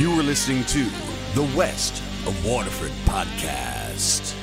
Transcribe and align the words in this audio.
You 0.00 0.18
are 0.18 0.22
listening 0.22 0.64
to 0.64 0.84
the 1.34 1.46
West 1.54 2.02
of 2.26 2.46
Waterford 2.46 2.90
podcast. 3.04 4.34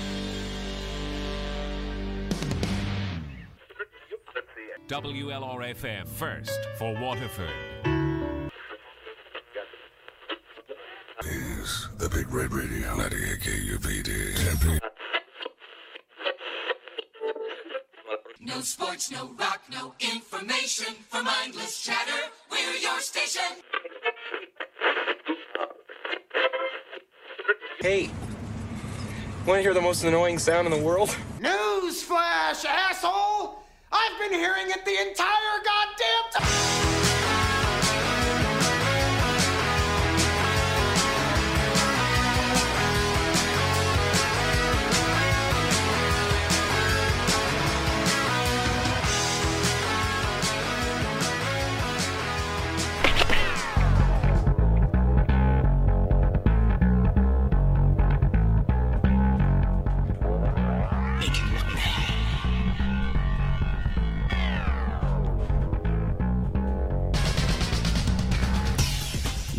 WLRFM 4.88 6.08
first 6.08 6.60
for 6.78 6.94
Waterford. 7.02 7.50
is 11.26 11.90
the 11.98 12.08
Big 12.08 12.32
Red 12.32 12.54
Radio 12.54 12.96
98 12.96 13.40
KUPD 13.40 14.36
Tempe. 14.36 14.80
No 18.42 18.62
sports, 18.62 19.10
no 19.10 19.32
rock, 19.40 19.64
no 19.72 19.96
information 20.00 20.94
for 21.10 21.24
mindless 21.24 21.84
chatter. 21.84 22.30
We're 22.52 22.76
your 22.76 23.00
station. 23.00 23.64
Hey, 27.88 28.10
want 29.46 29.60
to 29.60 29.62
hear 29.62 29.74
the 29.74 29.80
most 29.80 30.04
annoying 30.04 30.40
sound 30.40 30.68
in 30.68 30.78
the 30.78 30.86
world? 30.86 31.08
Newsflash, 31.40 32.66
asshole! 32.66 33.64
I've 33.90 34.20
been 34.20 34.38
hearing 34.38 34.70
it 34.70 34.84
the 34.84 34.92
entire 35.08 35.64
goddamn 35.64 35.77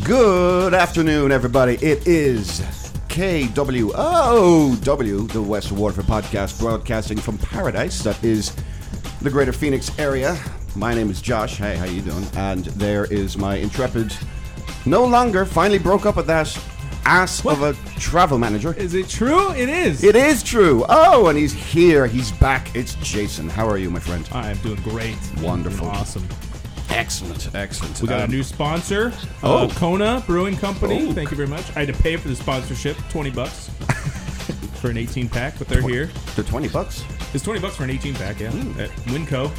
Good 0.09 0.73
afternoon, 0.73 1.33
everybody. 1.33 1.75
It 1.83 2.09
is 2.09 2.61
KWOW, 3.11 3.93
the 5.31 5.43
West 5.43 5.71
Waterford 5.71 6.07
podcast, 6.07 6.59
broadcasting 6.59 7.19
from 7.19 7.37
paradise. 7.37 8.03
That 8.05 8.25
is 8.25 8.57
the 9.21 9.29
Greater 9.29 9.53
Phoenix 9.53 9.91
area. 9.99 10.41
My 10.75 10.95
name 10.95 11.11
is 11.11 11.21
Josh. 11.21 11.59
Hey, 11.59 11.77
how 11.77 11.85
you 11.85 12.01
doing? 12.01 12.25
And 12.37 12.65
there 12.65 13.05
is 13.13 13.37
my 13.37 13.57
intrepid, 13.57 14.17
no 14.87 15.05
longer, 15.05 15.45
finally 15.45 15.79
broke 15.79 16.07
up 16.07 16.17
with 16.17 16.27
that 16.29 16.59
ass 17.05 17.45
of 17.45 17.61
a 17.61 17.75
travel 18.01 18.39
manager. 18.39 18.73
Is 18.73 18.95
it 18.95 19.11
true? 19.11 19.53
It 19.53 19.69
is. 19.69 20.03
It 20.03 20.17
is 20.17 20.43
true. 20.43 20.87
Oh, 20.89 21.27
and 21.27 21.37
he's 21.37 21.53
here. 21.53 22.07
He's 22.07 22.33
back. 22.33 22.75
It's 22.75 22.95
Jason. 23.03 23.51
How 23.51 23.69
are 23.69 23.77
you, 23.77 23.91
my 23.91 24.01
friend? 24.01 24.27
I 24.33 24.53
am 24.53 24.57
doing 24.59 24.81
great. 24.81 25.19
Wonderful. 25.43 25.85
Doing 25.85 25.99
awesome. 25.99 26.27
Excellent, 26.91 27.55
excellent. 27.55 28.01
We 28.01 28.09
got 28.09 28.21
Um, 28.23 28.31
a 28.31 28.33
new 28.33 28.43
sponsor, 28.43 29.13
oh. 29.43 29.67
uh, 29.67 29.69
Kona 29.75 30.23
Brewing 30.27 30.57
Company. 30.57 31.07
Oh. 31.09 31.13
Thank 31.13 31.31
you 31.31 31.37
very 31.37 31.49
much. 31.49 31.65
I 31.77 31.85
had 31.85 31.95
to 31.95 32.03
pay 32.03 32.17
for 32.17 32.29
the 32.29 32.37
sponsorship, 32.37 32.97
twenty 33.11 33.31
bucks 33.31 33.69
for 34.81 34.91
an 34.91 34.97
eighteen 34.97 35.29
pack, 35.29 35.55
but 35.59 35.69
they're 35.69 35.83
here. 35.83 36.11
They're 36.35 36.45
twenty 36.45 36.69
bucks. 36.69 37.05
It's 37.35 37.45
twenty 37.45 37.61
bucks 37.61 37.77
for 37.77 37.85
an 37.85 37.91
eighteen 37.91 38.15
pack. 38.15 38.41
Yeah, 38.41 38.51
Hmm. 38.51 38.81
at 38.81 38.91
Winco. 39.07 39.51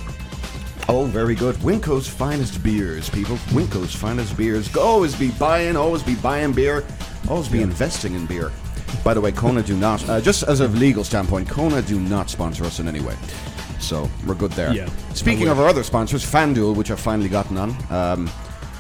Oh, 0.92 1.06
very 1.06 1.36
good. 1.36 1.56
Winco's 1.58 2.08
finest 2.08 2.64
beers, 2.64 3.10
people. 3.12 3.38
Winco's 3.54 3.94
finest 3.94 4.36
beers. 4.36 4.68
Go 4.70 4.82
Always 4.82 5.16
be 5.16 5.30
buying, 5.32 5.76
always 5.78 6.02
be 6.02 6.16
buying 6.16 6.52
beer, 6.52 6.84
always 7.30 7.48
be 7.48 7.62
investing 7.62 8.16
in 8.16 8.26
beer. 8.26 8.52
By 9.04 9.14
the 9.14 9.22
way, 9.22 9.32
Kona 9.32 9.62
do 9.62 9.78
not, 9.78 10.08
uh, 10.10 10.20
just 10.20 10.42
as 10.44 10.62
a 10.62 10.68
legal 10.70 11.04
standpoint, 11.04 11.48
Kona 11.48 11.84
do 11.84 12.00
not 12.00 12.32
sponsor 12.32 12.66
us 12.66 12.80
in 12.80 12.88
any 12.88 13.02
way. 13.02 13.16
So 13.80 14.10
we're 14.26 14.36
good 14.36 14.52
there. 14.52 14.74
Yeah. 14.74 14.90
Speaking 15.14 15.48
of 15.48 15.60
our 15.60 15.68
other 15.68 15.84
sponsors, 15.84 16.24
FanDuel, 16.26 16.76
which 16.76 16.92
I've 16.92 17.00
finally 17.00 17.30
gotten 17.30 17.58
on, 17.58 17.76
um, 17.92 18.30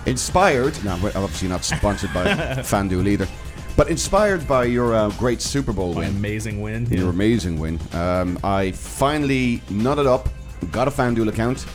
inspired, 0.05 0.81
Now, 0.83 0.97
we're 1.01 1.09
obviously 1.15 1.47
not 1.47 1.63
sponsored 1.63 2.13
by 2.13 2.23
FanDuel 2.63 3.07
either, 3.07 3.27
but 3.75 3.89
inspired 3.89 4.47
by 4.47 4.65
your 4.65 4.93
uh, 4.93 5.09
great 5.11 5.41
Super 5.41 5.71
Bowl 5.73 5.93
My 5.93 6.01
win 6.01 6.09
amazing 6.17 6.61
win. 6.61 6.85
your 6.87 7.03
Yeah. 7.05 7.09
amazing 7.09 7.59
win. 7.59 7.79
Um, 7.93 8.37
I 8.43 8.71
finally 8.71 9.59
nutted 9.69 10.05
up, 10.05 10.29
got 10.71 10.87
a 10.87 10.91
FanDuel 10.91 11.29
account, 11.29 11.66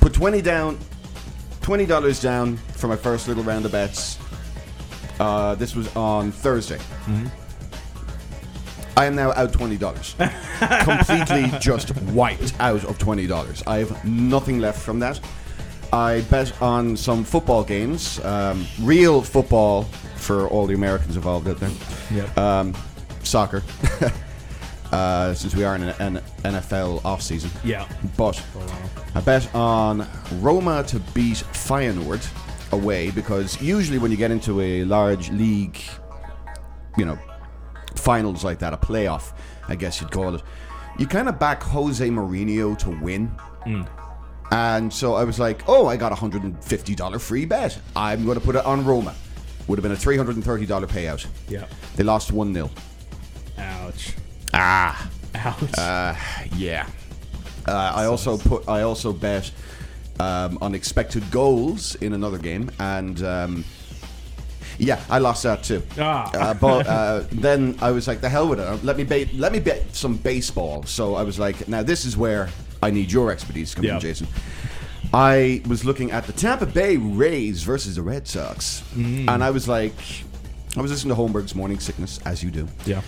put 0.00 0.12
twenty 0.12 0.42
down, 0.42 0.78
twenty 1.62 1.86
dollars 1.86 2.20
down 2.20 2.56
for 2.76 2.88
my 2.88 2.96
first 2.96 3.26
little 3.28 3.42
round 3.44 3.64
of 3.64 3.72
bets. 3.72 4.18
Uh, 5.18 5.54
this 5.54 5.74
was 5.76 5.94
on 5.96 6.30
Thursday. 6.32 6.78
I 9.00 9.06
am 9.06 9.14
now 9.16 9.32
out 9.32 9.50
twenty 9.50 9.78
dollars, 9.78 10.14
completely 10.82 11.50
just 11.58 11.96
wiped 12.12 12.52
out 12.60 12.84
of 12.84 12.98
twenty 12.98 13.26
dollars. 13.26 13.62
I 13.66 13.78
have 13.78 14.04
nothing 14.04 14.58
left 14.58 14.78
from 14.78 14.98
that. 14.98 15.18
I 15.90 16.20
bet 16.30 16.52
on 16.60 16.98
some 16.98 17.24
football 17.24 17.64
games, 17.64 18.22
um, 18.26 18.66
real 18.82 19.22
football 19.22 19.84
for 20.16 20.48
all 20.48 20.66
the 20.66 20.74
Americans 20.74 21.16
involved 21.16 21.48
out 21.48 21.56
there 21.60 21.70
Yep. 22.12 22.36
um, 22.38 22.74
soccer, 23.22 23.62
uh, 24.92 25.32
since 25.32 25.54
we 25.56 25.64
are 25.64 25.76
in 25.76 25.84
an, 25.84 26.20
NFL 26.42 27.02
off 27.02 27.22
season. 27.22 27.50
yeah. 27.64 27.88
But 28.18 28.44
I 29.14 29.22
bet 29.22 29.48
on 29.54 30.06
Roma 30.40 30.84
to 30.88 31.00
beat 31.14 31.38
Feyenoord 31.54 32.22
away 32.72 33.10
because 33.12 33.60
usually 33.62 33.96
when 33.96 34.10
you 34.10 34.18
get 34.18 34.30
into 34.30 34.60
a 34.60 34.84
large 34.84 35.30
league, 35.30 35.78
you 36.98 37.06
know, 37.06 37.18
finals 37.96 38.44
like 38.44 38.58
that, 38.60 38.72
a 38.72 38.76
playoff, 38.76 39.32
I 39.68 39.76
guess 39.76 40.00
you'd 40.00 40.10
call 40.10 40.34
it, 40.34 40.42
you 40.98 41.06
kind 41.06 41.28
of 41.28 41.38
back 41.38 41.62
Jose 41.62 42.06
Mourinho 42.08 42.76
to 42.78 42.90
win. 43.02 43.30
And 44.52 44.92
so 44.92 45.14
I 45.14 45.24
was 45.24 45.38
like, 45.38 45.62
oh, 45.68 45.86
I 45.86 45.96
got 45.96 46.12
a 46.12 46.14
$150 46.16 47.20
free 47.20 47.44
bet. 47.44 47.78
I'm 47.94 48.24
going 48.24 48.38
to 48.38 48.44
put 48.44 48.56
it 48.56 48.64
on 48.64 48.84
Roma. 48.84 49.14
Would 49.68 49.78
have 49.78 49.82
been 49.84 49.92
a 49.92 49.94
$330 49.94 50.66
payout. 50.88 51.26
Yeah. 51.48 51.66
They 51.94 52.02
lost 52.02 52.32
1 52.32 52.52
0. 52.52 52.68
Ouch. 53.58 54.14
Ah, 54.52 55.08
Ouch. 55.36 56.50
yeah. 56.56 56.86
Uh, 57.68 57.92
I 57.94 58.06
also 58.06 58.36
put. 58.38 58.68
I 58.68 58.82
also 58.82 59.12
bet 59.12 59.50
um, 60.18 60.58
on 60.60 60.74
expected 60.74 61.30
goals 61.30 61.94
in 61.96 62.14
another 62.14 62.38
game, 62.38 62.70
and 62.80 63.22
um, 63.22 63.64
yeah, 64.80 64.98
I 65.08 65.18
lost 65.18 65.42
that 65.44 65.62
too. 65.62 65.82
Ah. 65.98 66.30
Uh, 66.34 66.54
but 66.54 66.86
uh, 66.86 67.24
then 67.30 67.76
I 67.80 67.90
was 67.92 68.08
like, 68.08 68.20
the 68.20 68.28
hell 68.28 68.48
with 68.48 68.58
it. 68.60 68.84
Let 68.84 68.96
me 68.96 69.04
bet. 69.04 69.32
Let 69.34 69.52
me 69.52 69.60
bet 69.60 69.94
some 69.94 70.16
baseball. 70.16 70.82
So 70.84 71.14
I 71.14 71.22
was 71.22 71.38
like, 71.38 71.68
now 71.68 71.82
this 71.82 72.04
is 72.04 72.16
where 72.16 72.48
I 72.82 72.90
need 72.90 73.12
your 73.12 73.30
expertise 73.30 73.74
come 73.74 73.84
Yeah. 73.84 73.94
in, 73.94 74.00
Jason. 74.00 74.26
I 75.12 75.60
was 75.66 75.84
looking 75.84 76.12
at 76.12 76.24
the 76.26 76.32
Tampa 76.32 76.66
Bay 76.66 76.96
Rays 76.96 77.62
versus 77.62 77.96
the 77.96 78.02
Red 78.02 78.26
Sox, 78.28 78.82
Mm. 78.94 79.28
and 79.28 79.42
I 79.44 79.50
was 79.50 79.66
like, 79.68 79.94
I 80.76 80.80
was 80.80 80.90
listening 80.92 81.14
to 81.16 81.20
Holmberg's 81.20 81.54
Morning 81.54 81.80
Sickness, 81.80 82.20
as 82.24 82.42
you 82.44 82.50
do 82.52 82.68
yeah. 82.86 83.02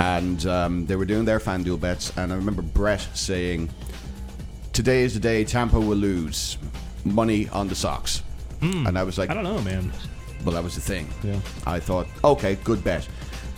and 0.00 0.44
um, 0.46 0.86
they 0.86 0.96
were 0.96 1.04
doing 1.04 1.24
their 1.24 1.38
FanDuel 1.38 1.78
bets, 1.80 2.12
and 2.16 2.32
I 2.32 2.36
remember 2.36 2.60
Brett 2.62 3.06
saying, 3.14 3.70
"Today 4.72 5.04
is 5.04 5.14
the 5.14 5.20
day 5.20 5.44
Tampa 5.44 5.78
will 5.78 5.96
lose 5.96 6.58
money 7.04 7.48
on 7.50 7.68
the 7.68 7.76
Sox," 7.76 8.22
and 8.60 8.98
I 8.98 9.04
was 9.04 9.16
like. 9.16 9.30
I 9.30 9.34
don't 9.34 9.44
know, 9.44 9.60
man. 9.62 9.92
"Well, 10.44 10.54
that 10.54 10.62
was 10.64 10.74
the 10.74 10.80
thing." 10.80 11.08
Yeah. 11.22 11.38
I 11.66 11.80
thought, 11.80 12.06
"Okay, 12.22 12.56
good 12.64 12.82
bet." 12.84 13.08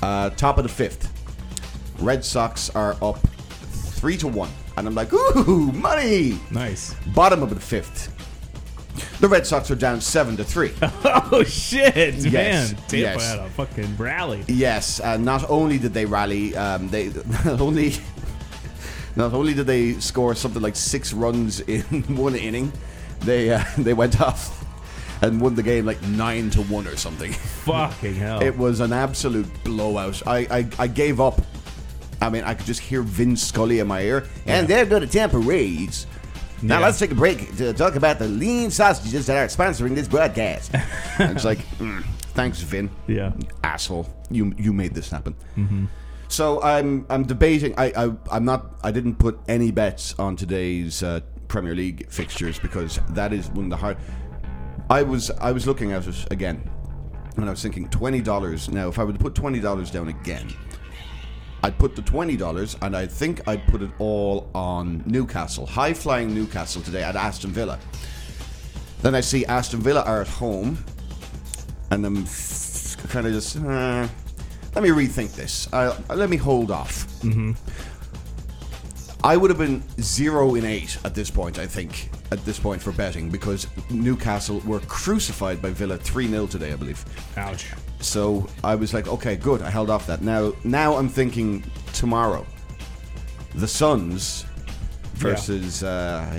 Uh, 0.02 0.30
top 0.30 0.58
of 0.58 0.62
the 0.64 0.68
fifth, 0.70 1.12
Red 2.00 2.24
Sox 2.24 2.70
are 2.70 2.96
up 3.02 3.18
three 3.70 4.16
to 4.18 4.28
one, 4.28 4.50
and 4.76 4.86
I'm 4.86 4.94
like, 4.94 5.12
"Ooh, 5.12 5.72
money!" 5.72 6.38
Nice. 6.50 6.94
Bottom 7.14 7.42
of 7.42 7.50
the 7.50 7.60
fifth, 7.60 8.12
the 9.20 9.28
Red 9.28 9.46
Sox 9.46 9.70
are 9.70 9.74
down 9.76 10.00
seven 10.00 10.36
to 10.36 10.44
three. 10.44 10.72
Oh 11.28 11.42
shit, 11.42 12.14
Yes, 12.14 12.32
man! 12.32 12.68
Tampa 12.82 12.96
yes. 12.96 13.30
had 13.30 13.38
a 13.40 13.50
fucking 13.50 13.96
rally. 13.96 14.44
Yes, 14.46 15.00
and 15.00 15.24
not 15.24 15.48
only 15.50 15.76
did 15.78 15.92
they 15.92 16.04
rally, 16.04 16.54
um, 16.56 16.88
they 16.88 17.08
not 17.44 17.60
only 17.60 17.94
not 19.16 19.32
only 19.32 19.54
did 19.54 19.66
they 19.66 19.94
score 19.94 20.34
something 20.36 20.62
like 20.62 20.76
six 20.76 21.12
runs 21.12 21.60
in 21.60 21.82
one 22.16 22.36
inning, 22.36 22.70
they 23.20 23.50
uh, 23.50 23.64
they 23.78 23.92
went 23.94 24.20
off 24.20 24.64
and 25.22 25.40
won 25.40 25.54
the 25.54 25.62
game 25.62 25.86
like 25.86 26.00
nine 26.02 26.50
to 26.50 26.62
one 26.62 26.86
or 26.86 26.96
something. 26.96 27.32
Fucking 27.32 28.14
hell. 28.24 28.42
It 28.42 28.56
was 28.56 28.80
an 28.80 28.92
absolute 28.92 29.46
blowout. 29.64 30.22
I, 30.26 30.38
I, 30.50 30.68
I 30.78 30.86
gave 30.86 31.20
up. 31.20 31.40
I 32.20 32.30
mean, 32.30 32.44
I 32.44 32.54
could 32.54 32.66
just 32.66 32.80
hear 32.80 33.02
Vince 33.02 33.42
Scully 33.42 33.78
in 33.80 33.86
my 33.86 34.00
ear, 34.02 34.26
and 34.46 34.66
they're 34.66 34.86
going 34.86 35.02
to 35.02 35.08
Tampa 35.08 35.38
Rays. 35.38 36.06
Now 36.62 36.78
Yeah. 36.78 36.86
let's 36.86 36.98
take 36.98 37.10
a 37.10 37.14
break 37.14 37.54
to 37.58 37.74
talk 37.74 37.96
about 37.96 38.18
the 38.18 38.26
lean 38.28 38.70
sausages 38.70 39.26
that 39.26 39.36
are 39.36 39.46
sponsoring 39.48 39.94
this 39.94 40.08
broadcast. 40.08 40.70
It's 41.18 41.44
like, 41.44 41.58
mm, 41.78 42.02
thanks, 42.34 42.60
Vin 42.62 42.88
yeah. 43.06 43.32
asshole. 43.62 44.08
You 44.30 44.54
you 44.56 44.72
made 44.72 44.94
this 44.94 45.10
happen. 45.10 45.36
So 46.28 46.60
I'm 46.62 47.06
I'm 47.10 47.24
debating. 47.24 47.74
I, 47.78 47.92
I 47.96 48.12
I'm 48.32 48.44
not. 48.44 48.72
I 48.82 48.90
didn't 48.90 49.16
put 49.16 49.38
any 49.46 49.70
bets 49.70 50.14
on 50.18 50.34
today's 50.36 51.02
uh, 51.02 51.20
Premier 51.48 51.74
League 51.74 52.10
fixtures 52.10 52.58
because 52.58 52.98
that 53.10 53.32
is 53.34 53.48
one 53.50 53.66
of 53.66 53.70
the 53.70 53.76
hard. 53.76 53.98
I 54.88 55.02
was 55.02 55.30
I 55.30 55.52
was 55.52 55.66
looking 55.66 55.92
at 55.92 56.06
it 56.06 56.26
again, 56.30 56.68
And 57.36 57.46
I 57.46 57.50
was 57.50 57.62
thinking 57.62 57.88
twenty 57.88 58.20
dollars. 58.20 58.68
Now, 58.68 58.88
if 58.88 58.98
I 58.98 59.04
would 59.04 59.18
put 59.18 59.34
twenty 59.34 59.60
dollars 59.60 59.90
down 59.90 60.08
again, 60.08 60.48
I'd 61.62 61.78
put 61.78 61.96
the 61.96 62.02
twenty 62.02 62.36
dollars, 62.36 62.76
and 62.82 62.96
I 62.96 63.06
think 63.06 63.46
I'd 63.48 63.66
put 63.66 63.82
it 63.82 63.90
all 63.98 64.48
on 64.54 65.02
Newcastle, 65.06 65.66
high 65.66 65.92
flying 65.92 66.34
Newcastle 66.34 66.82
today 66.82 67.02
at 67.02 67.16
Aston 67.16 67.50
Villa. 67.50 67.78
Then 69.02 69.14
I 69.14 69.20
see 69.20 69.44
Aston 69.46 69.80
Villa 69.80 70.02
are 70.02 70.20
at 70.20 70.28
home, 70.28 70.82
and 71.90 72.06
I'm 72.06 72.24
kind 73.08 73.26
of 73.26 73.32
just 73.32 73.56
uh, 73.56 74.06
let 74.74 74.82
me 74.82 74.90
rethink 74.90 75.34
this. 75.34 75.70
Uh, 75.72 76.00
let 76.14 76.30
me 76.30 76.36
hold 76.36 76.70
off. 76.70 77.06
Mm-hmm. 77.22 77.52
I 79.24 79.36
would 79.36 79.50
have 79.50 79.58
been 79.58 79.82
zero 80.00 80.54
in 80.54 80.64
eight 80.64 80.98
at 81.04 81.14
this 81.14 81.30
point. 81.30 81.58
I 81.58 81.66
think 81.66 82.10
at 82.30 82.44
this 82.44 82.58
point 82.60 82.80
for 82.82 82.92
betting 82.92 83.28
because 83.30 83.66
Newcastle 83.90 84.60
were 84.60 84.80
crucified 84.80 85.60
by 85.60 85.70
Villa 85.70 85.96
three 85.96 86.28
0 86.28 86.46
today, 86.46 86.72
I 86.72 86.76
believe. 86.76 87.04
Ouch. 87.36 87.72
So 88.00 88.46
I 88.62 88.74
was 88.74 88.92
like, 88.94 89.08
okay, 89.08 89.36
good. 89.36 89.62
I 89.62 89.70
held 89.70 89.90
off 89.90 90.06
that. 90.06 90.22
Now, 90.22 90.52
now 90.64 90.96
I'm 90.96 91.08
thinking 91.08 91.64
tomorrow, 91.92 92.46
the 93.54 93.66
Suns 93.66 94.44
versus 95.14 95.82
uh, 95.82 96.30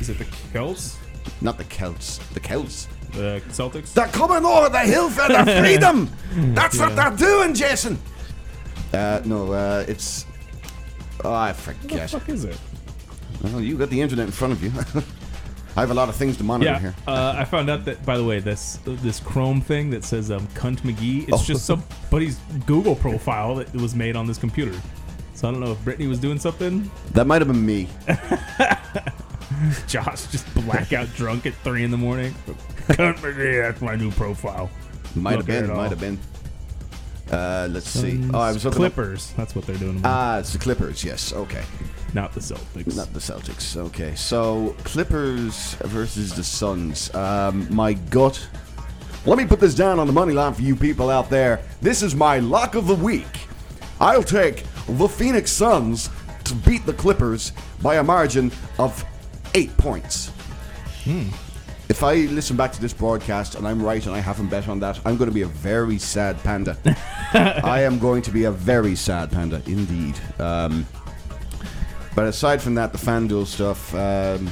Is 0.00 0.08
it 0.08 0.18
the 0.18 0.24
Celts? 0.52 0.96
not 1.40 1.58
the 1.58 1.64
Celts, 1.64 2.18
the 2.32 2.40
Celts. 2.40 2.88
The 3.12 3.42
Celtics? 3.48 3.92
They're 3.92 4.06
coming 4.08 4.44
over 4.44 4.68
the 4.68 4.80
hill 4.80 5.08
for 5.10 5.28
their 5.28 5.44
freedom. 5.62 6.08
That's 6.54 6.78
what 6.78 6.94
they're 6.94 7.10
doing, 7.16 7.54
Jason. 7.54 7.98
Uh, 8.92 9.20
no, 9.24 9.52
uh, 9.52 9.84
it's. 9.88 10.26
Oh, 11.24 11.32
I 11.32 11.52
forget. 11.52 11.82
What 11.90 12.00
the 12.00 12.18
fuck 12.20 12.28
is 12.28 12.44
it? 12.44 12.58
Well, 13.42 13.60
you 13.60 13.76
got 13.76 13.90
the 13.90 14.00
internet 14.00 14.26
in 14.26 14.32
front 14.32 14.52
of 14.52 14.62
you. 14.62 14.72
I 15.76 15.80
have 15.82 15.90
a 15.90 15.94
lot 15.94 16.08
of 16.08 16.16
things 16.16 16.36
to 16.38 16.44
monitor 16.44 16.72
Yeah, 16.72 16.78
here. 16.80 16.94
uh, 17.06 17.34
I 17.36 17.44
found 17.44 17.70
out 17.70 17.84
that 17.84 18.04
by 18.04 18.16
the 18.16 18.24
way, 18.24 18.40
this 18.40 18.80
this 18.84 19.20
Chrome 19.20 19.60
thing 19.60 19.90
that 19.90 20.02
says 20.02 20.30
um, 20.30 20.46
"cunt 20.48 20.80
McGee" 20.80 21.24
it's 21.28 21.32
Oh. 21.32 21.44
just 21.44 21.66
somebody's 21.66 22.36
Google 22.66 22.96
profile 22.96 23.54
that 23.56 23.72
was 23.74 23.94
made 23.94 24.16
on 24.16 24.26
this 24.26 24.38
computer. 24.38 24.76
So 25.34 25.48
I 25.48 25.52
don't 25.52 25.60
know 25.60 25.70
if 25.72 25.84
Brittany 25.84 26.08
was 26.08 26.18
doing 26.18 26.38
something. 26.40 26.90
That 27.12 27.28
might 27.28 27.40
have 27.42 27.46
been 27.48 27.64
me. 27.64 27.88
Josh 29.86 30.26
just 30.26 30.52
blackout 30.54 31.12
drunk 31.14 31.46
at 31.46 31.54
three 31.54 31.84
in 31.84 31.90
the 31.92 31.96
morning. 31.96 32.34
Cunt 32.88 33.18
McGee, 33.18 33.62
that's 33.62 33.80
my 33.80 33.94
new 33.94 34.10
profile. 34.12 34.70
Might 35.14 35.32
have 35.36 35.38
Look 35.40 35.46
been. 35.46 35.76
Might 35.76 35.90
have 35.90 36.00
been. 36.00 36.18
Uh, 37.30 37.68
let's 37.70 37.88
see. 37.88 38.20
Oh, 38.32 38.38
I 38.38 38.52
was 38.52 38.64
looking 38.64 38.84
up- 38.84 38.94
Clippers. 38.94 39.32
That's 39.36 39.54
what 39.54 39.66
they're 39.66 39.76
doing. 39.76 40.00
Ah, 40.04 40.38
it's 40.38 40.52
the 40.52 40.58
Clippers. 40.58 41.04
Yes. 41.04 41.32
Okay. 41.32 41.62
not 42.14 42.32
the 42.32 42.40
Celtics. 42.40 42.96
Not 42.96 43.12
the 43.12 43.20
Celtics. 43.20 43.76
Okay. 43.76 44.14
So 44.14 44.74
Clippers 44.84 45.74
versus 45.82 46.34
the 46.34 46.42
Suns. 46.42 47.14
Um, 47.14 47.66
my 47.74 47.92
gut. 47.92 48.46
Let 49.26 49.36
me 49.36 49.44
put 49.44 49.60
this 49.60 49.74
down 49.74 49.98
on 49.98 50.06
the 50.06 50.12
money 50.12 50.32
line 50.32 50.54
for 50.54 50.62
you 50.62 50.74
people 50.74 51.10
out 51.10 51.28
there. 51.28 51.60
This 51.82 52.02
is 52.02 52.14
my 52.14 52.38
lock 52.38 52.74
of 52.74 52.86
the 52.86 52.94
week. 52.94 53.26
I'll 54.00 54.22
take 54.22 54.64
the 54.88 55.08
Phoenix 55.08 55.50
Suns 55.50 56.08
to 56.44 56.54
beat 56.54 56.86
the 56.86 56.94
Clippers 56.94 57.52
by 57.82 57.96
a 57.96 58.02
margin 58.02 58.50
of 58.78 59.04
eight 59.54 59.76
points. 59.76 60.30
If 61.98 62.04
I 62.04 62.14
listen 62.26 62.56
back 62.56 62.70
to 62.74 62.80
this 62.80 62.92
broadcast 62.92 63.56
and 63.56 63.66
I'm 63.66 63.82
right 63.82 64.06
and 64.06 64.14
I 64.14 64.20
haven't 64.20 64.50
bet 64.50 64.68
on 64.68 64.78
that, 64.78 65.00
I'm 65.04 65.16
going 65.16 65.28
to 65.28 65.34
be 65.34 65.42
a 65.42 65.48
very 65.48 65.98
sad 65.98 66.40
panda. 66.44 66.78
I 67.34 67.82
am 67.82 67.98
going 67.98 68.22
to 68.22 68.30
be 68.30 68.44
a 68.44 68.52
very 68.52 68.94
sad 68.94 69.32
panda, 69.32 69.60
indeed. 69.66 70.14
Um, 70.38 70.86
but 72.14 72.26
aside 72.26 72.62
from 72.62 72.76
that, 72.76 72.92
the 72.92 72.98
FanDuel 72.98 73.46
stuff, 73.46 73.92
um, 73.96 74.48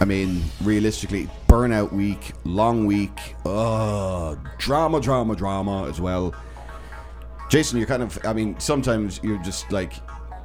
I 0.00 0.06
mean, 0.06 0.42
realistically, 0.64 1.30
burnout 1.46 1.92
week, 1.92 2.32
long 2.42 2.84
week, 2.84 3.36
uh, 3.46 4.34
drama, 4.58 5.00
drama, 5.00 5.36
drama 5.36 5.88
as 5.88 6.00
well. 6.00 6.34
Jason, 7.48 7.78
you're 7.78 7.86
kind 7.86 8.02
of, 8.02 8.18
I 8.26 8.32
mean, 8.32 8.58
sometimes 8.58 9.20
you're 9.22 9.40
just 9.44 9.70
like, 9.70 9.92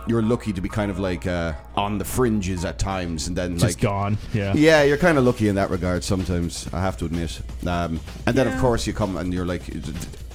you're 0.07 0.21
lucky 0.23 0.51
to 0.53 0.61
be 0.61 0.69
kind 0.69 0.89
of 0.89 0.97
like 0.99 1.27
uh, 1.27 1.53
on 1.75 1.97
the 1.97 2.05
fringes 2.05 2.65
at 2.65 2.79
times 2.79 3.27
and 3.27 3.35
then 3.37 3.57
just 3.57 3.75
like 3.75 3.81
gone. 3.81 4.17
Yeah. 4.33 4.53
yeah, 4.55 4.83
you're 4.83 4.97
kind 4.97 5.17
of 5.17 5.23
lucky 5.23 5.47
in 5.49 5.55
that 5.55 5.69
regard 5.69 6.03
sometimes. 6.03 6.67
I 6.73 6.79
have 6.81 6.97
to 6.97 7.05
admit. 7.05 7.39
Um, 7.67 7.99
and 8.25 8.35
then 8.35 8.47
of 8.47 8.57
course 8.59 8.87
you 8.87 8.93
come 8.93 9.17
and 9.17 9.33
you're 9.33 9.45
like, 9.45 9.63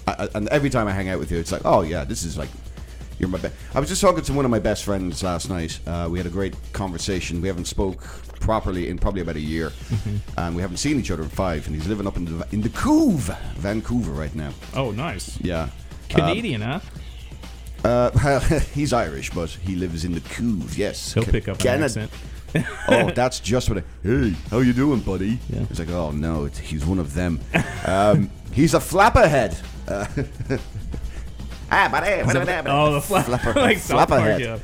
I- 0.06 0.24
I- 0.24 0.28
and 0.34 0.48
every 0.48 0.70
time 0.70 0.86
I 0.86 0.92
hang 0.92 1.08
out 1.08 1.18
with 1.18 1.30
you, 1.32 1.38
it's 1.38 1.50
like, 1.52 1.62
oh 1.64 1.82
yeah, 1.82 2.04
this 2.04 2.22
is 2.24 2.36
like, 2.38 2.50
you're 3.18 3.28
my. 3.28 3.38
best. 3.38 3.54
I 3.74 3.80
was 3.80 3.88
just 3.88 4.00
talking 4.00 4.22
to 4.24 4.32
one 4.32 4.44
of 4.44 4.50
my 4.50 4.58
best 4.58 4.84
friends 4.84 5.22
last 5.22 5.48
night. 5.48 5.78
Uh, 5.86 6.08
we 6.10 6.18
had 6.18 6.26
a 6.26 6.30
great 6.30 6.54
conversation. 6.72 7.40
We 7.40 7.46
haven't 7.48 7.66
spoke 7.66 8.00
properly 8.40 8.88
in 8.88 8.98
probably 8.98 9.20
about 9.22 9.36
a 9.36 9.40
year, 9.40 9.72
and 10.36 10.54
we 10.56 10.60
haven't 10.62 10.78
seen 10.78 10.98
each 10.98 11.12
other 11.12 11.22
in 11.22 11.28
five. 11.28 11.66
And 11.68 11.76
he's 11.76 11.86
living 11.86 12.06
up 12.08 12.16
in 12.16 12.24
the 12.24 12.46
in 12.50 12.60
the 12.60 12.70
Couve, 12.70 13.30
Vancouver, 13.56 14.10
right 14.10 14.34
now. 14.34 14.50
Oh, 14.74 14.90
nice. 14.90 15.40
Yeah. 15.40 15.68
Canadian, 16.08 16.60
huh? 16.60 16.80
Uh, 17.84 18.40
he's 18.74 18.92
Irish, 18.92 19.30
but 19.30 19.50
he 19.50 19.76
lives 19.76 20.04
in 20.04 20.12
the 20.12 20.20
Couve. 20.20 20.76
Yes, 20.76 21.12
He'll 21.14 21.24
pick 21.24 21.48
up 21.48 21.56
an 21.56 21.62
Canada- 21.62 21.84
accent. 21.84 22.10
oh, 22.88 23.10
that's 23.10 23.40
just 23.40 23.68
what. 23.68 23.78
I, 23.78 23.82
hey, 24.04 24.30
how 24.48 24.60
you 24.60 24.72
doing, 24.72 25.00
buddy? 25.00 25.40
Yeah. 25.50 25.66
It's 25.68 25.80
like, 25.80 25.90
oh 25.90 26.12
no, 26.12 26.44
it's, 26.44 26.58
he's 26.58 26.86
one 26.86 27.00
of 27.00 27.12
them. 27.12 27.40
Um, 27.84 28.30
he's 28.52 28.74
a 28.74 28.78
flapperhead. 28.78 29.60
Uh, 29.88 30.06
ah, 31.70 31.88
buddy. 31.90 32.22
what 32.24 32.36
about 32.36 32.46
that? 32.46 32.66
Oh, 32.68 32.94
the 32.94 33.00
flap, 33.00 33.26
Flapper- 33.26 33.54
like 33.54 33.78
South 33.78 34.08
Park, 34.08 34.22
flapperhead. 34.22 34.60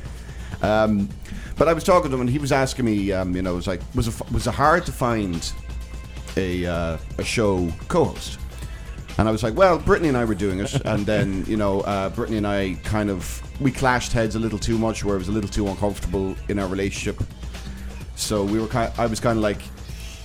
yeah. 0.63 0.83
Um, 0.83 1.09
but 1.57 1.67
I 1.67 1.73
was 1.73 1.83
talking 1.83 2.09
to 2.09 2.15
him, 2.15 2.21
and 2.21 2.29
he 2.29 2.39
was 2.39 2.53
asking 2.53 2.85
me, 2.85 3.11
um, 3.11 3.35
you 3.35 3.41
know, 3.41 3.51
it 3.51 3.55
was 3.57 3.67
like, 3.67 3.81
was 3.93 4.07
it, 4.07 4.31
was 4.31 4.47
it 4.47 4.53
hard 4.53 4.85
to 4.85 4.91
find 4.93 5.51
a 6.37 6.65
uh, 6.65 6.97
a 7.17 7.23
show 7.25 7.71
co-host? 7.89 8.39
And 9.21 9.29
I 9.29 9.31
was 9.31 9.43
like, 9.43 9.55
well, 9.55 9.77
Brittany 9.77 10.07
and 10.09 10.17
I 10.17 10.25
were 10.25 10.33
doing 10.33 10.59
it, 10.61 10.73
and 10.83 11.05
then 11.05 11.45
you 11.47 11.55
know, 11.55 11.81
uh, 11.81 12.09
Brittany 12.09 12.37
and 12.37 12.47
I 12.47 12.73
kind 12.83 13.07
of 13.11 13.39
we 13.61 13.71
clashed 13.71 14.11
heads 14.13 14.33
a 14.35 14.39
little 14.39 14.57
too 14.57 14.79
much, 14.79 15.05
where 15.05 15.15
it 15.15 15.19
was 15.19 15.27
a 15.27 15.31
little 15.31 15.47
too 15.49 15.67
uncomfortable 15.67 16.35
in 16.49 16.57
our 16.57 16.67
relationship. 16.67 17.21
So 18.15 18.43
we 18.43 18.59
were 18.59 18.65
kind. 18.65 18.91
Of, 18.91 18.99
I 18.99 19.05
was 19.05 19.19
kind 19.19 19.37
of 19.37 19.43
like, 19.43 19.61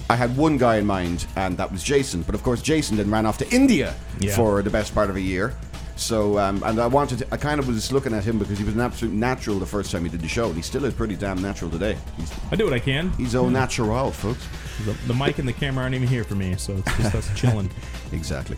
I 0.08 0.16
had 0.16 0.34
one 0.34 0.56
guy 0.56 0.76
in 0.78 0.87
mind, 0.87 1.26
and 1.37 1.58
that 1.58 1.70
was 1.70 1.82
Jason. 1.82 2.22
But 2.22 2.34
of 2.34 2.43
course, 2.43 2.62
Jason 2.62 2.96
then 2.96 3.10
ran 3.10 3.26
off 3.26 3.37
to 3.38 3.48
India 3.54 3.94
Yeah. 4.19 4.34
for 4.34 4.62
the 4.62 4.70
best 4.70 4.94
part 4.94 5.10
of 5.10 5.16
a 5.16 5.20
year. 5.20 5.52
So, 5.96 6.38
um, 6.38 6.62
and 6.64 6.78
I 6.78 6.87
wanted, 6.87 7.19
to, 7.19 7.26
I 7.32 7.37
kind 7.37 7.58
of 7.60 7.69
was 7.69 7.90
looking 7.92 8.14
at 8.14 8.22
him 8.25 8.38
because 8.38 8.56
he 8.58 8.64
was 8.64 8.75
an 8.75 8.81
absolute 8.81 9.14
natural 9.14 9.58
the 9.58 9.64
first 9.66 9.90
time 9.90 10.04
he 10.04 10.10
did 10.10 10.20
the 10.22 10.28
show, 10.28 10.46
and 10.46 10.56
he 10.56 10.62
still 10.62 10.84
is 10.87 10.94
pretty 10.94 11.16
damn 11.16 11.40
natural 11.42 11.70
today. 11.70 11.96
He's, 12.16 12.32
I 12.50 12.56
do 12.56 12.64
what 12.64 12.72
I 12.75 12.78
can. 12.78 13.10
he's 13.12 13.34
all 13.34 13.49
natural, 13.50 14.10
folks. 14.10 14.46
The, 14.87 14.92
the 15.06 15.14
mic 15.14 15.38
and 15.38 15.46
the 15.49 15.54
camera 15.54 15.82
aren't 15.84 15.94
even 15.94 16.08
here 16.08 16.25
for 16.25 16.34
me, 16.34 16.54
so 16.56 16.75
it's 16.76 16.96
just 16.99 17.14
us 17.14 17.31
chilling. 17.38 17.70
Exactly. 18.12 18.56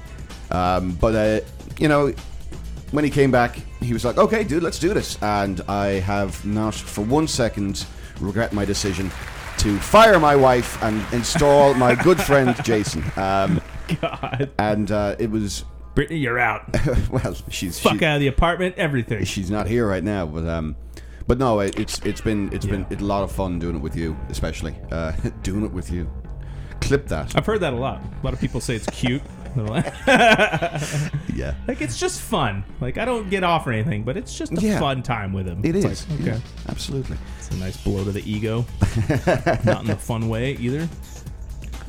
Um, 0.50 0.92
but 0.92 1.14
uh, 1.14 1.40
you 1.78 1.88
know, 1.88 2.12
when 2.90 3.04
he 3.04 3.10
came 3.10 3.30
back, 3.30 3.58
he 3.80 3.92
was 3.92 4.04
like, 4.04 4.18
"Okay, 4.18 4.44
dude, 4.44 4.62
let's 4.62 4.78
do 4.78 4.94
this." 4.94 5.20
And 5.22 5.60
I 5.68 6.00
have 6.00 6.44
not 6.44 6.74
for 6.74 7.02
one 7.04 7.28
second 7.28 7.86
regret 8.20 8.52
my 8.52 8.64
decision 8.64 9.10
to 9.58 9.76
fire 9.78 10.18
my 10.20 10.36
wife 10.36 10.80
and 10.82 11.04
install 11.12 11.74
my 11.74 11.94
good 11.94 12.20
friend 12.20 12.54
Jason. 12.64 13.04
Um, 13.16 13.60
God. 14.00 14.50
and 14.58 14.90
uh, 14.90 15.16
it 15.18 15.30
was 15.30 15.64
Brittany, 15.94 16.18
you're 16.20 16.38
out. 16.38 16.62
well, 17.10 17.34
she's 17.50 17.78
Fuck 17.80 17.98
she- 17.98 18.04
out 18.04 18.16
of 18.16 18.20
the 18.20 18.28
apartment, 18.28 18.76
everything. 18.78 19.24
she's 19.24 19.50
not 19.50 19.66
here 19.66 19.86
right 19.86 20.04
now, 20.04 20.26
but 20.26 20.46
um, 20.46 20.76
but 21.26 21.38
no, 21.38 21.60
it, 21.60 21.78
it's 21.78 21.98
it's 22.06 22.20
been 22.20 22.52
it's 22.52 22.64
been 22.66 22.86
it's 22.90 23.02
a 23.02 23.04
lot 23.04 23.22
of 23.24 23.32
fun 23.32 23.58
doing 23.58 23.76
it 23.76 23.82
with 23.82 23.96
you, 23.96 24.16
especially 24.30 24.76
uh, 24.92 25.12
doing 25.42 25.64
it 25.64 25.72
with 25.72 25.90
you. 25.90 26.10
Clip 26.80 27.06
that, 27.08 27.34
I've 27.36 27.44
heard 27.44 27.60
that 27.60 27.72
a 27.72 27.76
lot. 27.76 28.00
A 28.00 28.24
lot 28.24 28.32
of 28.32 28.40
people 28.40 28.60
say 28.60 28.76
it's 28.76 28.86
cute. 28.86 29.20
Yeah. 31.34 31.54
like, 31.68 31.80
it's 31.80 31.98
just 31.98 32.20
fun. 32.20 32.64
Like 32.80 32.98
I 32.98 33.04
don't 33.04 33.30
get 33.30 33.44
off 33.44 33.66
or 33.66 33.72
anything, 33.72 34.02
but 34.02 34.16
it's 34.16 34.36
just 34.36 34.52
a 34.52 34.60
Yeah. 34.60 34.78
fun 34.80 35.02
time 35.02 35.32
with 35.32 35.46
him. 35.46 35.60
It 35.64 35.76
It's 35.76 35.84
is 35.86 36.08
like, 36.10 36.20
okay. 36.20 36.40
absolutely. 36.68 37.16
It's 37.38 37.50
a 37.50 37.56
nice 37.56 37.76
blow 37.76 38.02
to 38.04 38.10
the 38.12 38.28
ego. 38.30 38.64
Not 39.64 39.82
in 39.82 39.86
the 39.86 39.96
fun 39.98 40.28
way 40.28 40.52
either. 40.54 40.88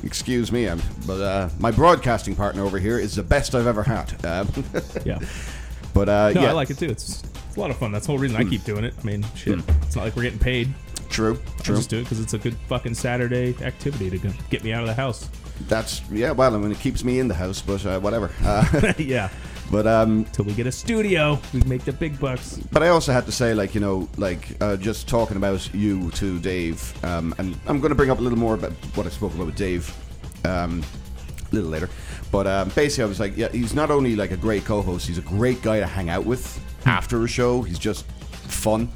Excuse 0.04 0.52
me, 0.52 0.68
um, 0.68 0.82
but 1.06 1.20
uh, 1.22 1.50
my 1.60 1.72
broadcasting 1.72 2.36
partner 2.36 2.64
over 2.64 2.80
here 2.80 2.98
is 3.00 3.16
the 3.16 3.24
best 3.24 3.54
I've 3.56 3.68
ever 3.68 3.84
had. 3.84 4.24
Um, 4.26 4.48
Yeah. 5.06 5.20
but 5.94 6.08
uh, 6.08 6.32
No, 6.34 6.42
yeah, 6.44 6.50
I 6.50 6.52
like 6.54 6.70
it 6.70 6.78
too. 6.78 6.86
It's, 6.90 7.24
it's 7.24 7.58
a 7.58 7.60
lot 7.60 7.70
of 7.72 7.78
fun. 7.78 7.92
That's 7.92 8.06
the 8.06 8.12
whole 8.14 8.20
reason 8.20 8.38
I 8.38 8.44
keep 8.46 8.64
doing 8.64 8.84
it. 8.86 8.94
I 9.02 9.04
mean, 9.06 9.26
shit. 9.36 9.60
Hmm. 9.60 9.72
It's 9.84 9.96
not 9.96 10.06
like 10.06 10.16
we're 10.16 10.24
getting 10.24 10.40
paid. 10.40 10.70
true, 11.10 11.38
I 11.58 11.62
true. 11.64 11.76
just 11.76 11.90
do 11.90 11.98
it 11.98 12.04
because 12.04 12.20
it's 12.22 12.34
a 12.34 12.38
good 12.38 12.56
fucking 12.68 12.94
Saturday 12.94 13.56
activity 13.64 14.10
to 14.12 14.18
go- 14.20 14.34
get 14.50 14.64
me 14.64 14.72
out 14.74 14.82
of 14.84 14.88
the 14.88 14.94
house. 14.94 15.28
That's 15.68 16.02
yeah. 16.10 16.32
Well, 16.32 16.56
I 16.56 16.58
mean, 16.58 16.72
it 16.72 16.80
keeps 16.80 17.04
me 17.04 17.20
in 17.20 17.28
the 17.28 17.34
house, 17.36 17.62
but 17.62 17.86
uh, 17.86 18.00
whatever. 18.00 18.32
Uh, 18.44 18.94
yeah. 18.98 19.30
but 19.72 19.86
um, 19.86 20.26
Till 20.26 20.46
we 20.46 20.54
get 20.54 20.66
a 20.68 20.72
studio, 20.72 21.40
we 21.54 21.62
make 21.62 21.84
the 21.86 21.94
big 21.94 22.20
bucks. 22.20 22.60
but 22.72 22.82
I 22.82 22.90
also 22.90 23.12
had 23.12 23.26
to 23.26 23.32
say, 23.32 23.54
like 23.54 23.76
you 23.76 23.82
know, 23.82 24.10
like 24.18 24.48
uh, 24.62 24.78
just 24.78 25.08
talking 25.08 25.38
about 25.38 25.72
you 25.74 26.10
to 26.12 26.40
Dave, 26.40 26.94
um, 27.04 27.36
and 27.38 27.60
I'm 27.68 27.80
going 27.80 27.90
to 27.90 27.96
bring 27.96 28.10
up 28.10 28.20
a 28.20 28.22
little 28.22 28.40
more 28.40 28.56
about 28.56 28.72
what 28.96 29.06
I 29.06 29.10
spoke 29.10 29.34
about 29.34 29.46
with 29.48 29.56
Dave 29.56 29.94
um, 30.46 30.84
a 31.52 31.56
little 31.56 31.70
later. 31.70 31.90
But 32.32 32.48
um, 32.48 32.70
basically, 32.70 33.04
I 33.04 33.08
was 33.08 33.20
like, 33.20 33.36
yeah, 33.38 33.50
he's 33.50 33.74
not 33.74 33.92
only 33.92 34.16
like 34.16 34.32
a 34.32 34.38
great 34.38 34.66
co-host, 34.66 35.08
he's 35.08 35.18
a 35.18 35.22
great 35.22 35.62
guy 35.62 35.80
to 35.80 35.88
hang 35.88 36.10
out 36.10 36.26
with 36.26 36.60
after 36.86 37.24
a 37.24 37.28
show. 37.28 37.62
He's 37.62 37.80
just 37.80 38.06
fun, 38.06 38.90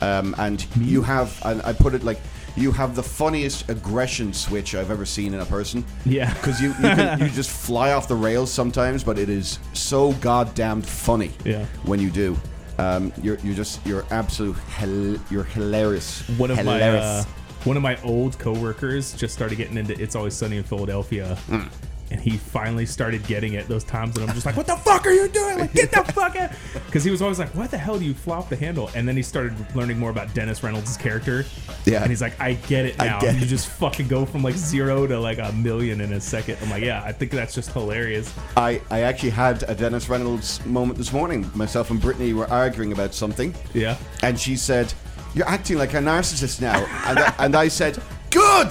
um, 0.00 0.34
and 0.38 0.66
you 0.76 1.02
have, 1.02 1.38
and 1.44 1.62
I 1.62 1.72
put 1.72 1.94
it 1.94 2.02
like, 2.04 2.20
you 2.56 2.72
have 2.72 2.94
the 2.96 3.02
funniest 3.02 3.68
aggression 3.70 4.32
switch 4.32 4.74
I've 4.74 4.90
ever 4.90 5.04
seen 5.06 5.34
in 5.34 5.40
a 5.40 5.46
person. 5.46 5.84
Yeah. 6.04 6.32
Because 6.40 6.60
you 6.60 6.68
you, 6.68 6.74
can, 6.96 7.20
you 7.20 7.28
just 7.40 7.50
fly 7.50 7.92
off 7.92 8.08
the 8.08 8.14
rails 8.16 8.50
sometimes, 8.52 9.04
but 9.04 9.18
it 9.18 9.28
is 9.28 9.58
so 9.72 10.12
goddamn 10.14 10.82
funny. 10.82 11.30
Yeah. 11.44 11.64
When 11.84 12.00
you 12.00 12.10
do, 12.10 12.36
um, 12.78 13.12
you're 13.22 13.38
you're 13.44 13.54
just 13.54 13.84
you're 13.86 14.04
absolute 14.10 14.56
hel- 14.56 15.18
you're 15.30 15.44
hilarious. 15.44 16.22
one 16.38 16.50
of 16.50 16.58
hilarious. 16.58 17.04
my 17.04 17.20
uh, 17.20 17.24
one 17.64 17.76
of 17.76 17.82
my 17.82 18.00
old 18.02 18.38
coworkers 18.38 19.12
just 19.12 19.34
started 19.34 19.56
getting 19.56 19.76
into 19.76 19.92
It's 20.00 20.16
Always 20.16 20.34
Sunny 20.34 20.56
in 20.56 20.64
Philadelphia. 20.64 21.36
Hmm. 21.46 21.66
And 22.12 22.20
he 22.20 22.36
finally 22.38 22.86
started 22.86 23.24
getting 23.26 23.52
it 23.52 23.68
those 23.68 23.84
times, 23.84 24.16
and 24.16 24.28
I'm 24.28 24.34
just 24.34 24.44
like, 24.44 24.56
"What 24.56 24.66
the 24.66 24.76
fuck 24.76 25.06
are 25.06 25.12
you 25.12 25.28
doing? 25.28 25.58
Like, 25.60 25.72
get 25.72 25.92
the 25.92 26.02
fuck 26.12 26.34
out!" 26.36 26.50
Because 26.86 27.04
he 27.04 27.10
was 27.12 27.22
always 27.22 27.38
like, 27.38 27.54
"Why 27.54 27.68
the 27.68 27.78
hell 27.78 28.00
do 28.00 28.04
you 28.04 28.14
flop 28.14 28.48
the 28.48 28.56
handle?" 28.56 28.90
And 28.96 29.06
then 29.06 29.16
he 29.16 29.22
started 29.22 29.54
learning 29.76 29.96
more 29.98 30.10
about 30.10 30.34
Dennis 30.34 30.62
Reynolds' 30.64 30.96
character. 30.96 31.44
Yeah. 31.86 32.00
and 32.02 32.10
he's 32.10 32.20
like, 32.20 32.38
"I 32.40 32.54
get 32.54 32.84
it 32.86 33.00
I 33.00 33.06
now. 33.06 33.20
get 33.20 33.36
you 33.36 33.42
it." 33.42 33.46
just 33.46 33.68
fucking 33.68 34.08
go 34.08 34.26
from 34.26 34.42
like 34.42 34.56
zero 34.56 35.06
to 35.06 35.20
like 35.20 35.38
a 35.38 35.52
million 35.52 36.00
in 36.00 36.12
a 36.14 36.20
second. 36.20 36.58
I'm 36.62 36.68
like, 36.70 36.82
"Yeah, 36.82 37.00
I 37.04 37.12
think 37.12 37.30
that's 37.30 37.54
just 37.54 37.70
hilarious." 37.72 38.34
I, 38.56 38.82
I 38.90 39.02
actually 39.02 39.30
had 39.30 39.62
a 39.68 39.74
Dennis 39.76 40.08
Reynolds 40.08 40.64
moment 40.66 40.98
this 40.98 41.12
morning. 41.12 41.48
Myself 41.54 41.90
and 41.90 42.00
Brittany 42.00 42.32
were 42.32 42.50
arguing 42.50 42.90
about 42.92 43.14
something. 43.14 43.54
Yeah. 43.72 43.96
And 44.24 44.38
she 44.38 44.56
said, 44.56 44.92
You're 45.34 45.48
acting 45.48 45.78
like 45.78 45.94
a 45.94 45.98
narcissist 45.98 46.60
now. 46.60 46.84
and, 47.06 47.18
I, 47.20 47.34
and 47.38 47.54
I 47.54 47.68
said, 47.68 48.02
Good! 48.30 48.68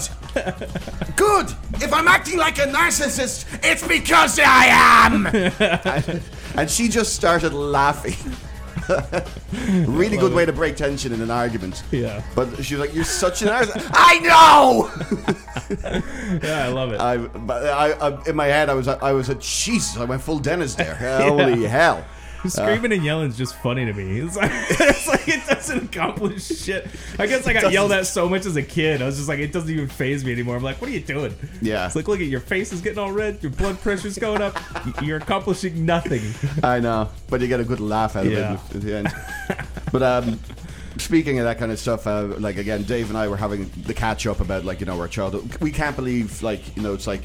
Good! 1.15 1.47
If 1.75 1.93
I'm 1.93 2.07
acting 2.07 2.37
like 2.37 2.57
a 2.57 2.67
narcissist, 2.67 3.45
it's 3.63 3.87
because 3.87 4.39
I 4.39 4.65
am! 4.67 5.25
and, 6.07 6.21
and 6.55 6.69
she 6.69 6.87
just 6.87 7.15
started 7.15 7.53
laughing. 7.53 8.15
really 9.87 10.17
good 10.17 10.33
way 10.33 10.45
to 10.45 10.53
break 10.53 10.75
tension 10.75 11.13
in 11.13 11.21
an 11.21 11.29
argument. 11.29 11.83
Yeah. 11.91 12.23
But 12.35 12.63
she 12.63 12.75
was 12.75 12.87
like, 12.87 12.95
You're 12.95 13.03
such 13.03 13.41
an 13.41 13.47
narcissist. 13.49 13.89
I 13.93 14.19
know! 14.19 14.91
Yeah, 16.43 16.65
I 16.65 16.69
love 16.69 16.93
it. 16.93 16.99
I, 16.99 17.17
but 17.17 17.65
I, 17.65 17.91
I, 17.91 18.23
in 18.25 18.35
my 18.35 18.47
head, 18.47 18.69
I 18.69 18.73
was, 18.73 18.87
I 18.87 19.11
was 19.11 19.29
a 19.29 19.35
Jesus, 19.35 19.97
I 19.97 20.05
went 20.05 20.21
full 20.21 20.39
Dennis 20.39 20.75
there. 20.75 20.95
Holy 20.95 21.65
hell. 21.65 22.05
Screaming 22.47 22.91
and 22.93 23.03
yelling 23.03 23.29
is 23.29 23.37
just 23.37 23.55
funny 23.57 23.85
to 23.85 23.93
me. 23.93 24.19
It's 24.19 24.35
like, 24.35 24.51
it's 24.53 25.07
like 25.07 25.27
it 25.27 25.45
doesn't 25.47 25.83
accomplish 25.95 26.45
shit. 26.47 26.87
I 27.17 27.27
guess 27.27 27.45
I 27.47 27.53
got 27.53 27.71
yelled 27.71 27.91
at 27.91 28.07
so 28.07 28.29
much 28.29 28.45
as 28.45 28.55
a 28.55 28.63
kid. 28.63 29.01
I 29.01 29.05
was 29.05 29.17
just 29.17 29.27
like, 29.27 29.39
it 29.39 29.51
doesn't 29.51 29.69
even 29.69 29.87
phase 29.87 30.23
me 30.23 30.31
anymore. 30.31 30.55
I'm 30.55 30.63
like, 30.63 30.79
what 30.81 30.89
are 30.89 30.93
you 30.93 31.01
doing? 31.01 31.35
Yeah. 31.61 31.85
It's 31.85 31.95
like, 31.95 32.07
look 32.07 32.19
at 32.19 32.27
your 32.27 32.39
face 32.39 32.71
is 32.71 32.81
getting 32.81 32.99
all 32.99 33.11
red. 33.11 33.41
Your 33.43 33.51
blood 33.51 33.79
pressure's 33.81 34.17
going 34.17 34.41
up. 34.41 34.57
You're 35.01 35.17
accomplishing 35.17 35.85
nothing. 35.85 36.21
I 36.63 36.79
know, 36.79 37.09
but 37.29 37.41
you 37.41 37.47
get 37.47 37.59
a 37.59 37.65
good 37.65 37.79
laugh 37.79 38.15
out 38.15 38.25
of 38.25 38.31
Yeah. 38.31 38.53
it 38.69 38.75
at 38.75 38.81
the 38.81 38.95
end. 38.97 39.13
but 39.91 40.01
um, 40.03 40.39
speaking 40.97 41.39
of 41.39 41.45
that 41.45 41.57
kind 41.59 41.71
of 41.71 41.79
stuff, 41.79 42.07
uh, 42.07 42.23
like 42.39 42.57
again, 42.57 42.83
Dave 42.83 43.09
and 43.09 43.17
I 43.17 43.27
were 43.27 43.37
having 43.37 43.69
the 43.85 43.93
catch 43.93 44.25
up 44.27 44.39
about 44.39 44.63
like 44.65 44.79
you 44.79 44.85
know 44.85 44.99
our 44.99 45.07
childhood. 45.07 45.57
We 45.61 45.71
can't 45.71 45.95
believe 45.95 46.41
like 46.41 46.75
you 46.77 46.83
know 46.83 46.93
it's 46.93 47.07
like. 47.07 47.23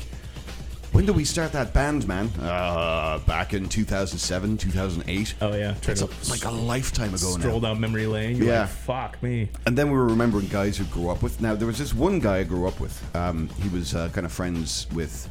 When 0.95 1.07
did 1.07 1.17
we 1.17 1.25
start 1.25 1.51
that 1.53 1.73
band, 1.75 2.07
man? 2.07 2.29
Uh, 2.41 3.19
back 3.27 3.53
in 3.53 3.69
2007, 3.69 4.57
2008. 4.59 5.35
Oh 5.43 5.53
yeah, 5.53 5.75
try 5.83 5.91
It's 5.93 6.03
a- 6.03 6.31
like 6.31 6.45
a 6.45 6.51
lifetime 6.53 7.09
ago 7.09 7.37
stroll 7.37 7.61
now. 7.61 7.71
down 7.71 7.81
memory 7.81 8.07
lane. 8.07 8.37
You're 8.37 8.47
Yeah. 8.47 8.61
like, 8.61 8.69
fuck 8.71 9.21
me. 9.23 9.49
And 9.67 9.77
then 9.77 9.89
we 9.89 9.95
were 9.95 10.07
remembering 10.07 10.47
guys 10.47 10.77
who 10.77 10.85
grew 10.85 11.09
up 11.11 11.21
with. 11.21 11.41
Now 11.41 11.57
there 11.57 11.67
was 11.67 11.79
this 11.79 11.93
one 11.93 12.21
guy 12.21 12.39
I 12.39 12.43
grew 12.45 12.69
up 12.69 12.79
with. 12.79 12.97
Um, 13.17 13.49
he 13.61 13.69
was 13.71 13.93
uh, 13.97 14.09
kind 14.11 14.25
of 14.25 14.33
friends 14.33 14.87
with 14.95 15.29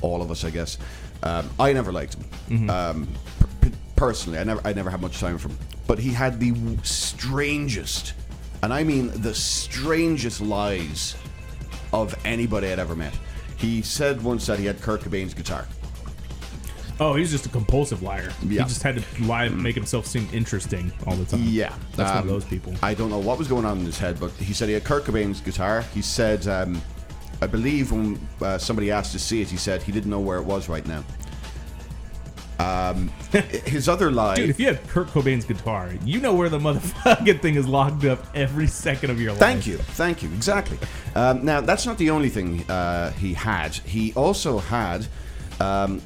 all 0.00 0.22
of 0.22 0.30
us, 0.30 0.44
I 0.44 0.50
guess. 0.50 0.78
Um, 1.22 1.50
I 1.60 1.74
never 1.74 1.92
liked 1.92 2.16
him 2.48 2.70
um, 2.70 3.06
per- 3.38 3.46
per- 3.68 3.76
personally. 3.96 4.38
I 4.38 4.44
never, 4.44 4.60
I 4.66 4.72
never 4.72 4.88
had 4.88 5.02
much 5.02 5.20
time 5.20 5.36
for 5.36 5.48
him. 5.48 5.58
But 5.86 5.98
he 5.98 6.10
had 6.10 6.40
the 6.40 6.54
strangest, 6.84 8.14
and 8.62 8.72
I 8.72 8.82
mean 8.82 9.10
the 9.20 9.34
strangest 9.34 10.40
lies 10.40 11.16
of 11.92 12.14
anybody 12.24 12.72
I'd 12.72 12.78
ever 12.78 12.96
met. 12.96 13.12
He 13.56 13.82
said 13.82 14.22
once 14.22 14.46
that 14.46 14.58
he 14.58 14.66
had 14.66 14.80
Kurt 14.80 15.00
Cobain's 15.00 15.34
guitar. 15.34 15.66
Oh, 16.98 17.14
he's 17.14 17.30
just 17.30 17.44
a 17.44 17.50
compulsive 17.50 18.02
liar. 18.02 18.32
Yeah. 18.42 18.62
He 18.62 18.68
just 18.68 18.82
had 18.82 18.96
to 18.96 19.24
lie, 19.24 19.44
and 19.44 19.62
make 19.62 19.74
himself 19.74 20.06
seem 20.06 20.26
interesting 20.32 20.90
all 21.06 21.14
the 21.14 21.26
time. 21.26 21.42
Yeah, 21.44 21.74
that's 21.94 22.10
one 22.10 22.18
of 22.18 22.22
um, 22.22 22.28
those 22.28 22.44
people. 22.44 22.74
I 22.82 22.94
don't 22.94 23.10
know 23.10 23.18
what 23.18 23.38
was 23.38 23.48
going 23.48 23.66
on 23.66 23.78
in 23.78 23.84
his 23.84 23.98
head, 23.98 24.18
but 24.18 24.30
he 24.32 24.54
said 24.54 24.68
he 24.68 24.74
had 24.74 24.84
Kurt 24.84 25.04
Cobain's 25.04 25.40
guitar. 25.40 25.82
He 25.92 26.00
said, 26.00 26.46
um, 26.46 26.80
I 27.42 27.46
believe 27.46 27.92
when 27.92 28.18
uh, 28.40 28.56
somebody 28.56 28.90
asked 28.90 29.12
to 29.12 29.18
see 29.18 29.42
it, 29.42 29.50
he 29.50 29.58
said 29.58 29.82
he 29.82 29.92
didn't 29.92 30.10
know 30.10 30.20
where 30.20 30.38
it 30.38 30.44
was 30.44 30.70
right 30.70 30.86
now. 30.86 31.04
Um, 32.58 33.08
his 33.66 33.88
other 33.90 34.10
lie, 34.10 34.36
Dude, 34.36 34.48
if 34.48 34.58
you 34.58 34.68
have 34.68 34.88
Kurt 34.88 35.08
Cobain's 35.08 35.44
guitar, 35.44 35.92
you 36.02 36.20
know 36.20 36.34
where 36.34 36.48
the 36.48 36.58
motherfucking 36.58 37.40
thing 37.42 37.56
is 37.56 37.68
locked 37.68 38.04
up 38.06 38.24
every 38.34 38.66
second 38.66 39.10
of 39.10 39.20
your 39.20 39.32
life. 39.32 39.40
Thank 39.40 39.66
you, 39.66 39.76
thank 39.76 40.22
you, 40.22 40.30
exactly. 40.30 40.78
Um, 41.16 41.44
now 41.46 41.62
that's 41.62 41.86
not 41.86 41.96
the 41.96 42.10
only 42.10 42.28
thing 42.28 42.62
uh, 42.70 43.10
he 43.12 43.32
had. 43.32 43.74
He 43.74 44.12
also 44.12 44.58
had 44.58 45.06
um, 45.60 46.02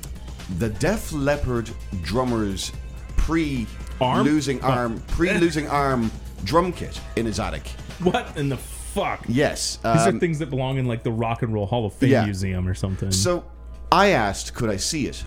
the 0.58 0.68
Def 0.68 1.12
Leppard 1.12 1.68
drummer's 2.02 2.70
pre 3.16 3.66
Arm? 4.00 4.24
losing 4.24 4.62
arm, 4.62 5.00
pre 5.08 5.32
losing 5.34 5.68
arm 5.68 6.10
drum 6.44 6.72
kit 6.72 6.98
in 7.16 7.26
his 7.26 7.40
attic. 7.40 7.66
What 8.02 8.36
in 8.36 8.48
the 8.48 8.56
fuck? 8.56 9.24
Yes, 9.28 9.76
These 9.76 9.84
um, 10.06 10.16
are 10.16 10.18
things 10.20 10.38
that 10.38 10.48
belong 10.48 10.78
in 10.78 10.86
like 10.86 11.02
the 11.02 11.12
Rock 11.12 11.42
and 11.42 11.52
Roll 11.52 11.66
Hall 11.66 11.86
of 11.86 11.92
Fame 11.94 12.10
Yeah. 12.10 12.24
Museum 12.24 12.66
or 12.68 12.74
something. 12.74 13.10
So 13.10 13.44
I 13.92 14.10
asked, 14.10 14.54
could 14.54 14.70
I 14.70 14.76
see 14.76 15.06
it? 15.06 15.24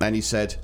And 0.00 0.14
he 0.14 0.20
said, 0.22 0.56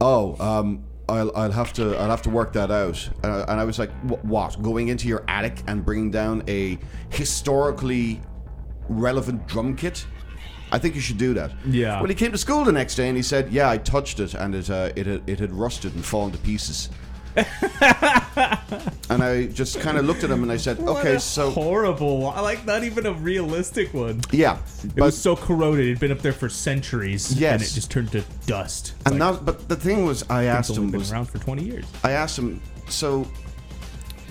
"Oh, 0.00 0.36
um, 0.38 0.84
I'll, 1.10 1.32
I'll 1.36 1.52
have 1.52 1.72
to 1.74 1.96
I'll 1.96 2.10
have 2.10 2.22
to 2.22 2.30
work 2.30 2.52
that 2.54 2.70
out." 2.70 3.08
Uh, 3.22 3.44
and 3.48 3.60
I 3.60 3.64
was 3.64 3.78
like, 3.78 3.90
"What? 4.22 4.62
Going 4.62 4.88
into 4.88 5.08
your 5.08 5.24
attic 5.28 5.62
and 5.66 5.84
bringing 5.84 6.10
down 6.10 6.42
a 6.48 6.78
historically 7.10 8.20
relevant 8.88 9.46
drum 9.46 9.76
kit?" 9.76 10.06
I 10.72 10.78
think 10.78 10.94
you 10.94 11.00
should 11.00 11.18
do 11.18 11.34
that. 11.34 11.50
Yeah. 11.66 12.00
Well, 12.00 12.08
he 12.08 12.14
came 12.14 12.30
to 12.32 12.38
school 12.38 12.64
the 12.64 12.72
next 12.72 12.94
day 12.94 13.08
and 13.08 13.16
he 13.16 13.22
said, 13.22 13.52
"Yeah, 13.52 13.68
I 13.68 13.78
touched 13.78 14.20
it 14.20 14.34
and 14.34 14.54
it 14.54 14.70
uh, 14.70 14.90
it 14.96 15.06
had, 15.06 15.28
it 15.28 15.40
had 15.40 15.52
rusted 15.52 15.94
and 15.94 16.04
fallen 16.04 16.32
to 16.32 16.38
pieces." 16.38 16.90
and 19.10 19.22
I 19.22 19.46
just 19.52 19.80
kind 19.80 19.96
of 19.98 20.04
looked 20.04 20.24
at 20.24 20.30
him 20.30 20.42
and 20.42 20.50
I 20.50 20.56
said, 20.56 20.78
What 20.78 20.98
"Okay, 20.98 21.14
a 21.16 21.20
so 21.20 21.50
horrible. 21.50 22.28
I 22.28 22.40
like 22.40 22.64
not 22.66 22.84
even 22.84 23.06
a 23.06 23.12
realistic 23.12 23.92
one. 23.94 24.20
yeah, 24.32 24.58
It 24.96 25.00
was 25.00 25.16
so 25.16 25.36
corroded. 25.36 25.86
It'd 25.86 26.00
been 26.00 26.12
up 26.12 26.20
there 26.20 26.32
for 26.32 26.48
centuries. 26.48 27.32
Yes. 27.38 27.52
and 27.52 27.62
it 27.62 27.72
just 27.74 27.90
turned 27.90 28.12
to 28.12 28.24
dust. 28.46 28.94
And 29.06 29.18
like, 29.18 29.18
not, 29.18 29.44
but 29.44 29.68
the 29.68 29.76
thing 29.76 30.04
was, 30.04 30.24
I 30.30 30.44
asked 30.44 30.76
him 30.76 30.90
been 30.90 31.00
was, 31.00 31.12
around 31.12 31.26
for 31.26 31.38
twenty 31.38 31.64
years. 31.64 31.84
I 32.04 32.12
asked 32.12 32.38
him, 32.38 32.60
so, 32.88 33.26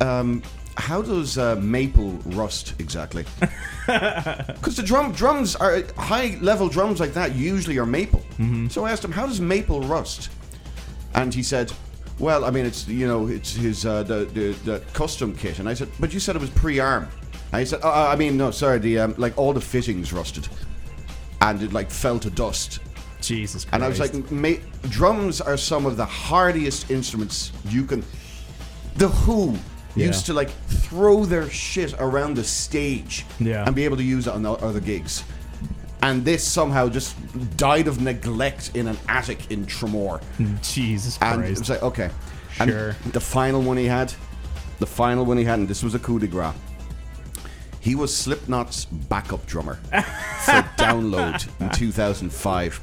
um, 0.02 0.44
how 0.78 1.02
does 1.02 1.38
uh, 1.38 1.56
maple 1.58 2.12
rust 2.26 2.74
exactly? 2.80 3.26
Because 3.90 4.76
the 4.76 4.84
drum 4.84 5.14
drums 5.14 5.56
are 5.56 5.82
high 5.98 6.38
level 6.42 6.70
drums 6.70 7.00
like 7.00 7.14
that 7.16 7.34
usually 7.36 7.80
are 7.80 7.88
maple. 7.88 8.24
So 8.70 8.86
I 8.86 8.92
asked 8.92 9.04
him, 9.04 9.12
how 9.12 9.26
does 9.26 9.42
maple 9.42 9.82
rust? 9.82 10.30
And 11.16 11.34
he 11.34 11.42
said, 11.42 11.74
well, 12.20 12.44
I 12.46 12.52
mean, 12.52 12.66
it's 12.66 12.88
you 12.88 13.08
know, 13.08 13.28
it's 13.28 13.54
his 13.56 13.86
uh, 13.86 14.04
the, 14.04 14.26
the 14.26 14.52
the 14.66 14.80
custom 14.94 15.36
kit. 15.36 15.60
And 15.60 15.68
I 15.70 15.74
said, 15.74 15.90
but 16.00 16.14
you 16.14 16.20
said 16.20 16.36
it 16.36 16.42
was 16.42 16.50
pre-arm. 16.52 17.08
And 17.52 17.60
he 17.60 17.66
said, 17.66 17.80
oh, 17.84 17.90
I 18.08 18.16
mean, 18.16 18.38
no, 18.38 18.52
sorry, 18.52 18.78
the 18.80 19.00
um, 19.00 19.16
like 19.18 19.38
all 19.38 19.54
the 19.54 19.62
fittings 19.62 20.14
rusted, 20.14 20.48
and 21.42 21.62
it 21.64 21.74
like 21.74 21.90
fell 21.90 22.20
to 22.20 22.30
dust. 22.30 22.80
Jesus 23.22 23.66
Christ. 23.66 23.74
And 23.74 23.84
I 23.84 23.90
was 23.90 24.00
like, 24.00 24.32
ma- 24.32 24.64
drums 24.90 25.42
are 25.42 25.58
some 25.58 25.86
of 25.86 25.98
the 25.98 26.06
hardiest 26.06 26.90
instruments 26.90 27.52
you 27.68 27.84
can. 27.84 28.04
The 28.96 29.10
Who 29.10 29.58
Yeah. 29.96 30.08
used 30.08 30.26
to 30.28 30.34
like 30.34 30.50
throw 30.68 31.26
their 31.26 31.50
shit 31.50 31.94
around 32.00 32.36
the 32.38 32.44
stage 32.44 33.26
Yeah. 33.40 33.66
and 33.66 33.76
be 33.76 33.84
able 33.84 33.98
to 33.98 34.04
use 34.04 34.28
it 34.28 34.34
on 34.34 34.46
other 34.46 34.80
gigs. 34.80 35.24
And 36.02 36.24
this 36.24 36.44
somehow 36.44 36.88
just 36.90 37.16
died 37.58 37.88
of 37.88 38.02
neglect 38.02 38.72
in 38.74 38.88
an 38.88 38.98
attic 39.08 39.52
in 39.52 39.66
Tramore. 39.66 40.22
Jesus 40.62 41.18
And 41.22 41.42
it 41.42 41.46
Christ. 41.48 41.60
was 41.60 41.70
like, 41.70 41.84
okay. 41.84 42.10
Sure. 42.54 42.96
The 43.12 43.20
final 43.20 43.62
one 43.62 43.78
he 43.78 43.86
had, 43.86 44.14
the 44.80 44.86
final 44.86 45.26
one 45.26 45.38
he 45.38 45.44
had, 45.44 45.60
and 45.60 45.68
this 45.68 45.84
was 45.84 45.96
a 45.96 46.00
coup 46.00 46.20
de 46.20 46.28
grace. 46.28 46.54
He 47.82 47.96
was 47.96 48.14
Slipknot's 48.16 48.86
backup 48.86 49.46
drummer 49.46 49.76
for 49.92 50.62
Download 50.78 51.48
in 51.62 51.70
2005. 51.70 52.82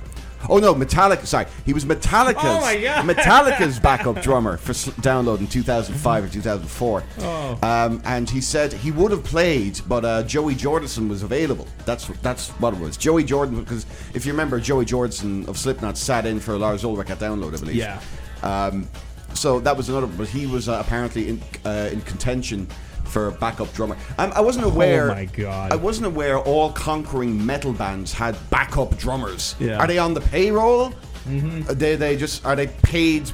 Oh 0.48 0.58
no, 0.58 0.74
Metallica. 0.74 1.26
Sorry, 1.26 1.46
he 1.64 1.72
was 1.72 1.84
Metallica's 1.84 2.44
Oh 2.44 2.60
my 2.60 2.80
God. 2.80 3.04
Metallica's 3.04 3.78
backup 3.88 4.22
drummer 4.22 4.56
for 4.56 4.72
Download 4.72 5.38
in 5.40 5.46
2005 5.46 6.24
or 6.24 6.28
2004. 6.28 7.02
Oh. 7.20 7.58
Um, 7.62 8.02
and 8.04 8.28
he 8.28 8.40
said 8.40 8.72
he 8.72 8.90
would 8.90 9.10
have 9.10 9.24
played, 9.24 9.80
but 9.88 10.04
uh, 10.04 10.22
Joey 10.22 10.54
Jordison 10.54 11.08
was 11.08 11.22
available. 11.22 11.66
That's 11.84 12.06
that's 12.22 12.50
what 12.50 12.74
it 12.74 12.80
was. 12.80 12.96
Joey 12.96 13.24
Jordan, 13.24 13.60
because 13.60 13.86
if 14.14 14.24
you 14.26 14.32
remember, 14.32 14.60
Joey 14.60 14.84
Jordison 14.84 15.48
of 15.48 15.58
Slipknot 15.58 15.96
sat 15.98 16.26
in 16.26 16.40
for 16.40 16.56
Lars 16.58 16.84
Ulrich 16.84 17.10
at 17.10 17.18
Download, 17.18 17.54
I 17.56 17.60
believe. 17.60 17.76
Yeah. 17.76 18.00
Um, 18.42 18.88
so 19.34 19.60
that 19.60 19.76
was 19.76 19.88
another, 19.88 20.06
but 20.06 20.28
he 20.28 20.46
was 20.46 20.68
uh, 20.68 20.82
apparently 20.84 21.28
in 21.28 21.42
uh, 21.64 21.90
in 21.92 22.00
contention 22.02 22.66
for 23.06 23.28
a 23.28 23.32
backup 23.32 23.72
drummer. 23.72 23.96
Um, 24.18 24.32
I 24.34 24.40
wasn't 24.40 24.66
aware. 24.66 25.10
Oh 25.10 25.14
my 25.14 25.24
God. 25.26 25.72
I 25.72 25.76
wasn't 25.76 26.06
aware 26.06 26.38
all 26.38 26.72
conquering 26.72 27.44
metal 27.44 27.72
bands 27.72 28.12
had 28.12 28.36
backup 28.50 28.96
drummers. 28.98 29.54
Yeah. 29.58 29.78
Are 29.78 29.86
they 29.86 29.98
on 29.98 30.14
the 30.14 30.20
payroll? 30.20 30.90
Mm-hmm. 31.26 31.70
Are 31.70 31.74
they 31.74 31.96
they 31.96 32.16
just 32.16 32.44
are 32.46 32.54
they 32.56 32.68
paid 32.68 33.30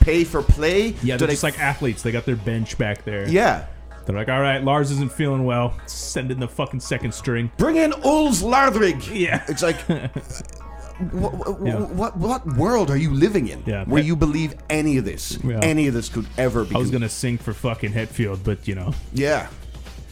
pay 0.00 0.24
for 0.24 0.42
play? 0.42 0.94
yeah, 1.02 1.16
they're 1.16 1.26
they 1.28 1.34
just 1.34 1.42
like 1.42 1.58
athletes. 1.58 2.02
They 2.02 2.12
got 2.12 2.24
their 2.24 2.36
bench 2.36 2.76
back 2.78 3.04
there. 3.04 3.28
yeah. 3.28 3.66
They're 4.04 4.14
like, 4.14 4.28
all 4.28 4.40
right, 4.40 4.62
Lars 4.62 4.92
isn't 4.92 5.10
feeling 5.10 5.44
well. 5.44 5.74
Send 5.86 6.30
in 6.30 6.38
the 6.38 6.46
fucking 6.46 6.78
second 6.78 7.12
string. 7.12 7.50
Bring 7.56 7.74
in 7.74 7.90
Ulz 7.90 8.40
Lardrig. 8.40 9.12
Yeah. 9.12 9.44
It's 9.48 9.62
like. 9.64 9.76
What, 11.12 11.34
what, 11.34 11.66
Yeah. 11.66 11.74
what 11.80 12.16
what 12.16 12.46
world 12.56 12.90
are 12.90 12.96
you 12.96 13.10
living 13.10 13.48
in 13.48 13.62
Yeah. 13.66 13.84
where 13.84 14.02
you 14.02 14.16
believe 14.16 14.54
any 14.70 14.96
of 14.96 15.04
this 15.04 15.38
Yeah. 15.44 15.60
any 15.62 15.88
of 15.88 15.94
this 15.94 16.08
could 16.08 16.26
ever 16.38 16.64
be 16.64 16.74
I 16.74 16.78
was 16.78 16.90
gonna 16.90 17.08
sing 17.08 17.36
for 17.38 17.52
fucking 17.52 17.92
Hetfield, 17.92 18.40
but 18.44 18.66
you 18.66 18.74
know, 18.74 18.94
yeah 19.12 19.48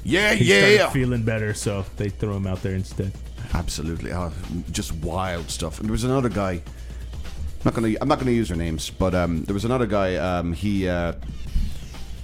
yeah 0.04 0.32
yeah 0.32 0.90
feeling 0.90 1.22
better, 1.22 1.54
so 1.54 1.84
they 1.96 2.10
throw 2.10 2.36
him 2.36 2.46
out 2.46 2.62
there 2.62 2.74
instead. 2.74 3.12
Absolutely, 3.54 4.12
oh, 4.12 4.32
just 4.72 4.92
wild 4.96 5.48
stuff. 5.50 5.78
And 5.78 5.88
there 5.88 5.92
was 5.92 6.04
another 6.04 6.28
guy. 6.28 6.52
I'm 6.60 7.64
not 7.64 7.74
gonna. 7.74 7.94
I'm 8.00 8.08
not 8.08 8.18
gonna 8.18 8.30
use 8.32 8.48
their 8.48 8.58
names, 8.58 8.90
but 8.90 9.14
um, 9.14 9.44
there 9.44 9.54
was 9.54 9.64
another 9.64 9.86
guy. 9.86 10.16
Um, 10.16 10.52
he 10.52 10.86
uh, 10.88 11.14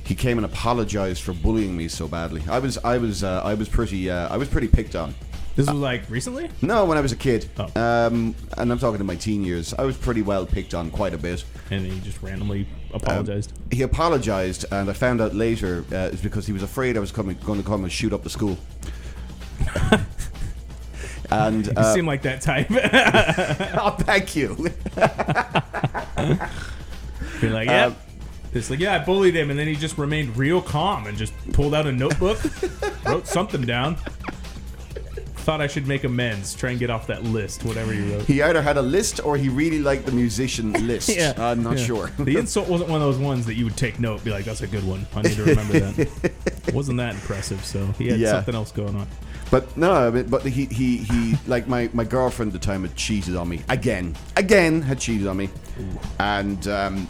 he 0.05 0.15
came 0.15 0.37
and 0.39 0.45
apologized 0.45 1.23
for 1.23 1.33
bullying 1.33 1.75
me 1.77 1.89
so 1.89 2.07
badly. 2.09 2.43
I 2.51 2.59
was. 2.59 2.77
I 2.85 2.99
was. 2.99 3.25
Uh, 3.25 3.41
I 3.43 3.55
was 3.55 3.69
pretty. 3.69 4.11
Uh, 4.11 4.29
I 4.29 4.37
was 4.37 4.49
pretty 4.49 4.69
picked 4.69 4.95
on. 4.97 5.15
This 5.57 5.67
was 5.67 5.77
like 5.81 6.09
recently. 6.09 6.49
No, 6.63 6.85
when 6.85 6.97
I 6.97 7.01
was 7.01 7.13
a 7.13 7.17
kid, 7.17 7.49
Oh. 7.59 7.65
um, 7.81 8.35
and 8.57 8.71
I'm 8.73 8.79
talking 8.79 8.99
to 8.99 9.05
my 9.05 9.17
teen 9.17 9.45
years, 9.45 9.75
I 9.75 9.85
was 9.85 9.97
pretty 9.97 10.23
well 10.23 10.47
picked 10.47 10.75
on 10.75 10.91
quite 10.91 11.13
a 11.13 11.19
bit. 11.19 11.45
And 11.71 11.85
he 11.87 12.01
just 12.01 12.23
randomly 12.23 12.67
apologized. 12.95 13.53
He 13.71 13.83
apologized, 13.83 14.65
and 14.73 14.89
I 14.89 14.93
found 14.93 15.21
out 15.21 15.35
later 15.35 15.85
uh, 15.93 16.11
it's 16.13 16.23
because 16.23 16.47
he 16.47 16.53
was 16.53 16.63
afraid 16.63 16.97
I 16.97 17.01
was 17.01 17.13
coming, 17.13 17.37
going 17.45 17.61
to 17.61 17.67
come 17.67 17.83
and 17.83 17.93
shoot 17.93 18.13
up 18.13 18.23
the 18.23 18.31
school. 18.31 18.57
and 21.31 21.67
you 21.67 21.73
uh, 21.77 21.95
seem 21.95 22.07
like 22.07 22.23
that 22.23 22.41
type. 22.41 22.67
oh, 23.79 23.91
thank 24.01 24.35
you. 24.37 24.55
Be 27.41 27.49
like, 27.49 27.69
Um, 27.69 27.75
yeah. 27.75 27.93
It's 28.53 28.69
like, 28.69 28.81
yeah, 28.81 28.97
I 28.97 28.99
bullied 29.05 29.37
him, 29.37 29.51
and 29.51 29.59
then 29.59 29.69
he 29.69 29.77
just 29.77 29.97
remained 29.97 30.37
real 30.37 30.61
calm 30.61 31.07
and 31.07 31.17
just 31.17 31.33
pulled 31.53 31.73
out 31.73 31.87
a 31.87 31.93
notebook, 31.93 32.39
wrote 33.07 33.29
something 33.29 33.63
down. 33.63 33.97
Thought 35.51 35.61
I 35.61 35.67
should 35.67 35.89
make 35.89 36.05
amends, 36.05 36.55
try 36.55 36.71
and 36.71 36.79
get 36.79 36.91
off 36.91 37.09
that 37.09 37.25
list, 37.25 37.65
whatever 37.65 37.93
he 37.93 38.09
wrote. 38.13 38.23
He 38.23 38.41
either 38.41 38.63
had 38.63 38.77
a 38.77 38.83
list 38.83 39.19
or 39.25 39.37
he 39.37 39.49
really 39.49 39.81
liked 39.81 40.07
the 40.07 40.13
musician 40.13 40.73
list. 40.87 41.09
yeah. 41.09 41.33
I'm 41.37 41.65
not 41.65 41.77
yeah. 41.77 41.85
sure. 41.87 42.07
the 42.21 42.37
insult 42.37 42.69
wasn't 42.69 42.89
one 42.89 43.03
of 43.03 43.09
those 43.09 43.19
ones 43.19 43.47
that 43.47 43.55
you 43.55 43.65
would 43.65 43.77
take 43.77 43.99
note, 43.99 44.23
be 44.23 44.31
like, 44.31 44.45
that's 44.45 44.61
a 44.61 44.69
good 44.69 44.87
one. 44.87 45.09
I 45.13 45.23
need 45.23 45.33
to 45.35 45.43
remember 45.43 45.81
that. 45.81 46.33
wasn't 46.73 46.99
that 46.99 47.15
impressive, 47.15 47.65
so 47.65 47.85
he 47.99 48.07
had 48.11 48.21
Yeah. 48.21 48.31
something 48.31 48.55
else 48.55 48.71
going 48.71 48.95
on. 48.95 49.09
But 49.51 49.77
no, 49.77 50.23
but 50.29 50.47
he 50.47 50.67
he 50.67 50.99
he 50.99 51.35
like 51.49 51.67
my 51.67 51.91
my 51.93 52.05
girlfriend 52.05 52.55
at 52.55 52.61
the 52.61 52.65
time 52.65 52.83
had 52.83 52.95
cheated 52.95 53.35
on 53.35 53.49
me 53.49 53.63
again, 53.69 54.15
again 54.37 54.81
had 54.81 55.01
cheated 55.01 55.27
on 55.27 55.37
me, 55.37 55.51
and 56.21 56.69
um, 56.69 57.09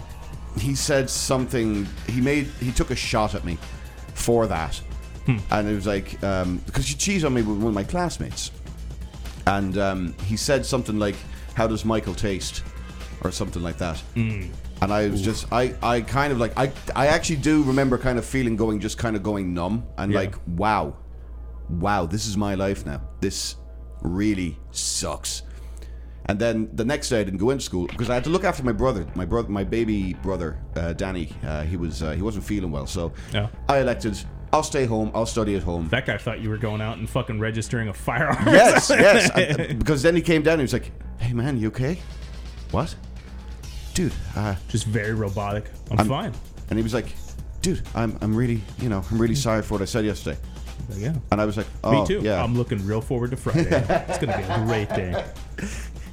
he 0.58 0.74
said 0.74 1.10
something. 1.10 1.86
He 2.06 2.22
made 2.22 2.46
he 2.58 2.72
took 2.72 2.90
a 2.90 2.96
shot 2.96 3.34
at 3.34 3.44
me 3.44 3.58
for 4.14 4.46
that, 4.46 4.80
and 5.26 5.68
it 5.68 5.74
was 5.74 5.86
like 5.86 6.22
um, 6.24 6.58
because 6.66 6.86
she 6.86 6.94
cheated 6.94 7.24
on 7.24 7.34
me 7.34 7.42
with 7.42 7.58
one 7.58 7.68
of 7.68 7.74
my 7.74 7.84
classmates, 7.84 8.50
and 9.46 9.76
um, 9.78 10.14
he 10.26 10.36
said 10.36 10.64
something 10.66 10.98
like, 10.98 11.16
"How 11.54 11.66
does 11.66 11.84
Michael 11.84 12.14
taste?" 12.14 12.62
or 13.22 13.30
something 13.30 13.62
like 13.62 13.76
that. 13.76 14.02
And 14.16 14.50
I 14.94 15.08
was 15.08 15.20
just, 15.20 15.52
I, 15.52 15.74
I 15.82 16.00
kind 16.00 16.32
of 16.32 16.38
like, 16.38 16.58
I, 16.58 16.72
I 16.96 17.08
actually 17.08 17.36
do 17.36 17.62
remember 17.64 17.98
kind 17.98 18.18
of 18.18 18.24
feeling 18.24 18.56
going, 18.56 18.80
just 18.80 18.96
kind 18.96 19.14
of 19.14 19.22
going 19.22 19.52
numb 19.52 19.84
and 19.98 20.10
Yeah. 20.10 20.20
like, 20.20 20.36
wow, 20.46 20.96
wow, 21.68 22.06
this 22.06 22.26
is 22.26 22.38
my 22.38 22.54
life 22.54 22.86
now. 22.86 23.02
This 23.20 23.56
really 24.00 24.56
sucks. 24.70 25.42
And 26.24 26.38
then 26.38 26.70
the 26.72 26.84
next 26.86 27.10
day, 27.10 27.20
I 27.20 27.24
didn't 27.24 27.40
go 27.40 27.50
into 27.50 27.62
school 27.62 27.88
because 27.88 28.08
I 28.08 28.14
had 28.14 28.24
to 28.24 28.30
look 28.30 28.44
after 28.44 28.62
my 28.62 28.72
brother, 28.72 29.06
my 29.14 29.26
brother, 29.26 29.50
my 29.50 29.64
baby 29.64 30.14
brother, 30.22 30.58
uh, 30.76 30.94
Danny. 30.94 31.30
Uh, 31.46 31.62
he 31.64 31.76
was 31.76 32.02
uh, 32.02 32.12
he 32.12 32.22
wasn't 32.22 32.44
feeling 32.46 32.70
well, 32.70 32.86
so 32.86 33.12
Yeah. 33.34 33.48
I 33.68 33.80
elected. 33.80 34.16
I'll 34.52 34.62
stay 34.64 34.84
home. 34.84 35.10
I'll 35.14 35.26
study 35.26 35.54
at 35.54 35.62
home. 35.62 35.88
That 35.90 36.06
guy 36.06 36.18
thought 36.18 36.40
you 36.40 36.48
were 36.50 36.56
going 36.58 36.80
out 36.80 36.98
and 36.98 37.08
fucking 37.08 37.38
registering 37.38 37.88
a 37.88 37.92
firearm. 37.92 38.46
yes, 38.46 38.90
yes. 38.94 39.30
I- 39.30 39.72
because 39.74 40.02
then 40.02 40.16
he 40.16 40.22
came 40.22 40.42
down 40.42 40.54
and 40.54 40.60
he 40.62 40.64
was 40.64 40.72
like, 40.72 40.90
"Hey, 41.20 41.32
man, 41.32 41.56
you 41.58 41.68
okay? 41.68 41.98
What, 42.72 42.94
dude? 43.94 44.12
Uh, 44.36 44.54
Just 44.68 44.86
very 44.86 45.14
robotic. 45.14 45.70
I'm, 45.90 45.98
I'm- 46.00 46.08
fine. 46.08 46.32
And 46.70 46.78
he 46.78 46.82
was 46.82 46.94
like, 46.94 47.12
"Dude, 47.62 47.82
I'm 47.94 48.18
I'm 48.20 48.34
really 48.34 48.60
you 48.80 48.88
know 48.88 49.04
I'm 49.10 49.18
really 49.18 49.34
sorry 49.36 49.62
for 49.62 49.74
what 49.74 49.82
I 49.82 49.86
said 49.86 50.04
yesterday." 50.04 50.38
Yeah. 50.96 51.14
And 51.30 51.40
I 51.40 51.44
was 51.44 51.56
like, 51.56 51.66
"Oh, 51.84 52.00
Me 52.00 52.06
too. 52.06 52.20
yeah." 52.22 52.42
I'm 52.42 52.56
looking 52.56 52.84
real 52.86 53.00
forward 53.00 53.30
to 53.30 53.36
Friday. 53.36 53.68
it's 54.08 54.18
gonna 54.18 54.36
be 54.36 54.42
a 54.44 54.64
great 54.66 54.88
day. 54.88 55.24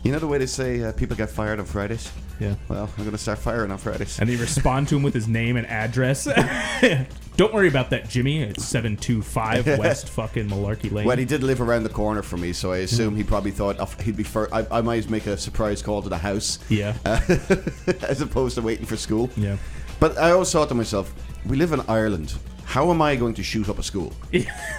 You 0.07 0.13
know 0.13 0.19
the 0.19 0.27
way 0.27 0.37
they 0.37 0.45
say 0.45 0.81
uh, 0.83 0.93
people 0.93 1.17
get 1.17 1.29
fired 1.29 1.59
on 1.59 1.65
Fridays? 1.65 2.09
Yeah. 2.39 2.55
Well, 2.69 2.89
I'm 2.97 3.03
gonna 3.03 3.17
start 3.17 3.39
firing 3.39 3.71
on 3.71 3.77
Fridays. 3.77 4.19
And 4.19 4.29
they 4.29 4.37
respond 4.37 4.87
to 4.87 4.95
him 4.95 5.03
with 5.03 5.13
his 5.13 5.27
name 5.27 5.57
and 5.57 5.67
address. 5.67 6.25
Don't 7.35 7.53
worry 7.53 7.67
about 7.67 7.89
that, 7.89 8.07
Jimmy. 8.07 8.41
It's 8.41 8.65
seven 8.65 8.95
two 8.95 9.21
five 9.21 9.67
West 9.77 10.07
fucking 10.09 10.47
Malarkey 10.47 10.91
Lane. 10.93 11.05
Well, 11.05 11.17
he 11.17 11.25
did 11.25 11.43
live 11.43 11.59
around 11.59 11.83
the 11.83 11.89
corner 11.89 12.21
from 12.21 12.39
me, 12.39 12.53
so 12.53 12.71
I 12.71 12.77
assume 12.77 13.17
he 13.17 13.23
probably 13.23 13.51
thought 13.51 13.75
oh, 13.79 13.85
he'd 14.01 14.15
be. 14.15 14.23
Fir- 14.23 14.47
I, 14.53 14.65
I 14.71 14.81
might 14.81 15.09
make 15.09 15.27
a 15.27 15.37
surprise 15.37 15.81
call 15.81 16.01
to 16.01 16.09
the 16.09 16.17
house, 16.17 16.57
yeah. 16.69 16.95
as 18.01 18.21
opposed 18.21 18.55
to 18.55 18.61
waiting 18.61 18.85
for 18.85 18.95
school. 18.95 19.29
yeah. 19.35 19.57
But 19.99 20.17
I 20.17 20.31
always 20.31 20.51
thought 20.51 20.69
to 20.69 20.75
myself, 20.75 21.13
we 21.45 21.57
live 21.57 21.73
in 21.73 21.81
Ireland. 21.81 22.33
How 22.63 22.91
am 22.91 23.01
I 23.01 23.15
going 23.15 23.33
to 23.33 23.43
shoot 23.43 23.67
up 23.67 23.79
a 23.79 23.83
school? 23.83 24.13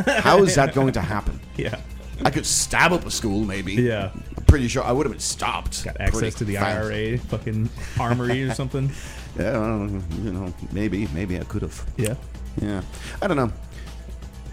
How 0.06 0.42
is 0.42 0.54
that 0.54 0.74
going 0.74 0.92
to 0.92 1.00
happen? 1.00 1.40
Yeah. 1.56 1.80
I 2.24 2.30
could 2.30 2.46
stab 2.46 2.92
up 2.92 3.06
a 3.06 3.10
school, 3.10 3.44
maybe. 3.44 3.74
Yeah. 3.74 4.10
Pretty 4.48 4.66
sure 4.68 4.82
I 4.82 4.90
would 4.92 5.04
have 5.06 5.12
been 5.12 5.20
stopped. 5.20 5.84
Got 5.84 6.00
access 6.00 6.34
to 6.36 6.44
the 6.44 6.54
fast. 6.56 6.86
IRA 6.90 7.18
fucking 7.18 7.68
armory 8.00 8.42
or 8.44 8.54
something. 8.60 8.90
Yeah, 9.38 9.50
I 9.50 9.52
don't 9.52 9.92
know, 9.92 10.24
you 10.24 10.32
know, 10.32 10.54
maybe, 10.72 11.06
maybe 11.14 11.38
I 11.38 11.44
could 11.44 11.62
have. 11.62 11.84
Yeah. 11.96 12.14
Yeah, 12.60 12.80
I 13.22 13.26
don't 13.28 13.36
know. 13.36 13.52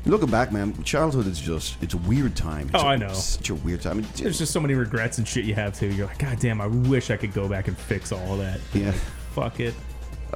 Looking 0.05 0.29
back, 0.29 0.51
man, 0.51 0.83
childhood 0.83 1.25
is 1.25 1.39
just—it's 1.39 1.95
a 1.95 1.97
weird 1.97 2.35
time. 2.35 2.67
It's 2.71 2.75
Oh, 2.83 2.85
a- 2.85 2.91
I 2.91 2.95
know. 2.95 3.11
Such 3.13 3.49
a 3.49 3.55
weird 3.55 3.81
time. 3.81 3.99
It- 4.01 4.13
There's 4.13 4.37
just 4.37 4.53
so 4.53 4.59
many 4.59 4.75
regrets 4.75 5.17
and 5.17 5.27
shit 5.27 5.45
you 5.45 5.55
have 5.55 5.73
too. 5.73 5.87
You're 5.87 6.05
like, 6.05 6.19
God 6.19 6.39
damn, 6.39 6.61
I 6.61 6.67
wish 6.67 7.09
I 7.09 7.17
could 7.17 7.33
go 7.33 7.47
back 7.49 7.67
and 7.67 7.75
fix 7.75 8.11
all 8.11 8.37
that. 8.37 8.59
yeah. 8.73 8.91
Fuck 9.33 9.59
it. 9.59 9.73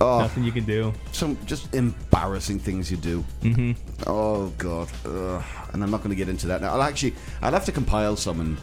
Oh, 0.01 0.19
Nothing 0.21 0.43
you 0.45 0.51
can 0.51 0.63
do. 0.63 0.93
some 1.11 1.37
just 1.45 1.75
embarrassing 1.75 2.57
things 2.59 2.89
you 2.89 2.97
do. 2.97 3.23
Mm-hmm. 3.41 3.73
Oh 4.09 4.47
god, 4.57 4.87
Ugh. 5.05 5.43
and 5.73 5.83
I'm 5.83 5.91
not 5.91 5.97
going 5.97 6.09
to 6.11 6.15
get 6.15 6.29
into 6.29 6.47
that 6.47 6.61
now. 6.61 6.73
I'll 6.73 6.81
actually, 6.81 7.13
I'll 7.41 7.51
have 7.51 7.65
to 7.65 7.71
compile 7.71 8.15
some 8.15 8.39
and 8.39 8.57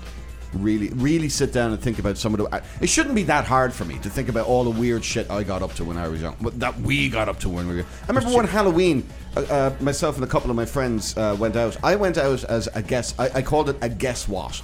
really, 0.55 0.89
really 0.91 1.29
sit 1.29 1.53
down 1.53 1.73
and 1.73 1.81
think 1.81 1.99
about 1.99 2.19
some 2.19 2.35
of 2.35 2.41
the. 2.41 2.63
It 2.81 2.89
shouldn't 2.89 3.15
be 3.15 3.25
that 3.25 3.45
hard 3.45 3.73
for 3.73 3.85
me 3.85 3.99
to 3.99 4.11
think 4.11 4.29
about 4.29 4.47
all 4.47 4.65
the 4.65 4.71
weird 4.71 5.05
shit 5.05 5.31
I 5.31 5.43
got 5.43 5.63
up 5.63 5.75
to 5.75 5.85
when 5.85 5.97
I 5.97 6.09
was 6.09 6.23
young. 6.23 6.37
That 6.57 6.79
we 6.81 7.09
got 7.09 7.29
up 7.29 7.39
to 7.41 7.49
when 7.49 7.69
we 7.69 7.77
were. 7.77 7.83
I 7.83 8.09
remember 8.09 8.31
one 8.31 8.47
Halloween. 8.47 9.07
Uh, 9.37 9.41
uh, 9.41 9.77
myself 9.81 10.15
and 10.15 10.25
a 10.25 10.27
couple 10.27 10.49
of 10.49 10.57
my 10.57 10.65
friends 10.65 11.17
uh, 11.17 11.37
went 11.39 11.57
out. 11.57 11.77
I 11.85 11.95
went 11.97 12.17
out 12.17 12.45
as 12.45 12.69
a 12.75 12.83
guess. 12.83 13.15
I, 13.19 13.29
I 13.35 13.43
called 13.43 13.69
it 13.69 13.77
a 13.83 13.89
guess 13.89 14.27
what. 14.29 14.57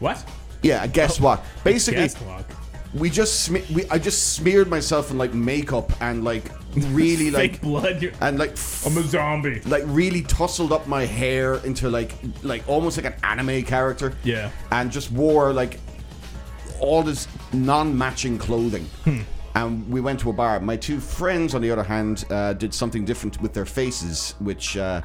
What? 0.00 0.24
Yeah, 0.62 0.82
a 0.82 0.88
guess 0.88 1.20
what. 1.20 1.44
Basically, 1.64 2.02
Guest 2.02 2.20
log. 2.26 2.44
we 2.94 3.08
just 3.10 3.48
sme- 3.48 3.68
we 3.70 3.88
I 3.88 3.98
just 3.98 4.34
smeared 4.34 4.68
myself 4.68 5.10
in 5.10 5.18
like 5.18 5.32
makeup 5.34 5.92
and 6.00 6.24
like 6.24 6.50
really 6.74 7.30
like 7.42 7.60
blood. 7.60 8.12
And 8.20 8.38
like 8.38 8.50
I'm 8.86 8.96
a 8.96 9.02
zombie. 9.02 9.60
like 9.66 9.82
really 9.86 10.22
tousled 10.22 10.72
up 10.72 10.86
my 10.86 11.04
hair 11.04 11.56
into 11.64 11.88
like 11.90 12.14
like 12.42 12.66
almost 12.68 12.96
like 12.96 13.06
an 13.06 13.14
anime 13.22 13.62
character. 13.64 14.14
Yeah. 14.24 14.50
And 14.70 14.90
just 14.90 15.10
wore 15.12 15.52
like 15.52 15.78
all 16.80 17.02
this 17.02 17.28
non-matching 17.52 18.38
clothing. 18.38 18.86
Hmm. 19.04 19.20
And 19.54 19.88
we 19.88 20.00
went 20.00 20.18
to 20.20 20.30
a 20.30 20.32
bar. 20.32 20.58
My 20.60 20.76
two 20.76 20.98
friends, 20.98 21.54
on 21.54 21.60
the 21.60 21.70
other 21.70 21.82
hand, 21.82 22.24
uh, 22.30 22.54
did 22.54 22.72
something 22.72 23.04
different 23.04 23.40
with 23.42 23.52
their 23.52 23.66
faces, 23.66 24.34
which 24.38 24.76
uh, 24.78 25.02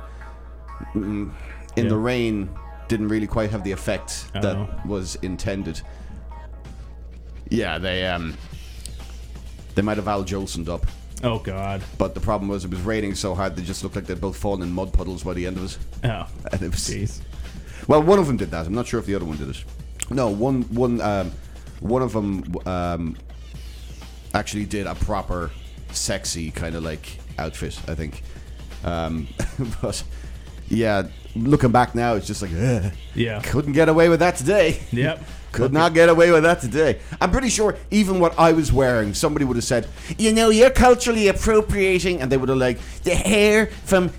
mm, 0.96 1.30
in 1.76 1.84
Yeah. 1.84 1.90
the 1.90 1.98
rain 1.98 2.50
didn't 2.88 3.10
really 3.10 3.28
quite 3.28 3.52
have 3.52 3.64
the 3.66 3.74
effect 3.74 4.32
that 4.34 4.86
was 4.86 5.16
intended. 5.22 5.82
Yeah, 7.50 7.78
they 7.78 8.08
um, 8.08 8.38
they 9.76 9.82
might 9.82 9.98
have 9.98 10.08
Al 10.08 10.24
Jolsoned 10.24 10.70
up. 10.70 10.86
Oh 11.24 11.40
God. 11.40 11.82
But 11.98 12.14
the 12.14 12.20
problem 12.20 12.48
was 12.50 12.64
it 12.66 12.72
was 12.72 12.82
raining 12.82 13.16
so 13.16 13.34
hard 13.34 13.56
they 13.56 13.64
just 13.64 13.84
looked 13.84 13.96
like 13.96 14.06
they'd 14.06 14.22
both 14.22 14.38
fallen 14.38 14.62
in 14.62 14.72
mud 14.72 14.94
puddles 14.94 15.24
by 15.24 15.34
the 15.34 15.48
end 15.48 15.58
of 15.58 15.64
it. 15.66 15.78
Oh. 16.04 16.28
And 16.52 16.62
it 16.62 16.72
was 16.72 16.80
Jeez. 16.90 17.22
well, 17.88 18.04
one 18.04 18.20
of 18.20 18.28
them 18.28 18.38
did 18.38 18.52
that. 18.52 18.68
I'm 18.68 18.74
not 18.76 18.88
sure 18.88 19.00
if 19.00 19.06
the 19.08 19.16
other 19.16 19.26
one 19.26 19.38
did 19.38 19.50
it. 19.50 19.64
No, 20.10 20.30
one 20.30 20.62
one 20.74 21.02
um, 21.02 21.32
one 21.80 22.02
of 22.02 22.14
them 22.14 22.44
um, 22.66 23.18
actually 24.34 24.66
did 24.66 24.88
a 24.88 24.96
proper 24.96 25.52
sexy 25.92 26.52
kind 26.52 26.76
of 26.76 26.84
like 26.84 27.18
outfit. 27.40 27.80
I 27.88 27.96
think. 27.96 28.24
Um, 28.84 29.28
but 29.82 30.04
yeah, 30.70 31.08
looking 31.36 31.72
back 31.72 31.96
now, 31.96 32.14
it's 32.16 32.28
just 32.28 32.42
like 32.42 32.52
ugh, 32.54 32.92
Yeah. 33.16 33.42
couldn't 33.42 33.74
get 33.74 33.90
away 33.90 34.08
with 34.10 34.20
that 34.20 34.36
today. 34.38 34.80
Yep. 34.92 35.24
Could 35.52 35.74
not 35.74 35.94
get 35.94 36.10
away 36.10 36.32
with 36.32 36.44
that 36.44 36.62
today. 36.62 37.00
I'm 37.22 37.32
pretty 37.32 37.50
sure 37.50 37.76
even 37.90 38.20
what 38.20 38.38
I 38.38 38.52
was 38.54 38.72
wearing, 38.72 39.14
somebody 39.14 39.46
would 39.46 39.56
have 39.58 39.64
said, 39.64 39.88
you 40.18 40.32
know, 40.34 40.50
you're 40.50 40.70
culturally 40.70 41.28
appropriating, 41.30 42.22
and 42.22 42.32
they 42.32 42.38
would 42.38 42.50
have 42.50 42.58
like 42.58 42.80
the 43.04 43.16
hair 43.16 43.68
from 43.86 44.12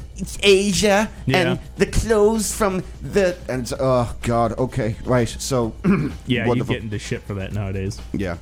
Asia 0.43 1.09
Yeah. 1.27 1.37
and 1.39 1.61
the 1.77 1.87
clothes 1.87 2.53
from 2.53 2.83
the 3.03 3.37
and 3.49 3.63
it's- 3.63 3.73
oh 3.79 4.13
god, 4.23 4.53
okay, 4.59 4.97
right. 5.05 5.29
So 5.29 5.75
Yeah, 6.27 6.43
you 6.43 6.49
wonderful. 6.49 6.75
get 6.75 6.83
into 6.83 6.99
shit 6.99 7.23
for 7.23 7.35
that 7.35 7.53
nowadays. 7.53 8.01
yeah. 8.13 8.39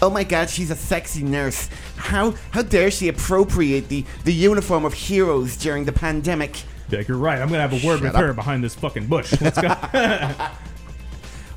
Oh 0.00 0.08
my 0.10 0.24
God, 0.24 0.48
she's 0.48 0.70
a 0.70 0.76
sexy 0.76 1.22
nurse. 1.22 1.68
How 1.96 2.34
how 2.50 2.62
dare 2.62 2.90
she 2.90 3.08
appropriate 3.08 3.88
the 3.88 4.04
the 4.24 4.32
uniform 4.32 4.84
of 4.84 4.94
heroes 4.94 5.56
during 5.56 5.84
the 5.84 5.92
pandemic? 5.92 6.62
Be 6.90 6.96
like, 6.96 7.08
you're 7.08 7.18
right. 7.18 7.40
I'm 7.40 7.48
gonna 7.48 7.60
have 7.68 7.72
a 7.72 7.86
word 7.86 7.98
Shut 8.00 8.02
with 8.02 8.14
up. 8.14 8.20
her 8.22 8.32
behind 8.32 8.64
this 8.64 8.74
fucking 8.74 9.06
bush. 9.06 9.32
Let's 9.40 9.60
go. 9.60 9.68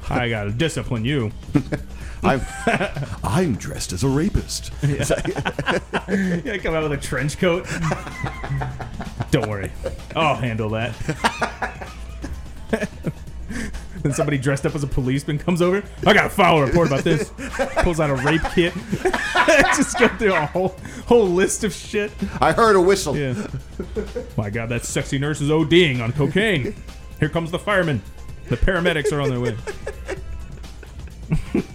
I 0.09 0.29
gotta 0.29 0.51
discipline 0.51 1.05
you. 1.05 1.31
I'm 2.23 2.41
I'm 3.23 3.55
dressed 3.55 3.93
as 3.93 4.03
a 4.03 4.07
rapist. 4.07 4.71
Yeah, 6.07 6.57
come 6.57 6.75
out 6.75 6.83
with 6.83 6.91
a 6.91 7.01
trench 7.01 7.39
coat. 7.39 7.65
Don't 9.31 9.49
worry, 9.49 9.71
I'll 10.15 10.35
handle 10.35 10.69
that. 10.69 10.93
then 14.03 14.13
somebody 14.13 14.37
dressed 14.37 14.67
up 14.67 14.75
as 14.75 14.83
a 14.83 14.87
policeman 14.87 15.39
comes 15.39 15.63
over. 15.63 15.83
I 16.05 16.13
got 16.13 16.27
a 16.27 16.29
file 16.29 16.61
report 16.61 16.87
about 16.87 17.03
this. 17.03 17.31
Pulls 17.77 17.99
out 17.99 18.11
a 18.11 18.15
rape 18.15 18.43
kit. 18.53 18.73
Just 19.75 19.97
go 19.97 20.07
through 20.09 20.35
a 20.35 20.45
whole 20.45 20.75
whole 21.07 21.27
list 21.27 21.63
of 21.63 21.73
shit. 21.73 22.11
I 22.39 22.51
heard 22.51 22.75
a 22.75 22.81
whistle. 22.81 23.17
Yeah. 23.17 23.47
My 24.37 24.51
God, 24.51 24.69
that 24.69 24.85
sexy 24.85 25.17
nurse 25.17 25.41
is 25.41 25.49
ODing 25.49 26.03
on 26.03 26.11
cocaine. 26.11 26.75
Here 27.19 27.29
comes 27.29 27.49
the 27.49 27.59
firemen. 27.59 28.01
The 28.49 28.57
paramedics 28.57 29.11
are 29.11 29.21
on 29.21 29.29
their 29.29 29.39
way. 29.39 29.55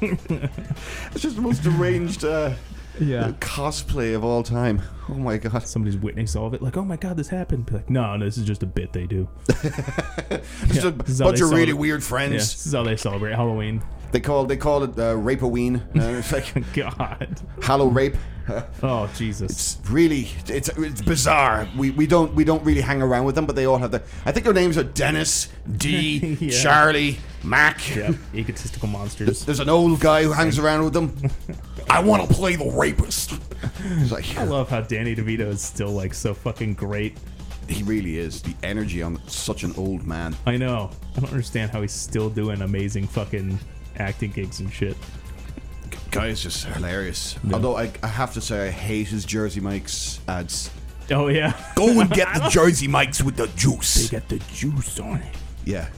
It's 0.03 1.23
just 1.23 1.37
the 1.37 1.43
most 1.43 1.63
deranged 1.63 2.25
uh, 2.25 2.53
Yeah. 3.01 3.33
cosplay 3.41 4.15
of 4.15 4.25
all 4.25 4.43
time. 4.43 4.81
Oh 5.09 5.15
my 5.15 5.37
god. 5.39 5.67
Somebody's 5.67 5.99
witnessing 5.99 6.41
all 6.41 6.47
of 6.47 6.55
it. 6.55 6.63
Like, 6.63 6.77
oh 6.77 6.85
my 6.85 6.97
God, 6.97 7.17
this 7.17 7.29
happened. 7.29 7.67
Be 7.67 7.75
like, 7.75 7.91
no, 7.91 8.17
no, 8.17 8.25
this 8.25 8.39
is 8.39 8.45
just 8.45 8.63
a 8.63 8.67
bit 8.67 8.93
they 8.93 9.07
do. 9.07 9.29
Just 10.69 10.85
a 10.85 10.95
is 11.07 11.19
how 11.19 11.27
bunch 11.27 11.41
of 11.41 11.51
really 11.51 11.73
weird 11.73 12.01
Yeah, 12.01 12.07
friends. 12.07 12.33
this 12.35 12.67
is 12.67 12.73
how 12.73 12.83
they 12.85 12.97
celebrate 12.97 13.35
Halloween. 13.35 13.83
They 14.13 14.21
call 14.21 14.45
they 14.47 14.57
call 14.57 14.83
it 14.85 14.91
uh, 14.99 15.15
Rapeoween. 15.17 15.81
Uh, 16.01 16.19
it's 16.19 16.33
like 16.33 16.55
God. 16.73 17.41
Hallow 17.63 17.89
Rape. 17.89 18.15
Oh 18.83 19.11
Jesus. 19.17 19.51
It's 19.77 19.91
really 19.91 20.29
it's 20.47 20.69
it's 20.71 21.03
bizarre. 21.03 21.69
We 21.77 21.91
we 21.91 22.07
don't 22.07 22.35
we 22.35 22.45
don't 22.45 22.63
really 22.65 22.81
hang 22.81 23.03
around 23.03 23.25
with 23.25 23.35
them, 23.35 23.47
but 23.47 23.57
they 23.57 23.67
all 23.67 23.79
have 23.79 23.91
the. 23.91 24.03
I 24.25 24.33
think 24.33 24.45
their 24.45 24.55
names 24.55 24.77
are 24.79 24.85
Dennis, 24.85 25.49
D, 25.77 26.37
Yeah. 26.41 26.51
Charlie, 26.63 27.19
Mac. 27.45 27.95
Yeah. 27.95 28.13
Egotistical 28.35 28.89
monsters. 28.89 29.45
There's 29.45 29.61
an 29.61 29.69
old 29.69 30.01
guy 30.01 30.23
who 30.23 30.33
hangs 30.33 30.59
around 30.59 30.85
with 30.85 30.93
them. 30.95 31.15
I 31.91 32.01
want 32.03 32.27
to 32.29 32.35
play 32.35 32.57
the 32.57 32.71
rapist. 32.71 33.33
Like 34.11 34.37
I 34.37 34.45
love 34.45 34.69
how 34.71 34.81
Danny 34.81 35.15
DeVito 35.15 35.49
is 35.49 35.61
still 35.63 35.91
like 35.91 36.15
so 36.15 36.33
fucking 36.35 36.75
great. 36.75 37.19
he 37.69 37.83
really 37.83 38.19
is 38.19 38.43
the 38.43 38.55
energy 38.63 39.03
on 39.03 39.21
such 39.29 39.63
an 39.65 39.75
old 39.77 40.07
man. 40.07 40.37
I 40.47 40.57
know. 40.57 40.91
I 41.17 41.21
don't 41.21 41.31
understand 41.31 41.71
how 41.71 41.83
he's 41.83 41.93
still 41.93 42.31
doing 42.31 42.63
amazing 42.63 43.07
fucking 43.09 43.59
acting 43.97 44.31
gigs 44.31 44.61
and 44.61 44.73
shit. 44.73 44.97
Guy 46.11 46.27
is 46.29 46.43
just 46.43 46.65
hilarious. 46.67 47.37
Although 47.53 47.77
I, 47.77 47.93
I 48.03 48.09
have 48.09 48.35
to 48.35 48.41
say 48.41 48.69
I 48.69 48.71
hate 48.71 49.09
his 49.09 49.25
Jersey 49.25 49.61
Mike's 49.61 50.21
ads. 50.27 50.71
Oh 51.11 51.29
yeah. 51.29 51.53
Go 51.75 52.01
and 52.01 52.11
get 52.11 52.33
the 52.35 52.49
Jersey 52.49 52.89
Mikes 52.89 53.23
with 53.23 53.37
the 53.37 53.49
juice. 53.49 54.11
got 54.11 54.29
the 54.29 54.39
juice 54.53 54.99
on 55.01 55.17
it. 55.19 55.35
Yeah. 55.65 55.89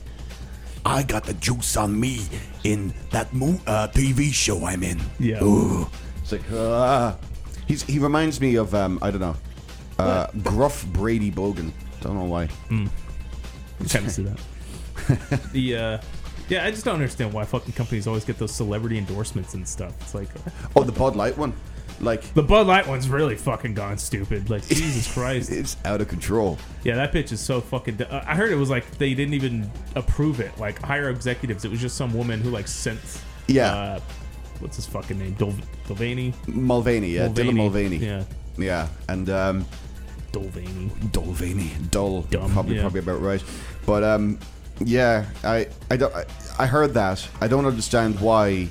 I 0.85 1.03
got 1.03 1.25
the 1.25 1.35
juice 1.35 1.77
on 1.77 1.99
me 1.99 2.21
in 2.65 2.93
that 3.11 3.33
mo- 3.33 3.61
uh, 3.67 3.89
TV 3.89 4.33
show 4.33 4.65
I'm 4.65 4.83
in. 4.83 5.01
Yeah. 5.19 5.43
Ooh. 5.43 5.87
It's 6.23 6.33
like 6.33 6.43
ah. 6.53 7.17
He's 7.67 7.83
he 7.83 7.99
reminds 7.99 8.41
me 8.41 8.57
of 8.57 8.75
um 8.75 8.99
I 9.03 9.11
don't 9.11 9.21
know. 9.21 9.37
Uh, 9.99 10.27
gruff 10.43 10.85
Brady 10.87 11.31
Bogan. 11.31 11.71
Don't 12.01 12.17
know 12.17 12.25
why. 12.25 12.49
Kind 12.69 14.07
of 14.07 14.11
see 14.11 14.25
that. 14.25 15.43
the 15.53 15.77
uh 15.77 15.99
yeah, 16.53 16.65
I 16.67 16.71
just 16.71 16.85
don't 16.85 16.95
understand 16.95 17.33
why 17.33 17.45
fucking 17.45 17.73
companies 17.73 18.07
always 18.07 18.25
get 18.25 18.39
those 18.39 18.53
celebrity 18.55 18.99
endorsements 18.99 19.55
and 19.55 19.67
stuff. 19.67 19.93
It's 20.03 20.15
like 20.15 20.29
Oh, 20.77 20.83
the 20.85 20.93
Bud 20.93 21.17
Light 21.17 21.37
one. 21.39 21.53
Like 22.01 22.23
the 22.35 22.43
Bud 22.43 22.67
Light 22.67 22.87
one's 22.89 23.09
really 23.09 23.37
fucking 23.37 23.75
gone 23.75 23.97
stupid. 23.99 24.51
Like 24.51 24.67
Jesus 24.67 25.13
Christ. 25.15 25.51
it's 25.53 25.77
out 25.85 26.01
of 26.01 26.09
control. 26.09 26.59
Yeah, 26.85 26.97
that 26.97 27.13
bitch 27.13 27.31
is 27.33 27.41
so 27.41 27.61
fucking. 27.61 27.97
d- 27.97 28.05
uh, 28.05 28.23
I 28.27 28.35
heard 28.35 28.51
it 28.51 28.57
was 28.57 28.71
like 28.71 28.99
they 28.99 29.15
didn't 29.15 29.35
even 29.35 29.71
approve 29.95 30.41
it. 30.41 30.57
Like 30.59 30.81
higher 30.83 31.11
executives, 31.11 31.65
it 31.65 31.71
was 31.71 31.81
just 31.81 31.97
some 31.97 32.13
woman 32.13 32.41
who 32.41 32.51
like 32.51 32.67
sent. 32.67 32.99
Yeah. 33.47 33.73
Uh, 33.75 34.01
what's 34.61 34.77
his 34.77 34.87
fucking 34.87 35.19
name? 35.19 35.35
Dol- 35.35 35.55
Dolvany. 35.87 36.33
Mulvaney, 36.49 37.11
yeah, 37.11 37.29
Dylan 37.29 37.55
Mulvaney. 37.57 37.97
Yeah. 37.99 38.25
Yeah, 38.59 38.89
and 39.09 39.31
um, 39.31 39.65
Dolvany. 40.33 40.89
Dolvaney, 41.13 41.91
dull, 41.91 42.23
Dumb, 42.23 42.51
probably 42.53 42.77
yeah. 42.77 42.83
probably 42.83 43.01
about 43.01 43.21
right. 43.21 43.43
But 43.87 44.03
um, 44.03 44.39
yeah, 44.87 45.27
I 45.45 45.69
I 45.91 45.97
don't 45.97 46.15
I, 46.15 46.25
I 46.59 46.67
heard 46.67 46.95
that. 46.95 47.27
I 47.41 47.49
don't 47.49 47.67
understand 47.67 48.21
why 48.21 48.69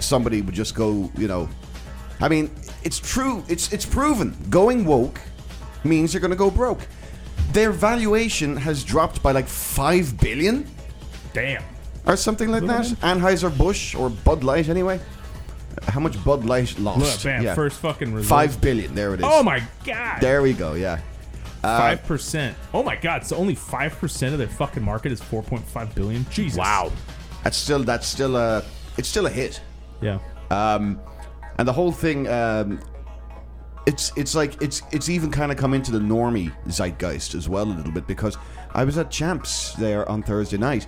somebody 0.00 0.42
would 0.42 0.54
just 0.54 0.74
go. 0.74 1.10
You 1.16 1.28
know, 1.28 1.48
I 2.20 2.28
mean, 2.28 2.50
it's 2.82 2.98
true. 2.98 3.44
It's 3.48 3.72
it's 3.72 3.86
proven. 3.86 4.36
Going 4.50 4.84
woke 4.84 5.20
means 5.84 6.12
you're 6.12 6.20
going 6.20 6.30
to 6.30 6.36
go 6.36 6.50
broke. 6.50 6.80
Their 7.52 7.72
valuation 7.72 8.56
has 8.56 8.84
dropped 8.84 9.22
by 9.22 9.32
like 9.32 9.48
five 9.48 10.18
billion 10.20 10.66
Damn. 11.32 11.62
or 12.06 12.16
something 12.16 12.50
like 12.50 12.66
that. 12.66 12.84
Anheuser 13.00 13.56
Busch 13.56 13.94
or 13.94 14.10
Bud 14.10 14.44
Light, 14.44 14.68
anyway. 14.68 15.00
How 15.86 16.00
much 16.00 16.22
Bud 16.24 16.44
Light 16.44 16.78
lost? 16.78 17.00
Look, 17.00 17.22
bam. 17.22 17.42
Yeah. 17.42 17.54
First 17.54 17.78
fucking 17.80 18.12
result. 18.12 18.28
Five 18.28 18.60
billion. 18.60 18.94
There 18.94 19.14
it 19.14 19.20
is. 19.20 19.26
Oh 19.26 19.42
my 19.42 19.62
god. 19.84 20.20
There 20.20 20.42
we 20.42 20.52
go. 20.52 20.74
Yeah. 20.74 21.00
Five 21.62 22.04
percent. 22.04 22.56
Oh 22.72 22.82
my 22.82 22.96
god. 22.96 23.26
So 23.26 23.36
only 23.36 23.54
five 23.54 23.98
percent 23.98 24.32
of 24.32 24.38
their 24.38 24.48
fucking 24.48 24.82
market 24.82 25.12
is 25.12 25.20
four 25.20 25.42
point 25.42 25.64
five 25.64 25.94
billion. 25.94 26.24
Jesus. 26.30 26.58
Wow. 26.58 26.92
That's 27.44 27.56
still 27.56 27.82
that's 27.82 28.06
still 28.06 28.36
a 28.36 28.64
it's 28.96 29.08
still 29.08 29.26
a 29.26 29.30
hit. 29.30 29.60
Yeah. 30.00 30.18
Um, 30.50 31.00
and 31.58 31.66
the 31.66 31.72
whole 31.72 31.92
thing, 31.92 32.28
um, 32.28 32.80
it's 33.86 34.12
it's 34.16 34.34
like 34.34 34.60
it's 34.62 34.82
it's 34.92 35.08
even 35.08 35.30
kind 35.30 35.50
of 35.50 35.58
come 35.58 35.74
into 35.74 35.90
the 35.90 35.98
normie 35.98 36.52
zeitgeist 36.68 37.34
as 37.34 37.48
well 37.48 37.64
a 37.64 37.74
little 37.74 37.92
bit 37.92 38.06
because 38.06 38.36
I 38.72 38.84
was 38.84 38.98
at 38.98 39.10
Champs 39.10 39.72
there 39.72 40.08
on 40.08 40.22
Thursday 40.22 40.58
night, 40.58 40.86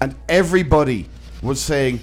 and 0.00 0.14
everybody 0.28 1.08
was 1.42 1.60
saying, 1.60 2.00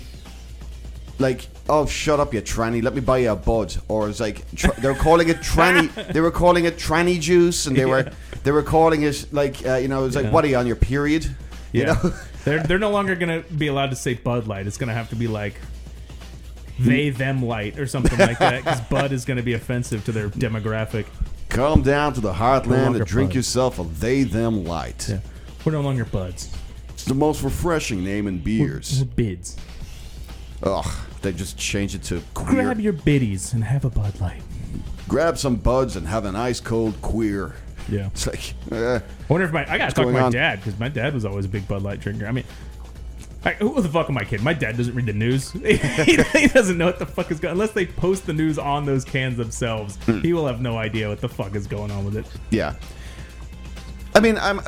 like, 1.20 1.48
"Oh, 1.70 1.86
shut 1.86 2.20
up, 2.20 2.34
you 2.34 2.42
tranny! 2.42 2.82
Let 2.84 2.94
me 2.96 3.02
buy 3.02 3.20
you 3.20 3.32
a 3.32 3.36
bud." 3.36 3.76
Or 3.88 4.10
it's 4.10 4.20
like 4.20 4.44
tr- 4.56 4.72
they 4.80 4.88
were 4.88 4.96
calling 4.96 5.30
it 5.30 5.38
tranny. 5.38 5.90
they 6.14 6.22
were 6.22 6.32
calling 6.32 6.66
it 6.66 6.78
tranny 6.78 7.20
juice, 7.20 7.66
and 7.66 7.76
they 7.76 7.86
were 7.86 8.12
they 8.44 8.52
were 8.52 8.64
calling 8.64 9.04
it 9.04 9.28
like 9.32 9.66
uh, 9.66 9.76
you 9.76 9.88
know 9.88 10.06
it's 10.06 10.16
like, 10.16 10.26
Yeah. 10.26 10.32
"What 10.32 10.46
are 10.46 10.48
you 10.48 10.58
on 10.58 10.68
your 10.68 10.76
period?" 10.76 11.26
You 11.74 11.82
Yeah. 11.84 11.94
know. 12.04 12.14
they're 12.46 12.64
they're 12.64 12.80
no 12.80 12.92
longer 12.92 13.16
gonna 13.16 13.42
be 13.58 13.68
allowed 13.68 13.90
to 13.90 13.96
say 13.96 14.14
Bud 14.14 14.48
Light. 14.48 14.68
It's 14.68 14.78
gonna 14.78 14.94
have 14.94 15.10
to 15.10 15.16
be 15.16 15.28
like 15.28 15.56
they 16.80 17.10
them 17.10 17.44
light 17.44 17.80
or 17.80 17.88
something 17.88 18.18
like 18.20 18.38
that 18.40 18.64
because 18.64 18.82
Bud 18.90 19.12
is 19.12 19.26
gonna 19.26 19.42
be 19.44 19.54
offensive 19.54 20.06
to 20.06 20.12
their 20.12 20.30
demographic. 20.30 21.06
Come 21.50 21.82
down 21.82 22.14
to 22.14 22.22
the 22.22 22.34
heartland 22.34 22.68
longer 22.84 22.98
and 23.00 23.06
drink 23.08 23.30
Bud. 23.32 23.36
yourself 23.36 23.80
a 23.80 23.84
they 23.84 24.24
them 24.24 24.64
light. 24.66 25.10
Yeah. 25.10 25.20
We're 25.66 25.72
no 25.72 25.82
longer 25.82 26.06
buds. 26.06 26.50
It's 26.90 27.04
the 27.06 27.16
most 27.16 27.42
refreshing 27.44 28.04
name 28.04 28.28
in 28.28 28.36
We're, 28.38 28.44
beers. 28.44 29.00
we're 29.00 29.06
bids. 29.16 29.56
Ugh, 30.64 30.86
they 31.22 31.32
just 31.32 31.58
changed 31.58 31.96
it 31.96 32.04
to 32.04 32.22
queer. 32.34 32.64
Grab 32.64 32.80
your 32.80 32.94
biddies 32.94 33.54
and 33.54 33.64
have 33.64 33.86
a 33.86 33.90
Bud 33.90 34.20
Light. 34.20 34.42
Grab 35.08 35.38
some 35.38 35.56
buds 35.56 35.96
and 35.96 36.08
have 36.08 36.26
an 36.26 36.36
ice 36.36 36.60
cold 36.60 37.00
queer. 37.02 37.56
Yeah. 37.90 38.08
It's 38.08 38.28
like, 38.28 38.54
uh, 38.72 39.00
I 39.30 39.34
wonder 39.34 39.46
if 39.46 39.54
my 39.54 39.72
I 39.72 39.78
gotta 39.78 39.94
talk 39.94 40.06
to 40.06 40.12
my 40.12 40.22
on? 40.22 40.32
dad 40.32 40.60
because 40.60 40.78
my 40.80 40.90
dad 40.90 41.14
was 41.14 41.26
always 41.26 41.46
a 41.46 41.50
big 41.50 41.68
Bud 41.68 41.84
Light 41.84 42.00
drinker. 42.00 42.28
I 42.28 42.32
mean, 42.32 42.44
I, 43.46 43.54
who 43.54 43.82
the 43.82 43.88
fuck 43.88 44.10
am 44.10 44.18
I 44.18 44.24
kidding? 44.26 44.44
My 44.44 44.54
dad 44.54 44.76
doesn't 44.76 44.94
read 44.94 45.06
the 45.06 45.14
news. 45.14 45.52
he, 45.64 45.78
he 45.78 46.48
doesn't 46.48 46.78
know 46.78 46.88
what 46.88 47.00
the 47.00 47.06
fuck 47.06 47.32
is 47.32 47.40
going 47.40 47.52
on. 47.52 47.56
unless 47.56 47.72
they 47.72 47.86
post 47.86 48.26
the 48.26 48.34
news 48.34 48.60
on 48.60 48.86
those 48.86 49.06
cans 49.06 49.38
themselves. 49.38 49.96
Hmm. 49.98 50.20
He 50.20 50.34
will 50.34 50.48
have 50.48 50.60
no 50.60 50.78
idea 50.78 51.08
what 51.08 51.22
the 51.22 51.30
fuck 51.30 51.56
is 51.56 51.68
going 51.68 51.92
on 51.92 52.04
with 52.04 52.18
it. 52.18 52.26
yeah. 52.50 52.76
I 54.18 54.20
mean, 54.20 54.38
I'm, 54.40 54.60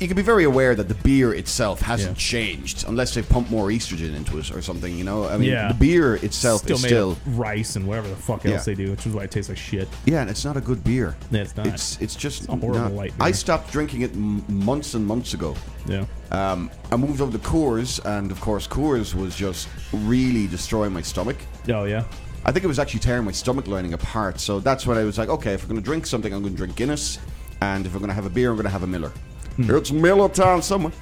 you 0.00 0.08
can 0.08 0.16
be 0.16 0.22
very 0.22 0.42
aware 0.42 0.74
that 0.74 0.88
the 0.88 0.94
beer 0.96 1.32
itself 1.32 1.80
hasn't 1.80 2.16
Yeah. 2.16 2.30
changed 2.30 2.84
unless 2.88 3.14
they 3.14 3.22
pump 3.22 3.48
more 3.50 3.68
estrogen 3.68 4.16
into 4.16 4.38
it 4.38 4.50
or 4.50 4.60
something. 4.60 4.98
You 4.98 5.04
know, 5.04 5.28
I 5.28 5.36
mean, 5.36 5.50
Yeah. 5.50 5.68
the 5.68 5.74
beer 5.74 6.16
itself 6.16 6.62
Still 6.62 6.74
is 6.76 6.82
still 6.82 7.18
rice 7.26 7.76
and 7.76 7.86
whatever 7.86 8.08
the 8.08 8.16
fuck 8.16 8.42
Yeah. 8.42 8.54
else 8.54 8.64
they 8.64 8.74
do, 8.74 8.90
which 8.90 9.06
is 9.06 9.14
why 9.14 9.22
it 9.22 9.30
tastes 9.30 9.48
like 9.48 9.58
shit. 9.58 9.88
yeah, 10.06 10.22
and 10.22 10.28
it's 10.28 10.44
not 10.44 10.56
a 10.56 10.60
good 10.60 10.82
beer. 10.82 11.14
Yeah, 11.30 11.42
it's 11.42 11.56
not. 11.56 11.68
It's 11.68 11.98
it's 12.00 12.16
just 12.16 12.48
a 12.48 12.56
horrible 12.56 12.80
not- 12.80 12.92
light 12.94 13.14
I 13.20 13.30
stopped 13.30 13.70
drinking 13.70 14.00
it 14.02 14.12
m- 14.12 14.42
months 14.48 14.94
and 14.94 15.06
months 15.06 15.34
ago. 15.34 15.54
Yeah. 15.86 16.04
Um, 16.32 16.68
I 16.90 16.96
moved 16.96 17.20
over 17.20 17.30
to 17.30 17.44
Coors, 17.44 18.04
and 18.04 18.32
of 18.32 18.40
course, 18.40 18.66
Coors 18.66 19.14
was 19.14 19.36
just 19.36 19.68
really 19.92 20.48
destroying 20.48 20.92
my 20.92 21.02
stomach. 21.02 21.36
Oh 21.68 21.84
yeah. 21.84 22.02
I 22.44 22.50
think 22.50 22.64
it 22.64 22.68
was 22.68 22.80
actually 22.80 23.00
tearing 23.00 23.24
my 23.24 23.32
stomach 23.32 23.68
lining 23.68 23.92
apart. 23.92 24.40
So 24.40 24.58
that's 24.58 24.84
when 24.84 24.98
I 24.98 25.04
was 25.04 25.16
like, 25.16 25.28
okay, 25.28 25.52
if 25.52 25.62
I'm 25.62 25.68
going 25.68 25.80
to 25.80 25.84
drink 25.84 26.06
something, 26.06 26.32
I'm 26.32 26.42
going 26.42 26.54
to 26.54 26.56
drink 26.56 26.74
Guinness, 26.76 27.18
and 27.60 27.86
if 27.86 27.92
I'm 27.92 27.98
going 28.00 28.08
to 28.08 28.14
have 28.14 28.26
a 28.26 28.30
beer, 28.30 28.50
I'm 28.50 28.56
going 28.56 28.64
to 28.64 28.70
have 28.70 28.82
a 28.82 28.86
Miller. 28.86 29.12
It's 29.58 29.90
Miller 29.90 30.28
Town 30.28 30.60
somewhere. 30.62 30.92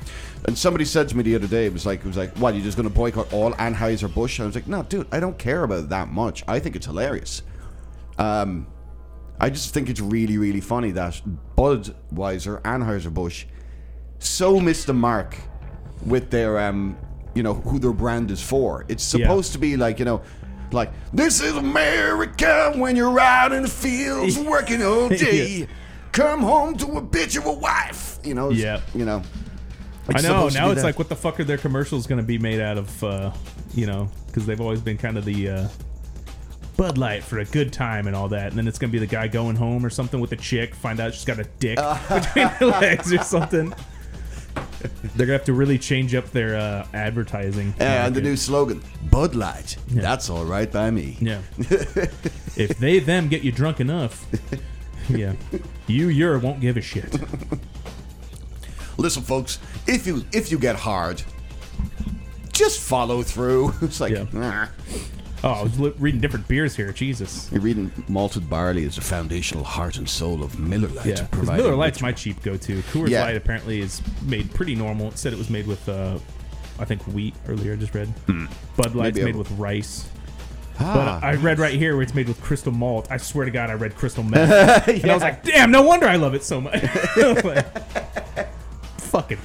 And 0.46 0.56
somebody 0.56 0.84
said 0.84 1.08
to 1.08 1.16
me 1.16 1.22
the 1.24 1.34
other 1.34 1.46
day, 1.48 1.66
it 1.66 1.72
was 1.72 1.86
like, 1.86 2.00
it 2.00 2.06
was 2.06 2.16
like, 2.16 2.36
what? 2.36 2.54
You're 2.54 2.62
just 2.62 2.76
going 2.76 2.88
to 2.88 2.94
boycott 2.94 3.32
all 3.32 3.52
Anheuser 3.54 4.12
Busch? 4.12 4.38
I 4.38 4.46
was 4.46 4.54
like, 4.54 4.68
no, 4.68 4.82
dude, 4.84 5.08
I 5.10 5.18
don't 5.18 5.38
care 5.38 5.64
about 5.64 5.88
that 5.88 6.08
much. 6.10 6.44
I 6.46 6.58
think 6.60 6.76
it's 6.76 6.86
hilarious. 6.86 7.42
Um, 8.18 8.66
I 9.40 9.50
just 9.50 9.74
think 9.74 9.88
it's 9.90 10.00
really, 10.00 10.38
really 10.38 10.60
funny 10.60 10.92
that 10.92 11.20
Budweiser, 11.58 12.60
Anheuser 12.62 13.12
Busch, 13.12 13.46
so 14.18 14.60
missed 14.60 14.86
the 14.86 14.94
mark 14.94 15.36
with 16.06 16.30
their, 16.30 16.60
um, 16.60 16.96
you 17.34 17.42
know, 17.42 17.54
who 17.54 17.78
their 17.78 17.92
brand 17.92 18.30
is 18.30 18.40
for. 18.42 18.84
It's 18.88 19.12
Yeah. 19.14 19.24
supposed 19.26 19.52
to 19.54 19.58
be 19.58 19.76
like, 19.76 19.98
you 19.98 20.04
know, 20.04 20.22
Like, 20.72 20.92
this 21.12 21.40
is 21.40 21.54
America 21.56 22.72
when 22.74 22.96
you're 22.96 23.20
out 23.20 23.52
in 23.52 23.62
the 23.62 23.68
fields 23.68 24.36
working 24.54 24.82
all 24.82 25.08
day. 25.08 25.68
Come 26.14 26.42
home 26.42 26.77
to 26.77 26.87
a 26.87 27.03
bitch 27.03 27.37
of 27.37 27.44
a 27.46 27.53
wife. 27.53 28.20
You 28.22 28.35
know, 28.35 28.50
Yeah. 28.50 28.81
You 28.94 29.05
know. 29.05 29.20
I 30.14 30.20
know. 30.20 30.48
Now 30.48 30.70
it's 30.70 30.81
that. 30.81 30.85
like, 30.85 30.98
what 30.98 31.09
the 31.09 31.16
fuck 31.16 31.40
are 31.40 31.44
their 31.44 31.59
commercials 31.59 32.07
going 32.07 32.20
to 32.20 32.27
be 32.27 32.38
made 32.38 32.61
out 32.61 32.79
of? 32.79 33.03
Uh, 33.03 33.33
you 33.74 33.87
know, 33.87 34.09
because 34.27 34.46
they've 34.46 34.61
always 34.61 34.81
been 34.81 34.96
kind 34.96 35.18
of 35.18 35.24
the 35.24 35.48
uh, 35.48 35.68
Bud 36.77 36.98
Light 36.98 37.24
for 37.24 37.40
a 37.40 37.44
good 37.46 37.72
time 37.72 38.07
and 38.07 38.14
all 38.14 38.29
that, 38.29 38.48
and 38.48 38.59
then 38.59 38.68
it's 38.68 38.79
going 38.79 38.90
to 38.90 38.92
be 38.92 38.98
the 39.00 39.11
guy 39.11 39.27
going 39.27 39.57
home 39.57 39.85
or 39.85 39.90
something 39.90 40.20
with 40.20 40.31
a 40.31 40.37
chick, 40.37 40.74
find 40.77 41.00
out 41.00 41.14
she's 41.14 41.24
got 41.24 41.40
a 41.40 41.48
dick 41.59 41.79
between 42.09 42.46
her 42.46 42.66
legs 42.66 43.12
or 43.12 43.18
something. 43.18 43.74
They're 45.16 45.27
gonna 45.27 45.38
have 45.38 45.46
to 45.46 45.53
really 45.53 45.79
change 45.79 46.14
up 46.14 46.31
their 46.31 46.57
uh, 46.57 46.87
advertising. 46.94 47.74
And 47.81 48.14
the 48.14 48.20
new 48.20 48.37
slogan, 48.37 48.83
Bud 49.11 49.35
Light. 49.35 49.77
That's 49.88 50.31
all 50.31 50.44
right 50.44 50.70
by 50.70 50.90
me. 50.90 51.16
Yeah. 51.20 51.40
if 51.59 52.79
they 52.79 53.00
them 53.00 53.29
get 53.29 53.42
you 53.42 53.50
drunk 53.50 53.81
enough, 53.81 54.27
yeah, 55.08 55.34
you 55.86 56.08
your 56.08 56.38
won't 56.38 56.60
give 56.60 56.76
a 56.76 56.80
shit. 56.80 57.14
Listen, 58.96 59.22
folks, 59.22 59.58
if 59.86 60.06
you 60.06 60.24
if 60.32 60.50
you 60.52 60.58
get 60.58 60.76
hard, 60.76 61.22
just 62.52 62.80
follow 62.80 63.22
through. 63.22 63.72
It's 63.82 64.00
like, 64.00 64.12
Yeah. 64.12 64.26
nah. 64.32 64.66
Oh, 65.42 65.50
I 65.50 65.62
was 65.64 65.78
li- 65.78 65.92
reading 65.98 66.20
different 66.22 66.48
beers 66.48 66.74
here. 66.74 66.90
Jesus. 66.92 67.52
You're 67.52 67.60
reading 67.60 67.92
malted 68.08 68.48
barley 68.48 68.84
is 68.84 68.94
the 68.94 69.02
foundational 69.02 69.62
heart 69.62 69.98
and 69.98 70.08
soul 70.08 70.42
of 70.42 70.58
Miller 70.58 70.88
Lite. 70.88 71.04
Yeah, 71.06 71.26
providing 71.30 71.64
Miller 71.66 71.76
Lite's 71.76 72.00
my 72.00 72.12
cheap 72.12 72.40
go-to. 72.42 72.80
Coors 72.84 73.10
Yeah. 73.10 73.24
Light 73.24 73.36
apparently 73.36 73.80
is 73.82 74.00
made 74.22 74.54
pretty 74.54 74.74
normal. 74.74 75.08
It 75.08 75.18
said 75.18 75.34
it 75.34 75.38
was 75.38 75.50
made 75.50 75.66
with, 75.66 75.86
uh, 75.86 76.18
I 76.78 76.86
think 76.86 77.02
wheat 77.08 77.34
earlier. 77.46 77.74
I 77.74 77.76
just 77.76 77.94
read. 77.94 78.10
Bud 78.26 78.94
Light's 78.94 78.94
Hmm. 78.94 78.98
Maybe 79.02 79.20
a- 79.20 79.24
made 79.26 79.36
with 79.36 79.50
rice. 79.52 80.06
But 80.78 80.84
Ah, 80.87 81.20
I 81.22 81.34
read 81.37 81.58
right 81.60 81.74
here 81.74 81.94
where 81.94 82.02
it's 82.02 82.14
made 82.14 82.26
with 82.26 82.40
crystal 82.40 82.72
malt. 82.72 83.06
I 83.10 83.16
swear 83.18 83.44
to 83.44 83.50
God, 83.52 83.70
I 83.70 83.74
read 83.74 83.94
crystal 83.94 84.24
meth, 84.24 84.88
and 84.88 85.10
I 85.10 85.14
was 85.14 85.22
like, 85.22 85.44
"Damn, 85.44 85.70
no 85.70 85.82
wonder 85.82 86.06
I 86.08 86.16
love 86.16 86.34
it 86.34 86.42
so 86.42 86.60
much." 86.60 86.82
Like, 87.44 87.66
fucking 88.98 89.38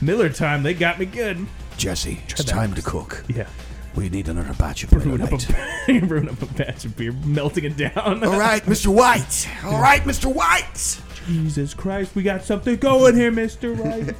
Miller 0.00 0.28
time, 0.30 0.62
they 0.62 0.72
got 0.74 0.98
me 0.98 1.04
good. 1.06 1.46
Jesse, 1.76 2.20
it's 2.28 2.44
time 2.44 2.74
to 2.74 2.82
cook. 2.82 3.24
Yeah, 3.28 3.46
We 3.94 4.08
need 4.08 4.28
another 4.28 4.54
batch 4.54 4.84
of 4.84 4.90
brewing 4.90 5.20
up, 5.20 5.32
a, 5.32 6.00
brewing 6.00 6.28
up 6.30 6.40
a 6.42 6.46
batch 6.46 6.84
of 6.86 6.96
beer, 6.96 7.12
melting 7.12 7.64
it 7.64 7.76
down. 7.76 8.24
All 8.24 8.38
right, 8.38 8.62
Mr. 8.64 8.88
White. 8.88 9.48
All 9.64 9.80
right, 9.80 10.02
Mr. 10.04 10.32
White. 10.32 11.00
Jesus 11.26 11.74
Christ, 11.74 12.14
we 12.14 12.22
got 12.22 12.42
something 12.42 12.76
going 12.76 13.14
here, 13.14 13.30
Mister 13.30 13.74
White. 13.74 14.14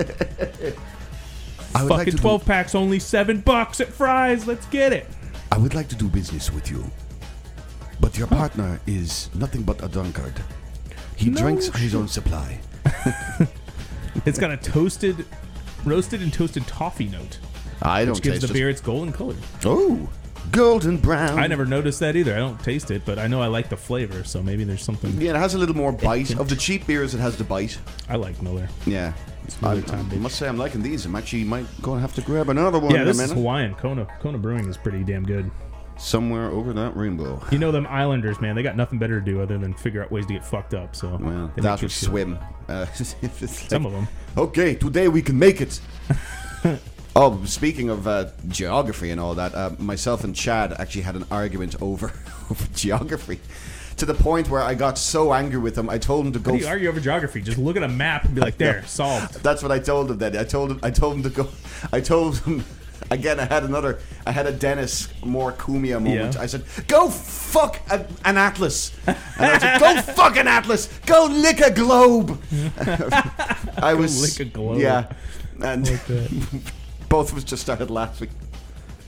I 1.75 1.83
like 1.83 1.89
Fucking 2.01 2.13
do- 2.17 2.19
twelve 2.19 2.45
packs, 2.45 2.75
only 2.75 2.99
seven 2.99 3.41
bucks 3.41 3.81
at 3.81 3.89
Fry's. 3.89 4.47
Let's 4.47 4.67
get 4.67 4.93
it. 4.93 5.07
I 5.53 5.59
would 5.59 5.75
like 5.75 5.89
to 5.89 5.97
do 5.97 6.09
business 6.09 6.51
with 6.53 6.71
you, 6.71 6.85
but 8.01 8.17
your 8.17 8.27
partner 8.29 8.81
is 8.87 9.29
nothing 9.35 9.63
but 9.63 9.83
a 9.85 9.89
drunkard. 9.89 10.35
He 11.17 11.31
No 11.31 11.41
drinks 11.41 11.67
his 11.77 11.95
own 11.95 12.09
supply. 12.09 12.59
It's 14.27 14.39
got 14.39 14.51
a 14.51 14.57
toasted, 14.57 15.25
roasted 15.85 16.21
and 16.21 16.33
toasted 16.33 16.67
toffee 16.67 17.07
note, 17.09 17.39
I 17.81 18.01
don't 18.01 18.07
know. 18.09 18.13
which 18.15 18.23
gives 18.23 18.41
taste 18.41 18.49
the 18.49 18.53
it. 18.53 18.61
beer 18.61 18.69
its 18.69 18.81
golden 18.81 19.13
color. 19.13 19.37
Oh, 19.65 20.09
golden 20.51 20.97
brown. 20.99 21.39
I 21.39 21.47
never 21.47 21.65
noticed 21.65 22.01
that 22.01 22.17
either. 22.17 22.35
I 22.35 22.39
don't 22.39 22.59
taste 22.61 22.91
it, 22.91 23.03
but 23.07 23.19
I 23.21 23.29
know 23.29 23.41
I 23.41 23.47
like 23.47 23.69
the 23.69 23.77
flavor, 23.77 24.25
so 24.25 24.43
maybe 24.43 24.65
there's 24.65 24.83
something. 24.83 25.19
Yeah, 25.21 25.31
it 25.31 25.37
has 25.37 25.55
a 25.55 25.59
little 25.59 25.77
more 25.77 25.93
bite. 25.93 26.37
Of 26.39 26.49
the 26.49 26.57
cheap 26.57 26.87
beers, 26.89 27.15
it 27.15 27.21
has 27.21 27.37
the 27.37 27.45
bite. 27.45 27.79
I 28.09 28.17
like 28.17 28.43
Miller. 28.43 28.69
Yeah. 28.85 29.13
Miller 29.63 29.79
I, 29.79 29.81
time, 29.83 30.07
I 30.11 30.15
bitch. 30.15 30.21
must 30.21 30.37
say, 30.37 30.49
I'm 30.49 30.57
liking 30.59 30.83
these. 30.83 31.05
I'm 31.07 31.15
actually 31.17 31.45
might 31.45 31.67
go 31.83 31.93
and 31.93 32.01
have 32.01 32.15
to 32.15 32.23
grab 32.23 32.49
another 32.49 32.79
one 32.79 32.93
Yeah, 32.95 33.01
in 33.01 33.07
this 33.07 33.19
a 33.21 33.23
is 33.25 33.31
minute. 33.31 33.41
Hawaiian. 33.41 33.75
Kona 33.75 34.07
Kona 34.21 34.39
Brewing 34.39 34.69
is 34.69 34.77
pretty 34.77 35.05
damn 35.05 35.25
good. 35.25 35.51
Somewhere 35.99 36.49
over 36.49 36.73
that 36.73 36.97
rainbow. 36.97 37.43
You 37.53 37.59
know 37.59 37.71
them 37.71 37.87
Islanders, 37.87 38.41
man. 38.41 38.55
They 38.57 38.63
got 38.63 38.75
nothing 38.77 38.99
better 38.99 39.19
to 39.21 39.25
do 39.25 39.43
other 39.43 39.59
than 39.59 39.75
figure 39.75 40.03
out 40.03 40.11
ways 40.11 40.25
to 40.27 40.33
get 40.33 40.45
fucked 40.45 40.73
up. 40.73 40.97
So 40.97 41.19
Well, 41.21 41.53
they 41.55 41.61
that 41.63 41.83
would 41.83 41.91
swim. 41.91 42.39
Uh, 42.69 42.87
it's 42.99 43.69
Some 43.69 43.85
of 43.85 43.93
them. 43.93 44.09
Okay, 44.39 44.75
today 44.77 45.09
we 45.09 45.21
can 45.21 45.39
make 45.39 45.61
it. 45.61 45.79
oh, 47.17 47.45
speaking 47.45 47.91
of 47.91 48.07
uh, 48.07 48.29
geography 48.49 49.11
and 49.11 49.21
all 49.21 49.35
that, 49.35 49.55
uh, 49.55 49.71
myself 49.79 50.25
and 50.25 50.35
Chad 50.35 50.73
actually 50.73 51.03
had 51.03 51.17
an 51.17 51.27
argument 51.31 51.77
over, 51.83 52.13
over 52.51 52.67
geography. 52.75 53.39
To 54.01 54.07
the 54.07 54.15
point 54.15 54.49
where 54.49 54.63
I 54.63 54.73
got 54.73 54.97
so 54.97 55.31
angry 55.35 55.59
with 55.59 55.77
him, 55.77 55.91
I 55.91 55.99
told 55.99 56.25
him 56.25 56.33
to 56.33 56.39
go. 56.39 56.53
How 56.53 56.57
do 56.57 56.63
you 56.63 56.69
argue 56.71 56.89
over 56.89 57.01
geography? 57.01 57.43
Just 57.43 57.59
look 57.59 57.77
at 57.77 57.83
a 57.83 57.89
map 57.89 58.25
and 58.25 58.35
be 58.35 58.41
like, 58.41 58.57
"There, 58.57 58.83
solved." 58.87 59.43
That's 59.43 59.63
what 59.63 59.71
I 59.71 59.79
told 59.79 60.11
him. 60.11 60.17
Then 60.17 60.39
I 60.39 60.45
told 60.45 60.71
him. 60.71 60.81
I 60.83 60.91
told 60.91 61.17
him 61.17 61.23
to 61.25 61.29
go. 61.29 61.49
I 61.93 62.01
told 62.01 62.39
him 62.39 62.65
again. 63.11 63.39
I 63.39 63.45
had 63.45 63.63
another. 63.63 63.99
I 64.27 64.33
had 64.33 64.47
a 64.47 64.53
Dennis 64.53 65.09
more 65.23 65.53
Kumia 65.53 66.03
moment. 66.03 66.35
Yeah. 66.35 66.41
I 66.41 66.47
said, 66.47 66.65
"Go 66.89 67.11
fuck 67.11 67.79
a, 67.91 68.07
an 68.25 68.39
atlas." 68.39 68.93
And 69.07 69.19
I 69.39 69.59
said, 69.59 69.79
"Go 69.79 70.01
fuck 70.15 70.39
an 70.39 70.49
atlas. 70.49 70.87
Go 71.05 71.27
lick 71.31 71.61
a 71.61 71.71
globe." 71.71 72.41
I 73.83 73.93
was 73.93 74.23
lick 74.23 74.49
a 74.49 74.51
globe. 74.51 74.79
Yeah, 74.79 75.13
and 75.63 75.85
both 77.11 77.33
of 77.33 77.37
us 77.37 77.45
just 77.45 77.61
started 77.61 77.91
laughing. 77.91 78.31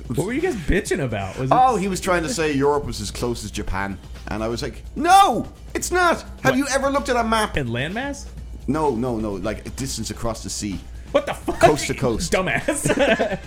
What 0.09 0.27
were 0.27 0.33
you 0.33 0.41
guys 0.41 0.55
bitching 0.57 1.03
about? 1.05 1.39
Was 1.39 1.51
it 1.51 1.55
Oh, 1.59 1.77
he 1.77 1.89
was 1.89 2.01
trying 2.01 2.23
to 2.25 2.29
say 2.29 2.53
Europe 2.53 2.85
was 2.85 3.01
as 3.01 3.11
close 3.11 3.45
as 3.45 3.51
Japan, 3.51 3.99
and 4.29 4.43
I 4.43 4.49
was 4.49 4.63
like, 4.63 4.83
"No, 4.97 5.47
it's 5.75 5.91
not." 5.91 6.21
Have 6.43 6.53
What? 6.53 6.57
you 6.57 6.67
ever 6.71 6.91
looked 6.91 7.09
at 7.09 7.17
a 7.17 7.25
map? 7.25 7.57
in 7.57 7.69
landmass? 7.69 8.27
No, 8.67 8.95
no, 8.95 9.17
no. 9.19 9.33
Like 9.33 9.67
a 9.67 9.71
distance 9.71 10.11
across 10.11 10.43
the 10.43 10.51
sea. 10.51 10.79
What 11.13 11.27
the 11.27 11.35
fuck? 11.35 11.61
Coast 11.61 11.87
to 11.89 11.95
coast. 12.07 12.33
dumbass. 12.33 13.39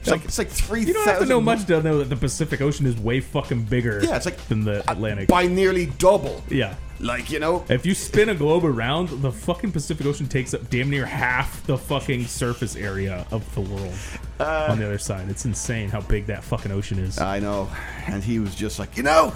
It's 0.00 0.10
like 0.10 0.24
it's 0.24 0.38
like 0.38 0.48
three. 0.48 0.80
you 0.84 0.92
don't 0.94 1.06
have 1.06 1.20
to 1.20 1.26
know 1.26 1.40
much 1.40 1.64
to 1.66 1.80
know 1.82 1.98
that 1.98 2.08
the 2.08 2.16
Pacific 2.16 2.60
Ocean 2.60 2.86
is 2.86 2.96
way 2.96 3.20
fucking 3.20 3.64
bigger. 3.64 4.00
Yeah, 4.02 4.16
it's 4.16 4.26
like 4.26 4.36
than 4.48 4.64
the 4.64 4.80
Atlantic. 4.90 5.28
by 5.28 5.46
nearly 5.46 5.86
double. 5.98 6.42
yeah. 6.48 6.74
Like 7.02 7.30
you 7.30 7.40
know, 7.40 7.64
If 7.68 7.84
you 7.84 7.94
spin 7.94 8.28
a 8.28 8.34
globe 8.34 8.64
around, 8.64 9.08
the 9.22 9.32
fucking 9.32 9.72
Pacific 9.72 10.06
Ocean 10.06 10.28
takes 10.28 10.54
up 10.54 10.70
damn 10.70 10.88
near 10.88 11.04
half 11.04 11.66
the 11.66 11.76
fucking 11.76 12.26
surface 12.26 12.76
area 12.76 13.26
of 13.32 13.52
the 13.56 13.60
world 13.62 13.92
Uh, 14.38 14.68
on 14.70 14.78
the 14.78 14.86
other 14.86 14.98
side. 14.98 15.28
It's 15.28 15.44
insane 15.44 15.88
how 15.88 16.00
big 16.00 16.26
that 16.26 16.44
fucking 16.44 16.70
ocean 16.70 16.98
is. 17.00 17.18
I 17.18 17.40
know. 17.40 17.68
And 18.06 18.22
he 18.22 18.38
was 18.38 18.54
just 18.54 18.78
like, 18.78 18.96
you 18.96 19.02
know, 19.02 19.34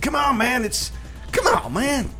come 0.00 0.16
on, 0.16 0.36
man. 0.36 0.64
It's 0.64 0.90
come 1.30 1.46
on, 1.46 1.72
man. 1.72 2.10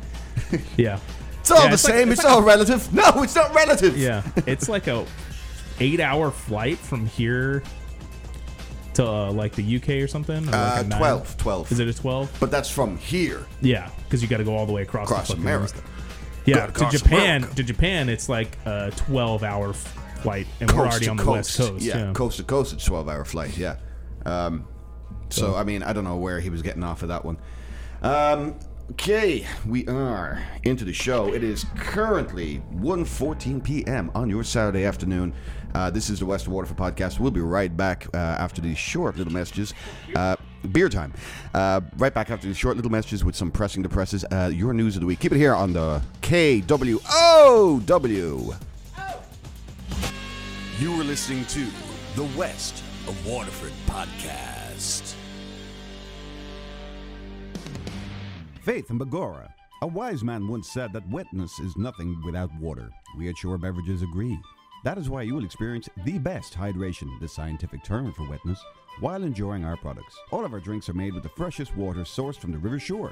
yeah. 0.77 0.99
It's 1.41 1.51
all 1.51 1.59
Yeah, 1.63 1.67
the 1.67 1.73
it's 1.73 1.83
like- 1.83 1.93
same. 1.93 2.11
it's 2.11 2.19
it's 2.21 2.23
like 2.25 2.33
all 2.33 2.41
relative. 2.41 2.93
No, 2.93 3.21
it's 3.23 3.35
not 3.35 3.53
relative. 3.53 3.97
Yeah. 3.97 4.23
It's 4.47 4.69
like 4.69 4.87
a 4.87 5.05
eight 5.81 5.99
hour 5.99 6.31
flight 6.31 6.77
from 6.77 7.05
here 7.05 7.61
to 8.95 9.05
uh, 9.07 9.31
like 9.31 9.53
the 9.53 9.75
UK 9.77 9.89
or 10.03 10.07
something. 10.07 10.37
Or 10.47 10.51
like 10.51 10.53
Uh, 10.53 10.81
a 10.81 10.83
nine? 10.87 10.99
12, 10.99 11.37
12. 11.37 11.71
Is 11.71 11.79
it 11.79 11.87
a 11.87 11.93
12? 11.93 12.37
But 12.39 12.51
that's 12.51 12.69
from 12.69 12.97
here 12.97 13.45
Yeah, 13.61 13.89
because 14.05 14.21
you 14.21 14.27
got 14.27 14.37
to 14.37 14.43
go 14.43 14.55
all 14.55 14.65
the 14.65 14.73
way 14.73 14.81
across, 14.81 15.09
across 15.09 15.27
the 15.27 15.33
fucking 15.35 15.43
America. 15.43 15.81
Yeah, 16.45 16.55
Gotta 16.55 16.71
to 16.73 16.77
cross 16.79 16.93
Japan. 16.93 17.35
America. 17.37 17.55
To 17.55 17.63
Japan, 17.63 18.09
it's 18.09 18.29
like 18.29 18.57
a 18.65 18.91
12 18.95 19.43
hour 19.43 19.73
flight, 19.73 20.47
and 20.59 20.71
we're 20.71 20.87
already 20.87 21.07
on 21.07 21.17
the 21.17 21.23
coast. 21.23 21.57
west 21.59 21.71
coast. 21.71 21.83
Yeah, 21.85 21.97
Yeah, 22.07 22.13
coast 22.13 22.37
to 22.37 22.43
coast. 22.43 22.73
It's 22.73 22.85
twelve 22.85 23.07
hour 23.09 23.25
flight. 23.25 23.57
Yeah. 23.57 23.77
Um, 24.25 24.67
so 25.29 25.55
I 25.55 25.63
mean, 25.63 25.81
I 25.83 25.91
don't 25.93 26.03
know 26.03 26.17
where 26.17 26.39
he 26.39 26.49
was 26.49 26.61
getting 26.61 26.83
off 26.83 27.01
of 27.01 27.07
that 27.09 27.25
one. 27.25 27.37
Um, 28.03 28.55
okay, 28.91 29.45
we 29.65 29.87
are 29.87 30.43
into 30.63 30.85
the 30.85 30.93
show. 30.93 31.33
It 31.33 31.43
is 31.43 31.65
currently 31.77 32.61
1.14 32.75 33.63
p.m. 33.63 34.11
on 34.13 34.29
your 34.29 34.43
Saturday 34.43 34.85
afternoon. 34.85 35.33
Uh, 35.75 35.89
this 35.89 36.09
is 36.09 36.19
the 36.19 36.25
West 36.25 36.47
of 36.47 36.53
Waterford 36.53 36.77
podcast. 36.77 37.19
We'll 37.19 37.31
be 37.31 37.41
right 37.41 37.75
back 37.75 38.07
uh, 38.13 38.17
after 38.17 38.61
these 38.61 38.77
short 38.77 39.17
little 39.17 39.33
messages. 39.33 39.73
Uh, 40.15 40.37
beer 40.71 40.87
time. 40.87 41.13
Uh, 41.53 41.81
right 41.97 42.13
back 42.13 42.31
after 42.31 42.47
these 42.47 42.55
short 42.57 42.77
little 42.77 42.89
messages 42.89 43.25
with 43.25 43.35
some 43.35 43.51
pressing 43.51 43.83
to 43.83 43.89
presses. 43.89 44.23
Uh, 44.31 44.49
your 44.53 44.71
news 44.71 44.95
of 44.95 45.01
the 45.01 45.05
week. 45.05 45.19
Keep 45.19 45.33
it 45.33 45.37
here 45.37 45.53
on 45.53 45.73
the 45.73 46.01
KWOW. 46.21 47.01
You 50.79 50.93
are 50.93 51.03
listening 51.03 51.45
to 51.47 51.67
the 52.15 52.23
West 52.37 52.81
of 53.05 53.27
Waterford 53.27 53.73
podcast. 53.85 55.13
Faith 58.61 58.89
and 58.91 58.99
Bagora. 58.99 59.51
A 59.81 59.87
wise 59.87 60.23
man 60.23 60.47
once 60.47 60.71
said 60.71 60.93
that 60.93 61.09
wetness 61.09 61.59
is 61.59 61.75
nothing 61.75 62.15
without 62.25 62.49
water. 62.61 62.89
We 63.17 63.27
at 63.27 63.37
Shore 63.37 63.57
Beverages 63.57 64.03
agree. 64.03 64.39
That 64.85 64.99
is 64.99 65.09
why 65.09 65.23
you 65.23 65.33
will 65.33 65.45
experience 65.45 65.89
the 66.05 66.19
best 66.19 66.53
hydration, 66.53 67.19
the 67.19 67.27
scientific 67.27 67.83
term 67.83 68.13
for 68.13 68.29
wetness, 68.29 68.63
while 68.99 69.23
enjoying 69.23 69.65
our 69.65 69.75
products. 69.77 70.15
All 70.29 70.45
of 70.45 70.53
our 70.53 70.59
drinks 70.59 70.87
are 70.89 70.93
made 70.93 71.15
with 71.15 71.23
the 71.23 71.29
freshest 71.29 71.75
water 71.75 72.01
sourced 72.01 72.37
from 72.37 72.51
the 72.51 72.59
River 72.59 72.77
Shore. 72.77 73.11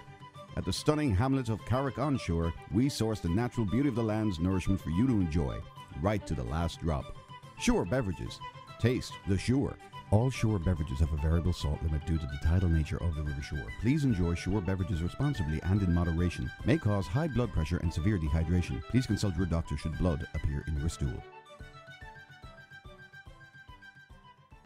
At 0.56 0.66
the 0.66 0.72
stunning 0.72 1.16
hamlet 1.16 1.50
of 1.50 1.66
Carrick-on-Suir, 1.66 2.54
we 2.72 2.90
source 2.90 3.22
the 3.22 3.30
natural 3.30 3.66
beauty 3.66 3.90
of 3.90 3.96
the 3.96 4.04
land's 4.04 4.40
nourishment 4.40 4.82
for 4.82 4.92
you 4.92 5.08
to 5.08 5.14
enjoy, 5.14 5.58
right 6.00 6.26
to 6.28 6.36
the 6.36 6.44
last 6.44 6.80
drop. 6.80 7.16
Shore 7.60 7.86
Beverages. 7.86 8.40
Taste 8.80 9.14
the 9.28 9.38
Shore. 9.40 9.76
All 10.12 10.30
Shore 10.30 10.60
beverages 10.60 11.00
have 11.00 11.12
a 11.12 11.18
variable 11.18 11.54
salt 11.54 11.82
limit 11.82 12.06
due 12.06 12.20
to 12.20 12.28
the 12.28 12.48
tidal 12.48 12.70
nature 12.70 13.02
of 13.02 13.16
the 13.16 13.24
River 13.24 13.42
Shore. 13.42 13.66
Please 13.82 14.04
enjoy 14.04 14.36
Shore 14.36 14.62
beverages 14.62 15.02
responsibly 15.02 15.60
and 15.64 15.82
in 15.82 15.92
moderation. 15.92 16.52
May 16.66 16.78
cause 16.78 17.08
high 17.08 17.30
blood 17.30 17.52
pressure 17.52 17.78
and 17.78 17.92
severe 17.92 18.20
dehydration. 18.20 18.80
Please 18.90 19.08
consult 19.08 19.36
your 19.36 19.48
doctor 19.48 19.76
should 19.76 19.98
blood 19.98 20.28
appear 20.36 20.64
in 20.68 20.78
your 20.78 20.90
stool. 20.90 21.20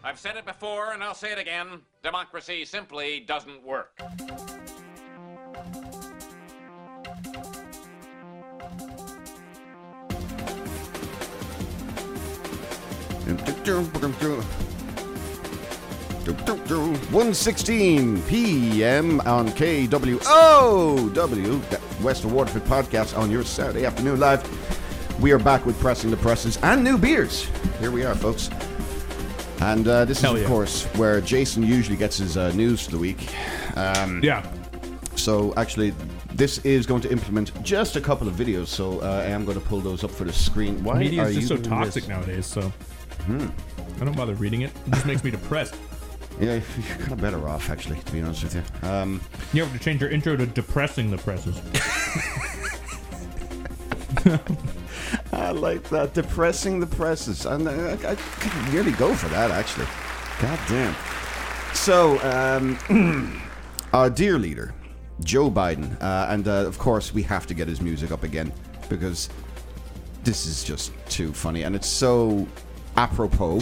I've 0.07 0.17
said 0.17 0.37
it 0.37 0.45
before 0.45 0.93
and 0.93 1.03
I'll 1.03 1.13
say 1.13 1.33
it 1.33 1.37
again. 1.37 1.81
Democracy 2.01 2.63
simply 2.63 3.19
doesn't 3.27 3.61
work. 3.61 3.91
One 17.11 17.33
sixteen 17.33 18.21
p.m. 18.21 19.19
on 19.25 19.49
KWOW, 19.49 21.13
the 21.13 21.77
Western 22.01 22.31
Waterford 22.31 22.63
podcast 22.63 23.17
on 23.17 23.29
your 23.29 23.43
Saturday 23.43 23.85
afternoon 23.85 24.21
live. 24.21 25.21
We 25.21 25.33
are 25.33 25.39
back 25.39 25.65
with 25.65 25.77
pressing 25.81 26.11
the 26.11 26.17
presses 26.17 26.55
and 26.63 26.81
new 26.81 26.97
beers. 26.97 27.49
Here 27.81 27.91
we 27.91 28.05
are, 28.05 28.15
folks. 28.15 28.49
And 29.61 29.87
uh, 29.87 30.05
this 30.05 30.21
Hell 30.21 30.35
is, 30.35 30.41
of 30.41 30.43
yeah. 30.43 30.47
course, 30.53 30.83
where 30.95 31.19
Jason 31.21 31.63
usually 31.63 31.97
gets 31.97 32.17
his 32.17 32.37
uh, 32.37 32.51
news 32.53 32.85
for 32.85 32.91
the 32.91 32.97
week. 32.99 33.27
Um, 33.77 34.21
Yeah. 34.23 34.45
So 35.15 35.53
actually, 35.57 35.93
this 36.33 36.59
is 36.59 36.85
going 36.85 37.01
to 37.01 37.11
implement 37.11 37.51
just 37.63 37.95
a 37.95 38.01
couple 38.01 38.27
of 38.27 38.35
videos. 38.35 38.67
So 38.67 38.99
uh, 39.01 39.23
I 39.25 39.29
am 39.31 39.45
going 39.45 39.59
to 39.59 39.65
pull 39.65 39.79
those 39.81 40.03
up 40.03 40.11
for 40.11 40.25
the 40.25 40.33
screen. 40.33 40.83
Why 40.83 40.99
Media 40.99 41.23
are 41.23 41.29
is 41.29 41.35
just 41.35 41.41
you 41.49 41.57
so 41.57 41.57
doing 41.57 41.69
toxic 41.69 42.03
this? 42.03 42.09
nowadays, 42.09 42.45
so 42.45 42.71
I 43.27 44.05
don't 44.05 44.15
bother 44.15 44.35
reading 44.35 44.61
it. 44.61 44.71
It 44.85 44.93
just 44.93 45.05
makes 45.07 45.23
me 45.23 45.31
depressed. 45.31 45.75
Yeah, 46.39 46.53
you're 46.87 46.97
kind 46.99 47.11
of 47.13 47.19
better 47.19 47.47
off, 47.49 47.71
actually, 47.71 47.97
to 47.99 48.11
be 48.11 48.21
honest 48.21 48.43
with 48.43 48.53
you. 48.55 48.87
Um, 48.87 49.19
You 49.53 49.63
have 49.63 49.73
to 49.73 49.79
change 49.79 50.01
your 50.01 50.11
intro 50.11 50.35
to 50.35 50.45
depressing 50.45 51.09
the 51.09 51.17
presses. 51.17 51.59
I 55.37 55.51
like 55.51 55.83
that. 55.89 56.13
Depressing 56.13 56.79
the 56.79 56.87
presses. 56.87 57.45
I, 57.45 57.55
I 57.55 58.15
could 58.15 58.73
nearly 58.73 58.91
go 58.93 59.13
for 59.13 59.27
that, 59.29 59.51
actually. 59.51 59.85
God 60.41 60.59
damn. 60.67 60.95
So, 61.73 62.19
um, 62.23 63.41
our 63.93 64.09
dear 64.09 64.39
leader, 64.39 64.73
Joe 65.21 65.49
Biden, 65.49 66.01
uh, 66.01 66.27
and 66.29 66.47
uh, 66.47 66.65
of 66.65 66.79
course, 66.79 67.13
we 67.13 67.21
have 67.23 67.45
to 67.47 67.53
get 67.53 67.67
his 67.67 67.81
music 67.81 68.11
up 68.11 68.23
again 68.23 68.51
because 68.89 69.29
this 70.23 70.45
is 70.45 70.63
just 70.63 70.91
too 71.07 71.31
funny 71.31 71.63
and 71.63 71.75
it's 71.75 71.87
so 71.87 72.47
apropos. 72.97 73.59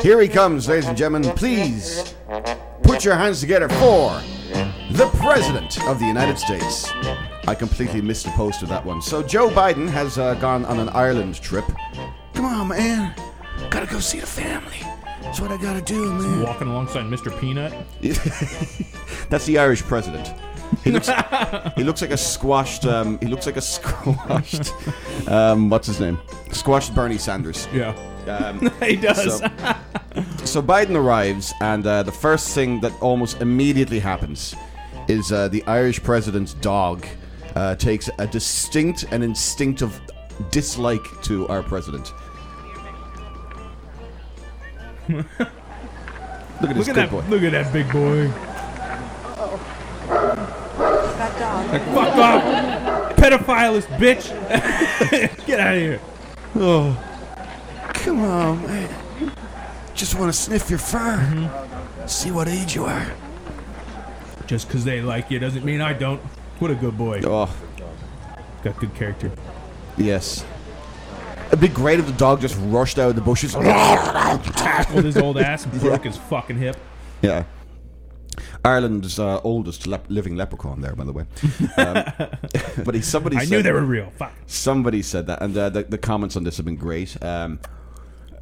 Here 0.00 0.20
he 0.20 0.28
comes, 0.28 0.68
ladies 0.68 0.86
and 0.86 0.96
gentlemen. 0.96 1.30
Please 1.36 2.14
put 2.82 3.04
your 3.04 3.16
hands 3.16 3.40
together 3.40 3.68
for 3.68 4.20
the 4.92 5.10
President 5.18 5.84
of 5.88 5.98
the 5.98 6.06
United 6.06 6.38
States. 6.38 6.90
I 7.46 7.54
completely 7.54 8.00
missed 8.00 8.24
the 8.24 8.32
post 8.32 8.62
of 8.62 8.68
that 8.70 8.84
one. 8.84 9.02
So 9.02 9.22
Joe 9.22 9.50
Biden 9.50 9.88
has 9.88 10.18
uh, 10.18 10.34
gone 10.34 10.64
on 10.64 10.78
an 10.78 10.88
Ireland 10.90 11.40
trip. 11.40 11.64
Come 12.32 12.44
on, 12.46 12.68
man. 12.68 13.14
Gotta 13.70 13.86
go 13.86 14.00
see 14.00 14.20
the 14.20 14.26
family. 14.26 14.78
That's 15.22 15.40
what 15.40 15.50
I 15.50 15.56
gotta 15.56 15.82
do, 15.82 16.12
man. 16.12 16.42
Walking 16.42 16.68
alongside 16.68 17.04
Mr. 17.04 17.38
Peanut. 17.40 17.72
That's 19.30 19.46
the 19.46 19.58
Irish 19.58 19.82
president. 19.82 20.32
He 20.82 20.90
looks, 20.90 21.08
he 21.76 21.84
looks 21.84 22.00
like 22.02 22.10
a 22.10 22.16
squashed. 22.16 22.86
Um, 22.86 23.18
he 23.20 23.26
looks 23.26 23.46
like 23.46 23.56
a 23.56 23.60
squashed. 23.74 24.72
Um, 25.28 25.70
what's 25.70 25.86
his 25.86 26.00
name? 26.00 26.18
Squashed 26.50 26.94
Bernie 26.94 27.18
Sanders. 27.18 27.68
Yeah. 27.72 27.94
Um, 28.26 28.70
he 28.82 28.96
does. 28.96 29.38
so, 29.38 29.48
so 30.44 30.62
Biden 30.62 30.96
arrives, 30.96 31.52
and 31.60 31.86
uh, 31.86 32.02
the 32.02 32.12
first 32.12 32.54
thing 32.54 32.80
that 32.80 32.92
almost 33.02 33.40
immediately 33.40 33.98
happens 33.98 34.54
is 35.08 35.30
uh, 35.30 35.48
the 35.48 35.62
Irish 35.66 36.02
president's 36.02 36.54
dog 36.54 37.06
uh, 37.54 37.74
takes 37.76 38.10
a 38.18 38.26
distinct 38.26 39.04
and 39.10 39.22
instinctive 39.22 40.00
dislike 40.50 41.04
to 41.22 41.46
our 41.48 41.62
president. 41.62 42.12
Look 46.60 46.70
at 46.70 46.76
this 46.76 46.86
look 46.86 46.88
at 46.88 46.94
good 46.94 46.96
that! 46.96 47.10
boy. 47.10 47.24
Look 47.28 47.42
at 47.42 47.52
that 47.52 47.72
big 47.72 47.90
boy. 47.92 48.28
That 51.18 51.38
dog. 51.38 51.70
Like, 51.70 51.82
fuck 51.86 52.16
off, 52.16 53.16
pedophilist 53.16 53.86
bitch! 53.98 55.46
Get 55.46 55.60
out 55.60 55.74
of 55.74 55.80
here. 55.80 56.00
Oh, 56.54 56.96
come 57.92 58.20
on, 58.20 58.62
man. 58.62 59.32
Just 59.94 60.14
want 60.18 60.32
to 60.32 60.38
sniff 60.38 60.70
your 60.70 60.78
fur. 60.78 61.50
See 62.06 62.30
what 62.30 62.48
age 62.48 62.74
you 62.74 62.84
are. 62.84 63.12
Just 64.46 64.68
because 64.68 64.84
they 64.84 65.00
like 65.00 65.30
you 65.30 65.38
doesn't 65.38 65.64
mean 65.64 65.80
I 65.80 65.92
don't. 65.92 66.20
What 66.58 66.70
a 66.70 66.74
good 66.74 66.96
boy. 66.96 67.20
Oh, 67.24 67.54
Got 68.62 68.78
good 68.78 68.94
character. 68.94 69.30
yes. 69.96 70.44
It'd 71.48 71.60
be 71.60 71.68
great 71.68 72.00
if 72.00 72.06
the 72.06 72.12
dog 72.12 72.40
just 72.40 72.56
rushed 72.62 72.98
out 72.98 73.10
of 73.10 73.16
the 73.16 73.20
bushes. 73.20 73.52
Tackled 73.52 75.04
his 75.04 75.16
old 75.16 75.36
ass 75.38 75.64
and 75.66 75.80
broke 75.80 76.04
his 76.04 76.16
fucking 76.16 76.56
hip. 76.56 76.76
Yeah. 77.22 77.44
Ireland's 78.64 79.18
uh, 79.18 79.40
oldest 79.42 79.86
lep- 79.86 80.06
living 80.08 80.36
leprechaun 80.36 80.80
there, 80.80 80.96
by 80.96 81.04
the 81.04 81.12
way. 81.12 81.26
Um, 81.76 82.02
but 82.84 82.94
he, 82.94 83.02
somebody 83.02 83.36
I 83.36 83.40
said, 83.44 83.50
knew 83.50 83.62
they 83.62 83.72
were 83.72 83.84
real. 83.84 84.10
Fuck. 84.16 84.32
Somebody 84.46 85.02
said 85.02 85.26
that, 85.26 85.42
and 85.42 85.56
uh, 85.56 85.68
the, 85.68 85.82
the 85.84 85.98
comments 85.98 86.34
on 86.34 86.44
this 86.44 86.56
have 86.56 86.64
been 86.66 86.76
great. 86.76 87.22
Um, 87.22 87.60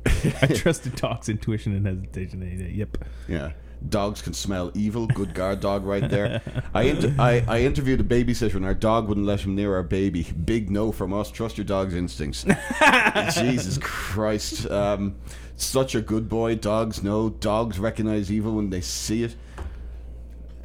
I 0.06 0.46
trusted 0.54 0.94
dog's 0.94 1.28
intuition 1.28 1.74
and 1.74 1.86
hesitation. 1.86 2.72
Yep. 2.74 2.98
yeah, 3.28 3.52
dogs 3.88 4.22
can 4.22 4.32
smell 4.32 4.70
evil. 4.74 5.06
Good 5.06 5.34
guard 5.34 5.60
dog 5.60 5.84
right 5.84 6.08
there. 6.08 6.42
I, 6.74 6.82
inter- 6.82 7.14
I 7.18 7.44
I 7.48 7.60
interviewed 7.60 8.00
a 8.00 8.04
babysitter, 8.04 8.54
and 8.54 8.64
our 8.64 8.74
dog 8.74 9.08
wouldn't 9.08 9.26
let 9.26 9.40
him 9.40 9.54
near 9.54 9.74
our 9.74 9.82
baby. 9.82 10.22
Big 10.44 10.70
no 10.70 10.92
from 10.92 11.12
us. 11.12 11.30
Trust 11.30 11.58
your 11.58 11.64
dog's 11.64 11.94
instincts. 11.94 12.44
Jesus 13.34 13.78
Christ. 13.78 14.70
Um, 14.70 15.16
such 15.56 15.94
a 15.94 16.00
good 16.00 16.28
boy. 16.28 16.56
Dogs 16.56 17.02
know. 17.02 17.30
Dogs 17.30 17.78
recognize 17.78 18.30
evil 18.32 18.54
when 18.54 18.70
they 18.70 18.80
see 18.80 19.22
it. 19.24 19.36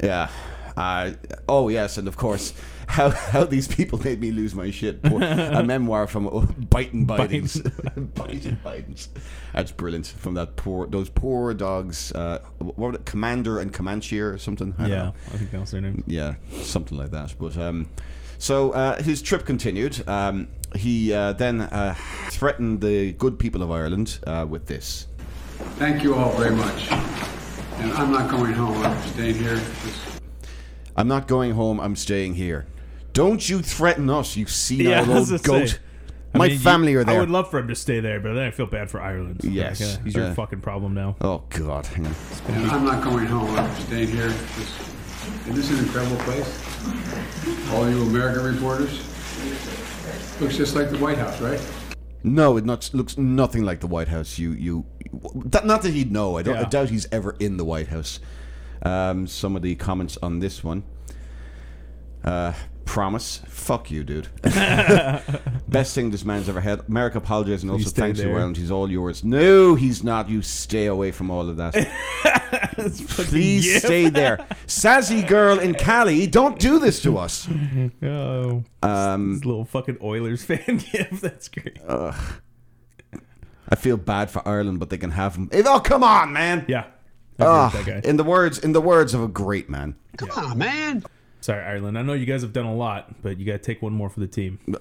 Yeah. 0.02 0.30
Uh, 0.78 1.14
oh 1.50 1.70
yes, 1.70 1.98
and 1.98 2.08
of 2.08 2.16
course, 2.16 2.54
how 2.88 3.10
how 3.10 3.44
these 3.44 3.68
people 3.68 4.00
made 4.00 4.22
me 4.22 4.32
lose 4.32 4.54
my 4.54 4.72
shit. 4.72 5.00
A 5.04 5.64
memoir 5.66 6.08
from 6.08 6.28
uh, 6.28 6.46
Biting 6.70 7.08
Bidens, 7.08 7.62
Biting 8.14 8.58
Bidens. 8.64 9.08
That's 9.54 9.72
brilliant. 9.72 10.08
From 10.08 10.36
that 10.36 10.56
poor, 10.56 10.88
those 10.88 11.10
poor 11.10 11.54
dogs. 11.54 12.12
Uh, 12.12 12.40
what 12.60 12.78
were 12.78 12.94
it, 12.94 13.06
Commander 13.06 13.60
and 13.60 13.74
Comanche 13.74 14.20
or 14.20 14.38
something? 14.38 14.76
I 14.78 14.88
Yeah. 14.88 15.12
I 15.34 15.38
think 15.38 15.52
that 15.52 15.60
was 15.60 15.72
their 15.72 15.82
name. 15.82 16.04
Yeah, 16.06 16.36
something 16.62 16.98
like 16.98 17.10
that. 17.12 17.34
But 17.40 17.58
um, 17.58 17.90
so 18.38 18.72
uh, 18.72 19.02
his 19.02 19.22
trip 19.22 19.46
continued. 19.46 20.08
Um, 20.08 20.48
he 20.76 21.12
uh, 21.12 21.34
then 21.34 21.62
uh, 21.62 21.96
threatened 22.30 22.82
the 22.82 23.14
good 23.14 23.40
people 23.40 23.64
of 23.64 23.72
Ireland 23.72 24.20
uh, 24.28 24.46
with 24.48 24.68
this. 24.68 25.08
Thank 25.80 26.04
you 26.04 26.14
all 26.14 26.38
very 26.38 26.56
much. 26.56 26.92
And 26.92 27.92
I'm 27.94 28.12
not 28.12 28.30
going 28.30 28.54
home. 28.54 28.78
I'm 28.78 29.02
staying 29.10 29.36
here. 29.36 29.56
Just 29.56 30.17
I'm 30.98 31.08
not 31.08 31.28
going 31.28 31.52
home. 31.52 31.80
I'm 31.80 31.96
staying 31.96 32.34
here. 32.36 32.66
Don't 33.14 33.48
you 33.48 33.62
threaten 33.62 34.10
us, 34.10 34.36
you 34.36 34.46
senile 34.48 34.92
Yeah, 34.92 35.02
I 35.14 35.18
old 35.18 35.44
goat. 35.44 35.70
say. 35.70 35.78
I 36.34 36.38
My 36.40 36.46
mean, 36.48 36.54
you- 36.56 36.60
family 36.60 36.94
are 36.96 37.04
there. 37.04 37.16
I 37.18 37.20
would 37.20 37.30
love 37.30 37.50
for 37.50 37.60
him 37.60 37.68
to 37.70 37.76
stay 37.76 38.00
there, 38.00 38.20
but 38.20 38.34
then 38.34 38.44
I 38.44 38.52
feel 38.52 38.66
bad 38.68 38.90
for 38.92 39.00
Ireland. 39.02 39.42
Yes, 39.44 39.80
Like, 39.80 40.00
uh, 40.00 40.04
he's 40.04 40.16
your 40.16 40.26
uh, 40.26 40.34
fucking 40.34 40.62
problem 40.62 40.94
now. 40.94 41.16
Oh 41.22 41.44
God, 41.50 41.86
hang 41.88 42.06
on. 42.06 42.16
and 42.50 42.72
I'm 42.72 42.86
not 42.86 43.04
going 43.04 43.26
home. 43.26 43.50
I'm 43.56 43.74
staying 43.82 44.10
here. 44.10 44.28
Just, 44.30 44.74
isn't 45.42 45.56
this 45.56 45.72
an 45.72 45.80
incredible 45.80 46.18
place? 46.18 47.72
All 47.72 47.90
you 47.90 48.02
American 48.04 48.44
reporters. 48.56 49.02
Looks 50.42 50.58
just 50.58 50.76
like 50.76 50.90
the 50.92 50.98
White 50.98 51.18
House, 51.18 51.40
right? 51.42 51.60
No, 52.24 52.58
it 52.58 52.66
not, 52.66 52.90
looks 52.94 53.18
nothing 53.18 53.64
like 53.64 53.80
the 53.80 53.88
White 53.88 54.08
House. 54.10 54.38
You, 54.38 54.52
you, 54.52 54.86
that, 55.46 55.66
not 55.66 55.82
that 55.84 55.94
he'd 55.94 56.12
know. 56.12 56.38
I 56.38 56.44
don't. 56.44 56.58
I 56.58 56.64
doubt 56.66 56.90
he's 56.90 57.08
ever 57.12 57.36
in 57.40 57.58
the 57.58 57.66
White 57.66 57.88
House. 57.88 58.20
Um, 58.84 59.28
some 59.28 59.56
of 59.56 59.62
the 59.62 59.76
comments 59.76 60.18
on 60.22 60.40
this 60.40 60.64
one. 60.64 60.84
Uh, 62.24 62.54
promise. 62.86 63.42
Fuck 63.48 63.92
you, 63.92 64.04
dude. 64.04 64.28
Best 65.68 65.94
thing 65.94 66.10
this 66.12 66.24
man's 66.26 66.48
ever 66.50 66.62
had. 66.62 66.82
America 66.88 67.18
apologizes 67.18 67.64
and 67.64 67.72
also 67.72 67.90
thanks 67.90 68.20
you. 68.20 68.30
Ireland. 68.30 68.58
He's 68.58 68.72
all 68.72 68.90
yours. 68.90 69.24
No, 69.24 69.76
he's 69.76 70.04
not. 70.04 70.30
You 70.30 70.42
stay 70.42 70.86
away 70.88 71.12
from 71.12 71.30
all 71.30 71.50
of 71.50 71.58
that. 71.58 71.74
Please 73.08 73.80
stay 73.84 74.10
there. 74.10 74.46
Sassy 74.68 75.22
girl 75.22 75.60
in 75.60 75.74
Cali, 75.74 76.28
don't 76.28 76.60
do 76.60 76.80
this 76.80 77.02
to 77.04 77.18
us. 77.18 77.48
Oh, 78.04 78.64
Um, 78.84 79.34
this 79.36 79.46
little 79.46 79.66
fucking 79.66 79.98
Oilers 80.02 80.44
fan 80.44 80.78
gift. 80.92 81.22
That's 81.22 81.50
great. 81.50 81.80
I 83.70 83.76
feel 83.76 83.98
bad 83.98 84.30
for 84.30 84.48
Ireland, 84.48 84.80
but 84.80 84.90
they 84.90 84.98
can 84.98 85.12
have 85.12 85.36
him. 85.36 85.50
Oh, 85.54 85.80
come 85.80 86.04
on, 86.04 86.32
man. 86.32 86.66
Yeah. 86.68 86.86
I 87.40 87.44
agree 87.44 87.56
Ah, 87.56 87.72
with 87.74 87.86
that 87.86 88.04
guy. 88.04 88.10
in 88.10 88.18
the 88.18 88.24
words, 88.24 88.60
in 88.60 88.72
the 88.74 88.82
words 88.82 89.14
of 89.14 89.22
a 89.22 89.28
great 89.28 89.70
man. 89.70 89.96
Come 90.18 90.32
on, 90.32 90.58
man. 90.58 91.04
Sorry, 91.42 91.64
Ireland. 91.64 91.98
I 91.98 92.02
know 92.02 92.14
you 92.14 92.26
guys 92.26 92.42
have 92.42 92.54
done 92.54 92.66
a 92.66 92.76
lot, 92.76 93.22
but 93.22 93.38
you 93.38 93.46
got 93.46 93.54
to 93.54 93.58
take 93.60 93.82
one 93.82 93.94
more 93.94 94.10
for 94.10 94.20
the 94.20 94.28
team. 94.28 94.60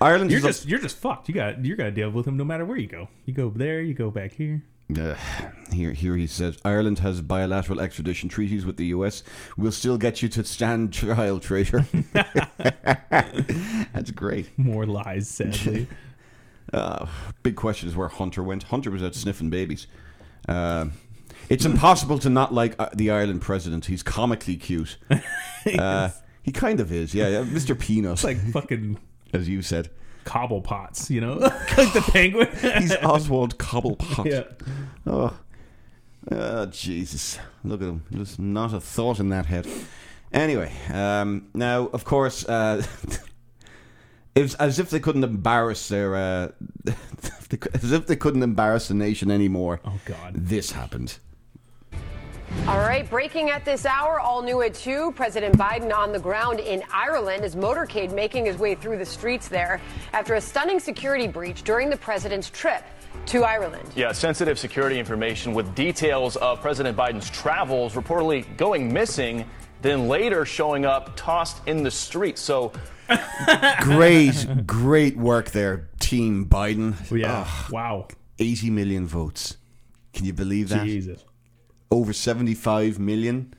Ireland 0.00 0.30
You're 0.30 0.38
is 0.38 0.44
a- 0.44 0.48
just 0.48 0.68
you're 0.68 0.78
just 0.80 0.98
fucked. 0.98 1.28
You 1.28 1.34
got 1.34 1.64
you're 1.64 1.76
gonna 1.76 1.90
deal 1.90 2.10
with 2.10 2.26
him 2.26 2.36
no 2.36 2.44
matter 2.44 2.64
where 2.64 2.76
you 2.76 2.88
go. 2.88 3.08
You 3.24 3.34
go 3.34 3.50
there, 3.50 3.80
you 3.80 3.94
go 3.94 4.10
back 4.10 4.32
here. 4.32 4.62
Uh, 4.98 5.14
here, 5.72 5.92
here 5.92 6.16
he 6.16 6.26
says 6.26 6.58
Ireland 6.66 6.98
has 6.98 7.22
bilateral 7.22 7.80
extradition 7.80 8.28
treaties 8.28 8.66
with 8.66 8.76
the 8.76 8.86
U.S. 8.86 9.22
We'll 9.56 9.72
still 9.72 9.96
get 9.96 10.20
you 10.22 10.28
to 10.30 10.44
stand 10.44 10.92
trial, 10.92 11.40
traitor. 11.40 11.86
That's 13.94 14.10
great. 14.10 14.50
More 14.58 14.84
lies, 14.84 15.28
sadly. 15.28 15.86
Uh, 16.72 17.06
big 17.42 17.56
question 17.56 17.88
is 17.88 17.96
where 17.96 18.08
Hunter 18.08 18.42
went. 18.42 18.64
Hunter 18.64 18.90
was 18.90 19.02
out 19.02 19.14
sniffing 19.14 19.50
babies. 19.50 19.86
Uh, 20.48 20.86
it's 21.48 21.64
impossible 21.64 22.18
to 22.20 22.30
not 22.30 22.54
like 22.54 22.74
uh, 22.78 22.88
the 22.94 23.10
Ireland 23.10 23.42
president. 23.42 23.86
He's 23.86 24.02
comically 24.02 24.56
cute. 24.56 24.96
Uh, 25.78 26.10
he 26.42 26.50
kind 26.50 26.80
of 26.80 26.90
is, 26.90 27.14
yeah, 27.14 27.28
yeah. 27.28 27.44
Mr. 27.44 27.78
Peanut, 27.78 28.14
It's 28.14 28.24
like 28.24 28.36
fucking 28.52 28.98
as 29.32 29.48
you 29.48 29.62
said. 29.62 29.90
Cobblepots, 30.24 31.08
you 31.08 31.20
know, 31.20 31.34
like 31.76 31.92
the 31.92 32.04
penguin. 32.12 32.48
He's 32.78 32.94
Oswald 32.96 33.58
Cobblepot. 33.58 34.24
yeah. 34.24 34.42
Oh. 35.06 35.36
oh, 36.30 36.66
Jesus. 36.66 37.38
Look 37.62 37.80
at 37.80 37.88
him. 37.88 38.04
There's 38.10 38.38
not 38.40 38.74
a 38.74 38.80
thought 38.80 39.20
in 39.20 39.28
that 39.28 39.46
head. 39.46 39.68
Anyway, 40.32 40.72
um, 40.92 41.48
now, 41.54 41.86
of 41.92 42.04
course, 42.04 42.48
uh, 42.48 42.84
it's 44.34 44.54
as 44.54 44.78
if 44.78 44.90
they 44.90 45.00
couldn't 45.00 45.24
embarrass 45.24 45.88
their. 45.88 46.14
Uh, 46.14 46.48
as 47.74 47.92
if 47.92 48.06
they 48.06 48.16
couldn't 48.16 48.42
embarrass 48.42 48.88
the 48.88 48.94
nation 48.94 49.30
anymore. 49.30 49.80
Oh 49.84 49.98
God. 50.04 50.34
This 50.34 50.72
happened. 50.72 51.18
All 52.68 52.78
right, 52.78 53.08
breaking 53.10 53.50
at 53.50 53.64
this 53.64 53.84
hour, 53.84 54.20
all 54.20 54.40
new 54.40 54.62
at 54.62 54.74
2. 54.74 55.12
President 55.16 55.58
Biden 55.58 55.92
on 55.92 56.12
the 56.12 56.18
ground 56.18 56.60
in 56.60 56.84
Ireland, 56.92 57.42
his 57.42 57.56
motorcade 57.56 58.14
making 58.14 58.46
his 58.46 58.56
way 58.56 58.76
through 58.76 58.98
the 58.98 59.06
streets 59.06 59.48
there 59.48 59.80
after 60.12 60.34
a 60.34 60.40
stunning 60.40 60.78
security 60.78 61.26
breach 61.26 61.64
during 61.64 61.90
the 61.90 61.96
president's 61.96 62.50
trip 62.50 62.84
to 63.26 63.42
Ireland. 63.42 63.88
Yeah, 63.96 64.12
sensitive 64.12 64.60
security 64.60 64.98
information 64.98 65.54
with 65.54 65.74
details 65.74 66.36
of 66.36 66.60
President 66.60 66.96
Biden's 66.96 67.30
travels 67.30 67.94
reportedly 67.94 68.56
going 68.56 68.92
missing, 68.92 69.44
then 69.80 70.06
later 70.06 70.44
showing 70.44 70.84
up 70.84 71.16
tossed 71.16 71.66
in 71.66 71.82
the 71.82 71.90
street. 71.90 72.38
So, 72.38 72.72
Great, 73.82 74.66
great 74.66 75.16
work 75.16 75.50
there, 75.50 75.88
Team 76.00 76.46
Biden. 76.46 76.94
Yeah. 77.16 77.44
Ugh, 77.46 77.70
Wow. 77.72 78.08
80 78.38 78.70
million 78.70 79.06
votes. 79.06 79.56
Can 80.12 80.24
you 80.26 80.32
believe 80.32 80.68
that? 80.70 80.84
Jesus. 80.84 81.24
Over 81.90 82.12
75 82.12 82.98
million? 82.98 83.54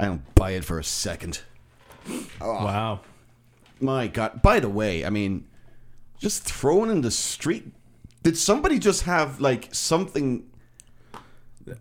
I 0.00 0.06
don't 0.06 0.34
buy 0.34 0.52
it 0.52 0.64
for 0.64 0.78
a 0.78 0.84
second. 0.84 1.40
Wow. 2.40 3.00
My 3.80 4.06
God. 4.08 4.42
By 4.42 4.60
the 4.60 4.68
way, 4.68 5.04
I 5.04 5.10
mean, 5.10 5.46
just 6.18 6.42
thrown 6.44 6.90
in 6.90 7.00
the 7.02 7.10
street. 7.10 7.72
Did 8.22 8.36
somebody 8.36 8.78
just 8.78 9.02
have, 9.02 9.40
like, 9.40 9.68
something. 9.74 10.44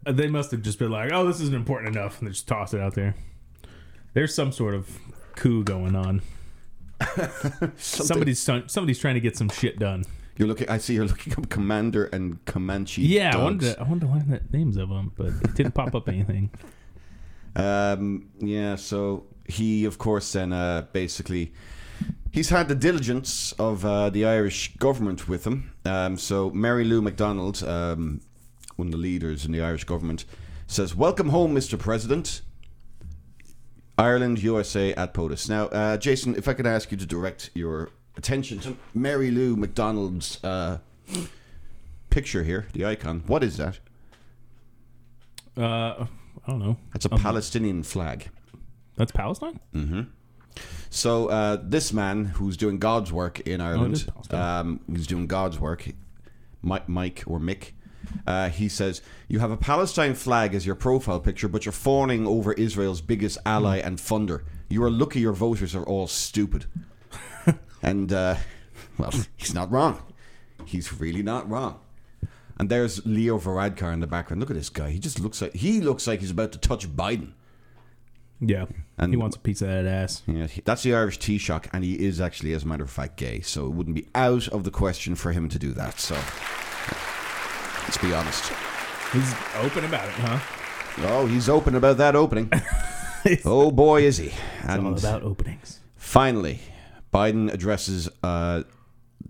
Uh, 0.05 0.11
They 0.11 0.27
must 0.27 0.51
have 0.51 0.61
just 0.61 0.79
been 0.79 0.91
like, 0.91 1.11
"Oh, 1.13 1.25
this 1.25 1.39
isn't 1.41 1.55
important 1.55 1.95
enough," 1.95 2.19
and 2.19 2.27
they 2.27 2.31
just 2.31 2.47
toss 2.47 2.73
it 2.73 2.81
out 2.81 2.93
there. 2.93 3.15
There's 4.13 4.33
some 4.35 4.51
sort 4.51 4.73
of 4.75 4.99
coup 5.35 5.63
going 5.63 5.95
on. 5.95 6.21
Somebody's 7.77 8.39
somebody's 8.39 8.99
trying 8.99 9.15
to 9.15 9.19
get 9.19 9.37
some 9.37 9.49
shit 9.49 9.79
done. 9.79 10.03
You're 10.37 10.47
looking. 10.47 10.69
I 10.69 10.77
see 10.77 10.93
you're 10.93 11.05
looking 11.05 11.33
up 11.33 11.49
Commander 11.49 12.05
and 12.05 12.43
Comanche. 12.45 13.01
Yeah, 13.01 13.29
I 13.29 13.31
dogs. 13.31 13.43
wanted 13.43 13.61
to, 13.61 13.81
I 13.81 13.83
to 13.99 14.05
learn 14.07 14.41
the 14.51 14.57
names 14.57 14.77
of 14.77 14.89
them, 14.89 15.11
but 15.15 15.27
it 15.27 15.55
didn't 15.55 15.73
pop 15.73 15.95
up 15.95 16.07
anything. 16.15 16.51
Um, 17.55 18.29
yeah, 18.39 18.75
so 18.75 19.25
he, 19.47 19.85
of 19.85 19.97
course, 19.97 20.33
then 20.33 20.53
uh, 20.53 20.85
basically 20.93 21.53
he's 22.31 22.49
had 22.49 22.67
the 22.67 22.75
diligence 22.75 23.51
of 23.53 23.83
uh, 23.83 24.11
the 24.11 24.25
Irish 24.25 24.75
government 24.77 25.27
with 25.27 25.45
him. 25.47 25.73
Um, 25.85 26.17
so 26.17 26.51
Mary 26.51 26.83
Lou 26.83 27.01
McDonald, 27.01 27.63
um, 27.63 28.21
one 28.75 28.89
of 28.89 28.91
the 28.91 28.97
leaders 28.99 29.43
in 29.43 29.51
the 29.51 29.61
Irish 29.61 29.85
government, 29.85 30.25
says, 30.67 30.95
"Welcome 30.95 31.29
home, 31.29 31.55
Mr. 31.55 31.79
President." 31.79 32.41
Ireland, 33.97 34.41
USA 34.43 34.93
at 34.93 35.13
POTUS. 35.13 35.49
Now, 35.49 35.65
uh, 35.67 35.97
Jason, 35.97 36.35
if 36.35 36.47
I 36.47 36.53
could 36.53 36.67
ask 36.67 36.91
you 36.91 36.97
to 36.97 37.05
direct 37.05 37.49
your 37.55 37.89
attention 38.15 38.59
to 38.59 38.77
Mary 38.93 39.31
Lou 39.31 39.55
McDonald's 39.55 40.43
uh, 40.43 40.79
picture 42.09 42.43
here, 42.43 42.67
the 42.73 42.85
icon. 42.85 43.23
What 43.27 43.43
is 43.43 43.57
that? 43.57 43.79
Uh, 45.57 46.05
I 46.05 46.07
don't 46.47 46.59
know. 46.59 46.77
That's 46.93 47.05
a 47.05 47.09
Palestinian 47.09 47.83
flag. 47.83 48.29
That's 48.95 49.11
Palestine. 49.11 49.59
hmm 49.73 50.01
So 50.89 51.27
uh, 51.29 51.57
this 51.61 51.91
man 51.93 52.25
who's 52.25 52.57
doing 52.57 52.77
God's 52.79 53.11
work 53.11 53.39
in 53.41 53.61
Ireland, 53.61 54.05
Palestine. 54.07 54.59
um, 54.59 54.79
he's 54.91 55.07
doing 55.07 55.27
God's 55.27 55.59
work. 55.59 55.87
Mike, 56.61 56.89
Mike 56.89 57.23
or 57.27 57.39
Mick, 57.39 57.71
uh, 58.25 58.49
he 58.49 58.69
says 58.69 59.01
you 59.27 59.39
have 59.39 59.51
a 59.51 59.57
Palestine 59.57 60.13
flag 60.13 60.53
as 60.55 60.65
your 60.65 60.75
profile 60.75 61.19
picture, 61.19 61.47
but 61.47 61.65
you're 61.65 61.71
fawning 61.73 62.25
over 62.27 62.53
Israel's 62.53 63.01
biggest 63.01 63.37
ally 63.45 63.77
and 63.77 63.97
funder. 63.97 64.43
You 64.69 64.83
are 64.83 64.91
lucky 64.91 65.19
your 65.19 65.33
voters 65.33 65.75
are 65.75 65.83
all 65.83 66.07
stupid. 66.07 66.65
and 67.81 68.11
uh, 68.11 68.35
well, 68.97 69.13
he's 69.37 69.53
not 69.53 69.71
wrong. 69.71 70.01
He's 70.65 70.91
really 70.99 71.23
not 71.23 71.49
wrong. 71.49 71.79
And 72.59 72.69
there's 72.69 73.05
Leo 73.05 73.37
Varadkar 73.37 73.93
in 73.93 73.99
the 73.99 74.07
background. 74.07 74.39
Look 74.39 74.49
at 74.49 74.55
this 74.55 74.69
guy. 74.69 74.89
He 74.89 74.99
just 74.99 75.19
looks 75.19 75.41
like 75.41 75.53
he 75.53 75.79
looks 75.79 76.07
like 76.07 76.19
he's 76.21 76.31
about 76.31 76.51
to 76.53 76.57
touch 76.57 76.87
Biden. 76.89 77.33
Yeah, 78.39 78.65
And- 78.99 79.11
he 79.11 79.17
wants 79.17 79.35
a 79.35 79.39
piece 79.39 79.61
of 79.61 79.67
that 79.67 79.85
ass. 79.87 80.21
Yeah, 80.27 80.47
that's 80.63 80.83
the 80.83 80.93
Irish 80.93 81.17
Taoiseach, 81.17 81.69
and 81.73 81.83
he 81.83 81.93
is 82.05 82.21
actually, 82.21 82.53
as 82.53 82.63
a 82.63 82.67
matter 82.67 82.83
of 82.83 82.89
fact, 82.91 83.17
gay. 83.17 83.41
So 83.41 83.65
it 83.65 83.71
wouldn't 83.71 83.95
be 83.95 84.07
out 84.13 84.47
of 84.49 84.63
the 84.63 84.69
question 84.69 85.15
for 85.15 85.31
him 85.31 85.49
to 85.49 85.57
do 85.57 85.71
that. 85.73 85.99
So 85.99 86.15
let's 87.87 87.97
be 87.97 88.13
honest. 88.13 88.51
He's 89.13 89.33
open 89.55 89.85
about 89.85 90.07
it, 90.07 90.15
huh? 90.15 90.39
Oh, 91.09 91.25
he's 91.25 91.47
open 91.47 91.75
about 91.75 91.97
that 91.97 92.15
opening. 92.15 92.51
oh 93.45 93.71
boy, 93.71 94.03
is 94.03 94.17
he! 94.17 94.27
It's 94.63 94.77
all 94.77 94.97
about 94.97 95.23
openings. 95.23 95.79
finally, 95.95 96.59
Biden 97.13 97.51
addresses 97.53 98.09
uh, 98.23 98.63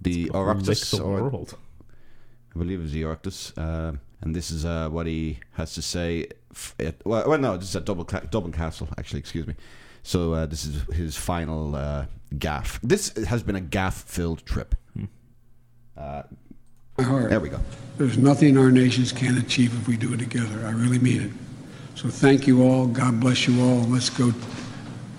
the 0.01 0.25
the 0.25 0.29
or 0.33 1.21
world. 1.23 1.55
I 2.55 2.59
believe 2.59 2.79
it 2.79 2.83
was 2.83 2.91
the 2.93 3.03
Oireachtas, 3.03 3.53
uh, 3.57 3.97
and 4.21 4.35
this 4.35 4.49
is 4.49 4.65
uh, 4.65 4.89
what 4.89 5.05
he 5.05 5.39
has 5.53 5.73
to 5.75 5.81
say. 5.81 6.27
F- 6.51 6.73
At, 6.79 7.05
well, 7.05 7.29
well, 7.29 7.37
no, 7.37 7.57
this 7.57 7.69
is 7.69 7.75
at 7.75 7.85
Dublin, 7.85 8.07
Dublin 8.31 8.51
Castle, 8.53 8.87
actually. 8.97 9.19
Excuse 9.19 9.45
me. 9.45 9.55
So 10.01 10.33
uh, 10.33 10.45
this 10.47 10.65
is 10.65 10.81
his 10.95 11.15
final 11.15 11.75
uh, 11.75 12.05
gaff. 12.39 12.79
This 12.81 13.13
has 13.27 13.43
been 13.43 13.55
a 13.55 13.61
gaff-filled 13.61 14.43
trip. 14.45 14.73
Uh, 15.95 16.23
My 16.23 16.46
heart. 17.05 17.29
there 17.29 17.39
we 17.39 17.49
go. 17.49 17.59
There's 17.97 18.17
nothing 18.17 18.57
our 18.57 18.71
nations 18.71 19.11
can't 19.11 19.37
achieve 19.37 19.73
if 19.79 19.87
we 19.87 19.97
do 19.97 20.13
it 20.13 20.17
together. 20.17 20.65
I 20.65 20.71
really 20.71 20.99
mean 20.99 21.21
it. 21.21 21.31
So 21.95 22.09
thank 22.09 22.45
you 22.45 22.63
all. 22.63 22.85
God 22.87 23.19
bless 23.19 23.47
you 23.47 23.59
all. 23.63 23.79
Let's 23.83 24.09
go. 24.09 24.31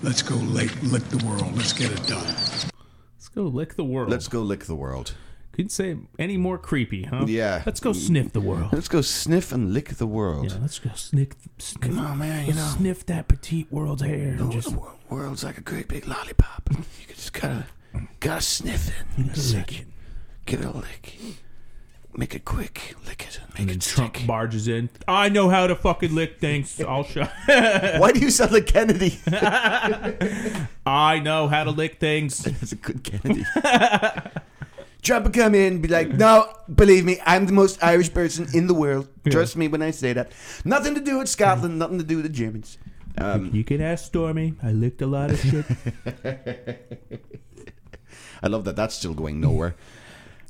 Let's 0.01 0.21
go 0.21 0.35
lick, 0.35 0.71
lick 0.83 1.03
the 1.09 1.23
world. 1.25 1.55
Let's 1.57 1.73
get 1.73 1.91
it 1.91 2.07
done. 2.07 2.25
Let's 2.25 3.27
go 3.35 3.43
lick 3.43 3.75
the 3.75 3.83
world. 3.83 4.09
Let's 4.09 4.29
go 4.29 4.41
lick 4.41 4.63
the 4.65 4.75
world. 4.75 5.13
Couldn't 5.51 5.71
say 5.71 5.97
any 6.17 6.37
more 6.37 6.57
creepy, 6.57 7.03
huh? 7.03 7.25
Yeah. 7.27 7.63
Let's 7.65 7.81
go 7.81 7.91
sniff 7.91 8.31
the 8.31 8.39
world. 8.39 8.71
Let's 8.71 8.87
go 8.87 9.01
sniff 9.01 9.51
and 9.51 9.73
lick 9.73 9.89
the 9.89 10.07
world. 10.07 10.49
Yeah, 10.49 10.57
let's 10.61 10.79
go 10.79 10.91
sniff. 10.95 11.29
sniff 11.57 11.81
Come 11.81 11.99
on, 11.99 12.19
man, 12.19 12.47
you 12.47 12.53
know. 12.53 12.65
sniff 12.77 13.05
that 13.07 13.27
petite 13.27 13.69
world's 13.69 14.01
hair. 14.01 14.37
and 14.39 14.53
just 14.53 14.71
the 14.71 14.81
world's 15.09 15.43
like 15.43 15.57
a 15.57 15.61
great 15.61 15.89
big 15.89 16.07
lollipop. 16.07 16.69
You 16.71 16.77
can 17.07 17.15
just 17.15 17.33
gotta, 17.33 17.65
gotta 18.21 18.41
sniff 18.41 18.87
it. 18.87 18.93
you 19.17 19.25
gotta 19.25 19.57
lick 19.57 19.81
it. 19.81 19.87
Give 20.45 20.61
it 20.61 20.65
a 20.65 20.71
lick. 20.77 21.17
Make 22.19 22.35
it 22.35 22.43
quick. 22.43 22.95
Lick 23.07 23.21
it. 23.29 23.39
Make 23.51 23.59
And 23.59 23.69
then 23.69 23.75
it 23.77 23.81
Trump 23.81 24.17
stick. 24.17 24.27
barges 24.27 24.67
in. 24.67 24.89
I 25.07 25.29
know 25.29 25.47
how 25.47 25.67
to 25.67 25.73
fucking 25.75 26.13
lick 26.13 26.37
things. 26.41 26.77
I'll 26.81 27.05
show. 27.05 27.23
Why 27.45 28.11
do 28.11 28.19
you 28.19 28.29
sound 28.29 28.51
like 28.51 28.65
Kennedy? 28.67 29.17
I 30.85 31.21
know 31.23 31.47
how 31.47 31.63
to 31.63 31.71
lick 31.71 31.97
things. 32.01 32.39
That's 32.43 32.73
a 32.73 32.75
good 32.75 33.05
Kennedy. 33.05 33.45
Trump 35.01 35.23
would 35.27 35.33
come 35.33 35.55
in 35.55 35.73
and 35.75 35.81
be 35.81 35.87
like, 35.87 36.09
no, 36.09 36.53
believe 36.75 37.05
me, 37.05 37.19
I'm 37.25 37.45
the 37.45 37.53
most 37.53 37.81
Irish 37.81 38.13
person 38.13 38.47
in 38.53 38.67
the 38.67 38.73
world. 38.73 39.07
Trust 39.31 39.55
me 39.55 39.69
when 39.69 39.81
I 39.81 39.91
say 39.91 40.11
that. 40.11 40.33
Nothing 40.65 40.95
to 40.95 40.99
do 41.01 41.19
with 41.19 41.29
Scotland, 41.29 41.79
nothing 41.79 41.99
to 41.99 42.03
do 42.03 42.17
with 42.17 42.25
the 42.25 42.29
Germans. 42.43 42.77
Um, 43.17 43.49
You 43.53 43.63
can 43.63 43.79
ask 43.79 44.03
Stormy. 44.05 44.55
I 44.61 44.73
licked 44.73 45.01
a 45.01 45.07
lot 45.07 45.31
of 45.31 45.39
shit. 45.39 45.65
I 48.43 48.47
love 48.47 48.65
that 48.65 48.75
that's 48.75 48.95
still 48.95 49.13
going 49.13 49.39
nowhere. 49.39 49.75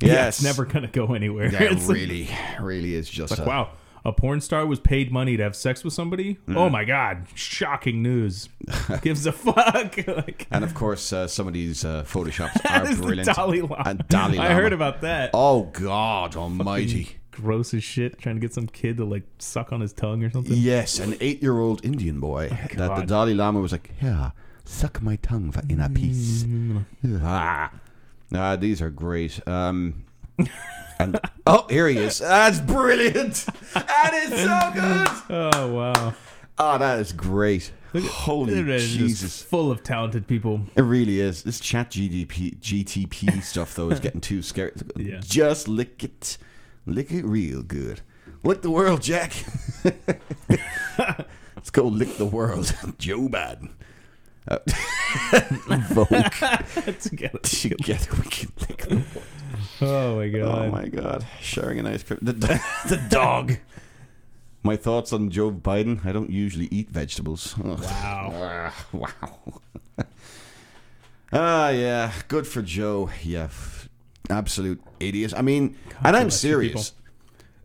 Yeah, 0.02 0.14
Yes. 0.14 0.38
it's 0.38 0.44
never 0.44 0.66
gonna 0.66 0.88
go 0.88 1.14
anywhere. 1.14 1.52
Yeah, 1.52 1.64
it 1.64 1.72
It's 1.74 1.88
like- 1.88 1.96
really, 1.96 2.30
really 2.62 2.96
is 2.96 3.10
just 3.10 3.32
like, 3.38 3.40
a- 3.46 3.50
wow, 3.50 3.72
a 4.06 4.14
porn 4.14 4.40
star 4.40 4.66
was 4.66 4.80
paid 4.80 5.12
money 5.12 5.36
to 5.38 5.44
have 5.44 5.56
sex 5.56 5.84
with 5.84 5.94
somebody. 5.94 6.38
Mm. 6.48 6.56
Oh 6.56 6.70
my 6.70 6.86
god, 6.86 7.28
shocking 7.36 8.02
news. 8.02 8.48
Gives 9.02 9.26
a 9.26 9.32
fuck. 9.34 9.98
like, 10.08 10.48
And 10.52 10.64
of 10.64 10.74
course, 10.74 11.12
uh, 11.12 11.28
some 11.28 11.48
of 11.48 11.54
these 11.54 11.84
uh, 11.84 12.04
photoshops 12.08 12.56
are 12.66 12.80
That 12.80 12.88
is 12.92 12.98
the 12.98 13.04
brilliant. 13.06 13.36
Dalai 13.36 13.62
Lama. 13.62 13.84
And 13.86 14.08
Dalai 14.08 14.38
I 14.38 14.54
heard 14.54 14.72
about 14.74 15.02
that. 15.02 15.32
Oh 15.34 15.64
God 15.64 16.36
Almighty! 16.38 17.18
Gross 17.32 17.74
as 17.74 17.84
shit. 17.84 18.20
Trying 18.20 18.36
to 18.36 18.42
get 18.42 18.54
some 18.54 18.68
kid 18.68 18.98
to 18.98 19.06
like 19.06 19.24
suck 19.38 19.72
on 19.74 19.82
his 19.82 19.92
tongue 19.94 20.24
or 20.24 20.30
something. 20.30 20.54
Yes, 20.56 21.00
an 21.00 21.16
eight-year-old 21.20 21.84
Indian 21.86 22.20
boy 22.22 22.50
that 22.50 22.78
the 22.78 22.94
Oh 23.02 23.06
Dalai 23.06 23.34
Lama 23.34 23.60
was 23.60 23.72
like, 23.74 23.92
"Yeah, 24.02 24.32
suck 24.66 25.02
my 25.02 25.18
tongue 25.18 25.52
for 25.52 25.62
inner 25.70 25.88
peace." 25.90 26.44
Mm. 26.44 26.86
ah, 27.22 27.72
ah, 28.34 28.56
these 28.56 28.82
are 28.82 28.90
great. 28.90 29.46
Um, 29.48 30.06
and 31.00 31.20
oh, 31.48 31.66
here 31.70 31.88
he 31.88 31.98
is. 31.98 32.20
That's 32.20 32.60
brilliant. 32.60 33.46
That 33.74 34.14
is 34.14 34.30
so 34.30 34.72
good. 34.74 35.08
Oh 35.32 35.68
wow. 35.74 36.14
Oh, 36.58 36.78
that 36.78 37.00
is 37.00 37.14
great. 37.14 37.72
Holy 37.94 38.54
is 38.54 38.84
just 38.84 38.98
Jesus. 38.98 39.42
full 39.44 39.72
of 39.72 39.84
talented 39.84 40.28
people. 40.28 40.62
It 40.76 40.82
really 40.82 41.20
is. 41.20 41.44
This 41.44 41.60
chat 41.60 41.92
GDP, 41.92 42.60
GTP 42.60 43.42
stuff, 43.42 43.76
though, 43.76 43.90
is 43.90 44.00
getting 44.00 44.22
too 44.22 44.42
scary. 44.42 44.72
Yeah. 44.96 45.20
Just 45.24 45.68
lick 45.68 46.04
it. 46.04 46.38
Lick 46.86 47.12
it 47.12 47.26
real 47.26 47.64
good. 47.64 48.02
Lick 48.44 48.62
the 48.62 48.70
world, 48.72 49.02
Jack. 49.02 49.34
Let's 51.56 51.70
go 51.72 51.84
lick 51.84 52.18
the 52.18 52.26
world. 52.26 52.76
Joe 52.98 53.28
Biden. 53.28 53.72
Uh, 54.50 54.58
Vogue. 55.92 56.10
Together. 57.00 57.40
Together 57.44 58.10
we 58.18 58.30
can 58.30 58.52
lick 58.68 58.78
the 58.88 58.96
world. 58.96 59.24
Oh 59.82 60.16
my 60.18 60.28
god. 60.30 60.68
Oh 60.68 60.72
my 60.72 60.88
god. 60.88 61.26
Sharing 61.40 61.80
an 61.80 61.88
ice 61.88 62.04
cream. 62.04 62.20
The, 62.22 62.34
the 62.34 63.02
dog. 63.10 63.58
My 64.64 64.76
thoughts 64.76 65.14
on 65.14 65.30
Joe 65.30 65.52
Biden. 65.52 66.06
I 66.06 66.12
don't 66.12 66.30
usually 66.32 66.68
eat 66.72 66.90
vegetables. 66.90 67.56
Ugh. 67.64 67.80
Wow. 67.80 68.32
Ah, 68.34 68.86
wow. 68.92 69.62
Ah, 71.32 71.70
yeah. 71.70 72.12
Good 72.28 72.48
for 72.48 72.62
Joe. 72.62 73.10
Yeah. 73.24 73.44
f- 73.46 73.88
Absolute 74.30 74.82
idiot. 75.00 75.34
I 75.36 75.42
mean, 75.42 75.76
and 76.04 76.16
I'm 76.16 76.30
serious. 76.30 76.94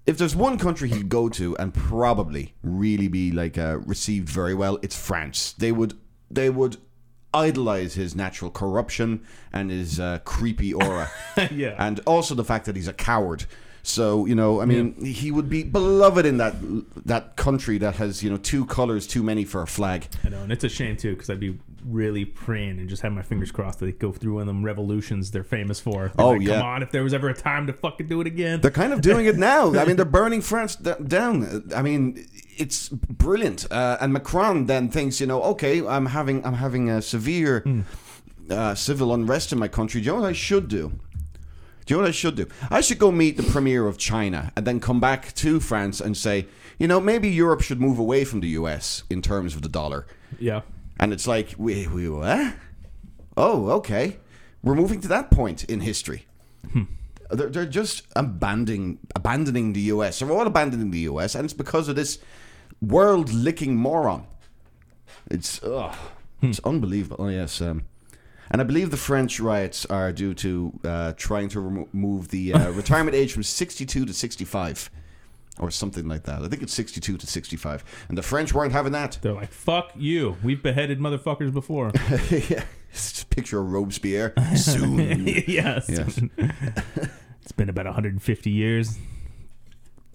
If 0.07 0.18
there's 0.18 0.37
one 0.37 0.59
country 0.59 0.89
he'd 0.91 1.09
go 1.09 1.28
to 1.30 1.57
and 1.59 1.72
probably 1.74 2.55
really 2.62 3.09
be 3.09 3.32
like 3.32 3.57
uh, 3.59 3.78
received 3.85 4.28
very 4.28 4.55
well, 4.55 4.78
it's 4.82 4.97
France. 4.97 5.55
They 5.59 5.72
would 5.72 5.95
they 6.30 6.50
would 6.50 6.76
idolize 7.32 7.94
his 7.94 8.14
natural 8.14 8.50
corruption 8.50 9.24
and 9.52 9.70
his 9.70 9.98
uh, 9.98 10.20
creepy 10.24 10.72
aura. 10.72 11.10
Yeah. 11.50 11.74
And 11.78 12.00
also 12.06 12.34
the 12.34 12.44
fact 12.44 12.64
that 12.66 12.76
he's 12.76 12.88
a 12.88 12.92
coward. 12.92 13.46
So, 13.87 14.24
you 14.24 14.35
know, 14.35 14.62
I 14.62 14.64
mean, 14.64 15.05
he 15.05 15.30
would 15.30 15.51
be 15.51 15.62
beloved 15.62 16.24
in 16.24 16.39
that 16.39 16.55
that 17.05 17.37
country 17.37 17.76
that 17.78 17.97
has, 17.97 18.22
you 18.22 18.30
know, 18.30 18.39
two 18.39 18.64
colors 18.64 19.07
too 19.07 19.22
many 19.22 19.45
for 19.45 19.61
a 19.61 19.66
flag. 19.66 20.09
I 20.24 20.30
know, 20.30 20.43
and 20.43 20.51
it's 20.51 20.64
a 20.64 20.70
shame 20.70 20.97
too, 20.97 21.12
because 21.14 21.28
I'd 21.28 21.39
be 21.39 21.59
really 21.85 22.24
praying 22.24 22.78
and 22.80 22.89
just 22.89 23.03
have 23.03 23.12
my 23.12 23.20
fingers 23.20 23.51
crossed 23.51 23.78
that 23.80 23.85
they 23.85 23.93
go 23.93 24.11
through 24.11 24.32
one 24.37 24.41
of 24.41 24.47
them 24.47 24.64
revolutions 24.64 25.30
they're 25.32 25.45
famous 25.45 25.80
for. 25.80 26.11
They're 26.16 26.26
Oh, 26.26 26.30
like, 26.30 26.41
yeah. 26.41 26.55
Come 26.61 26.66
on, 26.66 26.82
if 26.82 26.93
there 26.93 27.05
was 27.05 27.12
ever 27.12 27.28
a 27.28 27.35
time 27.35 27.66
to 27.66 27.74
fucking 27.74 28.07
do 28.07 28.22
it 28.22 28.26
again. 28.26 28.62
They're 28.62 28.70
kind 28.70 28.95
of 28.95 29.03
doing 29.03 29.26
it 29.26 29.37
now. 29.37 29.74
I 29.78 29.85
mean, 29.85 29.97
they're 30.01 30.07
burning 30.07 30.41
France 30.41 30.76
down. 30.76 31.70
I 31.76 31.82
mean, 31.82 32.26
it's 32.57 32.89
brilliant. 32.89 33.70
Uh, 33.70 33.99
and 34.01 34.14
Macron 34.14 34.64
then 34.64 34.89
thinks, 34.89 35.20
you 35.20 35.26
know, 35.26 35.43
okay, 35.43 35.87
I'm 35.87 36.07
having 36.07 36.43
I'm 36.47 36.55
having 36.55 36.89
a 36.89 37.03
severe 37.03 37.62
uh, 38.49 38.74
civil 38.74 39.12
unrest 39.12 39.53
in 39.53 39.59
my 39.59 39.68
country. 39.68 40.01
Do 40.01 40.07
you 40.07 40.12
know 40.14 40.22
what 40.22 40.28
I 40.28 40.32
should 40.32 40.68
do? 40.68 40.93
Do 41.87 41.95
you 41.95 41.99
know 41.99 42.05
what 42.05 42.09
I 42.09 42.12
should 42.12 42.37
do? 42.37 42.47
I 42.70 42.80
should 42.80 42.99
go 42.99 43.11
meet 43.11 43.37
the 43.37 43.43
premier 43.43 43.87
of 43.87 43.99
China 43.99 44.53
and 44.57 44.66
then 44.66 44.80
come 44.80 45.01
back 45.01 45.35
to 45.35 45.61
France 45.61 46.01
and 46.01 46.16
say, 46.16 46.47
you 46.78 46.89
know, 46.89 47.01
maybe 47.01 47.28
Europe 47.28 47.61
should 47.61 47.80
move 47.80 47.99
away 47.99 48.24
from 48.24 48.41
the 48.41 48.49
US 48.49 49.05
in 49.11 49.20
terms 49.20 49.55
of 49.55 49.62
the 49.62 49.68
dollar. 49.68 50.07
Yeah. 50.39 50.62
And 50.99 51.12
it's 51.12 51.26
like, 51.26 51.55
we, 51.59 51.87
we 51.87 52.09
what? 52.09 52.55
Oh, 53.37 53.70
okay. 53.72 54.18
We're 54.62 54.74
moving 54.74 55.01
to 55.03 55.09
that 55.09 55.30
point 55.30 55.64
in 55.64 55.80
history. 55.80 56.26
They're, 57.30 57.49
they're 57.49 57.66
just 57.66 58.03
abandoning 58.14 58.99
abandoning 59.14 59.72
the 59.72 59.80
US. 59.93 60.18
They're 60.18 60.30
all 60.30 60.47
abandoning 60.47 60.91
the 60.91 61.01
US, 61.01 61.35
and 61.35 61.45
it's 61.45 61.55
because 61.55 61.89
of 61.89 61.97
this 61.97 62.18
world 62.80 63.32
licking 63.32 63.76
moron. 63.76 64.26
It's 65.30 65.62
ugh, 65.62 65.95
it's 66.43 66.61
unbelievable. 66.64 67.16
Oh 67.18 67.28
yes, 67.28 67.61
um, 67.61 67.85
and 68.51 68.61
I 68.61 68.64
believe 68.64 68.90
the 68.90 68.97
French 68.97 69.40
riots 69.40 69.86
are 69.86 70.12
due 70.12 70.34
to 70.34 70.72
uh, 70.84 71.12
trying 71.16 71.49
to 71.51 71.61
remo- 71.61 71.88
remove 71.92 72.28
the 72.28 72.53
uh, 72.55 72.70
retirement 72.72 73.16
age 73.16 73.32
from 73.32 73.42
sixty-two 73.42 74.05
to 74.07 74.12
sixty-five, 74.14 74.90
or 75.59 75.70
something 75.70 76.07
like 76.09 76.24
that. 76.24 76.42
I 76.42 76.49
think 76.49 76.62
it's 76.62 76.74
sixty-two 76.74 77.16
to 77.16 77.26
sixty-five, 77.26 77.84
and 78.09 78.18
the 78.18 78.22
French 78.22 78.53
weren't 78.53 78.72
having 78.72 78.92
that. 78.92 79.18
They're 79.22 79.32
like, 79.32 79.53
fuck 79.53 79.92
you. 79.97 80.36
We've 80.42 80.62
beheaded 80.62 80.99
motherfuckers 81.01 81.53
before. 81.53 81.92
yeah, 82.30 82.64
it's 82.90 83.12
just 83.12 83.22
a 83.22 83.26
picture 83.26 83.61
of 83.61 83.72
Robespierre 83.72 84.32
soon. 84.57 85.26
yes. 85.47 85.86
Yes. 85.88 86.20
it's 87.42 87.53
been 87.53 87.68
about 87.68 87.86
150 87.86 88.51
years. 88.51 88.99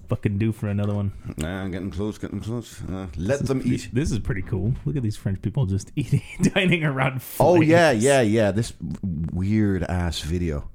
Fucking 0.10 0.40
due 0.40 0.52
for 0.52 0.68
another 0.68 0.96
one. 0.96 1.12
Nah, 1.38 1.62
I'm 1.62 1.72
getting 1.72 1.92
close, 1.92 2.18
getting 2.18 2.40
close. 2.40 2.82
Uh, 2.90 3.08
let 3.16 3.46
them 3.46 3.62
Pretty- 3.62 3.76
eat. 3.76 3.90
This 3.94 4.12
is 4.12 4.18
pretty 4.20 4.42
cool. 4.42 4.74
Look 4.86 4.96
at 4.96 5.04
these 5.04 5.16
French 5.16 5.40
people 5.42 5.68
just 5.68 5.92
eating, 5.96 6.24
dining 6.42 6.84
around. 6.84 7.22
Oh 7.40 7.62
yeah, 7.62 7.92
yeah, 7.92 8.22
yeah. 8.22 8.50
This 8.52 8.74
weird 9.04 9.84
ass 9.84 10.22
video. 10.22 10.68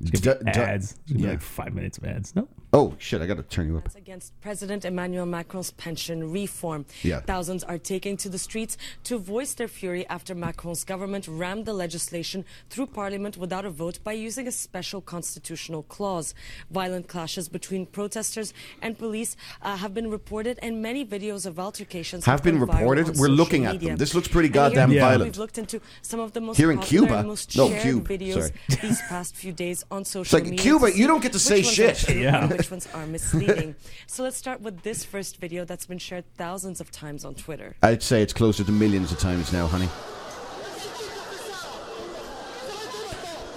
It's 0.00 0.20
gonna 0.20 0.38
be 0.38 0.44
D- 0.46 0.52
d- 0.52 0.58
ads. 0.58 0.92
It's 0.92 1.12
gonna 1.12 1.18
be 1.18 1.24
yeah. 1.24 1.30
like 1.32 1.42
five 1.42 1.74
minutes 1.74 1.98
of 1.98 2.04
ads. 2.04 2.34
No. 2.34 2.48
Oh 2.72 2.94
shit! 2.98 3.20
I 3.20 3.26
gotta 3.26 3.42
turn 3.42 3.66
you 3.66 3.78
up. 3.78 3.88
against 3.96 4.32
President 4.40 4.84
Emmanuel 4.84 5.26
Macron's 5.26 5.72
pension 5.72 6.30
reform. 6.30 6.86
Yeah. 7.02 7.18
Thousands 7.18 7.64
are 7.64 7.78
taking 7.78 8.16
to 8.18 8.28
the 8.28 8.38
streets 8.38 8.76
to 9.04 9.18
voice 9.18 9.54
their 9.54 9.66
fury 9.66 10.06
after 10.08 10.36
Macron's 10.36 10.84
government 10.84 11.26
rammed 11.26 11.66
the 11.66 11.72
legislation 11.72 12.44
through 12.68 12.86
parliament 12.86 13.36
without 13.36 13.64
a 13.64 13.70
vote 13.70 13.98
by 14.04 14.12
using 14.12 14.46
a 14.46 14.52
special 14.52 15.00
constitutional 15.00 15.82
clause. 15.82 16.32
Violent 16.70 17.08
clashes 17.08 17.48
between 17.48 17.86
protesters 17.86 18.54
and 18.82 18.96
police 18.96 19.36
uh, 19.62 19.76
have 19.76 19.92
been 19.92 20.08
reported, 20.08 20.56
and 20.62 20.80
many 20.80 21.04
videos 21.04 21.46
of 21.46 21.58
altercations 21.58 22.24
Have 22.26 22.44
been 22.44 22.60
reported? 22.60 23.08
We're 23.08 23.14
social 23.14 23.34
looking 23.34 23.64
at 23.66 23.72
media. 23.72 23.88
them. 23.88 23.96
This 23.96 24.14
looks 24.14 24.28
pretty 24.28 24.46
And 24.46 24.54
here 24.54 24.62
goddamn 24.68 24.90
we've 24.90 25.00
violent. 25.00 25.36
looked 25.38 25.58
into 25.58 25.80
some 26.02 26.20
of 26.20 26.34
the 26.34 26.40
most 26.40 26.56
Here 26.56 26.70
in 26.70 26.78
popular 26.78 27.08
Cuba? 27.08 27.22
most 27.24 27.56
No, 27.56 27.68
shared 27.68 28.04
videos 28.04 28.34
Sorry. 28.34 28.52
these 28.80 29.02
past 29.08 29.34
few 29.34 29.52
days 29.52 29.84
on 29.90 30.04
social 30.04 30.38
like, 30.38 30.44
media. 30.44 30.62
Cuba, 30.62 30.96
you 30.96 31.08
don't 31.08 31.20
get 31.20 31.32
to 31.32 31.40
say 31.40 31.62
shit. 31.62 32.08
Yeah. 32.08 32.58
And 32.60 32.66
which 32.66 32.70
ones 32.70 32.88
are 32.94 33.06
misleading. 33.06 33.74
so 34.06 34.22
let's 34.22 34.36
start 34.36 34.60
with 34.60 34.82
this 34.82 35.04
first 35.04 35.38
video 35.38 35.64
that's 35.64 35.86
been 35.86 35.98
shared 35.98 36.24
thousands 36.36 36.80
of 36.80 36.90
times 36.90 37.24
on 37.24 37.34
Twitter. 37.34 37.76
I'd 37.82 38.02
say 38.02 38.22
it's 38.22 38.32
closer 38.32 38.64
to 38.64 38.72
millions 38.72 39.12
of 39.12 39.18
times 39.18 39.52
now, 39.52 39.66
honey. 39.66 39.88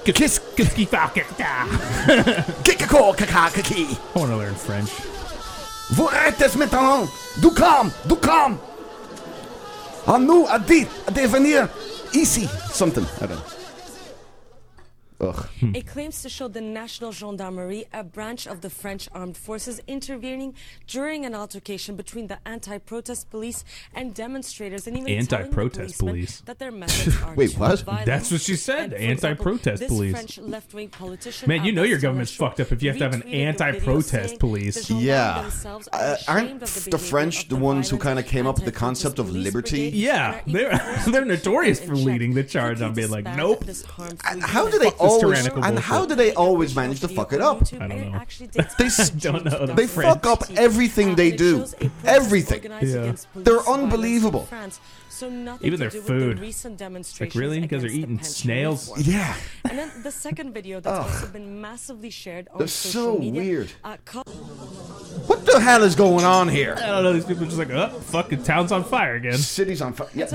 Kiss, 0.06 0.39
kiss, 0.56 0.74
kiss, 0.74 0.74
Kikako, 2.64 3.14
I 4.16 4.20
want 4.20 4.32
to 4.32 4.38
learn 4.38 4.56
French. 4.56 4.89
Vous 5.91 6.10
êtes 6.10 6.56
maintenant 6.58 7.08
du 7.41 7.49
calme, 7.54 7.91
du 8.08 8.16
calme. 8.16 8.58
À 10.06 10.20
nous 10.20 10.45
à 10.49 10.60
dit 10.60 10.86
de 11.14 11.28
venir 11.28 11.70
ici. 12.14 12.49
Something. 12.74 13.06
I 13.22 13.28
don't 13.28 13.38
know. 13.38 13.62
Ugh. 15.22 15.47
It 15.74 15.88
claims 15.88 16.22
to 16.24 16.30
show 16.30 16.47
the 16.47 16.61
National 16.61 17.11
Gendarmerie, 17.11 17.86
a 17.93 18.03
branch 18.03 18.47
of 18.47 18.61
the 18.61 18.70
French 18.70 19.07
armed 19.14 19.38
forces, 19.38 19.80
intervening 19.88 20.53
during 20.88 21.26
an 21.26 21.34
altercation 21.36 21.95
between 21.95 22.28
the 22.28 22.39
anti-protest 22.47 23.30
police 23.30 23.64
and 23.93 24.14
demonstrators, 24.14 24.88
and 24.88 24.97
even 24.97 25.11
Anti-protest 25.11 25.99
police. 25.99 26.41
that 26.41 26.59
their 26.59 26.72
methods 26.72 27.22
are 27.22 27.36
Wait, 27.38 27.57
what? 27.57 27.86
That's 28.05 28.32
what 28.32 28.41
she 28.41 28.55
said, 28.55 28.93
And, 28.93 29.03
anti-protest 29.24 29.80
this 29.82 29.89
police. 29.89 30.11
French 30.11 30.38
left-wing 30.39 30.89
politician, 30.89 31.47
Man, 31.47 31.64
you 31.66 31.72
know 31.72 31.84
your 31.84 31.99
government's 31.99 32.34
fucked 32.36 32.59
up 32.59 32.72
if 32.72 32.82
you 32.84 32.89
have 32.89 32.97
to 32.99 33.03
have 33.05 33.14
an 33.14 33.22
retweeted 33.22 33.24
the 33.26 33.32
video 33.32 33.47
anti-protest 33.47 34.39
police. 34.39 34.89
Yeah. 34.89 35.41
themselves 35.43 35.88
are 35.89 35.99
Uh, 35.99 36.18
aren't 36.28 36.45
ashamed 36.47 36.64
of 36.64 36.86
the 36.91 36.97
French 36.97 37.43
of 37.43 37.49
the 37.49 37.55
ones 37.55 37.89
who 37.89 37.97
kind 37.97 38.20
of 38.20 38.26
came 38.26 38.47
up 38.47 38.55
with 38.55 38.66
the 38.66 38.72
concept 38.72 39.20
of 39.20 39.30
liberty? 39.30 39.89
Yeah, 39.93 40.41
they're 40.47 40.74
even 40.74 40.80
forced 40.80 41.05
to 41.05 41.11
they're 41.11 41.26
notorious 41.26 41.80
for 41.80 41.95
leading 41.95 42.34
the 42.34 42.43
charge 42.43 42.82
on 42.82 42.93
being 42.93 43.09
like, 43.09 43.26
nope. 43.36 43.64
How 44.41 44.68
do 44.70 44.80
they 44.80 44.91
always? 45.04 45.22
tyrannical 45.22 45.64
And 45.66 45.80
how 45.80 46.06
do 46.06 46.16
they 46.16 46.34
always 46.34 46.76
manage 46.76 46.99
to 47.01 47.08
fuck 47.08 47.34
it 47.34 47.41
up? 47.41 47.62
I 47.74 47.88
don't 47.88 48.12
know. 48.12 48.22
They 48.78 48.86
s- 48.86 49.10
don't 49.10 49.45
know. 49.45 49.66
They 49.68 49.88
fuck 49.88 50.26
up 50.26 50.43
everything 50.56 51.16
they 51.16 51.32
do. 51.32 51.66
Everything. 52.06 52.64
Yeah. 52.82 53.16
They're 53.36 53.68
unbelievable. 53.68 54.47
So 55.10 55.28
Even 55.62 55.80
their 55.80 55.91
food. 55.91 56.39
It's 56.41 56.66
like, 57.22 57.36
really? 57.36 57.60
because 57.60 57.84
they're 57.84 57.91
eating 57.91 58.20
snails? 58.24 58.91
Yeah. 59.08 59.36
And 59.70 59.78
then 59.78 59.91
the 60.01 60.12
second 60.12 60.54
video 60.54 60.80
that's 60.80 60.97
Ugh. 60.99 61.06
also 61.12 61.28
been 61.28 61.62
massively 61.62 62.10
shared 62.10 62.47
on 62.51 62.58
They're 62.58 62.68
social 62.68 63.14
so 63.16 63.20
media. 63.20 63.41
weird. 63.41 63.72
Uh, 63.84 63.97
co- 64.06 64.24
What 65.28 65.45
the 65.45 65.60
hell 65.60 65.84
is 65.84 65.95
going 65.95 66.26
on 66.26 66.49
here? 66.49 66.74
I 66.78 66.88
don't 66.88 67.04
know. 67.04 67.14
These 67.14 67.26
people 67.26 67.43
are 67.43 67.45
just 67.45 67.60
like, 67.60 67.70
oh, 67.70 67.89
fucking 67.89 68.41
town's 68.43 68.72
on 68.72 68.84
fire 68.84 69.16
again. 69.16 69.38
City's 69.38 69.82
on 69.84 69.93
fire. 69.93 70.10
it's 70.16 70.32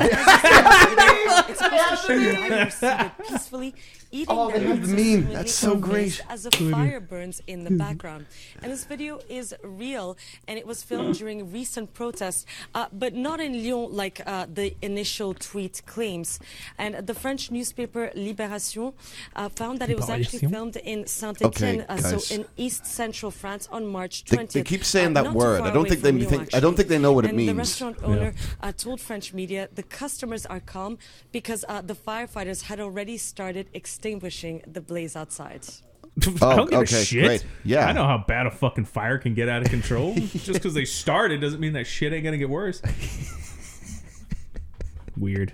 supposed 1.58 1.90
to 1.90 1.96
show 2.06 2.32
divers 2.32 2.74
seated 2.74 3.10
peacefully 3.28 3.74
eating 4.10 4.26
Oh, 4.36 4.50
their 4.50 4.76
the 4.76 4.86
meme. 4.86 5.32
That's 5.32 5.54
so 5.54 5.76
great. 5.76 6.20
as 6.28 6.46
a 6.46 6.50
fire 6.50 7.00
burns 7.00 7.42
in 7.46 7.64
the 7.64 7.70
background. 7.70 8.26
And 8.62 8.72
this 8.72 8.84
video 8.84 9.20
is 9.28 9.54
real, 9.62 10.16
and 10.46 10.58
it 10.58 10.66
was 10.66 10.82
filmed 10.82 11.16
during 11.16 11.52
recent 11.52 11.94
protests, 11.94 12.46
uh, 12.74 12.86
but 12.92 13.14
not 13.14 13.40
in 13.40 13.52
Lyon 13.52 13.92
like 13.92 14.20
uh, 14.26 14.46
the 14.52 14.74
initial 14.82 15.34
tweet 15.34 15.82
claims. 15.86 16.38
And 16.78 17.06
the 17.06 17.14
French 17.14 17.50
newspaper 17.50 18.10
Libération 18.16 18.94
uh, 19.36 19.48
found 19.48 19.78
that 19.80 19.90
it 19.90 19.96
was 19.96 20.10
actually 20.10 20.48
filmed 20.48 20.76
in 20.76 21.06
Saint 21.06 21.42
Okay, 21.42 21.68
Etienne, 21.70 21.86
uh, 21.88 21.96
so 21.98 22.34
in 22.34 22.46
east 22.56 22.86
central 22.86 23.30
France 23.30 23.68
on 23.70 23.86
March 23.86 24.24
20th. 24.24 24.52
They, 24.52 24.60
they 24.60 24.64
keep 24.64 24.84
saying 24.84 25.16
uh, 25.16 25.22
that 25.22 25.32
word. 25.32 25.62
I 25.62 25.72
don't 25.72 25.88
think 25.88 26.02
they 26.02 26.12
Lyon, 26.12 26.28
think. 26.28 26.54
I 26.54 26.60
don't 26.60 26.76
think 26.76 26.88
they 26.88 26.98
know 26.98 27.12
what 27.12 27.24
it 27.24 27.30
and 27.30 27.38
The 27.38 27.54
restaurant 27.54 27.98
owner 28.02 28.34
uh, 28.62 28.72
told 28.72 29.00
French 29.00 29.32
media 29.34 29.68
the 29.74 29.82
customers 29.82 30.46
are 30.46 30.60
calm 30.60 30.98
because 31.32 31.64
the 31.84 31.94
firefighters 31.94 32.62
had 32.62 32.80
already 32.80 33.16
started 33.16 33.68
extinguishing 34.02 34.62
the 34.66 34.80
blaze 34.80 35.16
outside. 35.16 35.62
Oh, 36.42 36.48
I 36.50 36.56
don't 36.56 36.68
give 36.68 36.78
Oh, 36.80 36.82
okay, 36.82 37.02
a 37.02 37.04
shit. 37.04 37.24
great. 37.24 37.46
Yeah. 37.64 37.86
I 37.86 37.92
know 37.92 38.02
how 38.02 38.24
bad 38.26 38.46
a 38.46 38.50
fucking 38.50 38.86
fire 38.86 39.18
can 39.18 39.34
get 39.34 39.48
out 39.48 39.62
of 39.62 39.68
control. 39.70 40.14
Just 40.16 40.52
because 40.54 40.74
they 40.74 40.84
started 40.84 41.40
doesn't 41.40 41.60
mean 41.60 41.74
that 41.74 41.86
shit 41.86 42.12
ain't 42.12 42.24
gonna 42.24 42.38
get 42.38 42.50
worse. 42.50 42.82
Weird. 45.16 45.52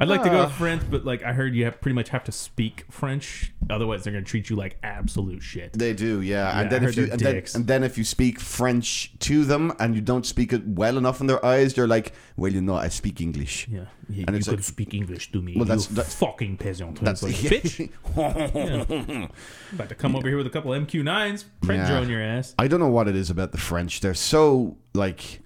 I'd 0.00 0.08
like 0.08 0.22
to 0.22 0.30
go 0.30 0.40
Ah. 0.42 0.46
to 0.46 0.52
French, 0.52 0.82
but 0.90 1.04
like 1.04 1.22
I 1.24 1.32
heard 1.32 1.54
you 1.54 1.64
have 1.64 1.80
pretty 1.80 1.94
much 1.96 2.10
have 2.10 2.22
to 2.24 2.32
speak 2.32 2.84
French, 2.90 3.52
otherwise 3.68 4.04
they're 4.04 4.12
gonna 4.12 4.24
treat 4.24 4.48
you 4.48 4.54
like 4.56 4.76
absolute 4.82 5.42
shit. 5.42 5.72
They 5.72 5.92
do, 5.92 6.20
yeah. 6.20 6.36
Yeah, 6.38 6.58
and 6.60 6.66
I 6.68 6.70
then 6.70 6.82
heard 6.82 6.90
if 6.90 6.96
you 6.96 7.04
they're 7.06 7.12
and 7.14 7.20
then, 7.20 7.34
dicks. 7.34 7.54
and 7.56 7.66
then 7.66 7.82
if 7.84 7.98
you 7.98 8.04
speak 8.04 8.38
French 8.38 9.12
to 9.20 9.44
them 9.44 9.72
and 9.80 9.94
you 9.96 10.00
don't 10.00 10.24
speak 10.24 10.52
it 10.52 10.66
well 10.66 10.96
enough 10.98 11.20
in 11.20 11.26
their 11.26 11.44
eyes, 11.44 11.74
they're 11.74 11.88
like, 11.88 12.12
"Well, 12.36 12.52
you 12.52 12.60
know, 12.60 12.76
I 12.76 12.88
speak 12.88 13.20
English." 13.20 13.66
Yeah, 13.68 13.86
you, 14.08 14.24
and 14.26 14.30
you 14.30 14.36
it's 14.36 14.46
could 14.48 14.58
like, 14.58 14.64
speak 14.64 14.94
English 14.94 15.32
to 15.32 15.42
me. 15.42 15.54
Well, 15.56 15.64
that's- 15.64 15.90
you 15.90 15.96
that's- 15.96 16.14
fucking 16.14 16.58
peasant. 16.58 17.00
that's- 17.00 17.20
That's 17.20 17.22
like, 17.22 17.34
bitch. 17.62 17.90
Yeah. 18.16 19.26
About 19.72 19.88
to 19.88 19.94
come 19.94 20.14
over 20.14 20.28
here 20.28 20.36
with 20.36 20.46
a 20.46 20.50
couple 20.50 20.70
MQ9s, 20.72 21.44
print 21.60 21.80
Yeah. 21.82 21.88
drone 21.88 22.08
your 22.08 22.22
ass. 22.22 22.54
I 22.58 22.68
don't 22.68 22.80
know 22.80 22.88
what 22.88 23.08
it 23.08 23.16
is 23.16 23.30
about 23.30 23.52
the 23.52 23.58
French. 23.58 24.00
They're 24.00 24.14
so 24.14 24.76
like. 24.94 25.40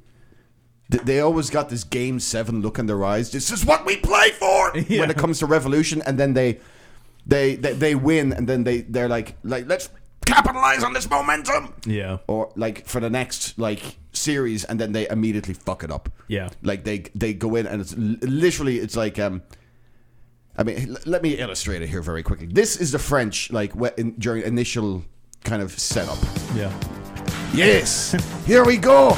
Th- 0.92 1.02
They 1.02 1.18
always 1.20 1.50
got 1.50 1.68
this 1.68 1.82
game 1.84 2.20
seven 2.20 2.62
look 2.62 2.78
in 2.78 2.86
their 2.86 3.04
eyes. 3.04 3.30
This 3.32 3.50
is 3.50 3.64
what 3.64 3.84
we 3.84 3.96
play 3.96 4.30
for 4.30 4.70
when 5.00 5.10
it 5.10 5.16
comes 5.16 5.40
to 5.40 5.46
revolution, 5.46 6.02
and 6.06 6.16
then 6.18 6.34
they, 6.34 6.60
they, 7.26 7.56
they, 7.56 7.72
they 7.72 7.94
win, 7.96 8.32
and 8.32 8.48
then 8.48 8.62
they, 8.64 8.82
they're 8.82 9.08
like, 9.08 9.36
like 9.42 9.66
let's 9.66 9.88
capitalize 10.24 10.84
on 10.84 10.92
this 10.92 11.10
momentum. 11.10 11.74
Yeah. 11.84 12.18
Or 12.28 12.52
like 12.54 12.86
for 12.86 13.00
the 13.00 13.10
next 13.10 13.58
like 13.58 13.96
series, 14.12 14.62
and 14.64 14.78
then 14.78 14.92
they 14.92 15.08
immediately 15.08 15.54
fuck 15.54 15.82
it 15.82 15.90
up. 15.90 16.08
Yeah. 16.28 16.50
Like 16.62 16.84
they 16.84 17.06
they 17.14 17.34
go 17.34 17.56
in, 17.56 17.66
and 17.66 17.80
it's 17.80 17.94
literally 17.96 18.78
it's 18.78 18.96
like 18.96 19.18
um. 19.18 19.42
I 20.54 20.64
mean, 20.64 20.98
let 21.06 21.22
me 21.22 21.38
illustrate 21.38 21.80
it 21.80 21.88
here 21.88 22.02
very 22.02 22.22
quickly. 22.22 22.46
This 22.46 22.76
is 22.76 22.92
the 22.92 22.98
French 22.98 23.50
like 23.50 23.72
in, 23.96 24.12
during 24.18 24.42
initial 24.42 25.02
kind 25.44 25.62
of 25.62 25.72
setup. 25.78 26.18
Yeah. 26.54 26.70
Yes, 27.54 28.14
here 28.46 28.62
we 28.64 28.76
go. 28.76 29.16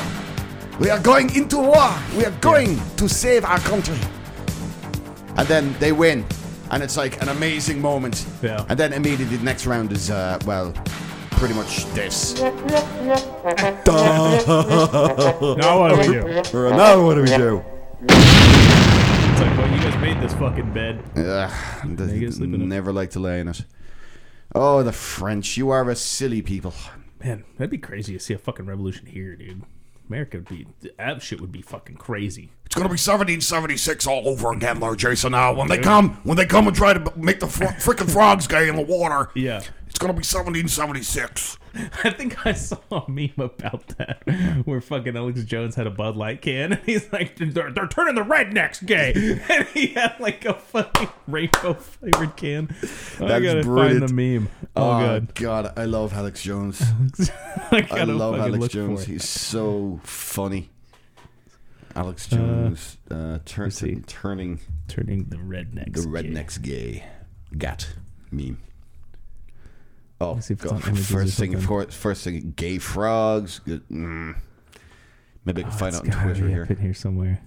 We 0.80 0.90
are 0.90 0.98
going 1.00 1.34
into 1.36 1.58
war. 1.58 1.94
We 2.16 2.24
are 2.24 2.36
going 2.40 2.78
to 2.96 3.08
save 3.08 3.44
our 3.44 3.58
country. 3.60 3.96
and 5.36 5.46
then 5.48 5.74
they 5.78 5.92
win, 5.92 6.24
and 6.70 6.82
it's 6.82 6.96
like 6.96 7.20
an 7.22 7.28
amazing 7.28 7.80
moment. 7.80 8.26
Yeah. 8.42 8.64
And 8.68 8.78
then 8.78 8.92
immediately 8.92 9.36
the 9.36 9.44
next 9.44 9.66
round 9.66 9.92
is 9.92 10.10
uh, 10.10 10.38
well, 10.46 10.72
pretty 11.32 11.54
much 11.54 11.86
this. 11.94 12.40
Now 15.56 15.78
what 15.80 15.90
do 15.90 15.96
we 15.98 16.04
do? 16.04 16.42
now 16.70 17.04
what 17.04 17.14
do 17.14 17.20
we 17.22 17.26
do? 17.28 17.62
It's 18.08 19.40
like, 19.40 19.56
well, 19.58 19.70
you 19.70 19.78
guys 19.82 20.00
made 20.00 20.20
this 20.20 20.32
fucking 20.34 20.72
bed. 20.72 21.02
Ugh, 21.16 21.52
They 21.96 22.18
get 22.18 22.26
to 22.26 22.32
sleep 22.32 22.54
in 22.54 22.62
it. 22.62 22.66
never 22.66 22.92
like 22.92 23.10
to 23.10 23.20
lay 23.20 23.40
in 23.40 23.48
it. 23.48 23.64
Oh, 24.54 24.82
the 24.82 24.92
French! 24.92 25.56
You 25.56 25.70
are 25.70 25.88
a 25.90 25.96
silly 25.96 26.42
people. 26.42 26.74
Man, 27.22 27.44
that'd 27.56 27.70
be 27.70 27.78
crazy 27.78 28.12
to 28.12 28.20
see 28.20 28.34
a 28.34 28.38
fucking 28.38 28.66
revolution 28.66 29.06
here, 29.06 29.34
dude. 29.36 29.62
America 30.08 30.38
would 30.38 30.48
be 30.48 30.66
that 30.98 31.22
shit 31.22 31.40
would 31.40 31.52
be 31.52 31.62
fucking 31.62 31.96
crazy. 31.96 32.50
It's 32.66 32.74
gonna 32.74 32.88
be 32.88 32.92
1776 32.94 34.06
all 34.06 34.28
over 34.28 34.52
again, 34.52 34.80
Lord 34.80 34.98
Jason. 34.98 35.32
Now, 35.32 35.52
when 35.54 35.68
they 35.68 35.78
come, 35.78 36.18
when 36.24 36.36
they 36.36 36.46
come 36.46 36.66
and 36.66 36.76
try 36.76 36.92
to 36.92 37.12
make 37.16 37.40
the 37.40 37.46
fr- 37.46 37.64
freaking 37.64 38.10
frogs 38.10 38.46
gay 38.46 38.68
in 38.68 38.76
the 38.76 38.82
water, 38.82 39.30
Yeah. 39.34 39.60
It's 39.94 40.00
gonna 40.00 40.12
be 40.12 40.24
1776. 40.26 41.56
I 42.04 42.10
think 42.10 42.44
I 42.44 42.52
saw 42.52 42.78
a 42.90 43.08
meme 43.08 43.30
about 43.38 43.86
that 43.98 44.22
where 44.64 44.80
fucking 44.80 45.16
Alex 45.16 45.44
Jones 45.44 45.76
had 45.76 45.86
a 45.86 45.90
Bud 45.90 46.16
Light 46.16 46.42
can 46.42 46.72
and 46.72 46.82
he's 46.84 47.12
like, 47.12 47.36
they're, 47.36 47.70
they're 47.70 47.86
turning 47.86 48.16
the 48.16 48.22
rednecks 48.22 48.84
gay. 48.84 49.12
And 49.48 49.68
he 49.68 49.88
had 49.88 50.16
like 50.18 50.44
a 50.46 50.54
fucking 50.54 51.10
rainbow 51.28 51.74
flavored 51.74 52.36
can. 52.36 52.68
I 52.72 52.86
That's 53.28 53.44
gotta 53.44 53.62
brilliant. 53.62 54.00
find 54.00 54.08
the 54.08 54.12
meme. 54.12 54.48
Oh, 54.74 54.98
god. 54.98 55.34
God, 55.36 55.72
I 55.76 55.84
love 55.84 56.12
Alex 56.12 56.42
Jones. 56.42 56.82
I 57.70 57.86
I 57.92 58.02
love 58.02 58.34
Alex 58.34 58.74
Jones. 58.74 59.04
He's 59.04 59.28
so 59.28 60.00
funny. 60.02 60.70
Alex 61.94 62.26
Jones 62.26 62.96
uh, 63.12 63.38
turn, 63.44 63.70
turning 64.08 64.60
Turning 64.88 65.26
the 65.28 65.36
rednecks. 65.36 65.94
the 66.02 66.08
rednecks 66.08 66.60
gay. 66.60 67.04
Gat 67.56 67.94
meme. 68.32 68.58
Oh, 70.20 70.38
see 70.40 70.54
if 70.54 70.62
it's 70.62 70.72
on 70.72 70.80
first 70.80 71.38
thing, 71.38 71.58
for, 71.58 71.84
first 71.90 72.24
thing, 72.24 72.52
gay 72.56 72.78
frogs. 72.78 73.58
Good. 73.60 73.86
Mm. 73.88 74.36
Maybe 75.44 75.62
I 75.62 75.64
can 75.64 75.74
Oh, 75.74 75.76
find 75.76 75.94
out 75.96 76.08
on 76.08 76.22
Twitter 76.22 76.48
here. 76.48 76.66
up 76.70 76.78
here 76.78 76.94
somewhere. 76.94 77.40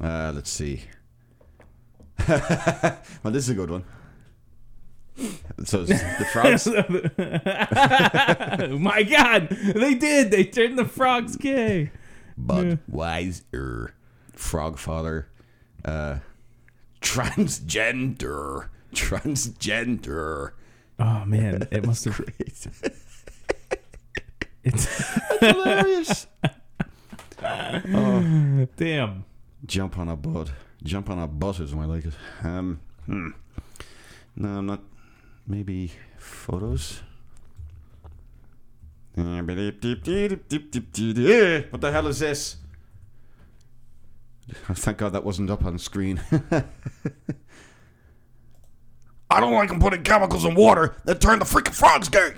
Uh, 0.00 0.32
let's 0.34 0.50
see. 0.50 0.82
well, 2.28 2.98
this 3.24 3.44
is 3.44 3.50
a 3.50 3.54
good 3.54 3.70
one. 3.70 3.84
So 5.64 5.84
the 5.84 5.96
frogs. 6.32 6.66
oh 6.68 8.78
my 8.80 9.02
god, 9.02 9.48
they 9.48 9.94
did. 9.94 10.30
They 10.30 10.44
turned 10.44 10.78
the 10.78 10.84
frogs 10.84 11.36
gay. 11.36 11.90
But 12.36 12.86
Budweiser, 12.90 13.92
frog 14.36 14.78
father, 14.78 15.28
uh, 15.84 16.18
transgender, 17.00 18.68
transgender. 18.94 20.52
Oh 20.98 21.24
man, 21.24 21.66
it 21.72 21.84
must 21.84 22.04
have. 22.04 22.20
It's 22.38 22.68
hilarious. 25.40 26.26
oh, 27.42 28.66
damn. 28.76 29.24
jump 29.64 29.98
on 29.98 30.08
a 30.08 30.16
butt. 30.16 30.50
Jump 30.82 31.08
on 31.10 31.18
a 31.20 31.26
bus 31.26 31.60
is 31.60 31.74
more 31.74 31.86
like 31.86 32.04
it. 32.04 32.14
Um, 32.42 32.80
hmm. 33.06 33.28
No, 34.34 34.48
I'm 34.58 34.66
not. 34.66 34.80
Maybe 35.46 35.92
photos. 36.18 37.00
What 41.70 41.80
the 41.80 41.92
hell 41.92 42.06
is 42.08 42.18
this? 42.18 42.56
Thank 44.74 44.98
God 44.98 45.12
that 45.12 45.24
wasn't 45.24 45.50
up 45.50 45.64
on 45.64 45.78
screen. 45.78 46.20
I 49.30 49.40
don't 49.40 49.52
like 49.54 49.68
them 49.68 49.80
putting 49.80 50.02
chemicals 50.02 50.44
in 50.44 50.54
water 50.54 50.94
that 51.04 51.20
turn 51.20 51.38
the 51.40 51.44
freaking 51.44 51.74
frogs 51.74 52.08
gay. 52.08 52.34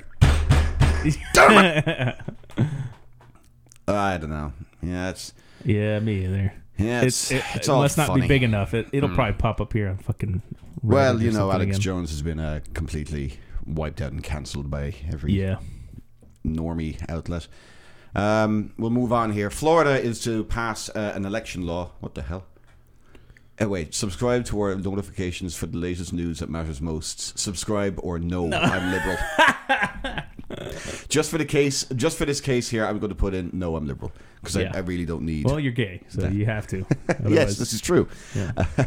Damn 1.34 1.64
it! 1.86 2.18
I 3.88 4.18
don't 4.18 4.30
know. 4.30 4.52
Yeah, 4.82 5.10
it's 5.10 5.32
Yeah, 5.64 5.98
me 6.00 6.24
either. 6.24 6.52
Yeah, 6.78 7.02
it's, 7.02 7.30
it's- 7.30 7.44
it, 7.54 7.56
it's 7.58 7.68
it 7.68 7.70
all 7.72 7.82
must 7.82 7.98
not 7.98 8.08
funny. 8.08 8.22
be 8.22 8.28
big 8.28 8.42
enough. 8.42 8.72
It, 8.74 8.88
it'll 8.92 9.08
Mm. 9.10 9.14
probably 9.14 9.34
pop 9.34 9.60
up 9.60 9.72
here 9.72 9.88
on 9.88 9.98
fucking. 9.98 10.42
well, 10.82 11.14
Reddit 11.14 11.20
or 11.20 11.24
you 11.24 11.30
know, 11.32 11.50
Alex 11.50 11.70
again. 11.70 11.80
Jones 11.80 12.10
has 12.10 12.22
been 12.22 12.40
uh, 12.40 12.60
completely 12.74 13.38
wiped 13.66 14.00
out 14.00 14.12
and 14.12 14.22
cancelled 14.22 14.70
by 14.70 14.94
every 15.12 15.32
Yeah. 15.32 15.58
normie 16.46 16.98
outlet. 17.08 17.48
Um, 18.14 18.72
we'll 18.78 18.90
move 18.90 19.12
on 19.12 19.32
here. 19.32 19.50
Florida 19.50 20.00
is 20.00 20.20
to 20.24 20.44
pass 20.44 20.88
uh, 20.90 21.12
an 21.14 21.24
election 21.24 21.66
law. 21.66 21.92
What 22.00 22.14
the 22.14 22.22
hell? 22.22 22.44
Oh, 23.60 23.68
wait, 23.68 23.92
subscribe 23.92 24.44
to 24.46 24.60
our 24.60 24.74
notifications 24.76 25.56
for 25.56 25.66
the 25.66 25.78
latest 25.78 26.12
news 26.12 26.38
that 26.38 26.48
matters 26.48 26.80
most. 26.80 27.36
Subscribe 27.38 27.98
or 28.02 28.18
no, 28.20 28.52
I'm 28.52 28.92
liberal. 28.92 29.16
just 31.08 31.30
for 31.30 31.38
the 31.38 31.44
case, 31.44 31.84
just 31.96 32.16
for 32.16 32.24
this 32.24 32.40
case 32.40 32.68
here, 32.68 32.86
I'm 32.86 33.00
going 33.00 33.10
to 33.10 33.16
put 33.16 33.34
in 33.34 33.50
no, 33.52 33.74
I'm 33.74 33.86
liberal 33.86 34.12
because 34.40 34.54
Yeah. 34.56 34.70
I, 34.72 34.78
I 34.78 34.80
really 34.80 35.04
don't 35.04 35.22
need. 35.22 35.44
Well, 35.44 35.58
you're 35.58 35.72
gay, 35.72 36.02
so 36.08 36.28
you 36.28 36.46
have 36.46 36.68
to. 36.68 36.86
yes, 37.28 37.56
this 37.58 37.72
is 37.72 37.80
true. 37.80 38.08
Yeah. 38.34 38.52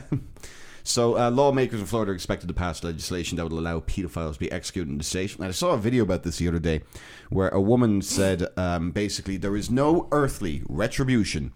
so, 0.92 1.18
uh, 1.18 1.32
lawmakers 1.32 1.80
in 1.80 1.86
Florida 1.86 2.12
are 2.12 2.16
expected 2.16 2.48
to 2.48 2.54
pass 2.54 2.84
legislation 2.84 3.38
that 3.38 3.44
would 3.46 3.54
allow 3.54 3.80
pedophiles 3.80 4.34
to 4.34 4.40
be 4.40 4.52
executed 4.52 4.92
in 4.92 4.98
the 4.98 5.06
state. 5.06 5.36
And 5.38 5.46
I 5.46 5.52
saw 5.52 5.72
a 5.72 5.78
video 5.78 6.04
about 6.04 6.24
this 6.24 6.38
the 6.38 6.50
other 6.50 6.60
day 6.60 6.82
where 7.30 7.48
a 7.48 7.62
woman 7.62 8.02
said 8.02 8.48
um, 8.58 8.92
basically 8.92 9.38
there 9.38 9.56
is 9.56 9.72
no 9.72 10.10
earthly 10.12 10.64
retribution 10.68 11.54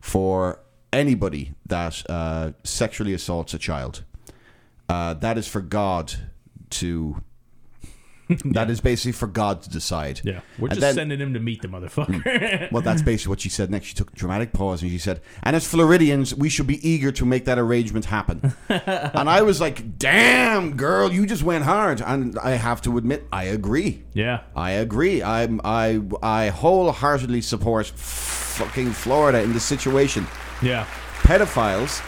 for 0.00 0.58
anybody 0.92 1.54
that 1.64 2.02
uh, 2.10 2.52
sexually 2.64 3.14
assaults 3.14 3.54
a 3.54 3.58
child. 3.58 4.02
Uh, 4.88 5.14
that 5.14 5.38
is 5.38 5.46
for 5.46 5.60
God 5.60 6.14
to. 6.70 7.22
That 8.52 8.70
is 8.70 8.80
basically 8.80 9.12
for 9.12 9.26
God 9.26 9.62
to 9.62 9.70
decide. 9.70 10.20
Yeah, 10.24 10.40
we're 10.58 10.68
And 10.68 10.74
just 10.76 10.80
then- 10.80 10.94
sending 10.94 11.20
him 11.20 11.34
to 11.34 11.40
meet 11.40 11.62
the 11.62 11.68
motherfucker. 11.68 12.70
well, 12.72 12.82
that's 12.82 13.02
basically 13.02 13.30
what 13.30 13.40
she 13.40 13.48
said 13.48 13.70
next. 13.70 13.86
She 13.86 13.94
took 13.94 14.12
a 14.12 14.14
dramatic 14.16 14.52
pause 14.52 14.82
and 14.82 14.90
she 14.90 14.98
said, 14.98 15.20
And 15.42 15.56
as 15.56 15.66
Floridians, 15.66 16.34
we 16.34 16.48
should 16.48 16.66
be 16.66 16.86
eager 16.88 17.10
to 17.12 17.24
make 17.24 17.44
that 17.46 17.58
arrangement 17.58 18.06
happen. 18.06 18.52
and 18.68 19.28
I 19.28 19.42
was 19.42 19.60
like, 19.60 19.98
Damn, 19.98 20.76
girl, 20.76 21.12
you 21.12 21.26
just 21.26 21.42
went 21.42 21.64
hard. 21.64 22.00
And 22.02 22.38
I 22.38 22.50
have 22.52 22.82
to 22.82 22.98
admit, 22.98 23.26
I 23.32 23.44
agree. 23.44 24.02
Yeah. 24.12 24.42
I 24.54 24.72
agree. 24.72 25.22
I'm, 25.22 25.60
I, 25.64 26.00
I 26.22 26.48
wholeheartedly 26.48 27.40
support 27.42 27.86
fucking 27.86 28.92
Florida 28.92 29.42
in 29.42 29.52
this 29.52 29.64
situation. 29.64 30.26
Yeah. 30.60 30.86
Pedophiles, 31.22 32.02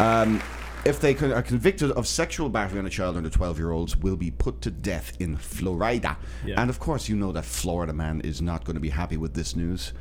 um, 0.00 0.42
if 0.84 1.00
they 1.00 1.14
are 1.16 1.42
convicted 1.42 1.90
of 1.92 2.06
sexual 2.06 2.48
battery 2.48 2.78
on 2.78 2.86
a 2.86 2.90
child 2.90 3.16
under 3.16 3.28
12 3.30 3.58
year 3.58 3.70
olds, 3.70 3.96
will 3.96 4.16
be 4.16 4.30
put 4.30 4.60
to 4.62 4.70
death 4.70 5.12
in 5.20 5.36
Florida. 5.36 6.16
Yeah. 6.44 6.60
And 6.60 6.70
of 6.70 6.78
course, 6.78 7.08
you 7.08 7.16
know 7.16 7.32
that 7.32 7.44
Florida 7.44 7.92
man 7.92 8.20
is 8.22 8.40
not 8.40 8.64
going 8.64 8.74
to 8.74 8.80
be 8.80 8.90
happy 8.90 9.16
with 9.16 9.34
this 9.34 9.54
news. 9.56 9.92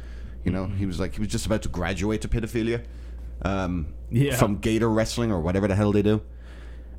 You 0.44 0.52
know, 0.52 0.68
he 0.68 0.86
was 0.86 1.00
like, 1.00 1.14
he 1.16 1.20
was 1.20 1.30
just 1.30 1.46
about 1.46 1.62
to 1.64 1.70
graduate 1.70 2.22
to 2.22 2.28
pedophilia 2.30 2.84
um, 3.42 3.94
Yeah. 4.10 4.36
from 4.36 4.58
gator 4.60 4.90
wrestling 4.90 5.32
or 5.32 5.42
whatever 5.42 5.68
the 5.68 5.76
hell 5.76 5.92
they 5.92 6.02
do. 6.02 6.22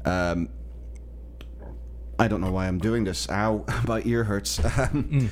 Um, 0.04 0.48
I 2.18 2.28
don't 2.28 2.40
know 2.42 2.52
why 2.52 2.66
I'm 2.68 2.78
doing 2.78 3.04
this. 3.04 3.28
Ow, 3.30 3.64
my 3.86 4.02
ear 4.04 4.24
hurts. 4.24 4.60
Um, 4.78 5.30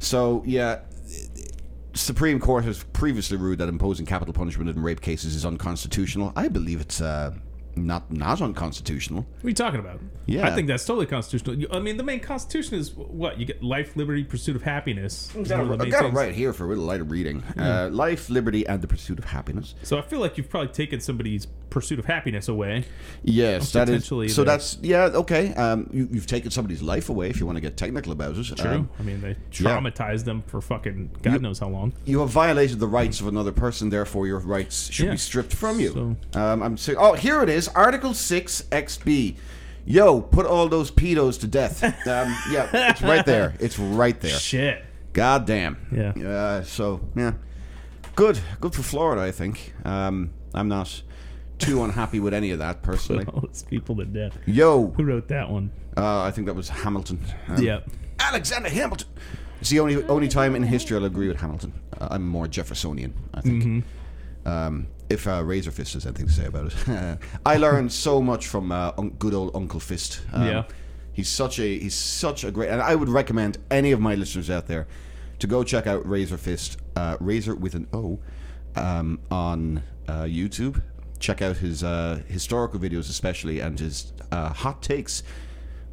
So 0.00 0.44
yeah, 0.46 0.80
Supreme 1.94 2.38
Court 2.38 2.62
has 2.64 2.84
previously 2.84 3.36
ruled 3.36 3.58
that 3.58 3.68
imposing 3.68 4.06
capital 4.06 4.32
punishment 4.32 4.70
in 4.70 4.80
rape 4.80 5.00
cases 5.00 5.34
is 5.34 5.44
unconstitutional. 5.44 6.32
I 6.36 6.46
believe 6.46 6.80
it's 6.80 7.00
uh, 7.00 7.32
not 7.86 8.10
not 8.12 8.40
unconstitutional. 8.40 9.26
What 9.36 9.44
are 9.44 9.48
you 9.48 9.54
talking 9.54 9.80
about? 9.80 10.00
Yeah. 10.28 10.46
I 10.46 10.54
think 10.54 10.68
that's 10.68 10.84
totally 10.84 11.06
constitutional. 11.06 11.56
You- 11.58 11.68
I 11.72 11.78
mean, 11.80 11.96
the 11.96 12.02
main 12.02 12.20
constitution 12.20 12.76
is 12.78 12.94
what 12.94 13.38
you 13.40 13.46
get: 13.46 13.62
life, 13.62 13.96
liberty, 13.96 14.22
pursuit 14.24 14.54
of 14.56 14.62
happiness. 14.62 15.30
I 15.34 15.38
Those 15.38 15.48
got, 15.48 15.56
the 15.56 15.62
it, 15.62 15.64
I 15.64 15.76
main 15.84 15.90
got 15.90 15.98
it 16.00 16.02
things. 16.08 16.14
right 16.14 16.34
here 16.34 16.52
for 16.52 16.64
a 16.66 16.68
little 16.68 16.84
lighter 16.84 17.04
reading. 17.04 17.42
Uh, 17.58 17.88
life, 17.90 18.28
liberty, 18.28 18.66
and 18.66 18.82
the 18.82 18.86
pursuit 18.86 19.18
of 19.18 19.24
happiness. 19.24 19.74
So 19.82 19.98
I 19.98 20.02
feel 20.02 20.20
like 20.20 20.36
you've 20.36 20.50
probably 20.50 20.68
taken 20.68 21.00
somebody's 21.00 21.46
pursuit 21.70 21.98
of 21.98 22.04
happiness 22.04 22.48
away. 22.48 22.84
Yes, 23.24 23.72
that 23.72 23.88
is. 23.88 23.96
Potentially 23.96 24.28
So 24.28 24.44
that's 24.44 24.78
yeah 24.82 25.04
okay. 25.04 25.54
Um, 25.54 25.88
you, 25.92 26.08
you've 26.12 26.26
taken 26.26 26.50
somebody's 26.50 26.82
life 26.82 27.08
away 27.08 27.30
if 27.30 27.40
you 27.40 27.46
want 27.46 27.56
to 27.56 27.60
get 27.62 27.76
technical 27.78 28.12
about 28.12 28.36
it. 28.36 28.56
True. 28.56 28.70
Um, 28.70 28.90
I 28.98 29.02
mean, 29.02 29.20
they 29.20 29.34
traumatized 29.50 30.24
them 30.24 30.42
for 30.46 30.60
fucking 30.60 31.10
God 31.22 31.32
You- 31.34 31.38
knows 31.40 31.58
how 31.58 31.68
long. 31.68 31.92
You 32.04 32.20
have 32.20 32.30
violated 32.30 32.78
the 32.80 32.86
rights 32.86 33.20
of 33.20 33.26
another 33.28 33.52
person, 33.52 33.88
therefore 33.90 34.26
your 34.26 34.38
rights 34.40 34.90
should 34.92 35.06
Yeah. 35.06 35.12
be 35.12 35.16
stripped 35.18 35.54
from 35.54 35.80
you. 35.80 36.16
Um, 36.34 36.62
I'm 36.62 36.76
saying, 36.76 36.98
oh, 37.00 37.14
here 37.14 37.42
it 37.42 37.48
is, 37.48 37.68
Article 37.68 38.12
Six 38.14 38.62
XB. 38.70 39.36
Yo, 39.90 40.20
put 40.20 40.44
all 40.44 40.68
those 40.68 40.90
pedos 40.90 41.40
to 41.40 41.46
death. 41.46 41.82
Um, 42.08 42.36
yeah, 42.50 42.90
it's 42.90 43.02
right 43.02 43.24
there. 43.24 43.54
It's 43.58 43.78
right 43.78 44.18
there. 44.20 44.38
Shit. 44.38 44.84
God 45.14 45.46
damn. 45.46 45.76
Yeah. 45.90 46.28
Uh, 46.28 46.62
so 46.62 47.00
yeah, 47.16 47.32
good, 48.14 48.38
good 48.60 48.74
for 48.74 48.82
Florida. 48.82 49.22
I 49.22 49.30
think. 49.30 49.72
Um, 49.84 50.30
I'm 50.54 50.68
not 50.68 51.02
too 51.58 51.84
unhappy 51.84 52.20
with 52.20 52.34
any 52.34 52.50
of 52.50 52.58
that 52.60 52.82
personally. 52.82 53.24
Put 53.24 53.34
all 53.34 53.40
those 53.40 53.62
people 53.62 53.96
to 53.96 54.04
death. 54.04 54.36
Yo, 54.46 54.88
Who 54.88 55.04
wrote 55.04 55.28
that 55.28 55.50
one? 55.50 55.70
uh, 55.96 56.22
I 56.22 56.30
think 56.30 56.46
that 56.46 56.54
was 56.54 56.68
Hamilton. 56.68 57.20
Um, 57.48 57.62
yeah. 57.62 57.80
Alexander 58.18 58.68
Hamilton. 58.68 59.08
It's 59.60 59.70
the 59.70 59.80
only 59.80 60.02
only 60.04 60.28
time 60.28 60.54
in 60.54 60.62
history 60.62 60.96
I'll 60.96 61.04
agree 61.04 61.28
with 61.28 61.40
Hamilton. 61.40 61.72
Uh, 61.98 62.08
I'm 62.10 62.26
more 62.26 62.46
Jeffersonian, 62.46 63.14
I 63.34 63.40
think. 63.40 63.62
Mm-hmm. 63.64 64.48
Um, 64.48 64.86
if 65.10 65.26
uh, 65.26 65.42
Razor 65.44 65.70
Fist 65.70 65.94
has 65.94 66.06
anything 66.06 66.26
to 66.26 66.32
say 66.32 66.46
about 66.46 66.72
it, 66.72 67.18
I 67.46 67.56
learned 67.56 67.92
so 67.92 68.20
much 68.20 68.46
from 68.46 68.70
uh, 68.72 68.92
un- 68.98 69.10
good 69.18 69.34
old 69.34 69.50
Uncle 69.54 69.80
Fist. 69.80 70.20
Um, 70.32 70.46
Yeah. 70.46 70.62
he's 71.12 71.28
such 71.28 71.58
a 71.58 71.78
he's 71.78 71.94
such 71.94 72.44
a 72.44 72.50
great, 72.50 72.70
and 72.70 72.80
I 72.82 72.94
would 72.94 73.08
recommend 73.08 73.58
any 73.70 73.92
of 73.92 74.00
my 74.00 74.14
listeners 74.14 74.50
out 74.50 74.66
there 74.66 74.86
to 75.38 75.46
go 75.46 75.62
check 75.64 75.86
out 75.86 76.06
Razor 76.08 76.36
Fist, 76.36 76.78
uh, 76.96 77.16
Razor 77.20 77.54
with 77.54 77.74
an 77.74 77.86
O, 77.92 78.18
um, 78.76 79.20
on 79.30 79.82
uh, 80.08 80.22
YouTube. 80.24 80.82
Check 81.20 81.42
out 81.42 81.56
his 81.56 81.82
uh, 81.82 82.20
historical 82.28 82.78
videos, 82.78 83.08
especially, 83.10 83.60
and 83.60 83.78
his 83.80 84.12
uh, 84.30 84.52
hot 84.52 84.82
takes. 84.82 85.22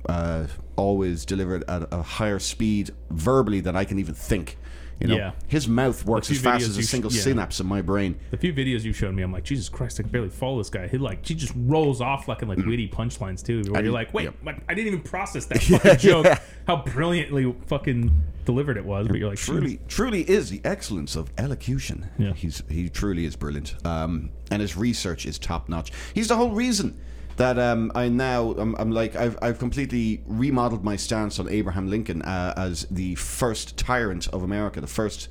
Uh, 0.07 0.45
always 0.76 1.26
delivered 1.26 1.63
at 1.68 1.88
a 1.91 2.01
higher 2.03 2.38
speed 2.38 2.91
verbally 3.09 3.59
than 3.59 3.76
I 3.76 3.86
can 3.86 3.97
even 3.97 4.13
think. 4.13 4.57
You 5.00 5.08
know, 5.08 5.16
Yeah. 5.18 5.32
his 5.48 5.68
mouth 5.68 6.06
works 6.06 6.32
as 6.32 6.39
fast 6.39 6.64
as 6.64 6.76
a 6.78 6.80
you 6.80 6.86
sh- 6.86 6.89
single 6.89 7.12
yeah. 7.12 7.22
synapse 7.22 7.60
in 7.60 7.68
my 7.68 7.82
brain. 7.82 8.16
The 8.32 8.38
few 8.38 8.54
videos 8.54 8.84
you 8.84 8.93
showed 8.93 9.14
me, 9.14 9.24
I'm 9.24 9.32
like, 9.32 9.43
Jesus 9.43 9.68
Christ, 9.68 10.00
I 10.00 10.04
can 10.04 10.12
barely 10.12 10.30
follow 10.30 10.58
this 10.60 10.70
guy. 10.70 10.88
He 10.88 10.98
like, 10.98 11.26
he 11.26 11.36
just 11.36 11.54
rolls 11.56 12.00
off 12.02 12.28
like 12.28 12.41
in 12.41 12.48
like 12.48 12.60
witty 12.60 12.88
punchlines 12.88 13.43
too. 13.46 13.62
Where 13.72 13.82
I 13.82 13.84
you're 13.84 13.91
like, 13.91 14.14
wait, 14.14 14.30
what? 14.43 14.56
I 14.70 14.74
didn't 14.74 14.88
even 14.88 15.02
process 15.02 15.46
that 15.48 15.62
fucking 15.64 15.98
joke. 15.98 16.28
How 16.66 16.78
brilliantly 16.78 17.54
fucking 17.68 18.10
delivered 18.46 18.78
it 18.78 18.86
was. 18.86 19.08
But 19.08 19.18
you're 19.18 19.30
like, 19.30 19.38
truly, 19.38 19.80
truly 19.88 20.22
is 20.30 20.50
the 20.50 20.62
excellence 20.64 21.16
of 21.16 21.30
elocution. 21.38 22.10
Yeah. 22.18 22.34
he's 22.34 22.64
he 22.70 22.88
truly 22.89 23.26
is 23.26 23.36
brilliant. 23.36 23.76
Um, 23.86 24.30
and 24.50 24.62
his 24.62 24.78
research 24.78 25.26
is 25.26 25.38
top 25.38 25.68
notch. 25.68 25.91
He's 26.14 26.30
the 26.30 26.36
whole 26.38 26.52
reason 26.52 26.98
that 27.38 27.59
um, 27.59 27.91
I 27.95 28.09
now 28.09 28.51
I'm, 28.51 28.75
I'm 28.75 28.91
like 28.91 29.15
I've 29.15 29.38
I've 29.41 29.59
completely 29.59 30.23
remodeled 30.25 30.83
my 30.83 30.95
stance 30.95 31.39
on 31.39 31.49
Abraham 31.49 31.89
Lincoln 31.89 32.21
uh, 32.21 32.53
as 32.57 32.86
the 32.89 33.15
first 33.15 33.77
tyrant 33.77 34.27
of 34.29 34.43
America, 34.43 34.81
the 34.81 34.88
first 34.88 35.29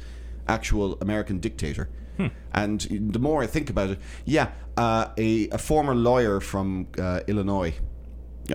actual 0.48 0.98
American 1.00 1.38
dictator. 1.40 1.88
Hmm. 2.16 2.26
And 2.52 2.80
the 3.12 3.18
more 3.18 3.42
I 3.42 3.46
think 3.46 3.70
about 3.70 3.90
it, 3.90 3.98
yeah, 4.24 4.52
uh, 4.76 5.06
a, 5.18 5.48
a 5.48 5.58
former 5.58 5.94
lawyer 5.94 6.40
from 6.40 6.86
uh, 6.98 7.20
Illinois. 7.26 7.74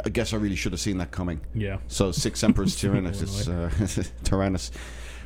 I 0.05 0.09
guess 0.09 0.33
I 0.33 0.37
really 0.37 0.55
should 0.55 0.71
have 0.71 0.79
seen 0.79 0.99
that 0.99 1.09
coming. 1.11 1.41
Yeah. 1.55 1.77
So 1.87 2.11
six 2.11 2.43
emperors 2.43 2.75
tyrannus, 2.79 3.47
uh, 3.47 3.69
tyrannus. 4.23 4.71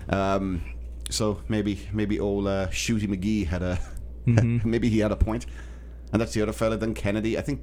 Um, 0.09 0.63
so 1.09 1.41
maybe 1.49 1.87
maybe 1.91 2.19
old 2.19 2.47
uh, 2.47 2.67
Shooty 2.67 3.07
McGee 3.07 3.45
had 3.47 3.61
a 3.61 3.79
Mhm. 4.25 4.63
maybe 4.63 4.87
he 4.89 4.99
had 4.99 5.11
a 5.11 5.17
point, 5.17 5.45
and 6.13 6.21
that's 6.21 6.33
the 6.33 6.41
other 6.41 6.53
fella. 6.53 6.77
Then 6.77 6.93
Kennedy. 6.93 7.37
I 7.37 7.41
think 7.41 7.59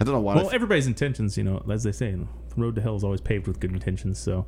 I 0.00 0.04
don't 0.04 0.14
know 0.14 0.20
why. 0.20 0.34
well, 0.36 0.50
everybody's 0.52 0.86
intentions, 0.86 1.36
you 1.36 1.44
know, 1.44 1.64
as 1.70 1.82
they 1.84 1.92
say, 1.92 2.10
the 2.12 2.26
road 2.56 2.74
to 2.76 2.80
hell 2.82 2.96
is 2.96 3.04
always 3.04 3.20
paved 3.20 3.46
with 3.46 3.60
good 3.60 3.72
intentions. 3.72 4.18
So 4.18 4.46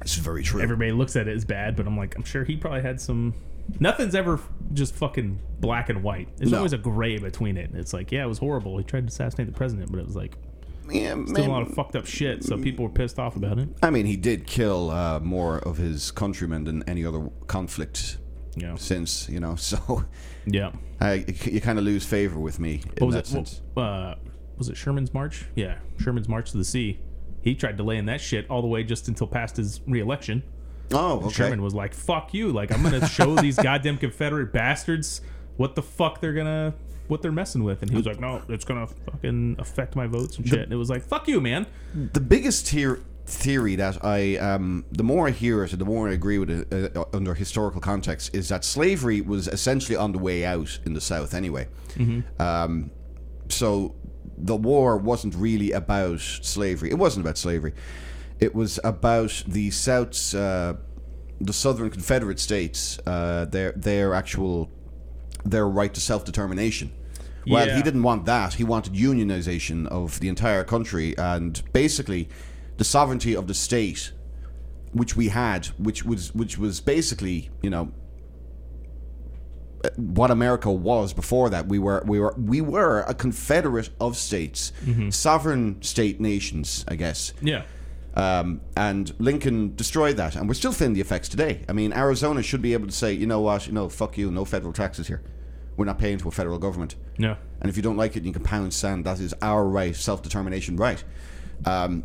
it's 0.00 0.14
very 0.16 0.42
true. 0.42 0.60
Everybody 0.60 0.92
looks 0.92 1.16
at 1.16 1.28
it 1.28 1.36
as 1.36 1.44
bad, 1.44 1.76
but 1.76 1.86
I'm 1.86 1.96
like, 1.96 2.16
I'm 2.16 2.24
sure 2.24 2.44
he 2.44 2.56
probably 2.56 2.82
had 2.82 3.00
some. 3.00 3.34
Nothing's 3.80 4.14
ever 4.14 4.38
just 4.74 4.94
fucking 4.94 5.40
black 5.60 5.88
and 5.88 6.02
white. 6.02 6.28
There's 6.36 6.52
No. 6.52 6.58
always 6.58 6.72
a 6.72 6.78
gray 6.78 7.18
between 7.18 7.56
it. 7.56 7.70
It's 7.74 7.92
like, 7.92 8.12
yeah, 8.12 8.24
it 8.24 8.28
was 8.28 8.38
horrible. 8.38 8.78
He 8.78 8.84
tried 8.84 9.00
to 9.02 9.06
assassinate 9.08 9.48
the 9.48 9.56
president, 9.56 9.90
but 9.90 9.98
it 9.98 10.06
was 10.06 10.14
like, 10.14 10.36
yeah, 10.88 11.14
still 11.24 11.24
man. 11.26 11.50
a 11.50 11.52
lot 11.52 11.62
of 11.62 11.74
fucked 11.74 11.96
up 11.96 12.06
shit. 12.06 12.44
So 12.44 12.56
people 12.58 12.84
were 12.84 12.90
pissed 12.92 13.18
off 13.18 13.34
about 13.34 13.58
it. 13.58 13.68
I 13.82 13.90
mean, 13.90 14.06
he 14.06 14.16
did 14.16 14.46
kill 14.46 14.90
uh, 14.90 15.18
more 15.18 15.58
of 15.58 15.78
his 15.78 16.12
countrymen 16.12 16.62
than 16.62 16.84
any 16.88 17.04
other 17.04 17.28
conflict 17.48 18.18
Yeah. 18.54 18.76
since 18.76 19.28
you 19.28 19.40
know. 19.40 19.56
So 19.58 20.04
Yeah. 20.46 20.70
I, 21.00 21.24
you 21.44 21.60
kind 21.60 21.78
of 21.80 21.84
lose 21.84 22.04
favor 22.06 22.38
with 22.38 22.60
me 22.60 22.74
in 22.84 22.90
What 22.98 23.06
was 23.06 23.14
that 23.16 23.24
it? 23.24 23.26
sense. 23.26 23.62
What, 23.74 23.82
uh, 23.82 24.14
was 24.58 24.68
it 24.68 24.76
Sherman's 24.76 25.12
March? 25.12 25.44
Yeah, 25.54 25.78
Sherman's 25.98 26.28
March 26.28 26.50
to 26.52 26.56
the 26.56 26.64
Sea. 26.64 26.98
He 27.42 27.54
tried 27.54 27.76
delaying 27.76 28.06
that 28.06 28.20
shit 28.20 28.48
all 28.50 28.60
the 28.62 28.68
way 28.68 28.82
just 28.82 29.08
until 29.08 29.26
past 29.26 29.56
his 29.56 29.80
reelection. 29.86 30.42
Oh, 30.92 31.18
okay. 31.20 31.30
Sherman 31.30 31.62
was 31.62 31.74
like, 31.74 31.94
"Fuck 31.94 32.32
you! 32.34 32.52
Like 32.52 32.72
I'm 32.72 32.82
gonna 32.82 33.06
show 33.08 33.34
these 33.40 33.56
goddamn 33.56 33.98
Confederate 33.98 34.52
bastards 34.52 35.20
what 35.56 35.74
the 35.74 35.82
fuck 35.82 36.20
they're 36.20 36.32
gonna." 36.34 36.74
What 37.08 37.22
they're 37.22 37.30
messing 37.30 37.62
with, 37.62 37.82
and 37.82 37.90
he 37.90 37.96
was 37.96 38.04
like, 38.04 38.18
"No, 38.18 38.42
it's 38.48 38.64
gonna 38.64 38.88
fucking 38.88 39.56
affect 39.60 39.94
my 39.94 40.08
votes 40.08 40.38
and 40.38 40.48
shit." 40.48 40.62
And 40.62 40.72
it 40.72 40.76
was 40.76 40.90
like, 40.90 41.02
"Fuck 41.02 41.28
you, 41.28 41.40
man." 41.40 41.66
the 41.94 42.20
biggest 42.20 42.66
tier 42.66 42.98
theory 43.26 43.76
that 43.76 44.04
I, 44.04 44.36
um, 44.38 44.84
the 44.90 45.04
more 45.04 45.28
I 45.28 45.30
hear 45.30 45.62
it, 45.62 45.78
the 45.78 45.84
more 45.84 46.08
I 46.08 46.12
agree 46.14 46.38
with 46.38 46.50
it 46.50 46.96
uh, 46.96 47.04
under 47.12 47.34
historical 47.34 47.80
context, 47.80 48.34
is 48.34 48.48
that 48.48 48.64
slavery 48.64 49.20
was 49.20 49.46
essentially 49.46 49.94
on 49.96 50.10
the 50.10 50.18
way 50.18 50.44
out 50.44 50.80
in 50.84 50.94
the 50.94 51.00
South 51.00 51.32
anyway. 51.32 51.68
Mhm. 51.94 52.24
Um, 52.40 52.90
so 53.48 53.94
the 54.38 54.56
war 54.56 54.96
wasn't 54.96 55.34
really 55.34 55.72
about 55.72 56.20
slavery. 56.20 56.90
It 56.90 56.98
wasn't 56.98 57.24
about 57.24 57.38
slavery. 57.38 57.72
It 58.38 58.54
was 58.54 58.78
about 58.84 59.42
the 59.46 59.70
South's, 59.70 60.34
uh, 60.34 60.74
the 61.40 61.52
Southern 61.52 61.90
Confederate 61.90 62.38
states, 62.40 62.98
uh, 63.06 63.46
their 63.46 63.72
their 63.72 64.14
actual 64.14 64.70
their 65.44 65.66
right 65.68 65.92
to 65.94 66.00
self 66.00 66.24
determination. 66.24 66.92
Well, 67.46 67.66
Yeah. 67.66 67.76
he 67.76 67.82
didn't 67.82 68.02
want 68.02 68.26
that. 68.26 68.54
He 68.54 68.64
wanted 68.64 68.94
unionization 68.94 69.86
of 69.86 70.18
the 70.20 70.28
entire 70.28 70.64
country 70.64 71.16
and 71.16 71.62
basically 71.72 72.28
the 72.76 72.84
sovereignty 72.84 73.34
of 73.36 73.46
the 73.46 73.54
state, 73.54 74.10
which 74.92 75.16
we 75.16 75.28
had, 75.28 75.66
which 75.78 76.04
was 76.04 76.34
which 76.34 76.58
was 76.58 76.80
basically 76.80 77.50
you 77.62 77.70
know 77.70 77.92
what 79.96 80.30
America 80.30 80.70
was 80.70 81.12
before 81.12 81.50
that. 81.50 81.66
We 81.68 81.78
were 81.78 82.02
we 82.06 82.18
were 82.20 82.34
we 82.38 82.60
were 82.60 83.00
a 83.08 83.14
confederate 83.14 83.90
of 84.00 84.16
states, 84.16 84.72
Mhm. 84.84 85.12
sovereign 85.12 85.82
state 85.82 86.20
nations, 86.20 86.84
I 86.88 86.96
guess. 86.96 87.32
Yeah. 87.40 87.62
Um, 88.14 88.62
and 88.76 89.12
Lincoln 89.18 89.74
destroyed 89.76 90.16
that, 90.16 90.36
and 90.36 90.48
we're 90.48 90.54
still 90.54 90.72
feeling 90.72 90.94
the 90.94 91.02
effects 91.02 91.28
today. 91.28 91.62
I 91.68 91.72
mean, 91.74 91.92
Arizona 91.92 92.42
should 92.42 92.62
be 92.62 92.72
able 92.72 92.86
to 92.86 92.92
say, 92.92 93.12
you 93.12 93.26
know 93.26 93.40
what, 93.40 93.66
you 93.66 93.74
know, 93.74 93.90
fuck 93.90 94.16
you, 94.16 94.30
no 94.30 94.46
federal 94.46 94.72
taxes 94.72 95.06
here. 95.06 95.20
We're 95.76 95.84
not 95.84 95.98
paying 95.98 96.16
to 96.18 96.28
a 96.28 96.30
federal 96.30 96.58
government. 96.58 96.94
No. 97.18 97.36
And 97.60 97.68
if 97.68 97.76
you 97.76 97.82
don't 97.82 97.98
like 97.98 98.16
it, 98.16 98.24
you 98.24 98.32
can 98.32 98.42
pound 98.42 98.72
sand. 98.72 99.04
That 99.04 99.20
is 99.20 99.34
our 99.42 99.66
right, 99.68 99.94
self 99.94 100.22
determination 100.22 100.76
right. 100.76 101.04
Um, 101.66 102.04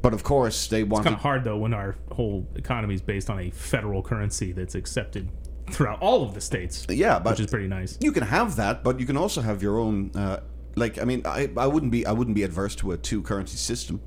but 0.00 0.12
of 0.12 0.22
course, 0.22 0.68
they 0.68 0.84
want. 0.84 1.00
It's 1.00 1.04
kind 1.04 1.16
of 1.16 1.22
hard 1.22 1.44
though 1.44 1.56
when 1.56 1.72
our 1.74 1.96
whole 2.12 2.46
economy 2.54 2.94
is 2.94 3.00
based 3.02 3.30
on 3.30 3.40
a 3.40 3.50
federal 3.50 4.02
currency 4.02 4.52
that's 4.52 4.74
accepted 4.74 5.30
throughout 5.70 6.00
all 6.00 6.22
of 6.22 6.34
the 6.34 6.40
states. 6.40 6.86
Yeah, 6.88 7.18
but 7.18 7.32
which 7.32 7.40
is 7.40 7.50
pretty 7.50 7.68
nice. 7.68 7.98
You 8.00 8.12
can 8.12 8.22
have 8.22 8.56
that, 8.56 8.82
but 8.82 9.00
you 9.00 9.06
can 9.06 9.16
also 9.16 9.40
have 9.40 9.62
your 9.62 9.78
own. 9.78 10.10
Uh, 10.14 10.40
like, 10.76 11.00
I 11.00 11.04
mean, 11.04 11.22
I, 11.24 11.50
I 11.56 11.66
wouldn't 11.66 11.92
be 11.92 12.06
I 12.06 12.12
wouldn't 12.12 12.34
be 12.34 12.42
adverse 12.42 12.74
to 12.76 12.92
a 12.92 12.96
two 12.96 13.22
currency 13.22 13.56
system. 13.56 14.00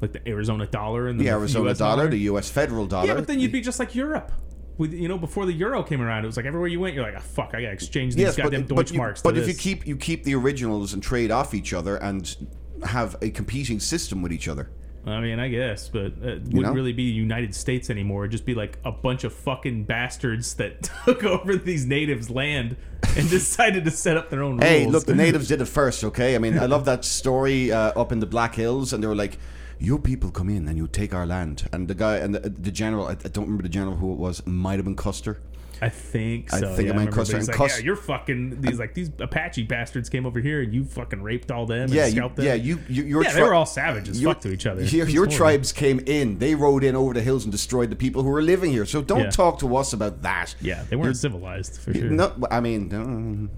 Like 0.00 0.12
the 0.12 0.28
Arizona 0.28 0.66
dollar 0.66 1.08
and 1.08 1.18
the, 1.18 1.24
The 1.24 1.30
Arizona 1.30 1.70
US 1.70 1.78
dollar, 1.78 2.08
the 2.08 2.18
U.S. 2.18 2.48
federal 2.48 2.86
dollar. 2.86 3.08
Yeah, 3.08 3.14
but 3.14 3.26
then 3.26 3.40
you'd 3.40 3.52
be 3.52 3.60
just 3.60 3.78
like 3.78 3.94
Europe. 3.94 4.32
With 4.76 4.92
you 4.92 5.08
know, 5.08 5.18
before 5.18 5.44
the 5.44 5.52
euro 5.52 5.82
came 5.82 6.00
around, 6.00 6.22
it 6.22 6.28
was 6.28 6.36
like 6.36 6.46
everywhere 6.46 6.68
you 6.68 6.78
went, 6.78 6.94
you're 6.94 7.02
like, 7.02 7.16
ah, 7.16 7.20
fuck, 7.20 7.48
I 7.48 7.62
gotta 7.62 7.72
exchange 7.72 8.14
these 8.14 8.22
yes, 8.22 8.36
goddamn 8.36 8.62
but, 8.62 8.76
but, 8.76 8.92
you, 8.92 9.00
Deutschmarks. 9.00 9.22
but 9.24 9.34
to 9.34 9.40
if 9.40 9.48
you 9.48 9.54
keep 9.54 9.86
you 9.88 9.96
keep 9.96 10.22
the 10.22 10.36
originals 10.36 10.92
and 10.92 11.02
trade 11.02 11.32
off 11.32 11.52
each 11.52 11.72
other 11.72 11.96
and 11.96 12.36
have 12.84 13.16
a 13.22 13.30
competing 13.30 13.80
system 13.80 14.22
with 14.22 14.32
each 14.32 14.46
other. 14.46 14.70
I 15.06 15.20
mean, 15.20 15.38
I 15.38 15.48
guess, 15.48 15.88
but 15.88 16.00
it 16.06 16.14
wouldn't 16.42 16.52
know? 16.52 16.72
really 16.72 16.92
be 16.92 17.06
the 17.10 17.16
United 17.16 17.54
States 17.54 17.88
anymore. 17.88 18.24
It'd 18.24 18.32
just 18.32 18.44
be 18.44 18.54
like 18.54 18.78
a 18.84 18.92
bunch 18.92 19.24
of 19.24 19.32
fucking 19.32 19.84
bastards 19.84 20.54
that 20.54 20.82
took 21.04 21.24
over 21.24 21.56
these 21.56 21.86
natives' 21.86 22.28
land 22.28 22.76
and 23.16 23.30
decided 23.30 23.84
to 23.86 23.90
set 23.90 24.16
up 24.16 24.28
their 24.28 24.42
own 24.42 24.58
Hey, 24.58 24.82
rules. 24.82 24.92
look, 24.92 25.06
the 25.06 25.14
natives 25.24 25.48
did 25.48 25.60
it 25.60 25.66
first, 25.66 26.04
okay? 26.04 26.34
I 26.34 26.38
mean, 26.38 26.58
I 26.58 26.66
love 26.66 26.84
that 26.86 27.04
story 27.04 27.72
uh, 27.72 27.98
up 27.98 28.12
in 28.12 28.20
the 28.20 28.26
Black 28.26 28.54
Hills, 28.56 28.92
and 28.92 29.02
they 29.02 29.06
were 29.06 29.14
like, 29.14 29.38
"You 29.78 29.98
people 29.98 30.30
come 30.30 30.48
in 30.50 30.68
and 30.68 30.76
you 30.76 30.86
take 30.88 31.14
our 31.14 31.24
land. 31.26 31.68
And 31.72 31.88
the 31.88 31.94
guy 31.94 32.16
and 32.16 32.34
the, 32.34 32.40
the 32.50 32.70
general, 32.72 33.06
I, 33.06 33.12
I 33.12 33.28
don't 33.28 33.44
remember 33.44 33.62
the 33.62 33.68
general 33.68 33.96
who 33.96 34.12
it 34.12 34.18
was. 34.18 34.44
Might 34.46 34.76
have 34.76 34.84
been 34.84 34.96
Custer. 34.96 35.40
I 35.80 35.88
think 35.88 36.52
I 36.52 36.60
think 36.60 36.78
yeah, 36.80 36.90
remember, 36.90 37.12
cost- 37.12 37.30
but 37.30 37.38
he's 37.38 37.48
like, 37.48 37.56
cost- 37.56 37.78
yeah, 37.78 37.84
you're 37.84 37.96
fucking 37.96 38.60
these 38.60 38.78
like 38.78 38.94
these 38.94 39.10
Apache 39.20 39.62
bastards 39.64 40.08
came 40.08 40.26
over 40.26 40.40
here 40.40 40.60
and 40.62 40.74
you 40.74 40.84
fucking 40.84 41.22
raped 41.22 41.50
all 41.50 41.66
them. 41.66 41.88
Yeah, 41.92 42.04
and 42.06 42.14
you, 42.14 42.18
scalped 42.20 42.36
them. 42.36 42.46
yeah, 42.46 42.54
you, 42.54 42.80
you 42.88 43.02
your 43.04 43.22
yeah, 43.22 43.32
they 43.32 43.42
were 43.42 43.54
all 43.54 43.66
savages. 43.66 44.20
your- 44.20 44.34
Fuck 44.34 44.42
to 44.42 44.52
each 44.52 44.66
other. 44.66 44.82
Your, 44.82 45.08
your 45.08 45.26
tribes 45.26 45.72
came 45.72 46.00
in. 46.06 46.38
They 46.38 46.54
rode 46.54 46.82
in 46.84 46.96
over 46.96 47.14
the 47.14 47.22
hills 47.22 47.44
and 47.44 47.52
destroyed 47.52 47.90
the 47.90 47.96
people 47.96 48.22
who 48.22 48.30
were 48.30 48.42
living 48.42 48.70
here. 48.72 48.86
So 48.86 49.02
don't 49.02 49.20
Yeah. 49.20 49.30
talk 49.30 49.58
to 49.60 49.76
us 49.76 49.92
about 49.92 50.22
that. 50.22 50.54
Yeah, 50.60 50.82
they 50.88 50.96
weren't 50.96 51.06
You're- 51.06 51.14
civilized 51.14 51.80
for 51.80 51.94
sure. 51.94 52.10
No, 52.10 52.32
I 52.50 52.60
mean, 52.60 53.48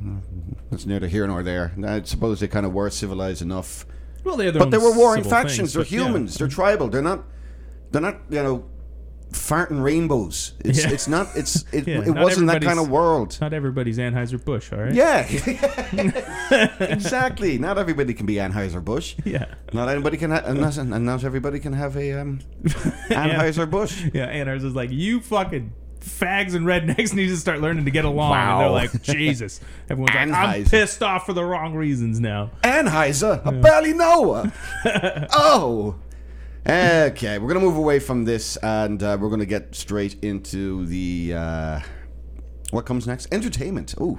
it's 0.72 0.86
neither 0.86 1.06
here 1.08 1.26
nor 1.26 1.42
there. 1.42 1.72
I 1.86 2.02
suppose 2.02 2.40
they 2.40 2.48
kind 2.48 2.66
of 2.66 2.72
were 2.72 2.90
civilized 2.90 3.42
enough. 3.42 3.86
Well, 4.24 4.36
they 4.36 4.50
but 4.50 4.70
they 4.70 4.78
were 4.78 4.92
warring 4.94 5.24
factions. 5.24 5.56
things, 5.56 5.72
they're 5.74 5.84
humans. 5.84 6.36
They're 6.36 6.48
tribal. 6.48 6.88
They're 6.88 7.00
not. 7.02 7.24
They're 7.90 8.02
not. 8.02 8.18
You 8.28 8.42
know, 8.42 8.64
farting 9.30 9.82
rainbows. 9.82 10.52
It's 10.64 10.84
Yeah. 10.84 10.90
it's 10.90 11.08
not. 11.08 11.28
It's 11.34 11.64
it, 11.72 11.86
Yeah, 11.86 12.00
it 12.02 12.08
not 12.08 12.22
wasn't 12.24 12.46
that 12.48 12.62
kind 12.62 12.78
of 12.78 12.88
world. 12.90 13.38
Not 13.40 13.52
everybody's 13.52 13.98
Anheuser 13.98 14.44
Busch, 14.44 14.72
all 14.72 14.80
right? 14.80 14.92
Yeah, 14.94 15.20
exactly. 16.80 17.58
Not 17.58 17.78
everybody 17.78 18.14
can 18.14 18.26
be 18.26 18.34
Anheuser 18.34 18.84
Busch. 18.84 19.16
Yeah. 19.24 19.46
Not 19.72 19.88
anybody 19.88 20.16
can, 20.16 20.30
ha- 20.30 20.42
and 20.44 20.60
not, 20.60 20.76
and 20.76 21.04
not 21.04 21.24
everybody 21.24 21.58
can 21.60 21.72
have 21.72 21.96
a 21.96 22.12
um, 22.12 22.40
Anheuser 22.64 23.68
Busch. 23.70 24.04
Yeah, 24.12 24.32
Anheuser's 24.32 24.64
is 24.64 24.74
like, 24.74 24.90
you 24.90 25.20
fucking 25.20 25.72
fags 26.00 26.54
and 26.54 26.64
rednecks 26.66 27.12
need 27.12 27.28
to 27.28 27.36
start 27.36 27.60
learning 27.60 27.84
to 27.84 27.90
get 27.90 28.04
along. 28.04 28.34
And 28.34 28.60
they're 28.60 28.70
like, 28.70 29.02
Jesus. 29.02 29.60
Everyone's 29.88 30.14
like, 30.14 30.30
I'm 30.32 30.64
pissed 30.64 31.02
off 31.02 31.26
for 31.26 31.32
the 31.34 31.44
wrong 31.44 31.74
reasons 31.74 32.20
now. 32.20 32.50
Anheuser, 32.62 33.46
I 33.46 33.50
barely 33.52 33.92
know 33.92 34.34
her. 34.34 35.28
oh. 35.32 35.96
Okay, 36.66 37.38
we're 37.38 37.48
gonna 37.48 37.64
move 37.64 37.76
away 37.76 37.98
from 37.98 38.24
this, 38.24 38.56
and 38.58 39.02
uh, 39.02 39.16
we're 39.18 39.30
gonna 39.30 39.46
get 39.46 39.74
straight 39.74 40.22
into 40.22 40.84
the 40.86 41.32
uh, 41.34 41.80
what 42.70 42.84
comes 42.84 43.06
next. 43.06 43.32
Entertainment. 43.32 43.94
Oh, 43.98 44.18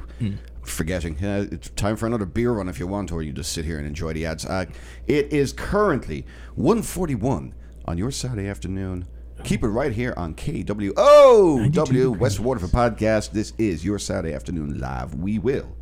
forgetting. 0.64 1.24
Uh, 1.24 1.48
it's 1.52 1.70
time 1.70 1.96
for 1.96 2.08
another 2.08 2.26
beer 2.26 2.52
run 2.52 2.68
if 2.68 2.80
you 2.80 2.88
want, 2.88 3.12
or 3.12 3.22
you 3.22 3.32
just 3.32 3.54
sit 3.54 3.66
here 3.66 3.78
and 3.78 3.86
enjoy 3.86 4.14
the 4.14 4.26
ads. 4.26 4.46
Uh, 4.46 4.66
it 5.08 5.32
is 5.32 5.54
currently 5.54 6.26
1:41 6.58 7.54
on 7.86 7.98
your 7.98 8.10
Saturday 8.12 8.48
afternoon. 8.48 9.06
Keep 9.44 9.64
it 9.64 9.70
right 9.70 9.92
here 9.92 10.14
on 10.18 10.36
KWOW 10.36 12.18
West 12.18 12.40
Waterford 12.40 12.70
Podcast. 12.72 13.32
This 13.32 13.54
is 13.58 13.84
your 13.86 13.98
Saturday 14.00 14.34
afternoon 14.34 14.80
live. 14.80 15.16
We 15.16 15.40
will 15.40 15.76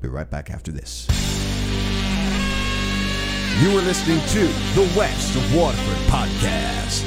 be 0.00 0.08
right 0.08 0.28
back 0.28 0.50
after 0.50 0.72
this. 0.72 1.06
You 3.60 3.70
are 3.78 3.82
listening 3.82 4.18
to 4.30 4.40
the 4.74 4.92
West 4.98 5.36
of 5.36 5.54
Waterford 5.54 5.96
podcast. 6.08 7.04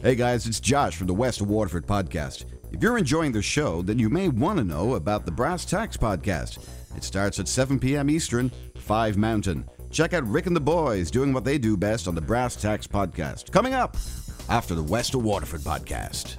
Hey 0.00 0.14
guys, 0.14 0.46
it's 0.46 0.60
Josh 0.60 0.96
from 0.96 1.08
the 1.08 1.14
West 1.14 1.42
of 1.42 1.50
Waterford 1.50 1.86
podcast. 1.86 2.46
If 2.72 2.82
you're 2.82 2.96
enjoying 2.96 3.32
the 3.32 3.42
show, 3.42 3.82
then 3.82 3.98
you 3.98 4.08
may 4.08 4.28
want 4.30 4.56
to 4.58 4.64
know 4.64 4.94
about 4.94 5.26
the 5.26 5.30
Brass 5.30 5.66
Tax 5.66 5.98
podcast. 5.98 6.66
It 6.96 7.04
starts 7.04 7.38
at 7.38 7.46
7 7.46 7.78
p.m. 7.78 8.08
Eastern, 8.08 8.50
5 8.76 9.18
Mountain. 9.18 9.68
Check 9.90 10.14
out 10.14 10.26
Rick 10.26 10.46
and 10.46 10.56
the 10.56 10.60
boys 10.60 11.10
doing 11.10 11.34
what 11.34 11.44
they 11.44 11.58
do 11.58 11.76
best 11.76 12.08
on 12.08 12.14
the 12.14 12.22
Brass 12.22 12.56
Tax 12.56 12.86
podcast. 12.86 13.52
Coming 13.52 13.74
up 13.74 13.98
after 14.48 14.74
the 14.74 14.82
West 14.82 15.14
of 15.14 15.22
Waterford 15.22 15.60
podcast. 15.60 16.38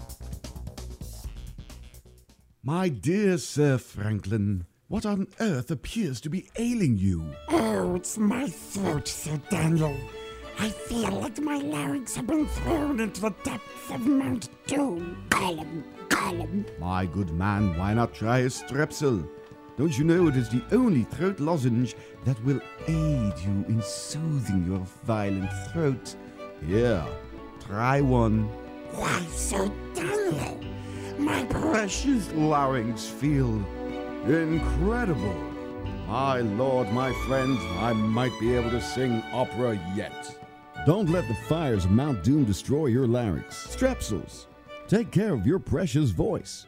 My 2.68 2.90
dear 2.90 3.38
Sir 3.38 3.78
Franklin, 3.78 4.66
what 4.88 5.06
on 5.06 5.28
earth 5.40 5.70
appears 5.70 6.20
to 6.22 6.30
be 6.30 6.50
ailing 6.58 6.98
you? 6.98 7.36
Oh, 7.50 7.94
it's 7.94 8.18
my 8.18 8.48
throat, 8.48 9.08
Sir 9.08 9.40
Daniel. 9.52 9.96
I 10.58 10.70
feel 10.70 11.12
like 11.12 11.38
my 11.38 11.60
larynx 11.60 12.16
have 12.16 12.26
been 12.26 12.48
thrown 12.48 13.00
into 13.00 13.22
the 13.22 13.36
depths 13.44 13.92
of 13.92 14.08
Mount 14.08 14.50
Doom. 14.66 15.16
Column, 15.30 15.84
column. 16.10 16.66
My 16.80 17.06
good 17.06 17.30
man, 17.30 17.78
why 17.78 17.94
not 17.94 18.16
try 18.16 18.40
a 18.40 18.48
strepsil? 18.48 19.30
Don't 19.78 19.96
you 19.96 20.04
know 20.04 20.28
it 20.28 20.36
is 20.36 20.50
the 20.50 20.64
only 20.72 21.04
throat 21.04 21.40
lozenge 21.40 21.94
that 22.24 22.44
will 22.44 22.60
aid 22.88 23.34
you 23.46 23.64
in 23.68 23.80
soothing 23.84 24.66
your 24.66 24.84
violent 25.04 25.52
throat? 25.72 26.16
Here, 26.66 27.06
try 27.60 28.02
one. 28.02 28.46
Why, 28.94 29.22
Sir 29.28 29.72
Daniel? 29.94 30.75
My 31.18 31.46
Precious 31.46 32.32
larynx 32.34 33.06
feel 33.08 33.64
incredible. 34.26 35.36
My 36.08 36.42
lord, 36.42 36.92
my 36.92 37.14
friend, 37.26 37.58
I 37.80 37.94
might 37.94 38.38
be 38.40 38.54
able 38.56 38.70
to 38.72 38.82
sing 38.82 39.24
opera 39.32 39.80
yet. 39.96 40.38
Don't 40.86 41.10
let 41.10 41.28
the 41.28 41.34
fires 41.34 41.86
of 41.86 41.92
Mount 41.92 42.24
Doom 42.24 42.44
destroy 42.44 42.88
your 42.88 43.08
larynx. 43.08 43.68
Strepsils. 43.68 44.46
Take 44.88 45.12
care 45.12 45.34
of 45.34 45.48
your 45.48 45.58
precious 45.58 46.12
voice. 46.12 46.68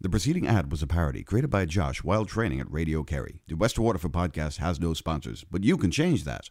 The 0.00 0.10
preceding 0.10 0.46
ad 0.46 0.70
was 0.70 0.82
a 0.82 0.86
parody 0.86 1.24
created 1.24 1.50
by 1.50 1.64
Josh 1.64 2.04
while 2.04 2.24
training 2.26 2.60
at 2.60 2.70
Radio 2.70 3.02
Kerry. 3.02 3.40
The 3.48 3.56
West 3.56 3.78
of 3.78 3.84
Waterford 3.84 4.12
podcast 4.12 4.58
has 4.58 4.78
no 4.78 4.92
sponsors, 4.92 5.44
but 5.50 5.64
you 5.64 5.76
can 5.76 5.90
change 5.90 6.24
that. 6.24 6.50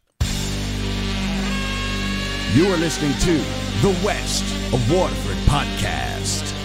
You 2.53 2.67
are 2.67 2.77
listening 2.77 3.13
to 3.19 3.37
the 3.81 3.95
West 4.03 4.43
of 4.73 4.91
Waterford 4.91 5.37
podcast. 5.47 6.64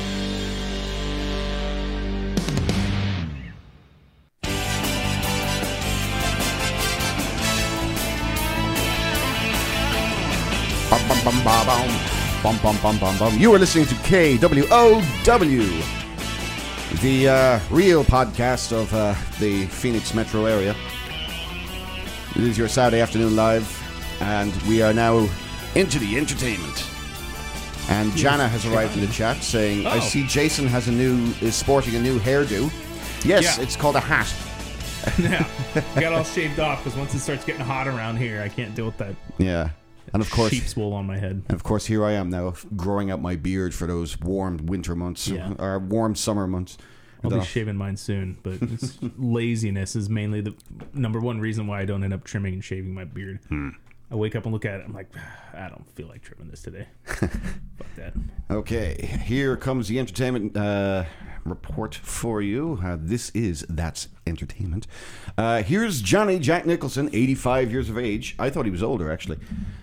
Bum, 10.91 11.01
bum, 11.09 11.19
bum, 11.25 11.45
ba, 11.45 11.63
bum. 11.67 11.89
Bum, 12.43 12.59
bum, 12.63 12.77
bum, 12.83 12.99
bum, 12.99 13.19
bum. 13.19 13.39
You 13.39 13.55
are 13.55 13.59
listening 13.59 13.87
to 13.87 13.95
KWOW, 13.97 15.01
the 17.01 17.29
uh, 17.29 17.61
real 17.71 18.03
podcast 18.05 18.73
of 18.73 18.93
uh, 18.93 19.15
the 19.39 19.67
Phoenix 19.67 20.15
metro 20.15 20.47
area. 20.47 20.75
It 22.35 22.43
is 22.43 22.59
your 22.59 22.67
Saturday 22.69 23.01
afternoon 23.03 23.37
live, 23.37 23.67
and 24.21 24.53
we 24.63 24.83
are 24.83 24.93
now 24.93 25.29
into 25.77 25.99
the 25.99 26.17
entertainment. 26.17 26.85
And 27.89 28.13
Jana 28.17 28.49
has 28.49 28.67
arrived 28.67 28.95
in 28.95 29.01
the 29.01 29.13
chat 29.13 29.43
saying, 29.43 29.87
"I 29.87 29.99
Oh. 29.99 30.01
see 30.01 30.27
Jason 30.27 30.67
has 30.67 30.89
a 30.89 30.93
new 30.93 31.33
is 31.41 31.55
sporting 31.55 31.95
a 31.97 32.01
new 32.01 32.19
hairdo. 32.21 32.71
Yes, 33.25 33.43
Yeah. 33.59 33.63
it's 33.65 33.77
called 33.77 33.97
a 33.97 34.01
hat. 34.01 34.33
yeah. 35.19 35.47
Got 36.01 36.13
all 36.13 36.25
shaved 36.25 36.59
off 36.61 36.83
because 36.85 36.99
once 36.99 37.15
it 37.15 37.21
starts 37.21 37.45
getting 37.45 37.63
hot 37.65 37.87
around 37.89 38.17
here, 38.17 38.43
I 38.43 38.49
can't 38.49 38.75
deal 38.75 38.87
with 38.87 38.99
that 38.99 39.15
Yeah, 39.39 39.71
and 40.13 40.23
of 40.23 40.31
course, 40.37 40.51
sheep's 40.53 40.77
wool 40.77 40.93
on 40.93 41.07
my 41.07 41.19
head. 41.19 41.43
And 41.49 41.53
of 41.55 41.63
course, 41.63 41.87
here 41.87 42.05
I 42.05 42.13
am 42.13 42.31
now, 42.31 42.55
growing 42.77 43.11
out 43.11 43.21
my 43.21 43.37
beard 43.37 43.75
for 43.75 43.87
those 43.87 44.19
warm 44.21 44.59
winter 44.67 44.95
months 44.95 45.29
Yeah. 45.29 45.55
or 45.59 45.79
warm 45.79 46.15
summer 46.15 46.47
months. 46.47 46.77
I'll 47.23 47.25
And 47.25 47.33
then 47.33 47.41
be 47.41 47.47
shaving 47.47 47.77
mine 47.77 47.97
soon, 47.99 48.39
but 48.43 48.55
it's 48.63 48.99
laziness 49.19 49.95
is 49.95 50.09
mainly 50.09 50.41
the 50.41 50.55
number 50.95 51.21
one 51.21 51.39
reason 51.39 51.67
why 51.67 51.81
I 51.81 51.85
don't 51.85 52.03
end 52.03 52.15
up 52.15 52.25
trimming 52.25 52.55
and 52.55 52.65
shaving 52.65 52.95
my 52.95 53.05
beard. 53.05 53.41
Hmm. 53.49 53.71
I 54.11 54.17
wake 54.17 54.35
up 54.35 54.45
and 54.45 54.53
look 54.53 54.65
at 54.65 54.81
it. 54.81 54.85
I'm 54.85 54.93
like, 54.93 55.09
I 55.55 55.69
don't 55.69 55.89
feel 55.95 56.09
like 56.09 56.23
trimming 56.23 56.49
this 56.49 56.63
today. 56.63 56.89
Fuck 57.05 57.31
that. 57.97 58.13
Okay, 58.51 59.21
here 59.25 59.57
comes 59.57 59.87
the 59.87 60.01
entertainment 60.01 60.57
uh, 60.57 61.05
report 61.45 61.95
for 61.95 62.43
you. 62.43 62.81
Uh, 62.85 62.97
this 62.99 63.31
is 63.31 63.65
That's 63.69 64.09
Entertainment. 64.27 64.89
Uh, 65.39 65.63
here's 65.63 66.03
Johnny 66.03 66.41
Jack 66.41 66.67
Nicholson, 66.67 67.09
85 67.13 67.71
years 67.71 67.89
of 67.89 67.99
age. 67.99 68.35
I 68.39 68.51
thought 68.51 68.65
he 68.65 68.73
was 68.73 68.83
older, 68.83 69.13
actually. 69.13 69.39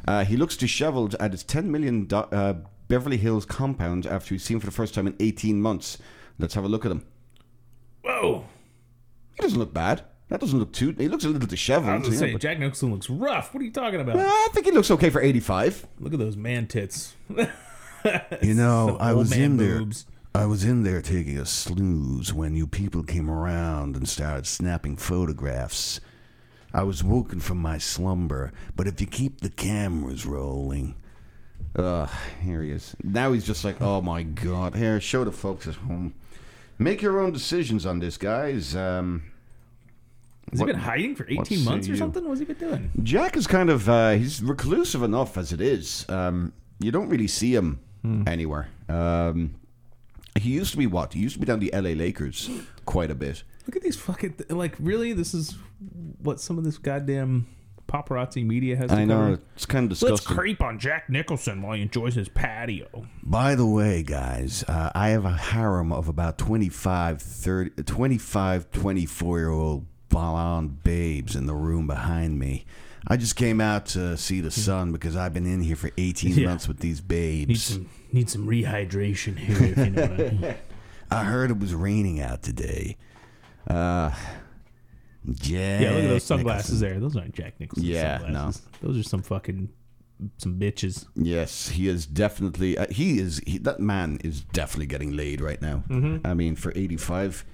Uh, 0.06 0.26
he 0.26 0.36
looks 0.36 0.58
disheveled 0.58 1.16
at 1.22 1.32
his 1.32 1.44
10 1.46 1.72
million 1.72 2.04
do- 2.06 2.18
uh, 2.18 2.56
Beverly 2.90 3.18
Hills 3.18 3.46
compound 3.46 4.06
after 4.06 4.36
he's 4.36 4.44
seen 4.44 4.60
for 4.60 4.66
the 4.66 4.72
first 4.74 4.94
time 4.94 5.08
in 5.08 5.16
18 5.22 5.62
months. 5.62 5.98
Let's 6.38 6.54
have 6.56 6.66
a 6.66 6.70
look 6.70 6.86
at 6.86 6.92
him. 6.92 7.06
Whoa. 8.02 8.46
He 9.36 9.42
doesn't 9.42 9.60
look 9.60 9.74
bad. 9.74 10.04
That 10.30 10.42
doesn't 10.42 10.60
look 10.60 10.74
too. 10.74 10.92
He 10.98 11.08
looks 11.08 11.24
a 11.24 11.30
little 11.30 11.48
disheveled. 11.48 11.90
I 11.90 11.98
was 11.98 12.04
gonna 12.04 12.16
yeah, 12.16 12.20
say 12.20 12.32
but- 12.34 12.42
Jack 12.42 12.60
Nicholson 12.60 12.92
looks 12.92 13.10
rough. 13.10 13.54
What 13.54 13.62
are 13.62 13.66
you 13.66 13.72
talking 13.72 14.02
about? 14.02 14.18
I 14.18 14.50
think 14.52 14.66
he 14.66 14.72
looks 14.72 14.92
okay 14.92 15.10
for 15.10 15.22
85. 15.22 15.88
Look 16.00 16.14
at 16.14 16.20
those 16.20 16.36
man 16.38 16.68
tits. 16.68 17.16
You 18.42 18.54
know, 18.54 18.96
I 19.02 19.14
was 19.14 19.32
man 19.32 19.42
in 19.42 19.58
there. 19.58 19.82
I 20.34 20.46
was 20.46 20.64
in 20.64 20.84
there 20.84 21.02
taking 21.02 21.38
a 21.38 21.46
snooze 21.46 22.32
when 22.32 22.56
you 22.56 22.68
people 22.68 23.04
came 23.04 23.30
around 23.30 23.98
and 23.98 24.08
started 24.08 24.46
snapping 24.46 24.96
photographs. 24.96 26.00
I 26.74 26.84
was 26.84 27.04
woken 27.04 27.40
from 27.40 27.58
my 27.58 27.80
slumber, 27.80 28.54
but 28.76 28.88
if 28.88 29.02
you 29.02 29.08
keep 29.08 29.42
the 29.42 29.50
cameras 29.50 30.26
rolling. 30.26 30.96
Ugh, 31.76 32.10
here 32.44 32.62
he 32.62 32.72
is. 32.72 32.96
Now 33.04 33.34
he's 33.34 33.46
just 33.46 33.66
like, 33.66 33.82
oh 33.82 34.02
my 34.02 34.24
god. 34.24 34.76
Here, 34.76 35.02
show 35.02 35.24
the 35.24 35.32
folks 35.32 35.68
at 35.68 35.76
home. 35.76 36.14
Make 36.78 37.02
your 37.02 37.20
own 37.20 37.34
decisions 37.34 37.86
on 37.86 38.00
this, 38.00 38.18
guys. 38.18 38.76
Um, 38.76 39.24
Has 40.52 40.60
what- 40.60 40.68
he 40.70 40.74
been 40.74 40.82
hiding 40.82 41.16
for 41.16 41.26
18 41.30 41.64
months 41.66 41.88
or 41.88 41.92
you? 41.92 41.98
something? 41.98 42.28
What's 42.28 42.40
he 42.40 42.46
been 42.46 42.58
doing? 42.58 42.92
Jack 43.04 43.36
is 43.38 43.48
kind 43.48 43.70
of 43.70 43.88
uh, 43.90 44.12
he's 44.12 44.42
reclusive 44.42 45.04
enough 45.04 45.38
as 45.38 45.52
it 45.54 45.62
is. 45.62 46.06
Um, 46.10 46.54
you 46.80 46.92
don't 46.92 47.10
really 47.10 47.28
see 47.28 47.54
him 47.56 47.80
Hmm. 48.04 48.24
anywhere. 48.28 48.68
Um, 48.88 49.56
He 50.40 50.52
used 50.52 50.72
to 50.72 50.78
be 50.78 50.86
what? 50.86 51.14
He 51.14 51.20
used 51.20 51.34
to 51.34 51.40
be 51.40 51.46
down 51.48 51.60
the 51.60 51.72
LA 51.74 51.94
Lakers 51.96 52.50
quite 52.86 53.10
a 53.10 53.16
bit. 53.16 53.44
Look 53.66 53.76
at 53.76 53.82
these 53.82 53.96
fucking 53.98 54.36
like 54.50 54.76
really. 54.80 55.12
This 55.14 55.34
is 55.34 55.56
what 56.22 56.40
some 56.40 56.58
of 56.60 56.64
this 56.64 56.78
goddamn 56.78 57.48
paparazzi 57.88 58.46
media 58.46 58.76
has. 58.78 58.92
To 58.92 58.96
I 58.98 59.04
know 59.06 59.16
cover? 59.36 59.42
it's 59.56 59.66
kind 59.66 59.86
of 59.86 59.90
disgusting. 59.90 60.12
Let's 60.14 60.28
creep 60.28 60.62
on 60.62 60.78
Jack 60.78 61.10
Nicholson 61.10 61.62
while 61.64 61.76
he 61.76 61.82
enjoys 61.82 62.14
his 62.16 62.30
patio. 62.30 63.08
By 63.24 63.56
the 63.56 63.66
way, 63.66 64.04
guys, 64.04 64.64
uh, 64.68 64.92
I 64.94 65.10
have 65.10 65.26
a 65.26 65.34
harem 65.36 65.92
of 65.92 66.08
about 66.08 66.38
25, 66.38 67.20
30, 67.22 67.84
25 67.84 68.72
24 68.72 69.40
year 69.40 69.50
old 69.50 69.86
blonde 70.10 70.84
babes 70.84 71.36
in 71.36 71.46
the 71.46 71.56
room 71.56 71.88
behind 71.88 72.40
me. 72.40 72.66
I 73.08 73.16
just 73.18 73.36
came 73.36 73.62
out 73.62 73.86
to 73.88 74.18
see 74.18 74.42
the 74.42 74.52
sun 74.52 74.92
because 74.92 75.16
I've 75.16 75.34
been 75.34 75.46
in 75.46 75.62
here 75.62 75.76
for 75.78 75.90
18 75.98 76.34
Yeah. 76.34 76.48
months 76.48 76.68
with 76.68 76.80
these 76.80 77.00
Need 77.02 77.08
babes. 77.08 77.64
some 77.64 77.90
need 78.12 78.30
some 78.30 78.48
rehydration 78.48 79.38
here, 79.38 79.64
if 79.72 79.78
you 79.78 79.90
know 79.92 80.02
what 80.02 80.12
I 80.12 80.18
mean. 80.32 80.56
I 81.12 81.24
heard 81.24 81.52
it 81.52 81.60
was 81.60 81.74
raining 81.74 82.20
out 82.20 82.42
today. 82.44 82.98
Uh, 83.66 84.12
Jack 85.34 85.82
Yeah, 85.82 85.92
look 85.92 86.04
at 86.04 86.08
those 86.10 86.24
sunglasses 86.24 86.82
Nicholson. 86.82 86.90
there. 86.90 87.00
Those 87.00 87.16
aren't 87.18 87.34
Jack 87.36 87.60
Nicholson 87.60 87.86
Yeah, 87.86 88.20
sunglasses. 88.20 88.62
Those 88.82 88.98
are 88.98 89.04
some 89.04 89.22
fucking 89.22 89.70
some 90.38 90.60
bitches. 90.60 91.06
Yes, 91.16 91.70
he 91.70 91.88
is 91.88 92.06
definitely. 92.06 92.78
Uh, 92.78 92.88
he 92.90 93.20
is. 93.20 93.40
He, 93.46 93.58
that 93.60 93.80
man 93.80 94.20
is 94.24 94.42
definitely 94.42 94.88
getting 94.88 95.16
laid 95.16 95.42
right 95.42 95.62
now. 95.62 95.84
Mhm. 95.90 96.26
I 96.26 96.34
mean, 96.34 96.56
for 96.56 96.72
eighty-five, 96.76 97.46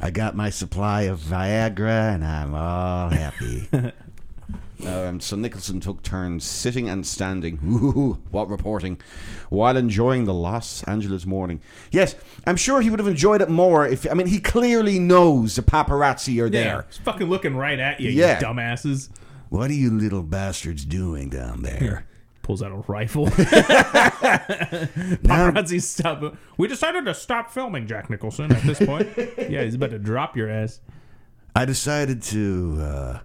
I 0.00 0.10
got 0.10 0.36
my 0.36 0.50
supply 0.50 1.02
of 1.02 1.20
Viagra, 1.20 2.14
and 2.14 2.24
I'm 2.24 2.54
all 2.54 3.08
happy. 3.08 3.68
um, 4.86 5.20
so 5.20 5.36
Nicholson 5.36 5.80
took 5.80 6.02
turns 6.02 6.44
sitting 6.44 6.88
and 6.88 7.06
standing. 7.06 7.58
Ooh, 7.64 8.18
what 8.30 8.48
reporting? 8.50 9.00
While 9.48 9.76
enjoying 9.76 10.24
the 10.26 10.34
Los 10.34 10.82
Angeles 10.84 11.24
morning. 11.24 11.60
Yes, 11.90 12.14
I'm 12.46 12.56
sure 12.56 12.80
he 12.82 12.90
would 12.90 12.98
have 12.98 13.08
enjoyed 13.08 13.40
it 13.40 13.48
more 13.48 13.86
if. 13.86 14.08
I 14.10 14.14
mean, 14.14 14.26
he 14.26 14.38
clearly 14.38 14.98
knows 14.98 15.56
the 15.56 15.62
paparazzi 15.62 16.34
are 16.42 16.46
Yeah, 16.46 16.50
there. 16.50 16.84
he's 16.88 16.98
fucking 16.98 17.28
looking 17.28 17.56
right 17.56 17.78
at 17.78 17.98
you, 18.00 18.10
Yeah. 18.10 18.38
you 18.38 18.44
dumbasses. 18.46 19.08
What 19.48 19.70
are 19.70 19.74
you 19.74 19.90
little 19.90 20.22
bastards 20.24 20.84
doing 20.84 21.30
down 21.30 21.62
there? 21.62 22.06
Pulls 22.46 22.62
out 22.62 22.70
a 22.70 22.76
rifle. 22.86 23.26
Paparazzi 25.26 25.82
stop. 25.82 26.36
We 26.56 26.68
decided 26.68 27.04
to 27.06 27.14
stop 27.14 27.50
filming 27.50 27.88
Jack 27.88 28.08
Nicholson 28.08 28.52
at 28.52 28.62
this 28.62 28.78
point. 28.78 29.08
yeah, 29.50 29.64
he's 29.64 29.74
about 29.74 29.90
to 29.90 29.98
drop 29.98 30.36
your 30.36 30.48
ass. 30.48 30.78
I 31.56 31.64
decided 31.64 32.22
to 32.22 32.78
uh, 32.80 33.18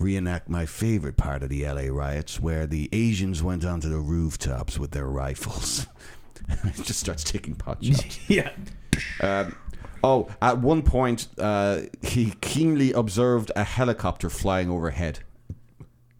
reenact 0.00 0.48
my 0.48 0.66
favorite 0.66 1.16
part 1.16 1.44
of 1.44 1.50
the 1.50 1.64
LA 1.64 1.82
riots, 1.82 2.40
where 2.40 2.66
the 2.66 2.88
Asians 2.92 3.44
went 3.44 3.64
onto 3.64 3.88
the 3.88 4.00
rooftops 4.00 4.76
with 4.76 4.90
their 4.90 5.06
rifles. 5.06 5.86
it 6.48 6.74
just 6.82 6.98
starts 6.98 7.22
taking 7.22 7.54
pot 7.54 7.84
shots. 7.84 8.18
yeah. 8.28 8.50
Um, 9.20 9.54
oh, 10.02 10.26
at 10.42 10.58
one 10.58 10.82
point, 10.82 11.28
uh, 11.38 11.82
he 12.02 12.34
keenly 12.40 12.90
observed 12.90 13.52
a 13.54 13.62
helicopter 13.62 14.28
flying 14.28 14.68
overhead. 14.68 15.20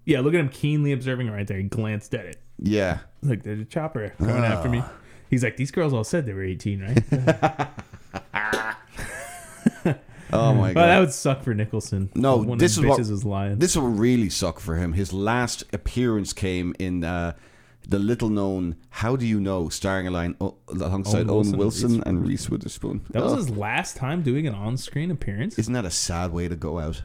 Yeah, 0.04 0.20
look 0.20 0.34
at 0.34 0.40
him 0.40 0.50
keenly 0.50 0.92
observing 0.92 1.32
right 1.32 1.48
there. 1.48 1.56
He 1.56 1.64
glanced 1.64 2.14
at 2.14 2.26
it. 2.26 2.40
Yeah. 2.58 2.98
Look, 3.22 3.42
there's 3.42 3.60
a 3.60 3.64
chopper 3.64 4.12
going 4.18 4.44
after 4.44 4.68
me. 4.68 4.82
He's 5.30 5.42
like, 5.42 5.56
these 5.56 5.70
girls 5.70 5.92
all 5.92 6.04
said 6.04 6.26
they 6.26 6.32
were 6.32 6.44
18, 6.44 6.80
right? 6.82 7.68
Oh 10.32 10.52
my 10.52 10.72
god. 10.72 10.76
Well, 10.76 10.86
that 10.88 10.98
would 10.98 11.12
suck 11.12 11.42
for 11.44 11.54
Nicholson. 11.54 12.10
No, 12.16 12.38
One 12.38 12.52
of 12.54 12.58
this 12.58 12.76
is 12.76 12.84
what 12.84 12.98
is 12.98 13.24
lying. 13.24 13.58
this 13.58 13.76
will 13.76 13.86
really 13.88 14.28
suck 14.28 14.58
for 14.58 14.74
him. 14.74 14.92
His 14.94 15.12
last 15.12 15.62
appearance 15.72 16.32
came 16.32 16.74
in 16.80 17.04
uh, 17.04 17.34
the 17.86 18.00
little-known 18.00 18.74
"How 18.90 19.14
Do 19.14 19.24
You 19.26 19.38
Know," 19.38 19.68
starring 19.68 20.08
alongside, 20.08 20.50
alongside 20.68 21.30
Owen 21.30 21.52
Wilson, 21.56 22.02
and 22.04 22.26
Reese 22.26 22.50
Witherspoon. 22.50 23.02
That 23.10 23.22
was 23.22 23.32
Oh. 23.34 23.36
his 23.36 23.50
last 23.50 23.96
time 23.96 24.22
doing 24.22 24.48
an 24.48 24.54
on-screen 24.54 25.12
appearance. 25.12 25.56
Isn't 25.56 25.74
that 25.74 25.84
a 25.84 25.90
sad 25.90 26.32
way 26.32 26.48
to 26.48 26.56
go 26.56 26.80
out? 26.80 27.02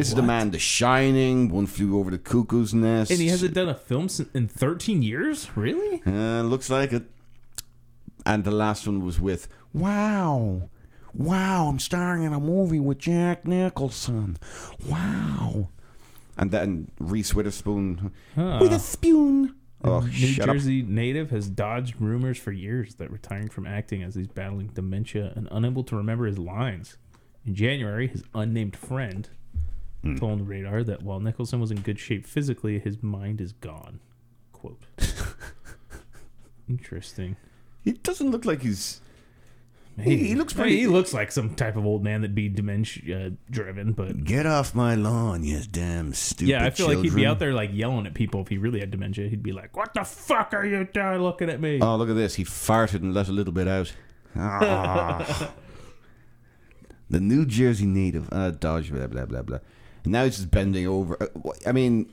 This 0.00 0.08
is 0.08 0.14
the 0.14 0.22
man, 0.22 0.50
The 0.50 0.58
Shining, 0.58 1.50
One 1.50 1.66
Flew 1.66 1.98
Over 1.98 2.10
the 2.10 2.16
Cuckoo's 2.18 2.72
Nest. 2.72 3.10
And 3.10 3.20
he 3.20 3.28
hasn't 3.28 3.52
done 3.52 3.68
a 3.68 3.74
film 3.74 4.08
in 4.32 4.48
13 4.48 5.02
years? 5.02 5.54
Really? 5.54 6.02
Uh, 6.06 6.40
looks 6.40 6.70
like 6.70 6.94
it. 6.94 7.02
And 8.24 8.44
the 8.44 8.50
last 8.50 8.86
one 8.86 9.04
was 9.04 9.20
with 9.20 9.46
Wow. 9.74 10.70
Wow, 11.12 11.66
I'm 11.68 11.78
starring 11.78 12.22
in 12.22 12.32
a 12.32 12.40
movie 12.40 12.80
with 12.80 12.98
Jack 12.98 13.46
Nicholson. 13.46 14.38
Wow. 14.88 15.68
And 16.38 16.50
then 16.50 16.90
Reese 16.98 17.34
Witherspoon 17.34 18.10
Huh. 18.34 18.56
with 18.62 18.72
a 18.72 18.78
spoon. 18.78 19.54
Oh, 19.84 20.00
New 20.00 20.10
shut 20.12 20.48
up. 20.48 20.54
Jersey 20.54 20.80
native 20.80 21.28
has 21.28 21.50
dodged 21.50 22.00
rumors 22.00 22.38
for 22.38 22.52
years 22.52 22.94
that 22.94 23.10
retiring 23.10 23.50
from 23.50 23.66
acting 23.66 24.02
as 24.02 24.14
he's 24.14 24.28
battling 24.28 24.68
dementia 24.68 25.34
and 25.36 25.46
unable 25.50 25.84
to 25.84 25.94
remember 25.94 26.24
his 26.24 26.38
lines. 26.38 26.96
In 27.44 27.54
January, 27.54 28.06
his 28.08 28.22
unnamed 28.34 28.76
friend 28.76 29.28
Hmm. 30.02 30.16
told 30.16 30.48
Radar 30.48 30.82
that 30.84 31.02
while 31.02 31.20
Nicholson 31.20 31.60
was 31.60 31.70
in 31.70 31.80
good 31.82 31.98
shape 31.98 32.26
physically, 32.26 32.78
his 32.78 33.02
mind 33.02 33.40
is 33.40 33.52
gone. 33.52 34.00
Quote. 34.52 34.82
Interesting. 36.68 37.36
He 37.82 37.92
doesn't 37.92 38.30
look 38.30 38.44
like 38.44 38.62
he's. 38.62 39.00
He, 39.98 40.16
he 40.28 40.34
looks 40.34 40.54
I 40.54 40.56
mean, 40.58 40.62
pretty- 40.62 40.78
he 40.80 40.86
looks 40.86 41.12
like 41.12 41.30
some 41.30 41.54
type 41.54 41.76
of 41.76 41.84
old 41.84 42.02
man 42.02 42.22
that'd 42.22 42.34
be 42.34 42.48
dementia 42.48 43.32
driven, 43.50 43.92
but 43.92 44.24
Get 44.24 44.46
off 44.46 44.74
my 44.74 44.94
lawn, 44.94 45.44
you 45.44 45.60
damn 45.70 46.14
stupid 46.14 46.48
yeah, 46.48 46.64
I 46.64 46.70
feel 46.70 46.86
like 46.86 46.98
he'd 46.98 47.14
be 47.14 47.26
out 47.26 47.38
there 47.38 47.52
like 47.52 47.70
yelling 47.72 48.06
at 48.06 48.14
people 48.14 48.40
if 48.40 48.48
he 48.48 48.56
really 48.56 48.80
had 48.80 48.90
dementia. 48.90 49.28
He'd 49.28 49.42
be 49.42 49.52
like, 49.52 49.76
"What 49.76 49.92
the 49.92 50.04
fuck 50.04 50.54
are 50.54 50.64
you 50.64 50.84
doing 50.84 51.18
looking 51.18 51.50
at 51.50 51.60
me?" 51.60 51.80
Oh, 51.82 51.96
look 51.96 52.08
at 52.08 52.16
this. 52.16 52.36
He 52.36 52.44
farted 52.44 53.02
and 53.02 53.12
let 53.12 53.28
a 53.28 53.32
little 53.32 53.52
bit 53.52 53.68
out. 53.68 53.92
Ah. 54.36 55.52
the 57.10 57.20
New 57.20 57.44
Jersey 57.44 57.84
native. 57.86 58.28
Uh, 58.32 58.52
Dodge, 58.52 58.90
blah, 58.92 59.06
blah, 59.08 59.26
blah, 59.26 59.42
blah. 59.42 59.58
And 60.04 60.12
now 60.12 60.24
he's 60.24 60.36
just 60.36 60.50
bending 60.50 60.86
over. 60.86 61.16
Uh, 61.22 61.50
I 61.66 61.72
mean, 61.72 62.12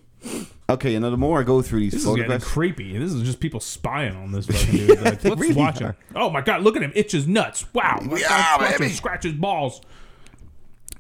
okay, 0.70 0.94
you 0.94 1.00
know, 1.00 1.10
the 1.12 1.18
more 1.18 1.40
I 1.40 1.44
go 1.44 1.62
through 1.62 1.80
these 1.82 1.94
This 1.94 2.06
is 2.06 2.16
getting 2.16 2.40
creepy. 2.40 2.98
This 2.98 3.14
is 3.14 3.24
just 3.24 3.40
people 3.40 3.60
spying 3.60 4.16
on 4.16 4.32
this 4.32 4.46
fucking 4.48 4.88
dude. 4.88 5.02
Like, 5.02 5.24
let's 5.24 5.42
really 5.42 5.54
watch 5.56 5.82
are. 5.82 5.90
him. 5.92 5.96
Oh 6.16 6.30
my 6.30 6.42
god, 6.42 6.62
look 6.62 6.76
at 6.76 6.82
him 6.84 6.92
itch 6.96 7.12
his 7.12 7.28
nuts. 7.28 7.66
Wow. 7.74 8.00
Yeah, 8.16 8.58
baby. 8.78 8.90
scratch 8.90 9.24
his 9.24 9.34
balls. 9.34 9.82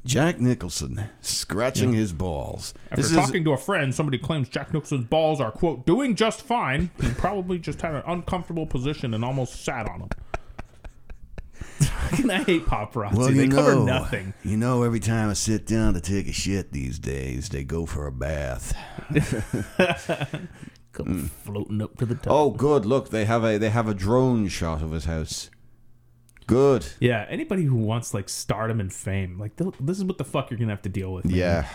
Jack 0.05 0.39
Nicholson 0.39 1.03
scratching 1.19 1.91
his 1.91 2.13
balls. 2.13 2.73
After 2.91 3.01
This 3.01 3.11
is- 3.11 3.17
talking 3.17 3.43
to 3.43 3.51
a 3.51 3.57
friend, 3.57 3.93
somebody 3.93 4.17
claims 4.17 4.47
Jack 4.47 4.73
Nicholson's 4.73 5.05
balls 5.05 5.41
are 5.41 5.51
quote 5.51 5.85
doing 5.85 6.15
just 6.15 6.41
fine. 6.43 6.91
He 7.01 7.09
probably 7.11 7.59
just 7.59 7.81
had 7.81 7.93
an 7.93 8.03
uncomfortable 8.07 8.65
position 8.65 9.13
and 9.13 9.25
almost 9.25 9.65
sat 9.65 9.89
on 9.89 9.99
them. 9.99 10.09
I 12.29 12.43
hate 12.43 12.65
paparazzi. 12.65 13.15
well, 13.15 13.31
they 13.31 13.45
you 13.45 13.49
cover 13.49 13.75
know, 13.75 13.85
nothing. 13.85 14.33
You 14.43 14.57
know, 14.57 14.83
every 14.83 14.99
time 14.99 15.29
I 15.29 15.33
sit 15.33 15.65
down 15.65 15.93
to 15.93 16.01
take 16.01 16.27
a 16.27 16.33
shit 16.33 16.71
these 16.71 16.99
days, 16.99 17.49
they 17.49 17.63
go 17.63 17.85
for 17.85 18.07
a 18.07 18.11
bath. 18.11 18.75
Come 20.93 21.05
mm. 21.05 21.29
floating 21.29 21.81
up 21.81 21.97
to 21.97 22.05
the 22.05 22.15
top. 22.15 22.33
Oh, 22.33 22.49
good! 22.51 22.85
Look, 22.85 23.09
they 23.09 23.25
have 23.25 23.43
a 23.43 23.57
they 23.57 23.69
have 23.69 23.87
a 23.87 23.93
drone 23.93 24.47
shot 24.47 24.81
of 24.81 24.91
his 24.91 25.05
house. 25.05 25.49
Good. 26.47 26.87
Yeah, 26.99 27.25
anybody 27.29 27.63
who 27.63 27.75
wants 27.75 28.13
like 28.13 28.29
stardom 28.29 28.79
and 28.79 28.91
fame, 28.91 29.37
like 29.37 29.57
this 29.57 29.97
is 29.97 30.05
what 30.05 30.17
the 30.17 30.23
fuck 30.23 30.49
you're 30.49 30.57
gonna 30.57 30.71
have 30.71 30.81
to 30.83 30.89
deal 30.89 31.13
with. 31.13 31.25
man. 31.25 31.35
Yeah, 31.35 31.69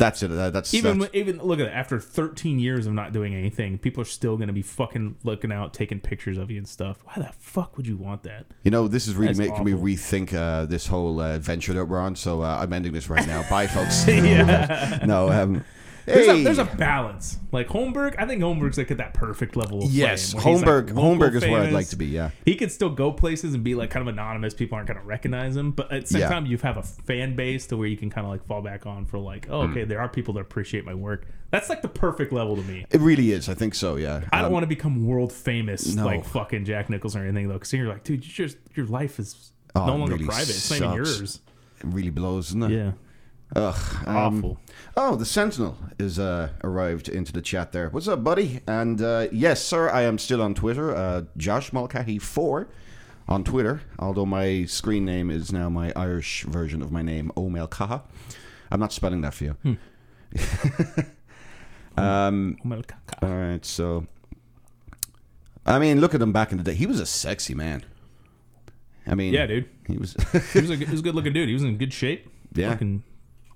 that's 0.00 0.22
it. 0.24 0.28
That's 0.28 0.74
Even 0.74 0.98
that's- 0.98 1.14
even 1.14 1.38
look 1.38 1.60
at 1.60 1.66
it. 1.66 1.72
After 1.72 2.00
13 2.00 2.58
years 2.58 2.86
of 2.86 2.92
not 2.94 3.12
doing 3.12 3.34
anything, 3.34 3.78
people 3.78 4.00
are 4.02 4.06
still 4.06 4.36
gonna 4.36 4.52
be 4.52 4.62
fucking 4.62 5.16
looking 5.22 5.52
out, 5.52 5.72
taking 5.74 6.00
pictures 6.00 6.38
of 6.38 6.50
you 6.50 6.58
and 6.58 6.66
stuff. 6.66 6.98
Why 7.04 7.14
the 7.22 7.30
fuck 7.38 7.76
would 7.76 7.86
you 7.86 7.96
want 7.96 8.22
that? 8.24 8.46
You 8.64 8.70
know, 8.72 8.88
this 8.88 9.06
is 9.06 9.14
really 9.14 9.34
making 9.34 9.62
me 9.64 9.72
rethink 9.72 10.34
uh, 10.34 10.64
this 10.66 10.86
whole 10.88 11.20
uh, 11.20 11.38
venture 11.38 11.72
that 11.74 11.84
we're 11.84 12.00
on. 12.00 12.16
So 12.16 12.42
uh, 12.42 12.58
I'm 12.60 12.72
ending 12.72 12.92
this 12.92 13.08
right 13.08 13.26
now. 13.26 13.48
Bye, 13.48 13.66
folks. 13.68 14.06
Yeah. 14.08 15.00
no. 15.06 15.30
Um, 15.30 15.64
There's, 16.14 16.26
hey. 16.26 16.40
a, 16.40 16.44
there's 16.44 16.58
a 16.58 16.64
balance. 16.64 17.38
Like 17.52 17.68
Holmberg, 17.68 18.14
I 18.18 18.26
think 18.26 18.42
Holmberg's 18.42 18.78
like 18.78 18.90
at 18.90 18.98
that 18.98 19.14
perfect 19.14 19.56
level 19.56 19.82
of 19.84 19.90
Yes, 19.90 20.32
fame. 20.32 20.42
Holmberg- 20.42 20.86
like, 20.94 20.94
Holmberg 20.94 21.34
is 21.34 21.42
where 21.46 21.62
I'd 21.62 21.72
like 21.72 21.88
to 21.88 21.96
be, 21.96 22.06
yeah. 22.06 22.30
he 22.44 22.54
could 22.56 22.70
still 22.70 22.90
go 22.90 23.12
places 23.12 23.54
and 23.54 23.64
be 23.64 23.74
like 23.74 23.90
kind 23.90 24.06
of 24.06 24.12
anonymous. 24.12 24.54
People 24.54 24.76
aren't 24.76 24.88
gonna 24.88 25.02
recognize 25.02 25.56
him, 25.56 25.70
but 25.72 25.90
at 25.92 26.02
the 26.02 26.06
same 26.06 26.20
Yeah. 26.20 26.28
time, 26.28 26.46
you 26.46 26.56
have 26.58 26.76
a 26.76 26.82
fan 26.82 27.34
base 27.36 27.66
to 27.68 27.76
where 27.76 27.88
you 27.88 27.96
can 27.96 28.10
kind 28.10 28.24
of 28.26 28.30
like 28.30 28.44
fall 28.46 28.62
back 28.62 28.86
on 28.86 29.04
for 29.06 29.18
like, 29.18 29.46
oh, 29.50 29.62
Mm. 29.62 29.70
okay, 29.70 29.84
there 29.84 30.00
are 30.00 30.08
people 30.08 30.34
that 30.34 30.40
appreciate 30.40 30.84
my 30.84 30.94
work. 30.94 31.26
That's 31.50 31.68
like 31.68 31.82
the 31.82 31.88
perfect 31.88 32.32
level 32.32 32.54
to 32.56 32.62
me. 32.62 32.86
It 32.90 33.00
really 33.00 33.32
is. 33.32 33.48
I 33.48 33.54
think 33.54 33.74
so. 33.74 33.96
Yeah. 33.96 34.20
I 34.32 34.38
don't 34.38 34.46
Um, 34.46 34.52
want 34.52 34.62
to 34.62 34.68
become 34.68 35.04
world 35.06 35.32
famous 35.32 35.94
no. 35.94 36.04
like 36.06 36.24
fucking 36.24 36.64
Jack 36.64 36.88
Nicholson 36.90 37.22
or 37.22 37.24
anything 37.24 37.48
though, 37.48 37.54
because 37.54 37.72
you're 37.72 37.88
like, 37.88 38.04
dude, 38.04 38.24
you 38.24 38.32
just 38.32 38.56
your 38.74 38.86
life 38.86 39.18
is 39.18 39.50
oh, 39.74 39.86
no 39.86 39.96
longer 39.96 40.14
really 40.14 40.26
private. 40.26 40.50
It's 40.50 40.70
not 40.70 40.76
even 40.80 40.94
yours. 40.94 41.40
It 41.80 41.86
really 41.86 42.10
blows, 42.10 42.48
doesn't 42.52 42.62
it? 42.64 42.70
Yeah. 42.76 42.92
Ugh. 43.56 44.06
um, 44.06 44.16
Awful. 44.16 44.58
Oh, 44.96 45.16
the 45.16 45.24
Sentinel 45.24 45.76
is 45.98 46.18
uh, 46.18 46.50
arrived 46.62 47.08
into 47.08 47.32
the 47.32 47.42
chat 47.42 47.72
there. 47.72 47.88
What's 47.88 48.06
up, 48.08 48.22
buddy? 48.22 48.60
And 48.66 49.00
uh, 49.02 49.26
yes, 49.32 49.64
sir, 49.64 49.88
I 49.90 50.02
am 50.02 50.18
still 50.18 50.40
on 50.42 50.54
Twitter. 50.54 50.94
Uh, 50.94 51.22
Josh 51.36 51.72
Mulcahy 51.72 52.18
four 52.18 52.68
on 53.28 53.42
Twitter. 53.44 53.82
Although 53.98 54.26
my 54.26 54.64
screen 54.66 55.04
name 55.04 55.30
is 55.30 55.52
now 55.52 55.68
my 55.68 55.92
Irish 55.96 56.44
version 56.44 56.80
of 56.82 56.92
my 56.92 57.02
name, 57.02 57.32
Omel 57.36 57.68
Kaha. 57.68 58.02
I'm 58.70 58.78
not 58.80 58.92
spelling 58.92 59.20
that 59.22 59.34
for 59.34 59.44
you. 59.44 59.56
Hmm. 59.62 59.74
um, 61.96 62.56
Omel 62.64 62.84
Kaha. 62.86 63.22
All 63.22 63.34
right, 63.36 63.64
so 63.64 64.06
I 65.66 65.78
mean, 65.78 66.00
look 66.00 66.14
at 66.14 66.22
him 66.22 66.32
back 66.32 66.52
in 66.52 66.58
the 66.58 66.64
day. 66.64 66.74
He 66.74 66.86
was 66.86 67.00
a 67.00 67.06
sexy 67.06 67.54
man. 67.54 67.84
I 69.06 69.14
mean, 69.14 69.32
Yeah, 69.34 69.46
dude. 69.46 69.68
He 69.86 69.96
was 69.98 70.14
he 70.52 70.60
was 70.60 70.70
a, 70.70 70.76
he 70.76 70.84
was 70.90 71.00
a 71.00 71.02
good 71.02 71.14
looking 71.14 71.32
dude. 71.32 71.48
He 71.48 71.54
was 71.54 71.62
in 71.64 71.76
good 71.78 71.92
shape. 71.92 72.28
Yeah. 72.54 72.70
Fucking 72.70 73.02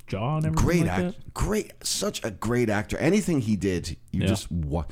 jaw 0.06 0.36
and 0.36 0.46
everything. 0.46 0.64
great 0.64 0.80
like 0.82 0.90
act, 0.90 1.16
that. 1.18 1.34
great, 1.34 1.72
such 1.82 2.24
a 2.24 2.30
great 2.30 2.68
actor. 2.70 2.96
Anything 2.98 3.40
he 3.40 3.56
did, 3.56 3.90
you 4.10 4.20
Yeah. 4.22 4.26
just 4.26 4.50
what? 4.50 4.90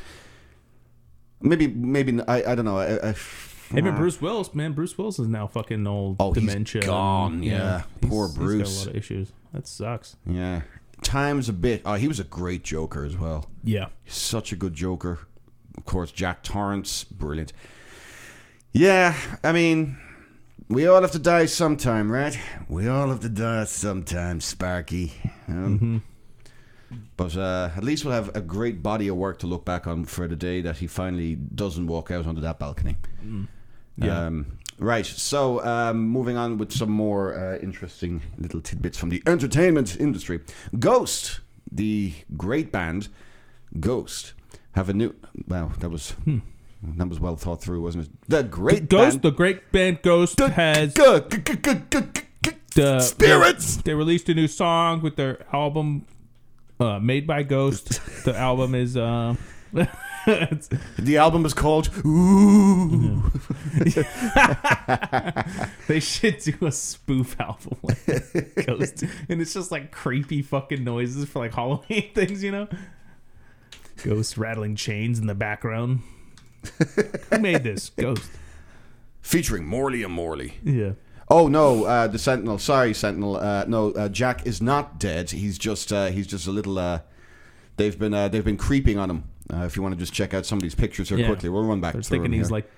Maybe, 1.41 1.67
maybe 1.67 2.21
I, 2.29 2.53
I 2.53 2.55
don't 2.55 2.65
know. 2.65 2.79
I, 2.79 3.09
I, 3.11 3.13
Him 3.71 3.87
and 3.87 3.89
uh, 3.89 3.97
Bruce 3.97 4.21
Willis, 4.21 4.55
man. 4.55 4.73
Bruce 4.75 4.97
Willis 4.97 5.19
is 5.19 5.27
now 5.29 5.47
fucking 5.47 5.87
old 5.87 6.17
Oh, 6.21 6.33
he's 6.33 6.45
dementia. 6.47 6.83
gone, 6.83 7.35
and- 7.35 7.45
yeah. 7.45 7.79
he's- 8.01 8.11
Poor 8.11 8.29
he's 8.29 8.37
Bruce. 8.37 8.69
got 8.69 8.77
a 8.77 8.79
lot 8.79 8.87
of 8.89 8.97
issues. 8.97 9.33
That 9.53 9.67
sucks. 9.67 10.17
Yeah, 10.27 10.63
times 11.03 11.49
a 11.49 11.53
bit. 11.53 11.83
Oh, 11.85 11.95
he 11.95 12.07
was 12.09 12.21
a 12.21 12.25
great 12.25 12.63
Joker 12.65 13.05
as 13.05 13.17
well. 13.17 13.51
Yeah. 13.65 13.87
such 14.07 14.53
a 14.53 14.57
good 14.57 14.75
Joker. 14.75 15.19
Of 15.77 15.85
course, 15.85 16.13
Jack 16.13 16.43
Torrance, 16.43 17.05
brilliant. 17.05 17.53
Yeah, 18.73 19.15
I 19.43 19.53
mean, 19.53 19.99
we 20.73 20.87
all 20.87 21.03
have 21.03 21.13
to 21.13 21.19
die 21.19 21.47
sometime, 21.47 22.11
right? 22.11 22.39
We 22.69 22.89
all 22.89 23.09
have 23.09 23.21
to 23.21 23.29
die 23.29 23.65
sometime, 23.65 24.41
Sparky. 24.41 25.13
Um, 25.49 26.03
But 27.17 27.37
uh, 27.37 27.71
at 27.77 27.85
least 27.85 28.05
we'll 28.05 28.15
have 28.15 28.35
a 28.37 28.41
great 28.41 28.83
body 28.83 29.09
of 29.09 29.17
work 29.17 29.39
to 29.41 29.47
look 29.47 29.65
back 29.65 29.87
on 29.87 30.05
for 30.05 30.29
the 30.29 30.37
day 30.37 30.61
that 30.63 30.77
he 30.79 30.87
finally 30.87 31.37
doesn't 31.37 31.87
walk 31.87 32.11
out 32.11 32.27
onto 32.27 32.41
that 32.43 32.59
balcony. 32.59 32.97
Yeah. 33.97 34.27
Um, 34.27 34.59
right. 34.79 35.07
So, 35.07 35.65
um, 35.65 36.09
moving 36.09 36.37
on 36.37 36.59
with 36.59 36.73
some 36.73 36.91
more 36.91 37.35
uh, 37.35 37.59
interesting 37.59 38.23
little 38.39 38.61
tidbits 38.61 38.99
from 38.99 39.11
the 39.11 39.23
entertainment 39.27 39.97
industry. 40.01 40.41
Ghost, 40.79 41.41
the 41.71 42.13
great 42.37 42.73
band 42.73 43.09
Ghost, 43.81 44.35
have 44.73 44.89
a 44.91 44.93
new. 44.93 45.15
Wow, 45.49 45.73
that 45.79 45.91
was 45.91 46.15
that 46.83 47.09
was 47.09 47.21
well 47.21 47.37
thought 47.37 47.63
through, 47.63 47.81
wasn't 47.83 48.07
it? 48.07 48.11
The 48.29 48.43
great 48.43 48.89
Ghost, 48.89 49.17
band. 49.17 49.23
the 49.23 49.31
great 49.31 49.71
band 49.73 50.03
Ghost 50.03 50.39
has 50.39 50.95
the 52.75 53.01
Spirits! 53.01 53.77
They, 53.77 53.83
they 53.83 53.95
released 53.95 54.29
a 54.29 54.35
new 54.35 54.49
song 54.49 55.03
with 55.03 55.17
their 55.17 55.45
album 55.55 56.07
uh, 56.81 56.99
made 56.99 57.27
by 57.27 57.43
Ghost. 57.43 58.01
the 58.25 58.37
album 58.37 58.75
is 58.75 58.97
uh, 58.97 59.37
the 59.73 61.17
album 61.19 61.45
is 61.45 61.55
called 61.55 61.91
Ooh. 62.07 63.23
they 65.89 66.01
should 66.01 66.39
do 66.39 66.67
a 66.67 66.73
spoof 66.73 67.41
album 67.41 67.77
like 67.83 68.67
Ghost, 68.67 69.05
and 69.29 69.41
it's 69.41 69.55
just 69.55 69.71
like 69.71 69.93
creepy 69.93 70.43
fucking 70.43 70.83
noises 70.83 71.29
for 71.29 71.41
like 71.41 71.55
Halloween 71.55 72.11
things, 72.15 72.43
you 72.43 72.51
know. 72.51 72.69
Ghost 74.03 74.37
rattling 74.37 74.75
chains 74.75 75.19
in 75.19 75.27
the 75.27 75.35
background. 75.35 76.01
Who 77.31 77.39
made 77.39 77.65
this? 77.65 77.91
Ghost. 77.91 78.31
Featuring 79.21 79.65
Morley 79.67 80.03
and 80.03 80.13
Morley. 80.13 80.55
Yeah. 80.65 80.93
Oh 81.29 81.49
no, 81.49 81.85
uh, 81.85 82.07
the 82.09 82.19
Sentinel. 82.19 82.59
Sorry, 82.59 82.93
Sentinel. 82.93 83.37
Uh, 83.37 83.65
no, 83.67 83.93
uh, 83.93 84.09
Jack 84.09 84.47
is 84.47 84.61
not 84.61 84.99
dead. 84.99 85.31
He's 85.31 85.57
just 85.59 85.93
uh, 85.93 86.07
he's 86.07 86.27
just 86.27 86.47
a 86.47 86.51
little. 86.51 86.79
Uh, 86.79 87.01
they've 87.77 87.99
been 87.99 88.13
uh, 88.13 88.29
they've 88.29 88.45
been 88.45 88.57
creeping 88.57 88.99
on 88.99 89.09
him. 89.11 89.25
Uh, 89.53 89.65
if 89.65 89.77
you 89.77 89.83
want 89.83 89.95
to 89.95 89.99
just 89.99 90.13
check 90.13 90.35
out 90.35 90.45
some 90.47 90.59
of 90.59 90.63
these 90.63 90.75
pictures 90.75 91.09
here 91.09 91.19
Yeah. 91.19 91.27
quickly, 91.27 91.49
we'll 91.49 91.65
run 91.65 91.81
back. 91.81 91.93
They're 91.95 92.03
through 92.03 92.19
thinking 92.19 92.33
he's 92.33 92.49
here. 92.49 92.53
like 92.57 92.71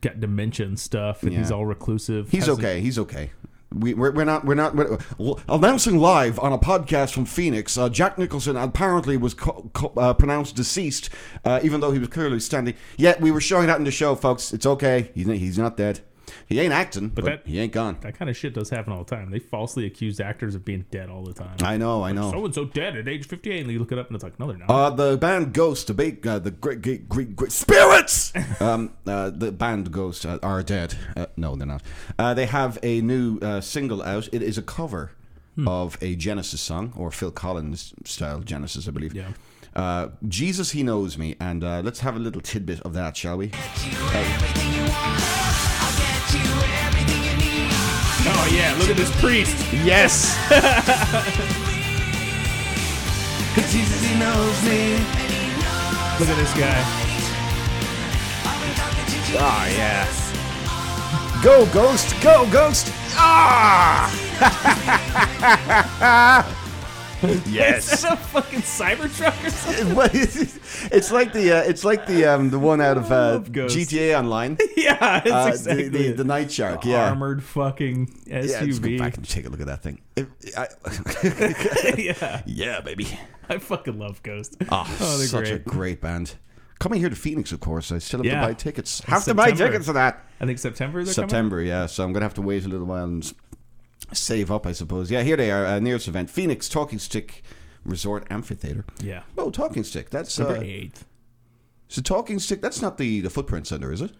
got 0.00 0.20
dementia 0.20 0.66
and 0.66 0.78
stuff, 0.78 1.22
and 1.22 1.32
he's 1.32 1.50
all 1.50 1.64
reclusive. 1.64 2.30
He's 2.30 2.48
okay. 2.48 2.80
He's 2.80 2.98
okay. 2.98 3.30
We, 3.74 3.94
we're, 3.94 4.12
we're 4.12 4.24
not. 4.24 4.44
We're 4.44 4.54
not. 4.54 4.74
We're, 4.74 4.98
announcing 5.48 5.98
live 5.98 6.38
on 6.38 6.52
a 6.52 6.58
podcast 6.58 7.12
from 7.12 7.24
Phoenix. 7.24 7.76
Uh, 7.76 7.88
Jack 7.88 8.18
Nicholson 8.18 8.56
apparently 8.56 9.16
was 9.16 9.34
co- 9.34 9.70
co- 9.72 9.92
uh, 9.96 10.14
pronounced 10.14 10.56
deceased, 10.56 11.10
uh, 11.44 11.60
even 11.62 11.80
though 11.80 11.90
he 11.92 11.98
was 11.98 12.08
clearly 12.08 12.40
standing. 12.40 12.74
Yet 12.96 13.20
we 13.20 13.30
were 13.30 13.40
showing 13.40 13.66
that 13.66 13.78
in 13.78 13.84
the 13.84 13.90
show, 13.90 14.14
folks. 14.14 14.52
It's 14.52 14.66
okay. 14.66 15.10
He's, 15.14 15.26
he's 15.26 15.58
not 15.58 15.76
dead. 15.76 16.00
He 16.52 16.60
ain't 16.60 16.72
acting, 16.72 17.08
but, 17.08 17.24
that- 17.24 17.46
he 17.46 17.58
ain't 17.58 17.72
gone. 17.72 17.96
That 18.02 18.18
kind 18.18 18.28
of 18.28 18.36
shit 18.36 18.52
does 18.52 18.68
happen 18.68 18.92
all 18.92 19.04
the 19.04 19.16
time. 19.16 19.30
They 19.30 19.38
falsely 19.38 19.86
accuse 19.86 20.20
actors 20.20 20.54
of 20.54 20.64
being 20.64 20.84
dead 20.90 21.08
all 21.08 21.24
the 21.24 21.32
time. 21.32 21.56
I 21.62 21.78
know. 21.78 22.02
I 22.02 22.12
know. 22.12 22.30
So 22.30 22.44
and 22.44 22.54
so 22.54 22.66
dead 22.66 22.94
at 22.96 23.08
age 23.08 23.26
58, 23.26 23.62
and 23.62 23.70
you 23.70 23.78
look 23.78 23.90
it 23.90 23.98
up, 23.98 24.08
and 24.08 24.14
it's 24.14 24.22
like, 24.22 24.38
no, 24.38 24.48
they're 24.48 24.58
not. 24.58 24.70
Uh, 24.70 24.90
the 24.90 25.16
band 25.16 25.54
Ghost, 25.54 25.86
the 25.86 25.94
big, 25.94 26.26
uh, 26.26 26.38
the 26.38 26.50
great, 26.50 26.82
great, 26.82 27.08
great, 27.08 27.34
great 27.34 27.52
spirits. 27.52 28.32
um, 28.60 28.92
uh, 29.06 29.30
the 29.30 29.50
band 29.50 29.90
Ghost 29.92 30.26
uh, 30.26 30.38
are 30.42 30.62
dead. 30.62 30.94
Uh, 31.16 31.26
no, 31.36 31.56
they're 31.56 31.66
not. 31.66 31.82
Uh, 32.18 32.34
they 32.34 32.46
have 32.46 32.78
a 32.82 33.00
new 33.00 33.38
uh, 33.38 33.60
single 33.62 34.02
out. 34.02 34.28
It 34.32 34.42
is 34.42 34.58
a 34.58 34.62
cover 34.62 35.12
of 35.66 35.98
a 36.00 36.14
Genesis 36.16 36.60
song 36.60 36.92
or 36.96 37.10
Phil 37.10 37.30
Collins 37.30 37.94
style 38.04 38.40
Genesis, 38.40 38.88
I 38.88 38.90
believe. 38.90 39.14
Yeah. 39.14 39.32
Uh, 39.74 40.08
Jesus, 40.28 40.72
He 40.72 40.82
Knows 40.82 41.16
Me, 41.16 41.34
and 41.40 41.64
uh, 41.64 41.80
let's 41.82 42.00
have 42.00 42.14
a 42.16 42.18
little 42.18 42.42
tidbit 42.42 42.80
of 42.80 42.92
that, 42.92 43.16
shall 43.16 43.38
we? 43.38 43.52
Oh 48.26 48.48
yeah, 48.52 48.74
look 48.78 48.90
at 48.90 48.96
this 48.96 49.10
priest. 49.20 49.56
Yes. 49.72 50.36
Jesus, 53.72 54.02
he 54.04 54.14
knows 54.18 54.62
me. 54.64 54.98
Look 56.18 56.28
at 56.28 56.36
this 56.36 56.52
guy. 56.54 56.84
Oh 59.34 59.66
yeah. 59.76 60.06
Go 61.42 61.66
Ghost, 61.72 62.14
go 62.22 62.46
Ghost. 62.50 62.92
Ah! 63.14 64.10
yes. 67.48 67.92
Is 67.92 68.02
that 68.02 68.14
a 68.14 68.16
fucking 68.16 68.60
Cybertruck 68.60 69.44
or 69.46 69.50
something? 69.50 69.94
What 69.94 70.14
is 70.14 70.36
it? 70.36 70.92
it's 70.92 71.12
like 71.12 71.32
the 71.32 71.58
uh, 71.58 71.62
it's 71.62 71.84
like 71.84 72.06
the 72.06 72.24
um, 72.26 72.50
the 72.50 72.58
one 72.58 72.80
out 72.80 72.96
of 72.98 73.10
uh, 73.12 73.38
Ghost. 73.38 73.76
GTA 73.76 74.18
Online. 74.18 74.58
yeah, 74.76 75.22
it's 75.24 75.30
Uh, 75.30 75.46
exactly 75.48 75.88
the, 75.88 75.98
the, 75.98 76.12
the 76.12 76.24
Night 76.24 76.50
Shark. 76.50 76.84
Yeah. 76.84 77.08
Armored 77.10 77.42
fucking 77.44 78.06
SUV. 78.26 78.48
Yeah, 78.48 78.60
let's 78.60 78.78
go 78.78 78.98
back 78.98 79.16
and 79.16 79.28
take 79.28 79.46
a 79.46 79.48
look 79.48 79.60
at 79.60 79.66
that 79.66 79.82
thing. 79.82 80.00
It- 80.16 80.28
I- 80.56 80.68
yeah. 81.98 82.42
yeah, 82.46 82.80
baby. 82.80 83.06
I 83.48 83.58
fucking 83.58 83.98
love 83.98 84.22
Ghost. 84.22 84.56
Oh, 84.70 84.84
they're 85.18 85.26
such 85.28 85.48
a 85.50 85.58
great. 85.58 85.64
great 85.64 86.00
band. 86.00 86.34
Coming 86.78 86.98
here 87.00 87.10
to 87.10 87.16
Phoenix, 87.16 87.52
of 87.52 87.60
course. 87.60 87.92
I 87.92 87.98
still 87.98 88.18
have 88.20 88.26
Yeah. 88.26 88.40
to 88.40 88.46
buy 88.48 88.54
tickets. 88.54 89.00
Have 89.04 89.24
to 89.24 89.34
buy 89.34 89.52
tickets 89.52 89.86
for 89.86 89.92
that. 89.92 90.24
I 90.40 90.46
think 90.46 90.58
September. 90.58 91.04
They're 91.04 91.12
September, 91.14 91.60
yeah. 91.62 91.86
So 91.86 92.02
I'm 92.04 92.12
gonna 92.12 92.24
have 92.24 92.34
to 92.34 92.42
wait 92.42 92.64
a 92.64 92.68
little 92.68 92.86
while 92.86 93.04
and 93.04 93.32
save 94.12 94.50
up, 94.50 94.66
I 94.66 94.72
suppose. 94.72 95.10
Yeah, 95.10 95.22
here 95.22 95.36
they 95.36 95.50
are. 95.50 95.64
Uh, 95.66 95.78
nearest 95.80 96.08
event, 96.08 96.30
Phoenix 96.30 96.68
Talking 96.68 96.98
Stick 96.98 97.42
Resort 97.84 98.26
Amphitheater. 98.30 98.84
Yeah. 99.02 99.22
Oh, 99.38 99.50
Talking 99.50 99.84
Stick. 99.84 100.10
That's 100.10 100.32
September 100.32 100.60
uh, 100.60 100.64
eighth. 100.64 101.04
so 101.88 102.02
Talking 102.02 102.38
Stick. 102.38 102.60
That's 102.62 102.80
not 102.82 102.98
the 102.98 103.20
the 103.20 103.30
Footprint 103.30 103.66
Center, 103.66 103.92
is 103.92 104.00
it? 104.00 104.12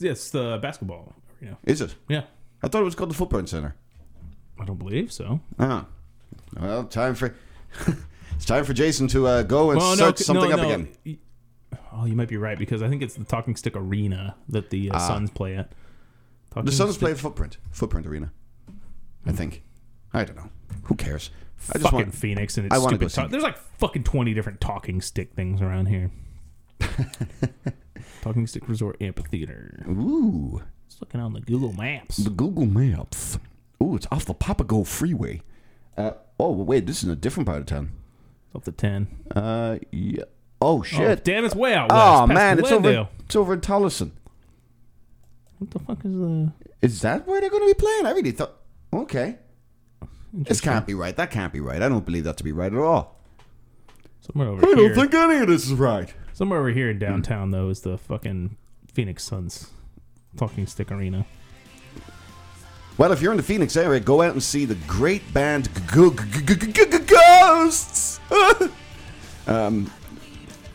Yes, 0.00 0.30
the 0.30 0.58
basketball. 0.62 1.14
Yeah. 1.40 1.54
Is 1.64 1.80
it? 1.80 1.94
Yeah. 2.08 2.24
I 2.62 2.68
thought 2.68 2.82
it 2.82 2.84
was 2.84 2.94
called 2.94 3.10
the 3.10 3.14
Footprint 3.14 3.48
Center. 3.48 3.74
I 4.60 4.64
don't 4.64 4.78
believe 4.78 5.12
so. 5.12 5.40
Ah, 5.58 5.86
well, 6.60 6.84
time 6.84 7.14
for 7.14 7.34
it's 8.34 8.44
time 8.44 8.64
for 8.64 8.72
Jason 8.72 9.06
to 9.08 9.26
uh, 9.26 9.42
go 9.44 9.70
and 9.70 9.78
Well, 9.78 9.96
search 9.96 10.18
c- 10.18 10.24
something 10.24 10.48
no, 10.50 10.56
up 10.56 10.60
no. 10.62 10.66
again. 10.68 11.18
Oh, 11.92 12.04
you 12.06 12.14
might 12.16 12.28
be 12.28 12.36
right 12.36 12.58
because 12.58 12.82
I 12.82 12.88
think 12.88 13.02
it's 13.02 13.14
the 13.14 13.24
Talking 13.24 13.54
Stick 13.56 13.76
Arena 13.76 14.34
that 14.48 14.70
the 14.70 14.90
uh, 14.90 14.94
Ah. 14.96 15.06
Suns 15.06 15.30
play 15.30 15.56
at. 15.56 15.72
Talking 16.50 16.66
The 16.66 16.72
Suns 16.72 16.90
Stick- 16.94 17.00
play 17.00 17.14
Footprint, 17.14 17.58
Footprint 17.70 18.06
Arena. 18.06 18.32
I 19.28 19.32
think. 19.32 19.62
I 20.12 20.24
don't 20.24 20.36
know. 20.36 20.50
Who 20.84 20.94
cares? 20.96 21.30
I 21.68 21.74
just 21.74 21.84
fucking 21.84 21.98
want 21.98 22.14
Phoenix 22.14 22.56
and 22.56 22.66
it's 22.66 22.74
I 22.74 22.78
wanna 22.78 22.90
stupid. 22.96 23.04
go 23.04 23.08
see- 23.08 23.20
talk- 23.22 23.30
There's 23.30 23.42
like 23.42 23.58
fucking 23.78 24.04
twenty 24.04 24.32
different 24.34 24.60
talking 24.60 25.00
stick 25.00 25.34
things 25.34 25.60
around 25.60 25.86
here. 25.86 26.10
talking 28.22 28.46
Stick 28.46 28.68
Resort 28.68 28.96
Amphitheater. 29.00 29.84
Ooh, 29.88 30.62
Just 30.88 31.00
looking 31.00 31.20
on 31.20 31.32
the 31.32 31.40
Google 31.40 31.72
Maps. 31.72 32.16
the 32.18 32.30
Google 32.30 32.66
Maps. 32.66 33.38
Ooh, 33.82 33.96
it's 33.96 34.06
off 34.10 34.24
the 34.24 34.34
Papago 34.34 34.84
Freeway. 34.86 35.42
Uh, 35.96 36.12
oh 36.38 36.52
wait, 36.52 36.86
this 36.86 36.98
is 36.98 37.04
in 37.04 37.10
a 37.10 37.16
different 37.16 37.46
part 37.46 37.60
of 37.60 37.66
town. 37.66 37.92
Up 38.54 38.64
to 38.64 38.72
ten. 38.72 39.08
Uh, 39.34 39.78
yeah. 39.92 40.22
Oh 40.60 40.78
Oh, 40.78 40.82
shit. 40.82 41.24
damn, 41.24 41.44
it's 41.44 41.54
way 41.54 41.74
out 41.74 41.90
west. 41.90 41.92
Oh 41.94 42.26
past 42.26 42.32
man, 42.32 42.58
it's 42.58 42.72
over. 42.72 42.80
Glendale. 42.82 43.08
It's 43.24 43.36
over 43.36 43.54
in 43.54 43.60
Tolleson. 43.60 44.10
What 45.58 45.70
the 45.72 45.78
fuck 45.80 46.04
is 46.04 46.12
the? 46.14 46.52
Is 46.82 47.00
that 47.02 47.26
where 47.26 47.40
they're 47.40 47.50
going 47.50 47.62
to 47.62 47.66
be 47.66 47.74
playing? 47.74 48.06
I 48.06 48.12
really 48.12 48.30
thought. 48.30 48.54
Okay. 48.92 49.36
This 50.32 50.60
can't 50.60 50.86
be 50.86 50.94
right. 50.94 51.16
That 51.16 51.30
can't 51.30 51.52
be 51.52 51.60
right. 51.60 51.80
I 51.82 51.88
don't 51.88 52.04
believe 52.04 52.24
that 52.24 52.36
to 52.38 52.44
be 52.44 52.52
right 52.52 52.72
at 52.72 52.78
all. 52.78 53.16
Somewhere 54.20 54.48
over 54.48 54.64
I 54.64 54.68
here. 54.68 54.76
don't 54.76 54.94
think 54.94 55.14
any 55.14 55.38
of 55.40 55.48
this 55.48 55.64
is 55.66 55.72
right. 55.72 56.12
Somewhere 56.34 56.58
over 56.60 56.70
here 56.70 56.90
in 56.90 56.98
downtown 56.98 57.50
though 57.50 57.68
is 57.70 57.80
the 57.80 57.96
fucking 57.98 58.56
Phoenix 58.92 59.24
Suns 59.24 59.70
Talking 60.36 60.66
Stick 60.66 60.92
Arena. 60.92 61.24
Well, 62.98 63.12
if 63.12 63.22
you're 63.22 63.30
in 63.32 63.36
the 63.36 63.42
Phoenix 63.44 63.76
area, 63.76 64.00
go 64.00 64.22
out 64.22 64.32
and 64.32 64.42
see 64.42 64.64
the 64.64 64.74
great 64.86 65.32
band 65.32 65.68
Ghosts. 67.06 68.20
um, 69.46 69.90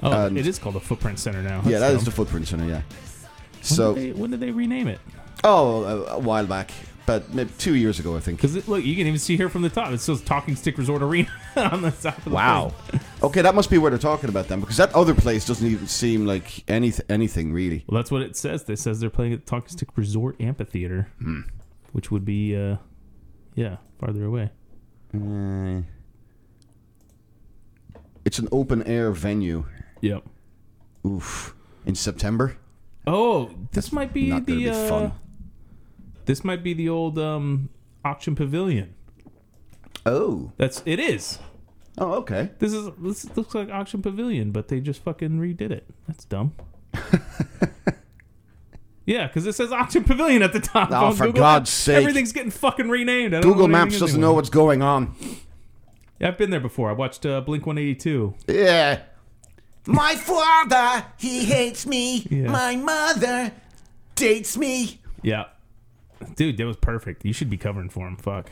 Oh, 0.02 0.26
And- 0.28 0.38
it 0.38 0.46
is 0.48 0.60
called 0.60 0.76
the 0.76 0.82
Footprint 0.82 1.18
Center 1.20 1.42
now. 1.42 1.62
yeah, 1.66 1.80
that 1.80 1.94
is 1.94 2.04
the 2.04 2.12
Footprint 2.12 2.48
Center. 2.48 2.66
Yeah. 2.66 2.82
When 2.82 3.64
So, 3.64 3.94
did 3.94 4.04
they, 4.16 4.20
when 4.20 4.32
did 4.32 4.40
they 4.42 4.52
rename 4.52 4.88
it? 4.90 5.00
oh, 5.46 5.84
a, 5.84 6.04
a 6.16 6.20
while 6.20 6.46
back, 6.46 6.72
but 7.06 7.34
maybe 7.34 7.52
two 7.58 7.76
years 7.76 8.00
ago, 8.00 8.16
I 8.16 8.20
think. 8.20 8.40
Because 8.42 8.68
look, 8.68 8.84
you 8.84 8.96
can 8.96 9.08
even 9.08 9.20
see 9.20 9.36
here 9.38 9.50
from 9.50 9.62
the 9.62 9.70
top. 9.70 9.92
It 9.92 10.00
says 10.00 10.22
Talking 10.22 10.56
Stick 10.56 10.78
Resort 10.78 11.02
Arena 11.02 11.30
on 11.56 11.82
the 11.82 11.92
top 11.92 12.18
of 12.20 12.24
the 12.26 12.30
Wow. 12.30 12.74
Okay, 13.24 13.42
that 13.42 13.56
must 13.56 13.70
be 13.70 13.78
where 13.78 13.90
they're 13.90 13.98
talking 14.00 14.30
about 14.30 14.48
them 14.50 14.60
because 14.60 14.76
that 14.78 14.94
other 14.94 15.14
place 15.14 15.46
doesn't 15.46 15.66
even 15.66 15.88
seem 15.88 16.26
like 16.26 16.64
any 16.70 16.92
anything 17.08 17.54
really. 17.54 17.86
Well, 17.88 18.02
that's 18.02 18.12
what 18.12 18.22
it 18.22 18.36
says. 18.36 18.68
It 18.68 18.80
says 18.80 19.00
they're 19.00 19.10
playing 19.10 19.32
at 19.34 19.46
Talking 19.46 19.70
Stick 19.70 19.90
Resort 19.96 20.36
Amphitheater, 20.42 21.08
Hmm. 21.20 21.42
which 21.94 22.12
would 22.12 22.26
be, 22.26 22.54
uh, 22.56 22.78
yeah, 23.56 23.78
farther 24.00 24.26
away. 24.26 24.50
Uh, 25.16 25.84
it's 28.26 28.40
an 28.40 28.48
open 28.52 28.84
air 28.84 29.12
venue. 29.12 29.66
Yep. 30.02 30.24
Oof. 31.06 31.56
In 31.86 31.96
September. 31.96 32.58
Oh, 33.06 33.52
this 33.72 33.92
might 33.92 34.14
be 34.14 34.30
not 34.30 34.46
the 34.46 34.56
be 34.58 34.70
uh, 34.70 34.88
fun. 34.90 35.12
This 36.26 36.44
might 36.44 36.64
be 36.64 36.74
the 36.74 36.90
old 36.90 37.20
um, 37.20 37.70
auction 38.06 38.36
pavilion. 38.36 38.94
Oh, 40.06 40.52
that's 40.58 40.84
it 40.86 41.00
is. 41.00 41.40
Oh, 41.98 42.14
okay. 42.14 42.52
This 42.60 42.74
is 42.74 42.90
this 43.00 43.36
looks 43.36 43.54
like 43.54 43.70
auction 43.70 44.02
pavilion, 44.02 44.52
but 44.52 44.68
they 44.68 44.80
just 44.80 45.04
fucking 45.04 45.40
redid 45.40 45.72
it. 45.72 45.86
That's 46.08 46.26
dumb. 46.26 46.54
yeah, 49.06 49.28
because 49.28 49.46
it 49.46 49.54
says 49.54 49.72
auction 49.72 50.04
pavilion 50.04 50.42
at 50.42 50.54
the 50.54 50.60
top. 50.60 50.90
Oh, 50.92 51.12
for 51.12 51.28
Google 51.28 51.42
God's 51.42 51.62
Maps. 51.62 51.72
sake. 51.72 51.98
everything's 51.98 52.32
getting 52.32 52.52
fucking 52.52 52.90
renamed. 52.90 53.34
I 53.34 53.42
don't 53.42 53.52
Google 53.52 53.68
Maps 53.68 53.94
doesn't 54.00 54.16
anymore. 54.16 54.32
know 54.32 54.34
what's 54.36 54.50
going 54.50 54.82
on. 54.82 55.16
Yeah, 56.20 56.30
I've 56.30 56.38
been 56.38 56.50
there 56.50 56.60
before. 56.60 56.90
I 56.90 56.94
watched 56.94 57.26
uh, 57.26 57.42
Blink 57.42 57.66
One 57.66 57.78
Eighty 57.78 57.96
Two. 57.96 58.36
Yeah. 58.48 59.02
My 59.86 60.16
father, 60.16 61.06
he 61.18 61.44
hates 61.44 61.86
me. 61.86 62.26
Yeah. 62.30 62.50
My 62.50 62.78
mother 62.78 63.52
dates 64.16 64.58
me. 64.58 65.02
Yeah, 65.22 65.46
dude, 66.36 66.58
that 66.58 66.66
was 66.66 66.78
perfect. 66.78 67.26
You 67.26 67.34
should 67.34 67.50
be 67.50 67.58
covering 67.58 67.90
for 67.90 68.08
him. 68.08 68.16
Fuck. 68.18 68.50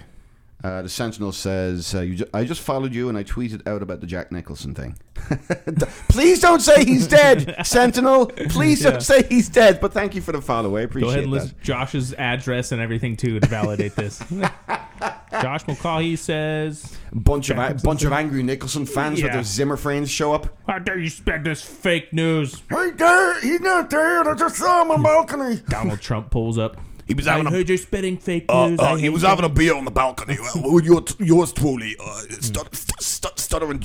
Uh, 0.64 0.84
the 0.84 0.90
Sentinel 0.90 1.32
says, 1.32 1.96
uh, 1.96 2.02
you 2.02 2.18
ju- 2.18 2.30
I 2.36 2.44
just 2.44 2.62
followed 2.62 2.94
you 2.94 3.10
and 3.10 3.18
I 3.18 3.24
tweeted 3.24 3.68
out 3.68 3.82
about 3.82 4.00
the 4.00 4.06
Jack 4.06 4.32
Nicholson 4.32 4.76
thing. 4.76 4.96
Please 6.10 6.40
don't 6.40 6.60
say 6.60 6.86
he's 6.86 7.08
dead, 7.08 7.56
Sentinel. 7.66 8.28
Please 8.28 8.84
Yeah. 8.84 8.92
don't 8.92 9.02
say 9.02 9.24
he's 9.28 9.50
dead. 9.50 9.80
But 9.82 9.92
thank 9.92 10.14
you 10.14 10.22
for 10.22 10.32
the 10.34 10.42
follow. 10.42 10.78
I 10.78 10.82
appreciate 10.82 11.10
it. 11.10 11.12
Go 11.12 11.12
ahead 11.14 11.24
and 11.24 11.34
that. 11.34 11.44
list 11.46 11.56
Josh's 11.64 12.14
address 12.14 12.72
and 12.72 12.80
everything 12.80 13.18
too 13.18 13.40
to 13.40 13.48
validate 13.48 13.96
this. 13.96 14.24
Josh 15.32 15.66
Mulcahy 15.68 16.16
says, 16.16 16.96
Bunch 17.12 17.50
of 17.50 17.58
a- 17.58 17.74
bunch 17.84 18.04
of 18.04 18.12
angry 18.14 18.44
Nicholson 18.44 18.86
fans 18.86 19.16
with 19.22 19.26
Yeah. 19.32 19.34
their 19.38 19.44
Zimmer 19.44 19.78
friends 19.78 20.12
show 20.12 20.34
up. 20.34 20.56
"How 20.68 20.78
dare 20.78 21.00
you 21.00 21.10
spread 21.10 21.44
this 21.44 21.64
fake 21.64 22.14
news?" 22.14 22.62
Hey, 22.70 22.92
there, 22.92 23.40
he's 23.42 23.62
not 23.62 23.90
there. 23.90 24.30
I 24.30 24.36
just 24.36 24.58
saw 24.58 24.84
him 24.84 24.92
on 24.92 25.02
balcony. 25.02 25.62
Donald 25.70 26.02
Trump 26.02 26.30
pulls 26.30 26.58
up. 26.60 26.78
He 27.12 27.16
was 27.16 27.26
having 27.26 27.46
I 27.46 27.50
a- 27.50 27.54
heard 27.54 27.68
you're 27.68 27.78
spreading 27.78 28.18
fake 28.18 28.46
Uh, 28.48 28.70
news. 28.70 28.80
uh, 28.80 28.84
I 28.94 29.00
he 29.00 29.10
was 29.10 29.24
you." 29.24 29.28
having 29.28 29.44
a 29.44 29.50
beer 29.50 29.76
on 29.76 29.84
the 29.84 29.92
balcony. 29.92 30.38
Uh, 30.56 30.78
your, 30.78 31.04
yours 31.20 31.52
truly, 31.52 31.98
uh, 32.00 32.22
stut, 32.40 32.74
stut, 32.74 33.38
stuttering 33.38 33.82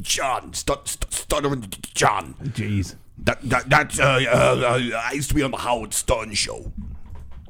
John, 0.00 0.52
stut, 0.54 0.86
stut, 0.86 1.12
stuttering 1.12 1.64
John. 1.94 2.34
Jeez. 2.44 2.94
That 3.18 3.40
that 3.42 3.68
that 3.70 3.98
uh, 3.98 4.04
uh, 4.04 4.92
uh, 4.94 5.00
I 5.04 5.12
used 5.14 5.30
to 5.30 5.34
be 5.34 5.42
on 5.42 5.50
the 5.50 5.56
Howard 5.56 5.92
Stern 5.94 6.32
show. 6.34 6.70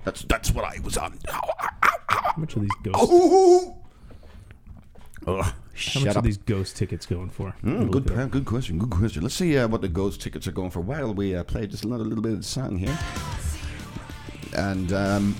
That's 0.04 0.22
that's 0.22 0.50
what 0.52 0.64
I 0.64 0.78
was 0.82 0.96
on. 0.96 1.18
How 1.28 2.32
much 2.38 2.56
are 2.56 2.60
these 2.60 2.70
ghost? 2.82 2.96
Oh, 2.98 3.76
Ugh, 5.26 5.44
How 5.44 6.00
much 6.00 6.08
up. 6.08 6.16
are 6.16 6.22
these 6.22 6.36
ghost 6.38 6.76
tickets 6.76 7.04
going 7.06 7.28
for? 7.30 7.54
Mm, 7.62 7.90
good, 7.90 8.10
uh, 8.10 8.26
good 8.26 8.44
question. 8.46 8.78
Good 8.78 8.90
question. 8.90 9.22
Let's 9.22 9.34
see 9.34 9.56
uh, 9.58 9.68
what 9.68 9.80
the 9.82 9.88
ghost 9.88 10.20
tickets 10.22 10.46
are 10.46 10.52
going 10.52 10.70
for 10.70 10.80
while 10.80 11.12
we 11.14 11.34
uh, 11.34 11.44
play 11.44 11.66
just 11.66 11.84
another 11.84 12.04
little 12.04 12.22
bit 12.22 12.32
of 12.32 12.38
the 12.38 12.44
song 12.44 12.76
here. 12.78 12.96
And 14.54 14.92
um, 14.92 15.36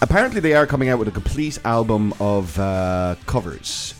apparently, 0.00 0.40
they 0.40 0.54
are 0.54 0.66
coming 0.66 0.88
out 0.88 0.98
with 0.98 1.08
a 1.08 1.12
complete 1.12 1.58
album 1.64 2.12
of 2.20 2.58
uh, 2.58 3.16
covers. 3.26 3.94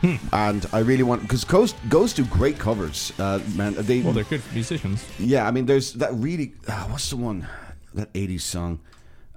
Hmm. 0.00 0.16
And 0.32 0.66
I 0.72 0.80
really 0.80 1.02
want 1.02 1.22
because 1.22 1.44
Ghost 1.44 1.76
Ghost 1.88 2.16
do 2.16 2.24
great 2.26 2.58
covers, 2.58 3.12
uh, 3.18 3.40
man. 3.56 3.74
They 3.78 4.00
Well, 4.00 4.12
they're 4.12 4.24
good 4.24 4.42
musicians. 4.52 5.04
yeah, 5.18 5.46
I 5.46 5.50
mean, 5.50 5.66
there's 5.66 5.94
that 5.94 6.12
really. 6.14 6.52
Uh, 6.68 6.84
what's 6.88 7.08
the 7.10 7.16
one? 7.16 7.46
That 7.94 8.12
80s 8.12 8.40
song. 8.42 8.80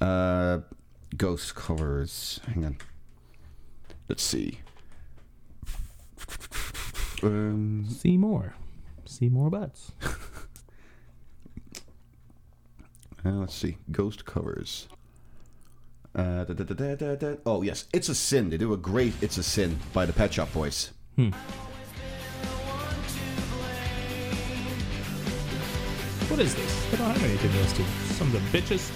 Uh, 0.01 0.59
Ghost 1.15 1.55
covers. 1.55 2.39
Hang 2.47 2.65
on. 2.65 2.77
Let's 4.09 4.23
see. 4.23 4.59
Um, 7.23 7.85
See 7.89 8.17
more. 8.17 8.55
See 9.05 9.29
more 9.29 9.49
butts. 9.49 9.91
uh, 13.27 13.31
let's 13.31 13.55
see. 13.55 13.77
Ghost 13.91 14.25
covers. 14.25 14.87
Uh, 16.15 16.45
da, 16.45 16.53
da, 16.53 17.15
da. 17.15 17.35
Oh, 17.45 17.61
yes. 17.61 17.85
It's 17.93 18.09
a 18.09 18.15
Sin. 18.15 18.49
They 18.49 18.57
do 18.57 18.73
a 18.73 18.77
great 18.77 19.13
It's 19.21 19.37
a 19.37 19.43
Sin 19.43 19.77
by 19.93 20.05
the 20.05 20.13
Pet 20.13 20.33
Shop 20.33 20.51
Boys. 20.53 20.91
Hmm. 21.15 21.29
What 26.29 26.39
is 26.39 26.55
this? 26.55 26.85
They 26.91 26.97
don't 26.97 27.11
have 27.11 27.23
anything 27.23 27.51
else 27.61 27.73
to. 27.73 27.83
Some 28.13 28.33
of 28.35 28.51
the 28.51 28.57
bitches. 28.57 28.91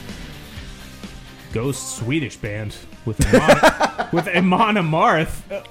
Ghost 1.53 1.97
Swedish 1.97 2.37
band 2.37 2.75
with 3.05 3.19
Amon, 3.33 4.09
with 4.13 4.27
Amon 4.27 4.75
Amarth. 4.75 5.65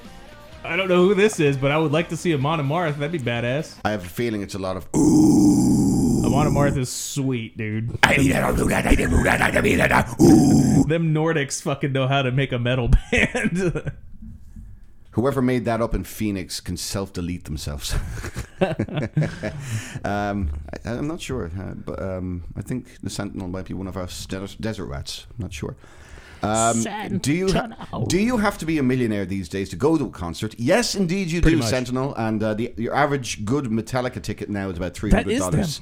I 0.62 0.77
don't 0.77 0.89
know 0.89 1.07
who 1.07 1.15
this 1.15 1.41
is, 1.41 1.57
but 1.57 1.70
I 1.70 1.78
would 1.78 1.93
like 1.93 2.11
to 2.11 2.16
see 2.16 2.35
Amon 2.35 2.61
Amarth. 2.61 2.99
That'd 2.99 3.12
be 3.12 3.19
badass. 3.19 3.77
I 3.85 3.91
have 3.91 4.05
a 4.05 4.09
feeling 4.09 4.43
it's 4.43 4.55
a 4.55 4.59
lot 4.59 4.77
of 4.77 4.87
ooh. 4.95 5.70
Amon 6.32 6.52
Amarth 6.55 6.77
is 6.78 6.90
sweet, 6.90 7.57
dude. 7.57 7.98
I 8.05 8.16
need 8.16 8.32
that. 8.32 8.44
I 8.44 8.51
need 8.52 8.69
that. 8.69 8.86
I 8.86 9.61
need 9.61 9.77
to 9.78 10.16
do. 10.19 10.85
Them 10.89 11.12
Nordics 11.12 11.61
fucking 11.61 11.93
know 11.93 12.07
how 12.07 12.23
to 12.23 12.31
make 12.31 12.52
a 12.52 12.59
metal 12.59 12.89
band. 13.11 13.93
Whoever 15.12 15.43
made 15.43 15.65
that 15.65 15.81
up 15.82 15.93
in 15.93 16.05
Phoenix 16.05 16.61
can 16.61 16.77
self 16.77 17.12
delete 17.12 17.44
themselves. 17.44 17.93
um, 20.05 20.51
I, 20.85 20.90
I'm 20.90 21.09
not 21.09 21.20
sure, 21.20 21.51
uh, 21.59 21.74
but 21.74 22.01
um, 22.01 22.44
I 22.57 22.62
think 22.62 23.01
the 23.02 23.11
Sentinel 23.11 23.48
might 23.48 23.65
be 23.65 23.74
one 23.74 23.89
of 23.89 23.97
our 23.97 24.07
desert 24.61 24.86
rats. 24.86 25.27
I'm 25.31 25.43
not 25.43 25.52
sure. 25.52 25.77
Um, 26.43 26.82
do 27.19 27.32
you 27.35 27.48
Sentinel. 27.48 28.07
do 28.07 28.19
you 28.19 28.39
have 28.39 28.57
to 28.59 28.66
be 28.66 28.78
a 28.78 28.82
millionaire 28.82 29.27
these 29.27 29.48
days 29.48 29.69
to 29.70 29.77
go 29.77 29.98
to 29.98 30.07
a 30.07 30.11
concert? 30.11 30.55
Yes, 30.59 30.94
indeed 30.94 31.31
you 31.31 31.43
Pretty 31.43 31.57
do, 31.57 31.62
much. 31.62 31.70
Sentinel. 31.70 32.15
And 32.15 32.40
uh, 32.43 32.55
the 32.55 32.73
your 32.77 32.94
average 32.94 33.44
good 33.44 33.65
Metallica 33.65 34.23
ticket 34.23 34.48
now 34.48 34.70
is 34.70 34.77
about 34.78 34.94
three 34.94 35.11
that 35.11 35.24
hundred 35.24 35.32
is 35.32 35.40
them. 35.40 35.51
dollars. 35.51 35.81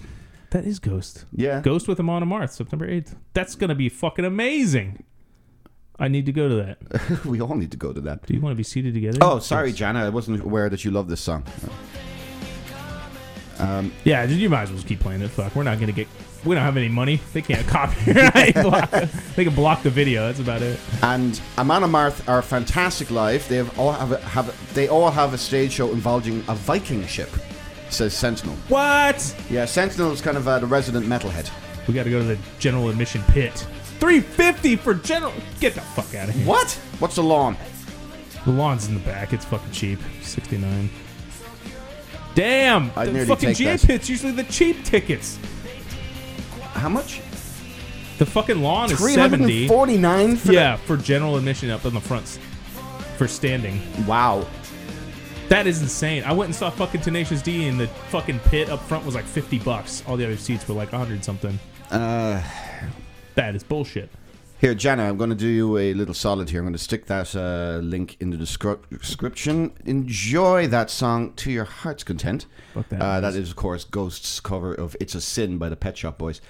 That 0.50 0.64
is 0.64 0.78
Ghost. 0.78 1.26
Yeah. 1.32 1.60
Ghost 1.60 1.88
with 1.88 2.00
Amon 2.00 2.22
Amarth, 2.24 2.50
September 2.50 2.88
8th. 2.88 3.14
That's 3.34 3.54
going 3.54 3.68
to 3.68 3.74
be 3.74 3.88
fucking 3.88 4.24
amazing. 4.24 5.04
I 5.98 6.08
need 6.08 6.26
to 6.26 6.32
go 6.32 6.48
to 6.48 6.54
that. 6.54 7.24
we 7.26 7.40
all 7.40 7.54
need 7.56 7.70
to 7.72 7.76
go 7.76 7.92
to 7.92 8.00
that. 8.02 8.24
Do 8.24 8.32
you 8.32 8.40
want 8.40 8.52
to 8.52 8.56
be 8.56 8.62
seated 8.62 8.94
together? 8.94 9.18
Oh, 9.20 9.40
sorry, 9.40 9.72
Jana. 9.72 10.06
I 10.06 10.08
wasn't 10.10 10.42
aware 10.42 10.68
that 10.70 10.84
you 10.84 10.90
love 10.90 11.08
this 11.08 11.20
song. 11.20 11.44
Um, 13.58 13.92
Yeah, 14.04 14.22
you 14.24 14.48
might 14.48 14.62
as 14.62 14.68
well 14.70 14.76
just 14.76 14.86
keep 14.88 15.00
playing 15.00 15.20
it. 15.22 15.28
Fuck, 15.28 15.56
we're 15.56 15.64
not 15.64 15.80
gonna 15.80 15.92
get. 15.92 16.06
We 16.44 16.54
don't 16.54 16.62
have 16.62 16.76
any 16.76 16.88
money. 16.88 17.20
They 17.32 17.42
can't 17.42 17.66
copyright. 17.66 18.54
block, 18.62 18.90
they 19.34 19.44
can 19.44 19.54
block 19.54 19.82
the 19.82 19.90
video. 19.90 20.26
That's 20.28 20.38
about 20.38 20.62
it. 20.62 20.78
And 21.02 21.40
Amon 21.58 21.82
Amarth 21.82 22.26
are 22.28 22.40
fantastic 22.42 23.10
live. 23.10 23.46
They 23.48 23.56
have 23.56 23.76
all 23.76 23.90
have, 23.92 24.12
a, 24.12 24.18
have 24.18 24.48
a, 24.48 24.74
they 24.74 24.86
all 24.86 25.10
have 25.10 25.34
a 25.34 25.38
stage 25.38 25.72
show 25.72 25.90
involving 25.90 26.38
a 26.48 26.54
Viking 26.54 27.04
ship. 27.06 27.30
Says 27.90 28.14
Sentinel. 28.14 28.54
What? 28.68 29.34
Yeah, 29.50 29.64
Sentinel 29.64 30.12
is 30.12 30.20
kind 30.20 30.36
of 30.36 30.46
uh, 30.46 30.58
the 30.58 30.66
resident 30.66 31.06
metalhead. 31.06 31.50
We 31.86 31.94
got 31.94 32.04
to 32.04 32.10
go 32.10 32.18
to 32.18 32.24
the 32.24 32.38
general 32.58 32.88
admission 32.90 33.22
pit. 33.28 33.66
Three 33.98 34.20
fifty 34.20 34.76
for 34.76 34.94
general. 34.94 35.32
Get 35.60 35.74
the 35.74 35.80
fuck 35.80 36.14
out 36.14 36.28
of 36.28 36.34
here. 36.34 36.46
What? 36.46 36.70
What's 36.98 37.16
the 37.16 37.22
lawn? 37.22 37.56
The 38.44 38.52
lawn's 38.52 38.86
in 38.88 38.94
the 38.94 39.00
back. 39.00 39.32
It's 39.32 39.44
fucking 39.46 39.72
cheap. 39.72 39.98
Sixty 40.22 40.58
nine. 40.58 40.90
Damn. 42.34 42.92
I'd 42.94 43.08
the 43.08 43.12
nearly 43.12 43.26
fucking 43.26 43.48
take 43.48 43.56
GA 43.56 43.76
that. 43.76 43.86
pit's 43.86 44.08
usually 44.08 44.32
the 44.32 44.44
cheap 44.44 44.84
tickets. 44.84 45.38
How 46.74 46.88
much? 46.88 47.20
The 48.18 48.26
fucking 48.26 48.62
lawn 48.62 48.90
is 48.92 48.98
seventy. 48.98 49.66
349 49.66 50.36
for 50.36 50.52
Yeah, 50.52 50.76
for 50.76 50.96
general 50.96 51.36
admission 51.36 51.70
up 51.70 51.84
in 51.84 51.94
the 51.94 52.00
fronts 52.00 52.38
for 53.16 53.26
standing. 53.26 53.80
Wow. 54.06 54.46
That 55.48 55.66
is 55.66 55.80
insane. 55.80 56.24
I 56.24 56.32
went 56.32 56.48
and 56.48 56.54
saw 56.54 56.68
fucking 56.68 57.00
Tenacious 57.00 57.40
D 57.40 57.68
and 57.68 57.80
the 57.80 57.86
fucking 58.10 58.38
pit 58.40 58.68
up 58.68 58.80
front 58.80 59.06
was 59.06 59.14
like 59.14 59.24
50 59.24 59.58
bucks. 59.60 60.02
All 60.06 60.16
the 60.18 60.24
other 60.26 60.36
seats 60.36 60.68
were 60.68 60.74
like 60.74 60.92
100 60.92 61.24
something. 61.24 61.58
Uh, 61.90 62.42
that 63.34 63.54
is 63.54 63.62
bullshit. 63.62 64.10
Here, 64.60 64.74
Jana, 64.74 65.04
I'm 65.04 65.16
going 65.16 65.30
to 65.30 65.36
do 65.36 65.46
you 65.46 65.78
a 65.78 65.94
little 65.94 66.12
solid 66.12 66.50
here. 66.50 66.60
I'm 66.60 66.66
going 66.66 66.72
to 66.74 66.78
stick 66.78 67.06
that 67.06 67.34
uh, 67.34 67.78
link 67.82 68.16
in 68.20 68.28
the 68.28 68.36
descri- 68.36 68.80
description. 68.90 69.72
Enjoy 69.86 70.66
that 70.66 70.90
song 70.90 71.32
to 71.34 71.50
your 71.50 71.64
heart's 71.64 72.04
content. 72.04 72.44
That 72.74 73.00
uh, 73.00 73.20
that 73.20 73.34
is, 73.34 73.50
of 73.50 73.56
course, 73.56 73.84
Ghost's 73.84 74.40
cover 74.40 74.74
of 74.74 74.96
It's 75.00 75.14
a 75.14 75.20
Sin 75.20 75.56
by 75.56 75.70
the 75.70 75.76
Pet 75.76 75.96
Shop 75.96 76.18
Boys. 76.18 76.42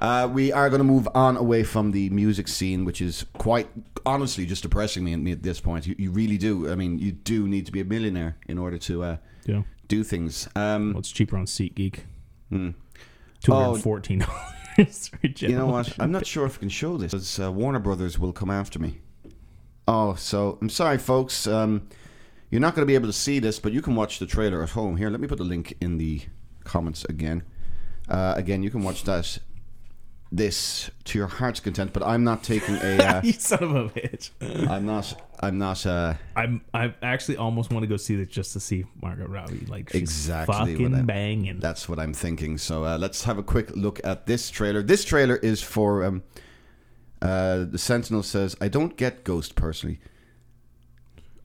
Uh, 0.00 0.26
we 0.32 0.50
are 0.50 0.70
going 0.70 0.78
to 0.80 0.84
move 0.84 1.06
on 1.14 1.36
away 1.36 1.62
from 1.62 1.90
the 1.92 2.08
music 2.10 2.48
scene, 2.48 2.84
which 2.84 3.02
is 3.02 3.26
quite 3.34 3.68
honestly 4.06 4.46
just 4.46 4.62
depressing 4.62 5.04
me, 5.04 5.32
at 5.32 5.42
this 5.42 5.60
point. 5.60 5.86
You, 5.86 5.94
you 5.98 6.10
really 6.10 6.38
do. 6.38 6.70
I 6.70 6.74
mean, 6.74 6.98
you 6.98 7.12
do 7.12 7.46
need 7.46 7.66
to 7.66 7.72
be 7.72 7.80
a 7.80 7.84
millionaire 7.84 8.36
in 8.48 8.56
order 8.58 8.78
to 8.78 9.02
uh, 9.04 9.16
Yeah. 9.44 9.62
do 9.88 10.02
things. 10.02 10.48
Um, 10.56 10.92
Well, 10.94 11.00
it's 11.00 11.10
cheaper 11.10 11.36
on 11.36 11.44
SeatGeek. 11.44 12.00
hmm. 12.48 12.70
$214. 13.44 14.26
You 15.48 15.56
know 15.56 15.66
what? 15.66 15.92
I'm 15.98 16.12
not 16.12 16.26
sure 16.26 16.46
if 16.46 16.56
I 16.56 16.60
can 16.60 16.68
show 16.70 16.96
this 16.96 17.12
because 17.12 17.38
uh, 17.38 17.52
Warner 17.52 17.78
Brothers 17.80 18.18
will 18.18 18.32
come 18.32 18.50
after 18.50 18.78
me. 18.78 19.00
Oh, 19.86 20.14
so 20.14 20.56
I'm 20.62 20.68
sorry, 20.70 20.96
folks. 20.98 21.46
Um, 21.46 21.88
you're 22.50 22.60
not 22.60 22.74
going 22.74 22.82
to 22.82 22.86
be 22.86 22.94
able 22.94 23.08
to 23.08 23.12
see 23.12 23.38
this, 23.38 23.58
but 23.58 23.72
you 23.72 23.82
can 23.82 23.94
watch 23.94 24.18
the 24.18 24.26
trailer 24.26 24.62
at 24.62 24.70
home. 24.70 24.96
Here, 24.96 25.10
let 25.10 25.20
me 25.20 25.26
put 25.28 25.38
the 25.38 25.44
link 25.44 25.76
in 25.80 25.98
the 25.98 26.22
comments 26.64 27.04
again. 27.04 27.42
Uh, 28.08 28.34
again, 28.36 28.62
you 28.62 28.70
can 28.70 28.82
watch 28.82 29.04
that. 29.04 29.38
This 30.32 30.90
to 31.04 31.18
your 31.18 31.26
heart's 31.26 31.58
content, 31.58 31.92
but 31.92 32.04
I'm 32.04 32.22
not 32.22 32.44
taking 32.44 32.76
a. 32.76 32.98
Uh, 33.00 33.20
you 33.24 33.32
son 33.32 33.64
of 33.64 33.74
a 33.74 33.88
bitch. 33.88 34.30
I'm 34.70 34.86
not. 34.86 35.20
I'm 35.40 35.58
not. 35.58 35.84
Uh, 35.84 36.14
I'm. 36.36 36.60
I 36.72 36.94
actually 37.02 37.36
almost 37.36 37.72
want 37.72 37.82
to 37.82 37.88
go 37.88 37.96
see 37.96 38.14
this 38.14 38.28
just 38.28 38.52
to 38.52 38.60
see 38.60 38.84
Margot 39.02 39.26
Robbie. 39.26 39.66
Like 39.66 39.90
she's 39.90 40.02
exactly 40.02 40.54
fucking 40.54 40.94
I'm, 40.94 41.06
banging. 41.06 41.58
That's 41.58 41.88
what 41.88 41.98
I'm 41.98 42.14
thinking. 42.14 42.58
So 42.58 42.84
uh, 42.84 42.96
let's 42.98 43.24
have 43.24 43.38
a 43.38 43.42
quick 43.42 43.74
look 43.74 44.00
at 44.04 44.26
this 44.26 44.50
trailer. 44.50 44.82
This 44.82 45.04
trailer 45.04 45.36
is 45.36 45.62
for 45.62 46.04
um, 46.04 46.22
uh, 47.20 47.64
the 47.64 47.78
Sentinel 47.78 48.22
says, 48.22 48.56
"I 48.60 48.68
don't 48.68 48.96
get 48.96 49.24
Ghost 49.24 49.56
personally." 49.56 49.98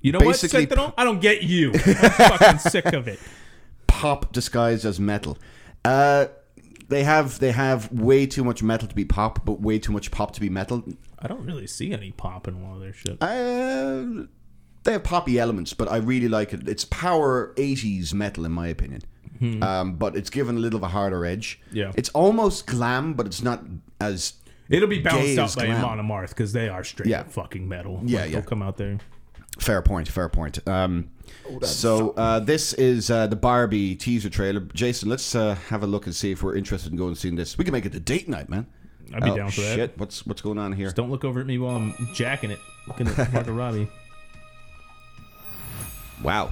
You 0.01 0.11
know 0.11 0.19
Basically, 0.19 0.61
what, 0.65 0.69
Sentinel? 0.69 0.93
I 0.97 1.03
don't 1.03 1.19
get 1.19 1.41
you. 1.41 1.71
I'm 1.73 1.79
fucking 1.79 2.59
sick 2.59 2.85
of 2.85 3.07
it. 3.07 3.19
Pop 3.87 4.31
disguised 4.31 4.85
as 4.85 4.99
metal. 4.99 5.37
Uh, 5.83 6.27
they 6.87 7.03
have 7.03 7.39
they 7.39 7.51
have 7.51 7.91
way 7.91 8.25
too 8.25 8.43
much 8.43 8.61
metal 8.63 8.87
to 8.87 8.95
be 8.95 9.05
pop, 9.05 9.45
but 9.45 9.61
way 9.61 9.79
too 9.79 9.91
much 9.91 10.11
pop 10.11 10.33
to 10.33 10.41
be 10.41 10.49
metal. 10.49 10.83
I 11.19 11.27
don't 11.27 11.45
really 11.45 11.67
see 11.67 11.91
any 11.93 12.11
pop 12.11 12.47
in 12.47 12.61
one 12.61 12.73
of 12.75 12.81
their 12.81 12.93
shit. 12.93 13.17
Uh, 13.21 14.25
they 14.83 14.91
have 14.93 15.03
poppy 15.03 15.39
elements, 15.39 15.73
but 15.73 15.91
I 15.91 15.97
really 15.97 16.27
like 16.27 16.53
it. 16.53 16.67
It's 16.67 16.85
power 16.85 17.53
'80s 17.55 18.13
metal, 18.13 18.45
in 18.45 18.51
my 18.51 18.67
opinion. 18.67 19.01
Hmm. 19.39 19.61
Um, 19.63 19.95
but 19.95 20.15
it's 20.15 20.29
given 20.29 20.55
a 20.55 20.59
little 20.59 20.77
of 20.77 20.83
a 20.83 20.87
harder 20.87 21.25
edge. 21.25 21.59
Yeah. 21.71 21.91
it's 21.95 22.09
almost 22.09 22.67
glam, 22.67 23.13
but 23.15 23.25
it's 23.25 23.41
not 23.41 23.63
as. 23.99 24.33
It'll 24.69 24.87
be 24.87 24.99
balanced 24.99 25.37
out 25.37 25.55
by 25.55 25.65
glam. 25.67 25.83
Amon 25.83 26.05
Amarth 26.07 26.29
because 26.29 26.53
they 26.53 26.69
are 26.69 26.83
straight 26.83 27.09
Yeah. 27.09 27.23
fucking 27.23 27.67
metal. 27.67 28.01
Yeah, 28.05 28.21
Like, 28.21 28.29
yeah. 28.29 28.35
They'll 28.39 28.47
come 28.49 28.61
out 28.63 28.77
there. 28.77 28.97
Fair 29.59 29.81
point. 29.81 30.07
Fair 30.07 30.27
point. 30.29 30.65
Um, 30.67 31.09
so 31.63 32.11
uh, 32.11 32.39
this 32.39 32.73
is 32.73 33.09
uh, 33.11 33.27
the 33.27 33.35
Barbie 33.35 33.95
teaser 33.95 34.29
trailer. 34.29 34.59
Jason, 34.61 35.09
let's 35.09 35.35
uh, 35.35 35.55
have 35.69 35.83
a 35.83 35.87
look 35.87 36.05
and 36.05 36.15
see 36.15 36.31
if 36.31 36.41
we're 36.43 36.55
interested 36.55 36.91
in 36.91 36.97
going 36.97 37.09
and 37.09 37.17
seeing 37.17 37.35
this. 37.35 37.57
We 37.57 37.63
can 37.65 37.71
make 37.71 37.85
it 37.85 37.93
a 37.95 37.99
date 37.99 38.27
night, 38.29 38.49
man. 38.49 38.67
I'd 39.13 39.23
be 39.23 39.29
Oh, 39.31 39.37
down 39.37 39.51
for 39.51 39.61
that. 39.61 39.75
Shit, 39.75 39.97
what's 39.97 40.25
what's 40.25 40.41
going 40.41 40.57
on 40.57 40.71
here? 40.73 40.87
Just 40.87 40.95
don't 40.95 41.11
look 41.11 41.23
over 41.23 41.39
at 41.39 41.45
me 41.45 41.57
while 41.57 41.75
I'm 41.75 41.93
jacking 42.13 42.49
it, 42.51 42.59
looking 42.87 43.07
at 43.07 43.33
Margot 43.33 43.51
Robbie. 43.53 43.87
Wow. 46.23 46.51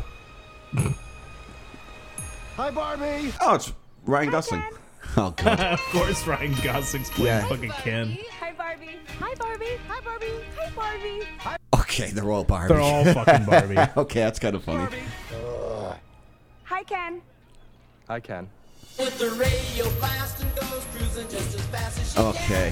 Hi, 2.58 2.70
Barbie. 2.70 3.34
Oh, 3.42 3.56
it's 3.56 3.74
Ryan 4.06 4.30
Gosling. 4.30 4.64
Oh 5.18 5.32
god. 5.32 5.60
of 5.74 5.80
course, 5.92 6.26
Ryan 6.28 6.54
Gosling's 6.64 7.10
playing 7.10 7.28
Yeah. 7.28 7.48
fucking 7.48 7.70
Ken. 7.72 8.18
Hi, 8.56 8.76
Barbie. 8.76 9.00
Hi, 9.20 9.34
Barbie. 9.34 9.66
Hi, 9.88 10.00
Barbie. 10.02 10.28
Hi, 10.60 10.70
Barbie. 10.76 11.26
Hi. 11.40 11.58
Okay, 11.74 12.12
they're 12.12 12.30
all 12.32 12.44
Barbie. 12.44 12.76
They're 12.76 12.84
all 12.84 13.04
fucking 13.04 13.46
Barbie. 13.46 13.80
okay, 13.98 14.20
that's 14.20 14.38
kind 14.38 14.56
of 14.56 14.64
funny. 14.64 14.96
Hi, 16.66 16.84
Ken. 16.84 17.24
Hi, 18.08 18.20
Ken. 18.20 18.48
With 19.00 19.18
the 19.18 19.32
radio 19.32 19.90
blast 19.98 20.44
and 20.44 20.56
goes 20.56 20.86
cruising 20.94 21.28
just 21.30 21.56
as 21.56 21.66
fast 21.66 22.00
as 22.00 22.14
she 22.14 22.20
Okay. 22.20 22.68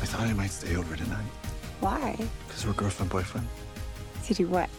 I 0.00 0.06
thought 0.06 0.20
I 0.28 0.32
might 0.32 0.52
stay 0.52 0.76
over 0.76 0.94
tonight 0.94 1.26
Why? 1.80 2.16
because 2.46 2.64
we're 2.64 2.72
girlfriend 2.74 3.10
boyfriend. 3.10 3.48
To 4.26 4.34
do 4.34 4.46
what? 4.46 4.70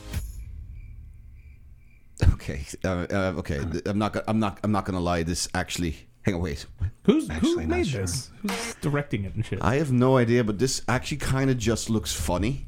Okay. 2.35 2.65
Uh, 2.85 3.05
uh, 3.11 3.33
okay. 3.39 3.59
th- 3.69 3.83
I'm 3.85 3.97
not. 3.97 4.15
I'm 4.29 4.39
not. 4.39 4.59
I'm 4.63 4.71
not 4.71 4.85
going 4.85 4.95
to 4.95 5.03
lie. 5.03 5.23
This 5.23 5.49
actually. 5.53 6.07
Hang 6.21 6.35
on. 6.35 6.41
Wait. 6.41 6.65
Who's 7.09 7.29
Actually, 7.29 7.49
who 7.63 7.69
not 7.69 7.77
made 7.77 7.87
sure. 7.87 8.01
this? 8.01 8.29
Who's 8.41 8.75
directing 8.81 9.23
it 9.25 9.33
and 9.33 9.43
shit? 9.45 9.59
I 9.63 9.75
have 9.77 9.91
no 9.91 10.17
idea, 10.17 10.43
but 10.43 10.59
this 10.59 10.81
actually 10.87 11.17
kind 11.17 11.49
of 11.49 11.57
just 11.57 11.89
looks 11.89 12.13
funny. 12.13 12.67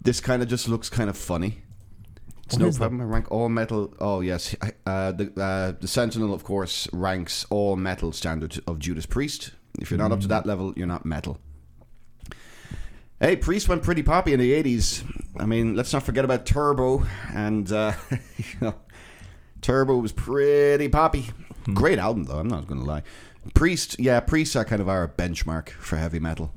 This 0.00 0.20
kind 0.20 0.42
of 0.42 0.48
just 0.48 0.66
looks 0.68 0.88
kind 0.88 1.10
of 1.10 1.16
funny. 1.16 1.58
It's 2.46 2.54
What 2.54 2.62
no 2.62 2.66
is 2.68 2.78
problem. 2.78 3.00
I 3.02 3.04
rank 3.04 3.30
all 3.30 3.48
metal. 3.48 3.92
Oh 4.00 4.20
yes, 4.20 4.56
I- 4.62 4.72
uh, 4.86 5.12
the 5.12 5.30
uh, 5.40 5.72
the 5.80 5.86
Sentinel, 5.88 6.32
of 6.32 6.42
course, 6.42 6.88
ranks 6.92 7.44
all 7.50 7.76
metal 7.76 8.12
standard 8.12 8.58
of 8.66 8.78
Judas 8.78 9.04
Priest. 9.06 9.52
If 9.78 9.90
you're 9.90 9.98
not 9.98 10.10
up 10.12 10.20
to 10.20 10.28
that 10.28 10.46
level, 10.46 10.72
you're 10.76 10.86
not 10.86 11.04
metal. 11.04 11.38
Hey, 13.20 13.36
Priest 13.36 13.68
went 13.68 13.82
pretty 13.82 14.02
poppy 14.02 14.32
in 14.32 14.40
the 14.40 14.52
'80s. 14.52 15.04
I 15.38 15.46
mean, 15.46 15.76
let's 15.76 15.92
not 15.92 16.02
forget 16.02 16.24
about 16.24 16.44
Turbo, 16.46 17.06
and 17.32 17.70
uh, 17.70 17.92
you 18.10 18.44
know, 18.60 18.74
Turbo 19.60 19.98
was 19.98 20.12
pretty 20.12 20.88
poppy. 20.88 21.30
Great 21.74 21.98
album, 21.98 22.24
though. 22.24 22.38
I'm 22.38 22.48
not 22.48 22.66
going 22.66 22.80
to 22.80 22.86
lie. 22.86 23.02
Priest, 23.54 23.96
yeah, 23.98 24.20
Priest 24.20 24.56
are 24.56 24.64
kind 24.64 24.80
of 24.80 24.88
our 24.88 25.08
benchmark 25.08 25.70
for 25.70 25.96
heavy 25.96 26.18
metal. 26.18 26.52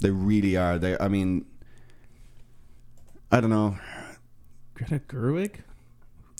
They 0.00 0.10
really 0.10 0.56
are. 0.56 0.78
They, 0.78 0.96
I 0.98 1.08
mean, 1.08 1.44
I 3.30 3.40
don't 3.40 3.50
know. 3.50 3.78
Greta 4.74 5.00
Gerwig? 5.00 5.56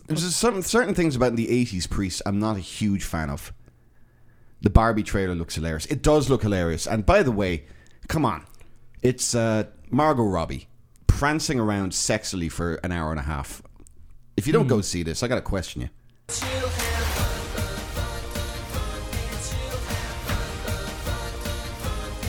There's 0.07 0.23
just 0.23 0.37
some 0.37 0.61
certain 0.61 0.95
things 0.95 1.15
about 1.15 1.35
the 1.35 1.47
'80s 1.47 1.89
Priest 1.89 2.21
I'm 2.25 2.39
not 2.39 2.57
a 2.57 2.59
huge 2.59 3.03
fan 3.03 3.29
of. 3.29 3.53
The 4.61 4.69
Barbie 4.69 5.03
trailer 5.03 5.35
looks 5.35 5.55
hilarious. 5.55 5.85
It 5.87 6.01
does 6.01 6.29
look 6.29 6.41
hilarious. 6.41 6.85
And 6.85 7.05
by 7.05 7.23
the 7.23 7.31
way, 7.31 7.65
come 8.07 8.25
on, 8.25 8.45
it's 9.01 9.33
uh, 9.33 9.65
Margot 9.89 10.23
Robbie 10.23 10.67
prancing 11.07 11.59
around 11.59 11.91
sexily 11.91 12.51
for 12.51 12.75
an 12.83 12.91
hour 12.91 13.11
and 13.11 13.19
a 13.19 13.23
half. 13.23 13.61
If 14.35 14.47
you 14.47 14.53
don't 14.53 14.67
go 14.67 14.81
see 14.81 15.03
this, 15.03 15.23
I 15.23 15.27
got 15.27 15.35
to 15.35 15.41
question 15.41 15.83
you. 15.83 15.89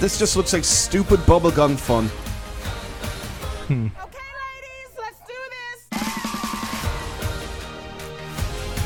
This 0.03 0.19
just 0.19 0.35
looks 0.37 0.53
like 0.53 0.65
stupid 0.65 1.21
bubblegum 1.21 1.79
fun. 1.79 2.11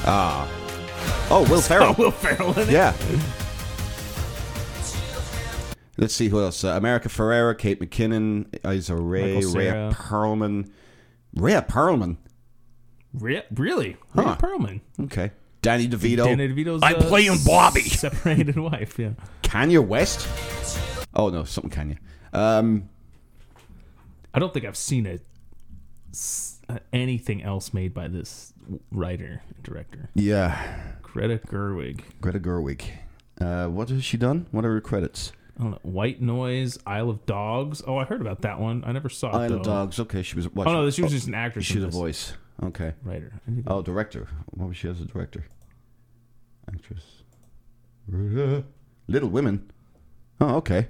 Ah. 0.04 0.46
Oh, 1.30 1.46
Will 1.48 1.60
Ferrell. 1.62 1.94
Will 1.94 2.10
Ferrell 2.10 2.52
in 2.58 2.68
it? 2.68 2.70
Yeah. 2.70 2.94
Let's 5.96 6.12
see 6.14 6.28
who 6.28 6.38
else. 6.38 6.62
Uh, 6.62 6.72
America 6.76 7.08
Ferrera, 7.08 7.56
Kate 7.56 7.80
McKinnon, 7.80 8.54
Issa 8.70 8.94
Rae, 8.94 9.36
Michael 9.36 9.52
Rhea 9.52 9.70
Cera. 9.70 9.92
Perlman. 9.94 10.70
Rhea 11.34 11.62
Perlman. 11.62 12.18
Re- 13.14 13.42
really? 13.54 13.96
Huh. 14.14 14.22
Rhea 14.22 14.36
Perlman. 14.36 14.80
Okay. 15.04 15.30
Danny 15.62 15.88
DeVito. 15.88 16.24
Danny 16.26 16.46
DeVito's 16.48 16.82
I'm 16.82 16.96
uh, 16.96 17.02
playing 17.04 17.38
Bobby. 17.46 17.80
Separated 17.84 18.58
wife, 18.58 18.98
yeah. 18.98 19.12
Kanye 19.42 19.82
West. 19.84 20.28
Oh 21.16 21.30
no, 21.30 21.42
something 21.44 21.70
Kanye. 21.70 21.98
Um, 22.38 22.88
I 24.34 24.38
don't 24.38 24.52
think 24.52 24.66
I've 24.66 24.76
seen 24.76 25.06
a, 25.06 25.18
s- 26.12 26.60
uh, 26.68 26.78
anything 26.92 27.42
else 27.42 27.72
made 27.72 27.94
by 27.94 28.06
this 28.08 28.52
writer 28.92 29.40
and 29.48 29.62
director. 29.62 30.10
yeah. 30.14 30.92
Greta 31.02 31.40
Gerwig. 31.46 32.02
Greta 32.20 32.38
Gerwig. 32.38 32.82
Uh, 33.40 33.68
what 33.68 33.88
has 33.88 34.04
she 34.04 34.18
done? 34.18 34.46
What 34.50 34.66
are 34.66 34.72
her 34.74 34.80
credits? 34.82 35.32
I 35.58 35.62
don't 35.62 35.70
know. 35.70 35.78
White 35.82 36.20
Noise, 36.20 36.78
Isle 36.86 37.08
of 37.08 37.24
Dogs. 37.24 37.82
Oh, 37.86 37.96
I 37.96 38.04
heard 38.04 38.20
about 38.20 38.42
that 38.42 38.60
one. 38.60 38.84
I 38.86 38.92
never 38.92 39.08
saw 39.08 39.30
it. 39.30 39.34
Isle 39.34 39.44
of 39.44 39.50
though. 39.50 39.70
Dogs. 39.70 39.98
Okay, 40.00 40.22
she 40.22 40.36
was. 40.36 40.46
What, 40.52 40.66
Oh 40.66 40.72
no, 40.74 40.90
she 40.90 41.00
was 41.00 41.12
just 41.12 41.26
an 41.28 41.34
actress. 41.34 41.64
She's 41.64 41.76
in 41.76 41.84
a 41.84 41.86
this. 41.86 41.94
voice. 41.94 42.34
Okay. 42.62 42.92
Writer. 43.02 43.32
Oh, 43.66 43.80
director. 43.80 44.28
What 44.50 44.68
was 44.68 44.76
she 44.76 44.88
as 44.90 45.00
a 45.00 45.06
director? 45.06 45.46
Actress. 46.68 47.22
Little 48.10 49.28
Women. 49.30 49.70
Oh, 50.40 50.56
okay. 50.56 50.88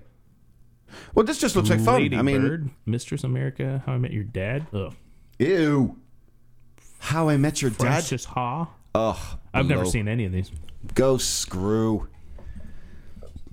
Well, 1.14 1.24
this 1.24 1.38
just 1.38 1.56
looks 1.56 1.70
like 1.70 1.80
fun. 1.80 1.94
Lady 2.02 2.16
I 2.16 2.22
mean, 2.22 2.40
Bird, 2.40 2.70
Mistress 2.84 3.24
America, 3.24 3.82
How 3.86 3.92
I 3.92 3.98
Met 3.98 4.12
Your 4.12 4.24
Dad. 4.24 4.66
Ugh. 4.72 4.94
ew. 5.38 5.96
How 6.98 7.28
I 7.28 7.36
Met 7.36 7.62
Your 7.62 7.70
Dad. 7.70 7.78
Frances 7.78 8.24
Ha. 8.26 8.68
Ugh. 8.94 9.38
I've 9.54 9.66
never 9.66 9.82
below. 9.82 9.90
seen 9.90 10.08
any 10.08 10.24
of 10.24 10.32
these. 10.32 10.50
Go 10.94 11.18
screw. 11.18 12.08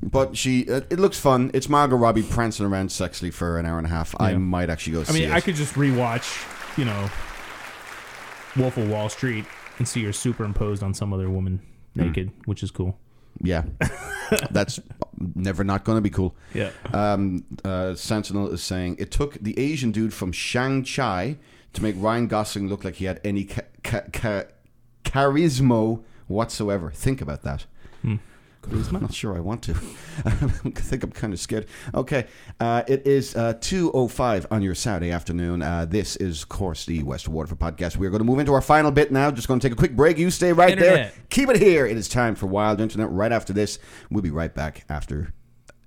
But 0.02 0.36
she, 0.36 0.61
it, 0.61 0.88
it 0.90 0.99
looks 0.99 1.18
fun. 1.18 1.49
It's 1.53 1.70
Margot 1.70 1.95
Robbie 1.95 2.24
prancing 2.24 2.65
around 2.65 2.90
sexily 2.90 3.32
for 3.34 3.57
an 3.57 3.65
hour 3.65 3.78
and 3.78 3.88
a 3.88 3.90
half. 3.90 4.14
I 4.20 4.32
Yeah. 4.32 4.38
might 4.38 4.70
actually 4.70 4.94
go 4.94 5.03
see. 5.03 5.10
I 5.10 5.14
see 5.14 5.22
mean, 5.22 5.30
it. 5.32 5.34
I 5.34 5.40
could 5.41 5.56
just 5.56 5.76
rewatch, 5.76 6.78
you 6.78 6.84
know, 6.86 7.10
Wolf 8.57 8.76
of 8.78 8.90
Wall 8.90 9.07
Street 9.10 9.45
and 9.78 9.88
see 9.88 10.03
her 10.03 10.11
superimposed 10.14 10.84
on 10.84 10.94
some 10.94 11.14
other 11.14 11.30
woman 11.30 11.61
Hmm. 11.95 12.02
naked, 12.02 12.32
which 12.45 12.64
is 12.64 12.72
cool. 12.72 12.99
Yeah, 13.42 13.64
that's 14.52 14.80
never 15.36 15.64
not 15.64 15.84
going 15.84 15.98
to 15.98 16.02
be 16.02 16.10
cool. 16.10 16.36
Yeah. 16.54 16.72
Um, 16.94 17.44
uh, 17.66 17.96
Sentinel 17.96 18.50
is 18.52 18.64
saying 18.64 18.98
it 19.00 19.12
took 19.12 19.34
the 19.36 19.58
Asian 19.60 19.92
dude 19.92 20.14
from 20.14 20.32
Shang-Chi 20.32 21.38
to 21.74 21.84
make 21.84 21.96
Ryan 21.98 22.28
Gosling 22.28 22.68
look 22.70 22.84
like 22.84 22.96
he 22.96 23.06
had 23.06 23.20
any 23.24 23.46
ca- 23.46 23.62
ca- 23.84 24.04
ca- 24.14 24.44
charisma 25.04 26.04
whatsoever. 26.28 26.92
Think 26.92 27.22
about 27.22 27.42
that. 27.44 27.66
I'm 28.72 29.02
not 29.02 29.14
sure 29.14 29.35
I 29.35 29.40
want 29.40 29.61
to. 29.64 29.72
I 30.26 30.31
think 30.31 31.03
I'm 31.03 31.11
kind 31.11 31.34
of 31.34 31.40
scared. 31.40 31.68
Okay, 31.94 32.27
uh, 32.60 32.84
it 32.88 33.06
is 33.06 33.35
uh, 33.35 33.53
2.05 33.56 34.45
on 34.52 34.61
your 34.61 34.76
Saturday 34.76 35.11
afternoon. 35.11 35.61
Uh, 35.61 35.85
this 35.85 36.15
is, 36.15 36.44
of 36.44 36.49
course, 36.49 36.85
the 36.85 37.03
West 37.03 37.27
Waterford 37.27 37.60
podcast. 37.60 37.98
We're 37.98 38.10
going 38.10 38.22
to 38.22 38.26
move 38.26 38.40
into 38.40 38.53
our 38.53 38.61
final 38.61 38.91
bit 38.91 39.11
now. 39.11 39.31
Just 39.31 39.48
going 39.48 39.60
to 39.60 39.68
take 39.68 39.73
a 39.73 39.80
quick 39.80 39.95
break. 39.95 40.18
You 40.18 40.30
stay 40.30 40.53
right 40.53 40.77
there. 40.77 41.11
Keep 41.30 41.49
it 41.49 41.57
here. 41.60 41.85
It 41.85 41.98
is 41.98 42.07
time 42.07 42.35
for 42.35 42.48
Wild 42.48 42.80
Internet 42.80 43.10
right 43.10 43.31
after 43.31 43.53
this. 43.53 43.80
We'll 44.10 44.23
be 44.23 44.31
right 44.31 44.53
back 44.53 44.85
after. 44.90 45.34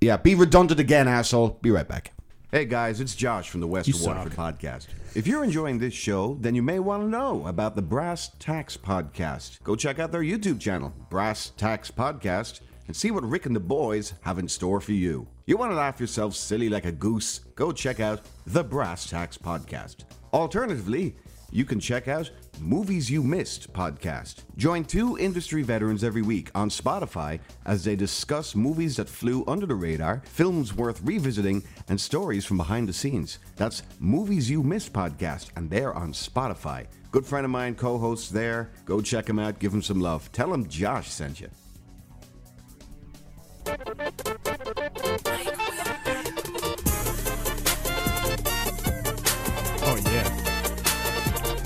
Yeah, 0.00 0.16
be 0.18 0.34
redundant 0.34 0.78
again, 0.80 1.08
asshole. 1.08 1.58
Be 1.62 1.70
right 1.70 1.88
back. 1.88 2.12
Hey 2.56 2.64
guys, 2.64 3.02
it's 3.02 3.14
Josh 3.14 3.50
from 3.50 3.60
the 3.60 3.66
West 3.66 3.86
You 3.86 3.94
Waterford 4.02 4.32
podcast. 4.32 4.86
If 5.14 5.26
you're 5.26 5.44
enjoying 5.44 5.78
this 5.78 5.92
show, 5.92 6.38
then 6.40 6.54
you 6.54 6.62
may 6.62 6.78
want 6.78 7.02
to 7.02 7.06
know 7.06 7.46
about 7.46 7.76
the 7.76 7.82
Brass 7.82 8.30
Tax 8.38 8.78
Podcast. 8.78 9.62
Go 9.62 9.76
check 9.76 9.98
out 9.98 10.10
their 10.10 10.22
YouTube 10.22 10.58
channel, 10.58 10.90
Brass 11.10 11.52
Tax 11.58 11.90
Podcast, 11.90 12.60
and 12.86 12.96
see 12.96 13.10
what 13.10 13.28
Rick 13.28 13.44
and 13.44 13.54
the 13.54 13.60
boys 13.60 14.14
have 14.22 14.38
in 14.38 14.48
store 14.48 14.80
for 14.80 14.92
you. 14.92 15.26
You 15.44 15.58
want 15.58 15.72
to 15.72 15.76
laugh 15.76 16.00
yourself 16.00 16.34
silly 16.34 16.70
like 16.70 16.86
a 16.86 16.92
goose? 16.92 17.40
Go 17.56 17.72
check 17.72 18.00
out 18.00 18.22
the 18.46 18.64
Brass 18.64 19.10
Tax 19.10 19.36
Podcast. 19.36 20.04
Alternatively, 20.32 21.14
you 21.50 21.64
can 21.64 21.80
check 21.80 22.08
out 22.08 22.30
Movies 22.60 23.10
You 23.10 23.22
Missed 23.22 23.72
podcast. 23.72 24.44
Join 24.56 24.84
two 24.84 25.16
industry 25.18 25.62
veterans 25.62 26.02
every 26.02 26.22
week 26.22 26.50
on 26.54 26.68
Spotify 26.68 27.38
as 27.64 27.84
they 27.84 27.96
discuss 27.96 28.54
movies 28.54 28.96
that 28.96 29.08
flew 29.08 29.44
under 29.46 29.66
the 29.66 29.74
radar, 29.74 30.22
films 30.26 30.74
worth 30.74 31.00
revisiting, 31.02 31.62
and 31.88 32.00
stories 32.00 32.44
from 32.44 32.56
behind 32.56 32.88
the 32.88 32.92
scenes. 32.92 33.38
That's 33.56 33.82
Movies 34.00 34.50
You 34.50 34.62
Missed 34.62 34.92
podcast, 34.92 35.50
and 35.56 35.70
they're 35.70 35.94
on 35.94 36.12
Spotify. 36.12 36.86
Good 37.10 37.26
friend 37.26 37.44
of 37.44 37.50
mine 37.50 37.74
co 37.74 37.98
hosts 37.98 38.28
there. 38.28 38.70
Go 38.84 39.00
check 39.00 39.28
him 39.28 39.38
out, 39.38 39.58
give 39.58 39.72
him 39.72 39.82
some 39.82 40.00
love. 40.00 40.30
Tell 40.32 40.52
him 40.52 40.68
Josh 40.68 41.10
sent 41.10 41.40
you. 41.40 41.48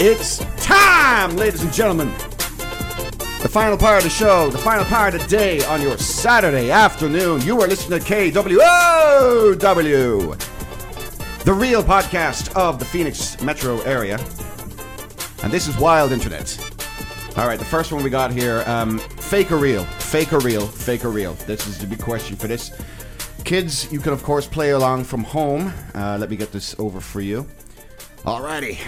It's 0.03 0.39
time, 0.57 1.37
ladies 1.37 1.63
and 1.63 1.71
gentlemen. 1.71 2.09
The 3.43 3.51
final 3.51 3.77
part 3.77 3.99
of 3.99 4.05
the 4.05 4.09
show, 4.09 4.49
the 4.49 4.57
final 4.57 4.87
part 4.87 5.15
of 5.15 5.21
the 5.21 5.29
day 5.29 5.63
on 5.67 5.83
your 5.83 5.99
Saturday 5.99 6.71
afternoon. 6.71 7.43
You 7.43 7.61
are 7.61 7.69
listening 7.69 8.01
to 8.01 8.07
KWOW, 8.07 9.59
the 11.45 11.53
real 11.53 11.83
podcast 11.83 12.51
of 12.57 12.79
the 12.79 12.85
Phoenix 12.87 13.39
metro 13.43 13.79
area. 13.83 14.19
And 15.43 15.53
this 15.53 15.69
is 15.69 15.77
Wild 15.77 16.13
Internet. 16.13 16.59
All 17.37 17.47
right, 17.47 17.59
the 17.59 17.67
first 17.67 17.93
one 17.93 18.03
we 18.03 18.09
got 18.09 18.33
here 18.33 18.65
um, 18.67 19.01
fake 19.01 19.53
or 19.53 19.59
real? 19.59 19.85
Fake 19.85 20.33
or 20.33 20.41
real? 20.41 20.67
Fake 20.67 21.05
or 21.05 21.11
real? 21.11 21.35
This 21.35 21.67
is 21.67 21.77
the 21.77 21.87
big 21.87 22.01
question 22.01 22.37
for 22.37 22.49
this. 22.49 22.71
Kids, 23.45 23.93
you 23.93 24.01
can, 24.01 24.15
of 24.15 24.23
course, 24.23 24.47
play 24.47 24.71
along 24.71 25.05
from 25.05 25.25
home. 25.25 25.71
Uh, 25.95 26.17
let 26.19 26.31
me 26.31 26.37
get 26.37 26.53
this 26.53 26.75
over 26.79 27.03
for 27.03 27.21
you. 27.21 27.47
Alrighty. 28.25 28.79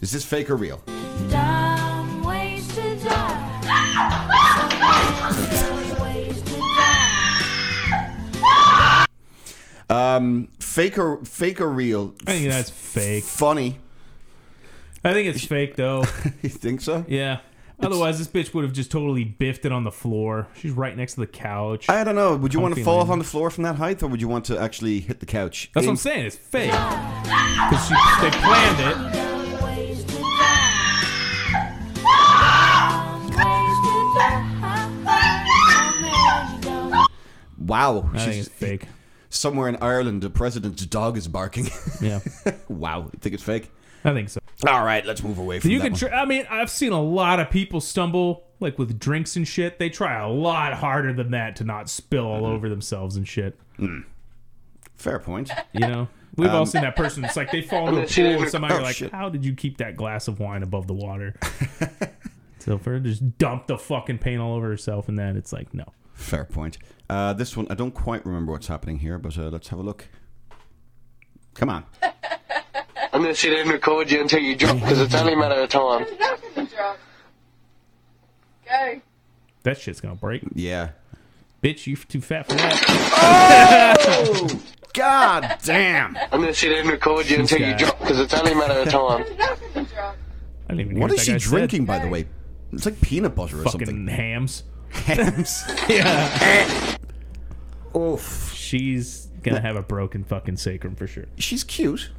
Is 0.00 0.12
this 0.12 0.24
fake 0.24 0.48
or 0.48 0.56
real? 0.56 0.80
Dumb 1.28 2.22
ways 2.22 2.68
to 2.74 2.96
die. 3.04 3.44
Um, 9.90 10.48
fake 10.60 10.98
or 10.98 11.24
fake 11.24 11.60
or 11.60 11.68
real? 11.68 12.14
I 12.26 12.32
think 12.32 12.50
that's 12.50 12.70
fake. 12.70 13.24
Funny. 13.24 13.78
I 15.02 15.12
think 15.14 15.34
it's 15.34 15.44
fake 15.44 15.76
though. 15.76 16.04
you 16.42 16.50
think 16.50 16.80
so? 16.80 17.04
Yeah. 17.08 17.40
Otherwise, 17.80 18.18
this 18.18 18.26
bitch 18.26 18.52
would 18.54 18.64
have 18.64 18.72
just 18.72 18.90
totally 18.90 19.24
biffed 19.24 19.64
it 19.64 19.70
on 19.70 19.84
the 19.84 19.92
floor. 19.92 20.48
She's 20.56 20.72
right 20.72 20.96
next 20.96 21.14
to 21.14 21.20
the 21.20 21.28
couch. 21.28 21.88
I 21.88 22.02
don't 22.02 22.16
know. 22.16 22.36
Would 22.36 22.52
you 22.52 22.60
want 22.60 22.74
to 22.74 22.84
fall 22.84 22.98
off 23.00 23.08
on 23.08 23.18
the 23.20 23.24
floor 23.24 23.50
from 23.50 23.62
that 23.64 23.76
height, 23.76 24.02
or 24.02 24.08
would 24.08 24.20
you 24.20 24.26
want 24.28 24.44
to 24.46 24.58
actually 24.58 24.98
hit 25.00 25.20
the 25.20 25.26
couch? 25.26 25.70
That's 25.74 25.86
what 25.86 25.92
I'm 25.92 25.96
saying. 25.96 26.26
It's 26.26 26.36
fake. 26.36 26.72
Because 26.72 27.88
they 28.20 28.30
planned 28.30 28.80
it. 28.80 29.37
Wow. 37.68 38.10
I 38.14 38.18
think 38.24 38.36
it's 38.38 38.48
fake. 38.48 38.86
Somewhere 39.30 39.68
in 39.68 39.76
Ireland, 39.76 40.22
the 40.22 40.30
president's 40.30 40.84
dog 40.86 41.16
is 41.16 41.28
barking. 41.28 41.68
Yeah. 42.00 42.20
wow. 42.68 43.02
You 43.12 43.18
think 43.20 43.34
it's 43.34 43.42
fake? 43.44 43.70
I 44.04 44.12
think 44.14 44.28
so. 44.30 44.40
All 44.66 44.84
right, 44.84 45.04
let's 45.04 45.22
move 45.22 45.38
away 45.38 45.60
from 45.60 45.70
You 45.70 45.78
that 45.78 45.84
can. 45.84 45.92
one. 45.92 45.98
Try, 45.98 46.10
I 46.10 46.24
mean, 46.24 46.46
I've 46.50 46.70
seen 46.70 46.92
a 46.92 47.00
lot 47.02 47.38
of 47.40 47.50
people 47.50 47.80
stumble 47.80 48.44
like 48.60 48.78
with 48.78 48.98
drinks 48.98 49.36
and 49.36 49.46
shit. 49.46 49.78
They 49.78 49.88
try 49.90 50.18
a 50.20 50.28
lot 50.28 50.72
harder 50.74 51.12
than 51.12 51.30
that 51.32 51.56
to 51.56 51.64
not 51.64 51.88
spill 51.90 52.24
all 52.26 52.46
over 52.46 52.68
themselves 52.68 53.16
and 53.16 53.26
shit. 53.28 53.58
Fair 54.96 55.18
point. 55.18 55.50
You 55.72 55.80
know, 55.80 56.08
we've 56.36 56.48
all 56.50 56.60
Um, 56.62 56.66
seen 56.66 56.82
that 56.82 56.96
person. 56.96 57.24
It's 57.24 57.36
like 57.36 57.50
they 57.52 57.60
fall 57.62 57.88
into 57.96 58.02
a 58.02 58.06
pool 58.34 58.42
and 58.42 58.50
somebody 58.50 58.74
Oh, 58.74 58.78
like, 58.82 58.96
shit. 58.96 59.12
how 59.12 59.28
did 59.28 59.44
you 59.44 59.54
keep 59.54 59.78
that 59.78 59.96
glass 59.96 60.26
of 60.28 60.40
wine 60.40 60.62
above 60.62 60.86
the 60.86 60.94
water? 60.94 61.34
so 62.58 62.78
for 62.78 62.92
her 62.92 63.00
just 63.00 63.38
dump 63.38 63.66
the 63.66 63.78
fucking 63.78 64.18
paint 64.18 64.40
all 64.40 64.54
over 64.54 64.68
herself 64.68 65.08
and 65.08 65.18
that, 65.18 65.36
it's 65.36 65.52
like 65.52 65.72
no. 65.74 65.84
Fair 66.14 66.44
point. 66.44 66.78
Uh, 67.08 67.32
this 67.32 67.56
one, 67.56 67.66
I 67.70 67.74
don't 67.74 67.94
quite 67.94 68.24
remember 68.26 68.52
what's 68.52 68.66
happening 68.66 68.98
here, 68.98 69.18
but 69.18 69.36
uh, 69.38 69.48
let's 69.48 69.68
have 69.68 69.78
a 69.78 69.82
look. 69.82 70.08
Come 71.54 71.70
on. 71.70 71.84
I'm 73.12 73.22
gonna 73.22 73.34
sit 73.34 73.58
and 73.58 73.70
record 73.70 74.10
you 74.10 74.20
until 74.20 74.40
you 74.40 74.54
drop 74.54 74.74
because 74.76 75.00
it's 75.00 75.14
only 75.14 75.32
a 75.32 75.36
matter 75.36 75.60
of 75.62 75.68
time. 75.70 76.04
Go. 78.68 79.00
That 79.62 79.78
shit's 79.78 80.00
gonna 80.00 80.14
break. 80.14 80.42
Yeah. 80.54 80.90
Bitch, 81.62 81.86
you 81.86 81.96
too 81.96 82.20
fat 82.20 82.46
for 82.46 82.54
that. 82.54 83.96
Oh! 83.98 84.62
God 84.94 85.56
damn! 85.64 86.16
I'm 86.16 86.40
gonna 86.40 86.54
sit 86.54 86.72
and 86.78 86.88
record 86.90 87.28
you 87.30 87.38
until 87.38 87.60
you 87.60 87.76
drop 87.76 87.98
because 87.98 88.20
it's 88.20 88.34
only 88.34 88.52
a 88.52 88.54
matter 88.56 88.80
of 88.80 88.88
time. 88.88 89.24
I 89.24 90.74
didn't 90.74 90.80
even 90.80 90.90
hear 90.92 91.00
What 91.00 91.10
what 91.10 91.18
is 91.18 91.24
she 91.24 91.32
guy 91.32 91.38
said. 91.38 91.48
drinking, 91.48 91.84
by 91.86 91.98
the 91.98 92.08
way? 92.08 92.26
It's 92.72 92.84
like 92.84 93.00
peanut 93.00 93.34
butter 93.34 93.60
or 93.60 93.64
Fucking 93.64 93.86
something. 93.86 94.06
hams. 94.06 94.64
Hams. 94.90 95.64
yeah. 95.88 96.96
Oof. 97.96 98.52
She's 98.54 99.26
gonna 99.42 99.60
have 99.60 99.76
a 99.76 99.82
broken 99.82 100.24
fucking 100.24 100.56
sacrum 100.56 100.94
for 100.96 101.06
sure. 101.06 101.26
She's 101.36 101.64
cute. 101.64 102.10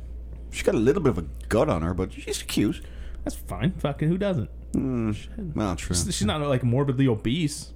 She's 0.52 0.64
got 0.64 0.76
a 0.76 0.80
little 0.80 1.02
bit 1.02 1.12
of 1.12 1.18
a 1.20 1.26
gut 1.48 1.70
on 1.70 1.82
her, 1.84 1.94
but 1.94 2.12
she's 2.14 2.42
cute. 2.44 2.82
That's 3.24 3.36
fine. 3.36 3.74
Fucking 3.74 4.08
who 4.08 4.18
doesn't? 4.18 4.50
Mm, 4.74 5.56
well, 5.56 5.76
true. 5.76 5.96
She's, 5.96 6.06
she's 6.16 6.26
not 6.26 6.42
like 6.42 6.64
morbidly 6.64 7.08
obese. 7.08 7.74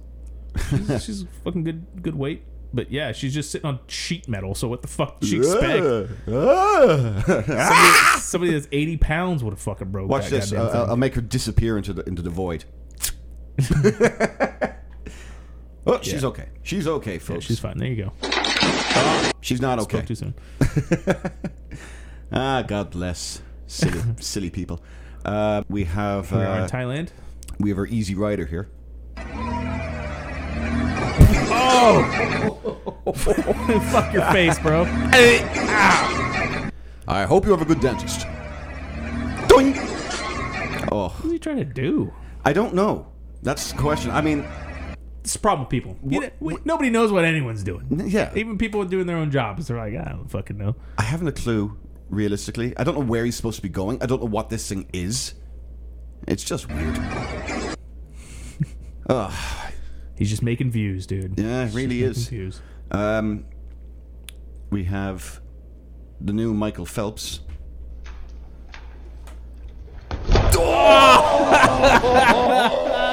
She's, 0.70 1.04
she's 1.04 1.24
fucking 1.44 1.64
good 1.64 1.86
good 2.02 2.14
weight. 2.16 2.42
But 2.72 2.90
yeah, 2.90 3.12
she's 3.12 3.32
just 3.32 3.52
sitting 3.52 3.66
on 3.68 3.78
sheet 3.86 4.26
metal. 4.28 4.54
So 4.56 4.66
what 4.66 4.82
the 4.82 4.88
fuck 4.88 5.20
did 5.20 5.28
she 5.28 5.36
expect? 5.38 5.84
somebody, 6.26 8.18
somebody 8.20 8.52
that's 8.52 8.66
eighty 8.72 8.96
pounds 8.96 9.44
would 9.44 9.52
have 9.52 9.60
fucking 9.60 9.90
broke. 9.92 10.08
Watch 10.10 10.24
that 10.24 10.40
this. 10.40 10.50
goddamn 10.50 10.66
Uh, 10.66 10.70
thing. 10.72 10.80
I'll, 10.80 10.86
I'll 10.90 10.96
make 10.96 11.14
her 11.14 11.20
disappear 11.20 11.76
into 11.76 11.92
the 11.92 12.02
into 12.08 12.22
the 12.22 12.30
void. 12.30 12.64
oh, 15.86 15.98
she's 16.02 16.22
Yeah. 16.22 16.28
okay. 16.28 16.48
She's 16.62 16.86
okay, 16.86 17.14
Yeah, 17.14 17.18
folks. 17.18 17.44
she's 17.44 17.58
fine. 17.58 17.78
There 17.78 17.88
you 17.88 18.04
go. 18.04 18.12
She's 19.40 19.60
not 19.60 19.78
okay. 19.80 19.98
Spoke 19.98 20.06
too 20.08 20.14
soon. 20.14 20.34
ah, 22.32 22.62
God 22.62 22.90
bless 22.90 23.42
silly, 23.66 24.00
silly 24.20 24.50
people. 24.50 24.82
Uh, 25.24 25.62
we 25.68 25.84
have 25.84 26.30
We 26.32 26.38
are 26.38 26.58
in 26.58 26.64
uh, 26.64 26.68
Thailand. 26.68 27.08
we 27.58 27.68
have 27.70 27.78
our 27.78 27.86
Easy 27.86 28.14
Rider 28.14 28.46
here. 28.46 28.68
Oh! 31.56 33.10
Fuck 33.92 34.12
your 34.12 34.24
face, 34.32 34.58
bro. 34.58 34.84
I 37.06 37.24
hope 37.24 37.44
you 37.44 37.50
have 37.50 37.60
a 37.62 37.64
good 37.64 37.80
dentist. 37.80 38.20
Doink! 39.48 39.76
Oh, 40.90 41.08
What 41.08 41.24
are 41.24 41.28
you 41.32 41.38
trying 41.38 41.56
to 41.58 41.64
do? 41.64 42.12
I 42.44 42.52
don't 42.52 42.74
know. 42.74 43.06
That's 43.42 43.72
the 43.72 43.78
question. 43.78 44.10
I 44.10 44.20
mean, 44.20 44.44
This 45.24 45.34
a 45.36 45.38
problem 45.40 45.60
with 45.62 45.70
people. 45.70 45.96
You 46.06 46.20
know, 46.20 46.30
we- 46.38 46.58
nobody 46.64 46.90
knows 46.90 47.10
what 47.10 47.24
anyone's 47.24 47.64
doing. 47.64 47.86
yeah, 48.08 48.30
Even 48.36 48.58
people 48.58 48.84
doing 48.84 49.06
their 49.06 49.16
own 49.16 49.30
jobs, 49.30 49.66
they're 49.66 49.78
like, 49.78 49.94
I 49.96 50.10
don't 50.10 50.30
fucking 50.30 50.58
know. 50.58 50.76
I 50.98 51.02
haven't 51.02 51.28
a 51.28 51.32
clue. 51.32 51.76
Realistically, 52.10 52.76
I 52.76 52.84
don't 52.84 52.94
know 52.94 53.04
where 53.04 53.24
he's 53.24 53.34
supposed 53.34 53.56
to 53.56 53.62
be 53.62 53.70
going. 53.70 54.00
I 54.02 54.06
don't 54.06 54.20
know 54.22 54.28
what 54.28 54.50
this 54.50 54.68
thing 54.68 54.86
is. 54.92 55.34
It's 56.28 56.44
just 56.44 56.68
weird. 56.70 56.98
Ugh. 59.08 59.32
He's 60.16 60.28
just 60.30 60.42
making 60.42 60.70
views, 60.70 61.06
dude. 61.06 61.38
Yeah, 61.40 61.64
it 61.64 61.72
really 61.74 62.02
is. 62.02 62.28
Views. 62.28 62.60
Um, 62.90 63.46
we 64.70 64.84
have 64.84 65.40
the 66.20 66.34
new 66.34 66.52
Michael 66.52 66.84
Phelps. 66.86 67.40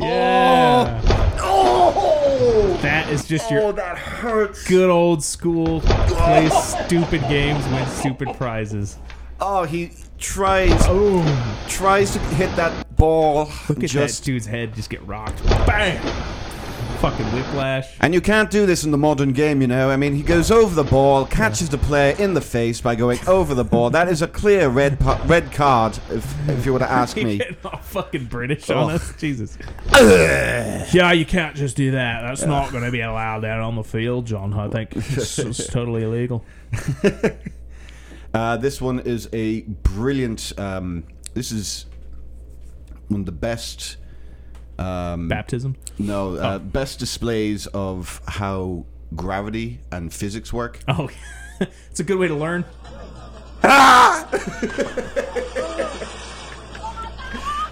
Yeah. 0.00 1.00
Oh! 3.08 3.10
That 3.10 3.14
is 3.14 3.26
just 3.26 3.50
oh, 3.50 3.54
your 3.54 3.72
that 3.72 3.96
hurts. 3.98 4.66
good 4.68 4.90
old 4.90 5.24
school 5.24 5.80
play 5.80 6.48
stupid 6.50 7.22
games, 7.22 7.64
win 7.68 7.86
stupid 7.86 8.28
prizes. 8.36 8.98
Oh, 9.40 9.64
he 9.64 9.92
tries 10.18 10.72
Oh, 10.86 11.64
tries 11.68 12.12
to 12.12 12.18
hit 12.18 12.54
that 12.56 12.96
ball. 12.96 13.50
look 13.68 13.82
at 13.82 13.90
just 13.90 14.20
that 14.20 14.24
dude's 14.26 14.46
head 14.46 14.74
just 14.74 14.90
get 14.90 15.06
rocked. 15.06 15.42
Bang! 15.66 15.98
Fucking 17.00 17.26
whiplash. 17.26 17.86
And 18.00 18.12
you 18.12 18.20
can't 18.20 18.50
do 18.50 18.66
this 18.66 18.82
in 18.82 18.90
the 18.90 18.98
modern 18.98 19.32
game, 19.32 19.60
you 19.60 19.68
know. 19.68 19.88
I 19.88 19.96
mean, 19.96 20.14
he 20.14 20.22
goes 20.22 20.50
over 20.50 20.74
the 20.74 20.82
ball, 20.88 21.24
catches 21.26 21.68
the 21.68 21.78
player 21.78 22.16
in 22.18 22.34
the 22.34 22.40
face 22.40 22.80
by 22.80 22.96
going 22.96 23.20
over 23.28 23.54
the 23.54 23.62
ball. 23.64 23.90
That 23.90 24.08
is 24.08 24.20
a 24.20 24.26
clear 24.26 24.68
red 24.68 24.98
pa- 24.98 25.22
red 25.26 25.52
card, 25.52 25.96
if, 26.10 26.48
if 26.48 26.66
you 26.66 26.72
were 26.72 26.80
to 26.80 26.90
ask 26.90 27.16
me. 27.22 27.38
getting 27.38 27.56
all 27.64 27.78
fucking 27.78 28.24
British 28.24 28.68
Oh. 28.70 28.78
on 28.78 28.90
us. 28.94 29.14
Jesus. 29.18 29.56
yeah, 29.92 31.12
you 31.12 31.24
can't 31.24 31.54
just 31.54 31.76
do 31.76 31.92
that. 31.92 32.22
That's 32.22 32.42
not 32.44 32.72
going 32.72 32.82
to 32.84 32.90
be 32.90 33.00
allowed 33.00 33.44
out 33.44 33.60
on 33.60 33.76
the 33.76 33.84
field, 33.84 34.26
John. 34.26 34.52
I 34.54 34.68
think 34.68 34.96
it's, 34.96 35.38
it's 35.38 35.66
totally 35.72 36.02
illegal. 36.02 36.44
Uh, 38.34 38.56
this 38.56 38.80
one 38.80 38.98
is 39.00 39.28
a 39.32 39.60
brilliant. 39.62 40.52
Um, 40.58 41.04
this 41.34 41.52
is 41.52 41.86
one 43.06 43.20
of 43.20 43.26
the 43.26 43.32
best. 43.32 43.96
Um, 44.78 45.28
Baptism? 45.28 45.76
No, 45.98 46.36
uh, 46.36 46.54
Oh. 46.54 46.58
best 46.60 46.98
displays 46.98 47.66
of 47.68 48.20
how 48.28 48.84
gravity 49.16 49.80
and 49.90 50.12
physics 50.12 50.52
work. 50.52 50.78
Oh, 50.88 51.08
it's 51.90 51.98
a 52.00 52.04
good 52.04 52.18
way 52.18 52.28
to 52.28 52.34
learn. 52.36 52.64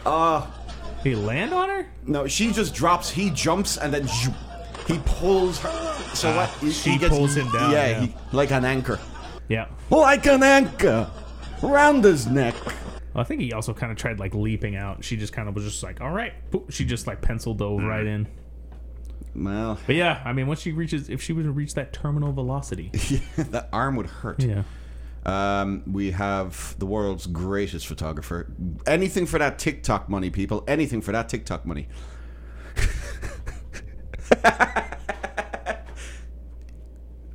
Ah! 0.08 0.50
he 1.02 1.14
land 1.14 1.52
on 1.52 1.68
her? 1.68 1.86
No, 2.06 2.26
she 2.26 2.52
just 2.52 2.74
drops. 2.74 3.10
He 3.10 3.30
jumps 3.30 3.76
and 3.76 3.92
then 3.92 4.06
he 4.86 4.98
pulls 5.04 5.58
her. 5.60 5.70
So 6.14 6.30
Ah, 6.30 6.36
what? 6.36 6.48
He, 6.60 6.70
she 6.72 6.90
he 6.92 6.98
gets- 6.98 7.16
pulls 7.16 7.36
him 7.36 7.50
down, 7.52 7.70
Yeah, 7.72 7.86
yeah. 7.88 8.00
He, 8.02 8.14
like 8.32 8.50
an 8.52 8.64
anchor. 8.64 8.98
Yeah. 9.48 9.66
Like 9.90 10.26
an 10.26 10.42
anchor 10.42 11.08
round 11.62 12.04
his 12.04 12.26
neck. 12.26 12.54
I 13.20 13.24
think 13.24 13.40
he 13.40 13.52
also 13.52 13.72
kind 13.74 13.90
of 13.90 13.98
tried 13.98 14.18
like 14.18 14.34
leaping 14.34 14.76
out. 14.76 15.02
She 15.04 15.16
just 15.16 15.32
kind 15.32 15.48
of 15.48 15.54
was 15.54 15.64
just 15.64 15.82
like, 15.82 16.00
all 16.00 16.10
right. 16.10 16.32
She 16.68 16.84
just 16.84 17.06
like 17.06 17.20
pencil 17.22 17.54
dove 17.54 17.80
Mm. 17.80 17.88
right 17.88 18.06
in. 18.06 18.26
Well, 19.34 19.78
But 19.86 19.96
yeah, 19.96 20.22
I 20.24 20.32
mean, 20.32 20.46
once 20.46 20.60
she 20.60 20.72
reaches, 20.72 21.10
if 21.10 21.20
she 21.22 21.32
were 21.34 21.42
to 21.42 21.50
reach 21.50 21.74
that 21.74 21.92
terminal 21.92 22.32
velocity, 22.32 22.90
that 23.36 23.68
arm 23.72 23.96
would 23.96 24.06
hurt. 24.06 24.42
Yeah. 24.42 24.62
Um, 25.26 25.82
we 25.90 26.12
have 26.12 26.74
the 26.78 26.86
world's 26.86 27.26
greatest 27.26 27.86
photographer. 27.86 28.50
Anything 28.86 29.26
for 29.26 29.38
that 29.38 29.58
TikTok 29.58 30.08
money, 30.08 30.30
people. 30.30 30.64
Anything 30.68 31.00
for 31.02 31.12
that 31.12 31.28
TikTok 31.28 31.66
money. 31.66 31.88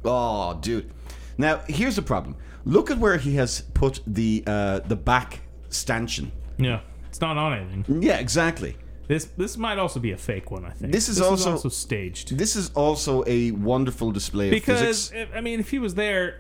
oh, 0.06 0.58
dude. 0.62 0.92
Now 1.38 1.62
here's 1.68 1.96
the 1.96 2.02
problem. 2.02 2.36
Look 2.66 2.92
at 2.92 2.98
where 2.98 3.18
he 3.18 3.36
has 3.36 3.62
put 3.74 4.02
the 4.06 4.44
uh, 4.46 4.80
the 4.80 4.96
back 4.96 5.42
stanchion. 5.72 6.32
yeah, 6.58 6.82
it's 7.10 7.22
not 7.22 7.38
on 7.38 7.54
anything. 7.58 8.02
Yeah, 8.02 8.18
exactly. 8.18 8.78
This 9.08 9.26
this 9.36 9.58
might 9.58 9.78
also 9.78 10.00
be 10.00 10.12
a 10.14 10.18
fake 10.18 10.52
one. 10.52 10.64
I 10.64 10.70
think 10.70 10.94
This 10.94 11.10
is 11.10 11.20
also- 11.20 11.58
staged. 11.70 12.38
This 12.38 12.56
is 12.56 12.70
also 12.76 13.24
a 13.28 13.52
wonderful 13.52 14.12
display 14.12 14.48
of 14.48 14.52
Because 14.52 14.80
physics. 14.80 15.12
if, 15.14 15.36
I 15.36 15.42
mean, 15.42 15.60
if 15.60 15.70
he 15.72 15.80
was 15.80 15.96
there, 15.96 16.40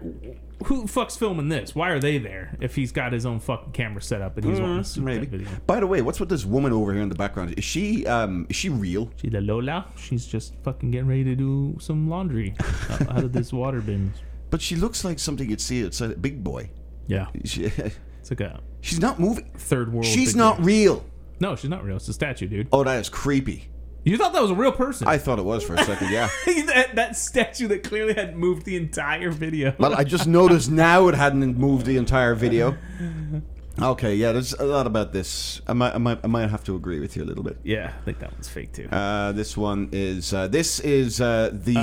who 0.65 0.83
the 0.83 0.87
fuck's 0.87 1.17
filming 1.17 1.49
this? 1.49 1.75
Why 1.75 1.89
are 1.89 1.99
they 1.99 2.17
there? 2.17 2.55
If 2.61 2.75
he's 2.75 2.93
got 2.93 3.11
his 3.11 3.25
own 3.25 3.41
fucking 3.41 3.73
camera 3.73 4.01
set 4.01 4.21
up 4.21 4.37
and 4.37 4.45
he's 4.45 4.61
wanting 4.61 4.83
to 4.83 4.89
Mm, 4.89 4.95
shoot 4.95 5.03
maybe. 5.03 5.25
that 5.25 5.37
video. 5.37 5.49
By 5.67 5.81
the 5.81 5.87
way, 5.87 6.01
what's 6.01 6.21
with 6.21 6.29
this 6.29 6.45
woman 6.45 6.71
over 6.71 6.93
here 6.93 7.01
in 7.01 7.09
the 7.09 7.15
background? 7.15 7.55
Is 7.57 7.65
she 7.65 8.05
um 8.07 8.45
is 8.47 8.55
she 8.55 8.69
real? 8.69 9.09
See 9.17 9.27
the 9.27 9.41
Lola? 9.41 9.87
She's 9.97 10.25
just 10.25 10.53
fucking 10.63 10.91
getting 10.91 11.07
ready 11.09 11.25
to 11.25 11.35
do 11.35 11.75
some 11.81 12.09
laundry 12.09 12.55
out, 12.89 13.09
out 13.09 13.23
of 13.25 13.33
this 13.33 13.51
water 13.51 13.81
bin. 13.81 14.13
But 14.49 14.61
she 14.61 14.77
looks 14.77 15.03
like 15.03 15.19
something 15.19 15.49
you'd 15.49 15.59
see 15.59 15.83
outside 15.85 16.11
a 16.11 16.15
Big 16.15 16.41
Boy. 16.41 16.69
Yeah, 17.07 17.25
She, 17.43 17.69
it's 18.21 18.29
like 18.29 18.41
a 18.41 18.61
she's 18.81 18.99
not 18.99 19.19
moving. 19.19 19.51
third 19.57 19.91
world. 19.91 20.05
She's 20.05 20.29
big 20.29 20.37
not 20.37 20.63
real. 20.63 21.03
No, 21.39 21.55
she's 21.55 21.69
not 21.69 21.83
real. 21.83 21.97
It's 21.97 22.07
a 22.07 22.13
statue, 22.13 22.47
dude. 22.47 22.67
Oh, 22.71 22.83
that 22.83 22.99
is 22.99 23.09
creepy. 23.09 23.67
You 24.03 24.17
thought 24.17 24.33
that 24.33 24.41
was 24.41 24.51
a 24.51 24.55
real 24.55 24.71
person? 24.71 25.07
I 25.07 25.17
thought 25.17 25.37
it 25.37 25.45
was 25.45 25.63
for 25.63 25.75
a 25.75 25.83
second. 25.83 26.11
Yeah. 26.11 26.27
that, 26.45 26.95
that 26.95 27.15
statue 27.15 27.67
that 27.67 27.83
clearly 27.83 28.13
had 28.13 28.35
moved 28.35 28.65
the 28.65 28.75
entire 28.75 29.29
video. 29.29 29.75
Well, 29.77 29.93
I 29.93 30.03
just 30.03 30.25
noticed 30.27 30.71
now 30.71 31.07
it 31.07 31.15
hadn't 31.15 31.57
moved 31.57 31.85
the 31.85 31.97
entire 31.97 32.33
video. 32.33 32.77
Okay, 33.79 34.15
yeah, 34.15 34.31
there's 34.33 34.53
a 34.53 34.65
lot 34.65 34.85
about 34.85 35.13
this. 35.13 35.61
I 35.65 35.73
might, 35.73 35.95
I 35.95 35.97
might, 35.97 36.19
I 36.23 36.27
might 36.27 36.49
have 36.49 36.63
to 36.65 36.75
agree 36.75 36.99
with 36.99 37.15
you 37.15 37.23
a 37.23 37.25
little 37.25 37.43
bit. 37.43 37.57
yeah, 37.63 37.93
I 37.97 38.01
think 38.03 38.19
that 38.19 38.31
one's 38.33 38.49
fake 38.49 38.73
too. 38.73 38.89
Uh, 38.89 39.31
this 39.31 39.55
one 39.55 39.87
is 39.93 40.33
uh, 40.33 40.47
this 40.47 40.79
is 40.81 41.21
uh, 41.21 41.49
the 41.53 41.75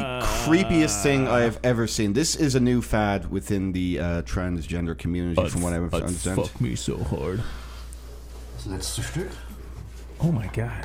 creepiest 0.45 1.03
thing 1.03 1.27
I 1.27 1.41
have 1.41 1.59
ever 1.65 1.87
seen. 1.87 2.13
This 2.13 2.37
is 2.37 2.55
a 2.55 2.61
new 2.61 2.83
fad 2.83 3.31
within 3.31 3.73
the 3.73 3.99
uh, 4.01 4.23
transgender 4.23 4.97
community, 4.97 5.49
from 5.49 5.63
what 5.63 5.73
I 5.73 5.77
I'd 5.77 5.95
understand. 5.95 6.43
fuck 6.43 6.61
me 6.61 6.77
so 6.77 6.99
hard. 7.05 7.43
Letzte 8.67 9.03
Stück. 9.03 9.33
Oh 10.21 10.31
my 10.31 10.47
god. 10.49 10.85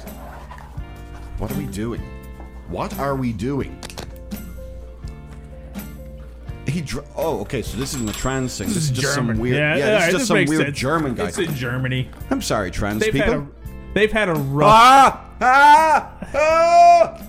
What 1.38 1.51
are 1.51 1.57
we 1.57 1.65
doing? 1.65 2.01
What 2.69 2.97
are 2.97 3.15
we 3.15 3.34
doing? 3.34 3.77
He 6.68 6.81
dr- 6.81 7.06
oh 7.18 7.41
okay, 7.41 7.61
so 7.61 7.77
this 7.77 7.94
isn't 7.94 8.10
a 8.10 8.14
trans 8.14 8.57
thing. 8.57 8.68
This, 8.69 8.77
is 8.77 8.91
just 8.91 9.15
German. 9.15 9.35
some 9.35 9.41
weird. 9.41 9.57
Yeah, 9.57 9.76
Yeah, 9.76 9.85
yeah, 9.85 9.85
this 9.85 9.99
is 9.99 10.06
just 10.06 10.11
just 10.19 10.27
some 10.27 10.38
makes 10.38 10.49
weird 10.49 10.65
sense. 10.68 10.77
German 10.77 11.14
guy. 11.15 11.27
It's 11.27 11.38
in 11.38 11.56
Germany. 11.56 12.10
I'm 12.30 12.41
sorry, 12.41 12.72
trans 12.72 13.02
They've 13.02 13.11
people. 13.14 13.31
had 13.34 13.40
a 13.41 13.48
they've 13.94 14.11
had 14.11 14.30
a 14.30 14.34
rough. 14.35 14.72
Ah! 14.73 15.30
Ah! 15.41 16.18
Ah! 16.34 17.22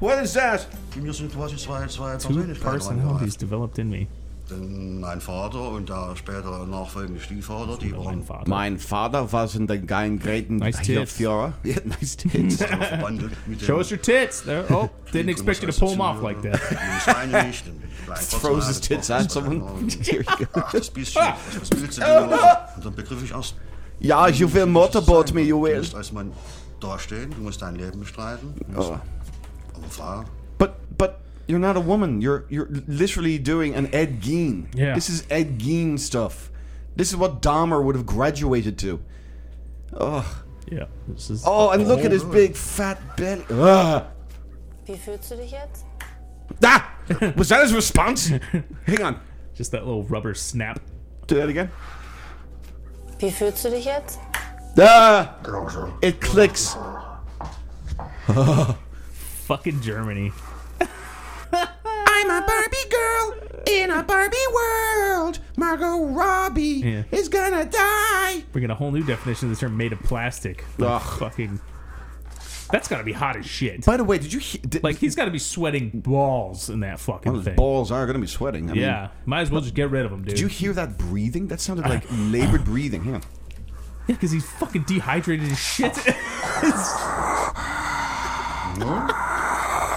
What 0.00 0.18
is 0.18 0.34
that? 0.34 0.66
Mir 0.96 1.12
sind 1.12 1.30
quasi 1.32 1.56
zwei, 1.56 1.86
zwei 1.86 2.16
Two 2.18 2.28
Persönlichkeiten 2.28 2.60
personalities 2.62 3.36
developed 3.36 3.78
in 3.78 3.90
me. 3.90 4.08
Denn 4.54 5.00
mein 5.00 5.20
Vater 5.20 5.70
und 5.70 5.88
der 5.88 6.14
spätere 6.16 6.66
nachfolgende 6.66 7.20
Stiefvater, 7.20 7.76
die 7.76 7.92
waren 7.96 8.24
Mein 8.46 8.78
Vater 8.78 9.32
was 9.32 9.54
in 9.54 9.66
den 9.66 9.86
Greiten 9.86 10.56
Nice 10.58 10.80
tits. 10.82 11.12
Führer. 11.14 11.52
Yeah, 11.64 11.80
nice 11.84 12.16
tits. 12.16 12.64
Show 13.64 13.78
us 13.78 13.90
your 13.90 14.00
tits. 14.00 14.42
There. 14.42 14.64
Oh, 14.70 14.88
didn't 15.12 15.30
expect 15.30 15.62
you 15.62 15.70
to 15.70 15.78
pull 15.78 15.90
them 15.90 16.00
off 16.00 16.22
like 16.22 16.40
that. 16.42 16.60
Throws 18.40 18.68
his 18.68 18.80
tits 18.80 19.10
at 19.10 19.30
someone. 19.30 19.88
Here 19.88 20.22
you 20.38 20.46
go. 20.46 20.62
Das 20.72 20.90
bisschen, 20.90 21.22
was 21.60 21.70
willst 21.80 21.98
du 21.98 22.02
denn? 22.02 22.22
Und 22.76 22.84
dann 22.84 22.94
begriff 22.94 23.24
ich 23.24 23.32
erst, 23.32 23.56
Ja, 23.98 24.28
you 24.28 24.52
will 24.52 24.66
motorboat 24.66 25.32
me, 25.32 25.42
you 25.42 25.58
du 25.58 25.64
will. 25.64 25.78
musst 25.78 25.94
als 25.94 26.12
Mann 26.12 26.32
dastehen, 26.80 27.30
du 27.30 27.42
musst 27.42 27.62
dein 27.62 27.76
Leben 27.76 28.00
bestreiten. 28.00 28.54
Du 28.68 28.80
Oh. 28.80 28.98
Aber 29.98 30.24
But 30.58 30.72
but 30.98 31.10
you're 31.46 31.58
not 31.58 31.76
a 31.76 31.80
woman. 31.80 32.20
You're 32.20 32.46
you're 32.48 32.68
literally 32.86 33.38
doing 33.38 33.74
an 33.74 33.94
Ed 33.94 34.20
Gein. 34.20 34.66
Yeah. 34.74 34.94
This 34.94 35.08
is 35.10 35.24
Ed 35.30 35.58
Gein 35.58 35.98
stuff. 35.98 36.50
This 36.96 37.10
is 37.10 37.16
what 37.16 37.42
Dahmer 37.42 37.82
would 37.82 37.96
have 37.96 38.06
graduated 38.06 38.78
to. 38.78 39.00
Oh. 39.92 40.42
Yeah. 40.70 40.86
This 41.08 41.30
is. 41.30 41.44
Oh, 41.46 41.70
and 41.70 41.86
look 41.86 42.04
at 42.04 42.12
his 42.12 42.24
big 42.24 42.56
fat 42.56 42.98
belly. 43.16 43.44
Ugh. 43.50 44.04
Wie 44.86 44.96
fühlst 44.96 45.30
du 45.30 45.36
dich 45.36 45.52
jetzt? 45.52 45.84
Ah! 46.62 46.94
Was 47.36 47.48
that 47.48 47.62
his 47.62 47.72
response? 47.74 48.28
Hang 48.86 49.02
on. 49.02 49.20
Just 49.54 49.72
that 49.72 49.84
little 49.86 50.02
rubber 50.04 50.34
snap. 50.34 50.80
Do 51.26 51.36
that 51.36 51.48
again. 51.48 51.70
Wie 53.18 53.30
fühlst 53.30 53.64
du 53.64 53.70
dich 53.70 53.86
jetzt? 53.86 54.18
Ah! 54.78 55.36
It 56.02 56.20
clicks. 56.20 56.76
Fucking 59.46 59.80
Germany. 59.80 60.32
I'm 62.16 62.30
a 62.30 62.46
Barbie 62.46 62.76
girl 62.90 63.34
in 63.68 63.90
a 63.90 64.02
Barbie 64.02 64.36
world. 64.54 65.40
Margot 65.56 66.06
Robbie 66.06 66.82
Yeah. 66.84 67.02
is 67.10 67.28
gonna 67.28 67.64
die. 67.64 68.44
Bringing 68.52 68.70
a 68.70 68.74
whole 68.74 68.90
new 68.92 69.02
definition 69.02 69.50
of 69.50 69.56
the 69.58 69.60
term 69.60 69.76
made 69.76 69.92
of 69.92 69.98
plastic. 70.00 70.64
Like, 70.78 70.90
Ugh. 71.02 71.18
fucking. 71.18 71.60
That's 72.70 72.88
gotta 72.88 73.04
be 73.04 73.12
hot 73.12 73.36
as 73.36 73.46
shit. 73.46 73.84
By 73.84 73.96
the 73.96 74.04
way, 74.04 74.18
did 74.18 74.32
you 74.32 74.38
hear? 74.40 74.60
Did, 74.66 74.82
Like 74.84 74.98
he's 74.98 75.14
gotta 75.14 75.30
be 75.30 75.38
sweating 75.38 75.90
balls 76.00 76.70
in 76.70 76.80
that 76.80 76.98
fucking 77.00 77.30
well, 77.32 77.38
his 77.40 77.44
thing. 77.46 77.56
balls 77.56 77.90
are 77.92 78.06
gonna 78.06 78.18
be 78.20 78.26
sweating. 78.26 78.70
I 78.70 78.74
yeah, 78.74 79.00
Mean, 79.00 79.10
might 79.26 79.40
as 79.42 79.50
well 79.50 79.60
just 79.60 79.74
get 79.74 79.90
rid 79.90 80.06
of 80.06 80.12
him, 80.12 80.20
dude. 80.22 80.28
did 80.30 80.40
you 80.40 80.46
hear 80.48 80.72
that 80.72 80.96
breathing? 80.98 81.48
That 81.48 81.60
sounded 81.60 81.86
like 81.86 82.04
labored 82.10 82.64
breathing. 82.64 83.04
Hang 83.04 83.14
on. 83.16 83.22
Yeah, 84.06 84.14
because 84.16 84.30
he's 84.30 84.48
fucking 84.48 84.84
dehydrated 84.84 85.50
as 85.50 85.58
shit. 85.58 85.96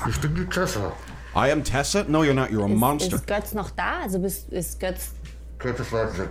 ich 0.07 0.21
bin 0.21 0.35
die 0.35 0.45
Tessa. 0.49 0.93
I 1.37 1.49
am 1.51 1.61
Tessa. 1.61 2.03
No, 2.09 2.23
you're 2.23 2.33
not. 2.33 2.51
You're 2.51 2.65
a 2.65 2.67
monster. 2.67 3.17
Ist 3.17 3.27
Götz 3.27 3.53
noch 3.53 3.69
da? 3.75 4.01
Also 4.01 4.17
bist, 4.17 4.49
ist 4.51 4.79
Götz. 4.79 5.11
Götz 5.59 5.79
ist 5.79 5.91
weit 5.91 6.17
weg. 6.17 6.29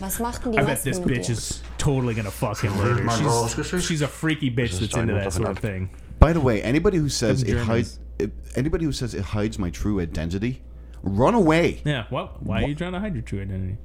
Was 0.00 0.18
macht 0.20 0.44
denn 0.44 0.52
die 0.52 0.58
I 0.58 0.64
bet 0.64 0.82
this 0.84 1.00
bitch 1.00 1.26
dir? 1.28 1.32
is 1.32 1.62
totally 1.78 2.14
gonna 2.14 2.30
fuck 2.30 2.60
him 2.60 2.72
Where's 2.76 3.00
my 3.00 3.14
later. 3.14 3.24
balls, 3.24 3.54
She's, 3.54 3.84
she's 3.84 4.02
a 4.02 4.06
freaky 4.08 4.50
bitch 4.50 4.78
that's 4.78 4.94
into 4.94 5.14
that 5.14 5.32
sort 5.32 5.48
of 5.48 5.58
thing. 5.58 5.88
By 6.18 6.34
the 6.34 6.40
way, 6.40 6.62
anybody 6.62 6.98
who 6.98 7.08
says 7.08 7.42
it 7.42 7.56
hides, 7.56 7.98
it, 8.18 8.30
anybody 8.54 8.84
who 8.84 8.92
says 8.92 9.14
it 9.14 9.22
hides 9.22 9.58
my 9.58 9.70
true 9.70 9.98
identity, 9.98 10.60
run 11.02 11.34
away. 11.34 11.80
Yeah, 11.86 12.04
well, 12.10 12.36
why 12.40 12.62
are 12.62 12.68
you 12.68 12.74
trying 12.74 12.92
to 12.92 13.00
hide 13.00 13.14
your 13.14 13.22
true 13.22 13.40
identity? 13.40 13.78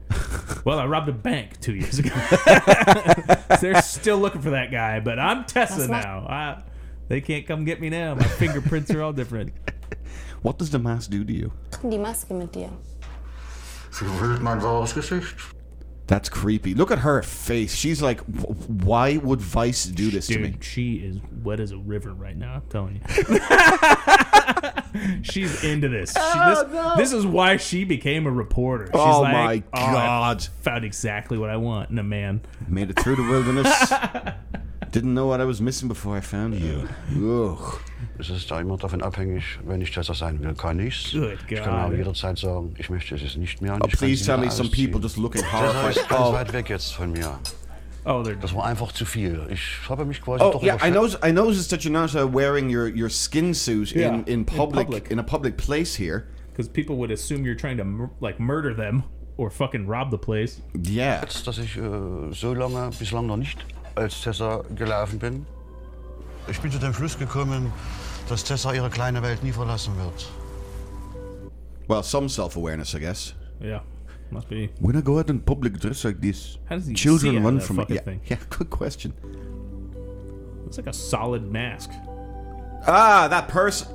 well, 0.66 0.78
I 0.78 0.86
robbed 0.86 1.08
a 1.08 1.14
bank 1.14 1.62
two 1.62 1.74
years 1.76 2.00
ago. 2.00 2.10
They're 3.62 3.82
still 3.82 4.18
looking 4.18 4.42
for 4.42 4.50
that 4.50 4.72
guy, 4.72 5.00
but 5.00 5.18
I'm 5.18 5.46
Tessa 5.46 5.78
Was 5.80 5.88
macht- 5.90 6.04
now. 6.06 6.28
I, 6.28 6.62
they 7.08 7.22
can't 7.22 7.48
come 7.48 7.64
get 7.64 7.80
me 7.80 7.90
now. 7.90 8.16
My 8.16 8.26
fingerprints 8.26 8.92
are 8.92 9.02
all 9.02 9.14
different. 9.14 9.54
What 10.42 10.58
does 10.60 10.70
the 10.70 10.80
mask 10.80 11.10
do 11.10 11.24
to 11.24 11.34
you? 11.34 11.52
Was 11.72 11.72
macht 11.72 11.84
denn 11.84 11.90
die 11.92 11.98
Maske 11.98 12.34
mit 12.34 12.54
dir? 12.54 12.70
Sie 13.92 14.06
verhüllt 14.06 14.42
mein 14.42 14.62
wahres 14.62 14.94
Gesicht. 14.94 15.36
That's 16.08 16.30
creepy. 16.30 16.76
Look 16.76 16.92
at 16.92 17.00
her 17.00 17.24
face. 17.24 17.74
She's 17.76 18.00
like, 18.00 18.20
why 18.68 19.18
would 19.18 19.42
Vice 19.42 19.86
do 19.86 20.12
this 20.12 20.28
to 20.28 20.38
me? 20.38 20.56
She 20.62 20.98
is 20.98 21.18
wet 21.44 21.60
as 21.60 21.72
a 21.72 21.78
river 21.78 22.14
right 22.14 22.38
now. 22.38 22.56
I'm 22.56 22.62
telling 22.70 23.02
you. 23.02 23.40
She's 25.24 25.64
into 25.64 25.90
this. 25.90 26.12
She- 26.12 26.20
Oh, 26.22 26.50
this, 26.64 26.74
no. 26.74 26.96
this 26.96 27.12
is 27.14 27.26
why 27.26 27.58
she 27.58 27.86
became 27.86 28.28
a 28.28 28.32
reporter. 28.32 28.86
She's 28.86 28.94
Oh, 29.02 29.22
like, 29.22 29.34
my 29.34 29.64
"Oh, 29.74 29.86
I 29.88 29.94
God." 29.94 30.44
found 30.62 30.86
exactly 30.86 31.40
what 31.40 31.50
I 31.50 31.58
want 31.58 31.90
in 31.90 31.98
a 31.98 32.04
man. 32.04 32.42
Made 32.68 32.92
it 32.92 33.00
through 33.00 33.16
the 33.16 33.24
wilderness. 33.24 33.68
Didn't 34.96 35.14
know 35.14 35.28
what 35.28 35.42
I 35.42 35.46
was 35.46 35.60
missing 35.60 35.90
before 35.90 36.18
I 36.18 36.22
found 36.22 36.56
you. 36.58 36.86
Ugh. 37.22 37.80
Es 38.18 38.30
ist 38.30 38.50
da 38.50 38.62
immer 38.62 38.78
davon 38.78 39.02
abhängig, 39.02 39.44
wenn 39.66 39.82
ich 39.82 39.92
Tessa 39.92 40.14
sein 40.14 40.42
will, 40.42 40.54
kann 40.54 40.80
ich's. 40.80 41.12
Good 41.12 41.38
Ich 41.50 41.58
kann 41.58 41.74
auch 41.86 41.90
God. 41.90 41.98
jederzeit 41.98 42.38
sagen, 42.38 42.74
ich 42.78 42.90
möchte 42.90 43.16
es 43.16 43.36
nicht 43.36 43.62
mehr. 43.62 43.74
und 43.74 43.84
Oh, 43.84 43.88
ich 43.88 43.92
kann 43.92 44.00
please 44.08 44.24
sie 44.24 44.26
tell 44.30 44.38
wieder 44.38 44.46
me 44.46 44.52
some 44.52 44.70
ausziehen. 44.70 44.92
people 44.92 45.02
just 45.02 45.18
looking 45.18 45.42
Tessa 45.42 45.58
horrified. 45.58 45.98
ist 45.98 46.08
ganz 46.10 46.22
Oh. 46.22 46.34
weit 46.34 46.54
weg 46.54 46.70
jetzt 46.70 46.94
von 46.94 47.12
mir. 47.12 47.38
Oh, 48.06 48.22
they're 48.24 48.36
Das 48.40 48.56
war 48.56 48.66
einfach 48.68 48.94
zu 48.94 49.04
viel. 49.04 49.42
Ich 49.50 49.62
habe 49.90 50.06
mich 50.06 50.22
quasi 50.22 50.42
Oh 50.44 50.52
doch 50.54 50.64
yeah, 50.64 50.76
I 50.76 50.90
überschätzt. 50.90 50.94
noticed. 50.96 51.26
I 51.26 51.32
noticed 51.34 51.70
that 51.72 51.82
you're 51.82 51.92
not 51.92 52.16
uh, 52.16 52.34
wearing 52.34 52.70
your, 52.74 52.88
your 52.88 53.10
skin 53.10 53.54
suit 53.54 53.92
Yeah, 53.92 54.10
in, 54.14 54.24
in 54.24 54.28
in 54.40 54.46
public 54.46 55.12
in, 55.12 55.20
a 55.20 55.24
public 55.24 55.58
place 55.58 55.94
here. 56.02 56.28
Because 56.52 56.70
people 56.72 56.96
would 56.98 57.12
assume 57.12 57.44
you're 57.44 57.60
trying 57.60 57.78
to 57.80 57.84
mur- 57.84 58.12
like 58.22 58.40
murder 58.40 58.74
them 58.74 59.04
or 59.36 59.50
fucking 59.52 59.88
rob 59.88 60.10
the 60.12 60.18
place. 60.18 60.62
Yeah. 60.74 61.20
Jetzt, 61.22 61.46
dass 61.48 61.58
ich 61.58 61.76
äh, 61.76 61.82
so 62.32 62.54
lange 62.54 62.92
bislang 62.98 63.26
noch 63.28 63.36
nicht 63.38 63.58
als 63.96 64.22
Tessa 64.22 64.64
gelaufen 64.76 65.20
bin. 65.20 65.46
Ich 66.48 66.60
bin 66.62 66.72
zu 66.72 66.80
dem 66.80 66.94
Schluss 66.94 67.18
gekommen, 67.18 67.72
dass 68.30 68.44
Tessa 68.44 68.74
ihre 68.74 68.90
kleine 68.90 69.22
Welt 69.24 69.44
nie 69.44 69.52
verlassen 69.52 69.98
wird. 69.98 70.28
Well, 71.88 72.04
some 72.04 72.28
self-awareness, 72.30 72.94
I 72.96 73.00
guess. 73.00 73.34
Yeah, 73.62 73.82
must 74.32 74.50
be. 74.50 74.70
When 74.80 74.96
I 74.98 75.02
go 75.02 75.20
out 75.20 75.30
in 75.30 75.40
public 75.40 75.80
dressed 75.80 76.04
like 76.04 76.20
this, 76.20 76.58
How 76.70 76.76
does 76.76 76.88
he 76.88 76.94
children 76.94 77.38
out 77.38 77.44
run 77.46 77.62
from 77.62 77.80
it. 77.80 77.90
Yeah, 77.90 78.02
thing? 78.02 78.22
yeah, 78.26 78.38
good 78.50 78.70
question. 78.70 79.14
It's 80.68 80.78
like 80.78 80.88
a 80.88 80.94
solid 80.94 81.52
mask. 81.52 81.92
Ah, 82.88 83.28
that 83.30 83.48
person. 83.48 83.88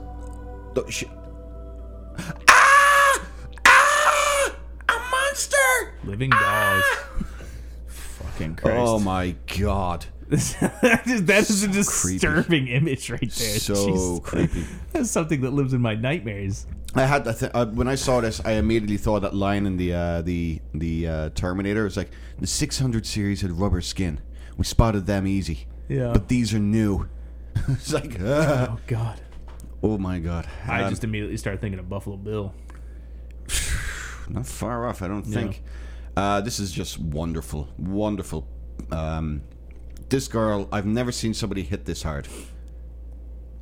Ah! 2.49 3.21
Ah! 3.67 4.55
A 4.89 4.93
monster! 5.11 5.95
Living 6.05 6.31
dolls. 6.31 6.41
Ah! 6.43 7.07
Fucking 8.41 8.57
Christ. 8.57 8.77
oh 8.79 8.99
my 8.99 9.35
god. 9.59 10.07
that 10.31 11.03
is, 11.07 11.25
that 11.25 11.51
is 11.51 11.65
a 11.65 11.69
creepy. 11.69 12.19
disturbing 12.19 12.69
image 12.69 13.11
right 13.11 13.21
there. 13.21 13.59
So 13.59 13.75
Jeez. 13.75 14.23
creepy. 14.23 14.65
That's 14.93 15.11
something 15.11 15.41
that 15.41 15.51
lives 15.53 15.73
in 15.75 15.81
my 15.81 15.95
nightmares. 15.95 16.67
I 16.95 17.05
had 17.07 17.27
I 17.27 17.33
th- 17.33 17.51
uh, 17.55 17.67
when 17.67 17.89
I 17.89 17.97
saw 17.97 18.21
this, 18.21 18.41
I 18.45 18.53
immediately 18.53 18.97
thought 18.97 19.23
that 19.23 19.35
line 19.35 19.67
in 19.67 19.77
the 19.77 19.93
uh, 19.93 20.23
the 20.23 20.61
the 20.73 21.07
uh, 21.09 21.31
Terminator. 21.35 21.85
It's 21.87 21.97
like 21.97 22.11
the 22.39 22.47
600 22.47 23.07
series 23.07 23.41
had 23.43 23.53
rubber 23.53 23.81
skin. 23.81 24.21
We 24.57 24.65
spotted 24.65 25.07
them 25.07 25.27
easy. 25.27 25.67
Yeah. 25.89 26.13
But 26.13 26.29
these 26.29 26.55
are 26.55 26.59
new. 26.61 27.09
it's 27.69 27.93
like. 27.93 28.21
Oh 28.21 28.79
God. 28.87 29.21
oh 29.83 29.99
my 29.99 30.21
god. 30.21 30.47
I 30.67 30.83
Um, 30.85 30.91
just 30.91 31.03
immediately 31.05 31.37
started 31.37 31.61
thinking 31.61 31.81
of 31.81 31.89
Buffalo 31.89 32.17
Bill. 32.17 32.55
not 34.29 34.47
far 34.47 34.87
off. 34.89 35.03
I 35.03 35.09
don't 35.09 35.27
Yeah. 35.27 35.35
think. 35.35 35.63
Uh, 36.21 36.41
this 36.43 36.61
is 36.61 36.71
just 36.71 36.99
wonderful, 36.99 37.67
wonderful. 37.79 38.47
Um, 38.91 39.41
this 40.11 40.29
girl, 40.29 40.69
I've 40.71 40.85
never 40.85 41.13
seen 41.13 41.33
somebody 41.33 41.63
hit 41.63 41.87
this 41.87 42.03
hard. 42.03 42.29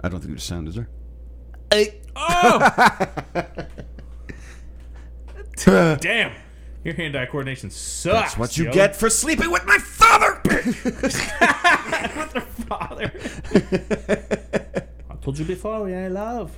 I 0.02 0.08
don't 0.08 0.18
think 0.18 0.32
there's 0.32 0.42
sound, 0.42 0.66
is 0.66 0.74
there? 0.74 0.88
Hey. 1.70 2.00
Damn. 6.00 6.32
Your 6.82 6.94
hand-eye 6.94 7.26
coordination 7.26 7.70
sucks. 7.70 8.30
That's 8.30 8.36
what 8.36 8.58
you 8.58 8.64
yo. 8.64 8.72
get 8.72 8.96
for 8.96 9.08
sleeping 9.08 9.52
with 9.52 9.64
my 9.64 9.78
father. 9.78 10.40
With 10.44 12.32
her 12.32 12.40
father. 12.40 13.12
I 15.10 15.14
told 15.20 15.38
you 15.38 15.44
before, 15.44 15.88
yeah, 15.88 16.06
I 16.06 16.08
love. 16.08 16.56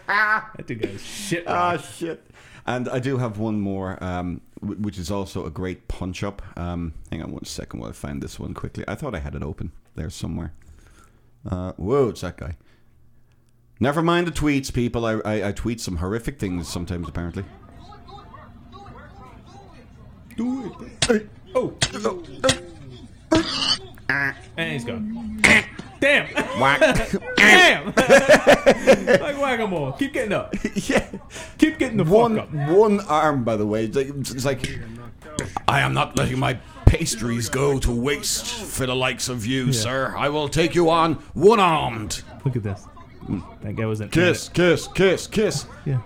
that 0.06 0.66
dude 0.66 0.80
got 0.80 0.90
his 0.90 1.02
shit 1.04 1.44
Ah, 1.46 1.76
shit. 1.76 2.24
And 2.66 2.88
I 2.88 2.98
do 2.98 3.16
have 3.16 3.38
one 3.38 3.60
more, 3.60 4.02
um, 4.04 4.40
wh- 4.60 4.80
which 4.80 4.98
is 4.98 5.10
also 5.10 5.46
a 5.46 5.50
great 5.50 5.88
punch 5.88 6.22
up. 6.22 6.42
Um, 6.58 6.92
hang 7.10 7.22
on 7.22 7.32
one 7.32 7.44
second 7.44 7.80
while 7.80 7.88
I 7.88 7.92
find 7.92 8.22
this 8.22 8.38
one 8.38 8.52
quickly. 8.54 8.84
I 8.86 8.94
thought 8.94 9.14
I 9.14 9.20
had 9.20 9.34
it 9.34 9.42
open 9.42 9.72
there 9.94 10.10
somewhere. 10.10 10.52
Uh, 11.48 11.72
whoa, 11.72 12.08
it's 12.10 12.20
that 12.20 12.36
guy. 12.36 12.56
Never 13.80 14.02
mind 14.02 14.26
the 14.26 14.32
tweets, 14.32 14.72
people. 14.72 15.06
I, 15.06 15.14
I, 15.24 15.48
I 15.48 15.52
tweet 15.52 15.80
some 15.80 15.96
horrific 15.96 16.38
things 16.38 16.68
sometimes, 16.68 17.08
apparently. 17.08 17.44
Do 20.36 20.76
it. 21.08 21.28
Oh. 21.54 21.74
And 24.56 24.72
he's 24.72 24.84
gone. 24.84 25.17
Damn. 26.00 26.26
Whack. 26.60 26.80
Damn. 27.36 27.86
like 27.96 29.40
whack-a-mole. 29.40 29.92
Keep 29.92 30.12
getting 30.12 30.32
up. 30.32 30.54
yeah. 30.74 31.06
Keep 31.58 31.78
getting 31.78 31.96
the 31.96 32.04
one, 32.04 32.36
fuck 32.36 32.44
up. 32.44 32.70
One 32.70 33.00
arm, 33.00 33.44
by 33.44 33.56
the 33.56 33.66
way. 33.66 33.84
It's 33.84 33.96
like, 33.96 34.08
it's 34.08 34.44
like, 34.44 34.80
I 35.66 35.80
am 35.80 35.94
not 35.94 36.16
letting 36.16 36.38
my 36.38 36.58
pastries 36.86 37.48
go 37.48 37.78
to 37.78 37.92
waste 37.92 38.46
for 38.46 38.86
the 38.86 38.94
likes 38.94 39.28
of 39.28 39.44
you, 39.44 39.72
sir. 39.72 40.14
I 40.16 40.28
will 40.28 40.48
take 40.48 40.74
you 40.74 40.90
on 40.90 41.14
one 41.34 41.60
armed. 41.60 42.22
Look 42.44 42.56
at 42.56 42.62
this. 42.62 42.86
That 43.62 43.76
guy 43.76 43.84
was 43.84 44.00
an 44.00 44.08
Kiss, 44.08 44.48
kiss, 44.48 44.88
kiss, 44.88 45.26
kiss. 45.26 45.66
Yeah. 45.84 46.00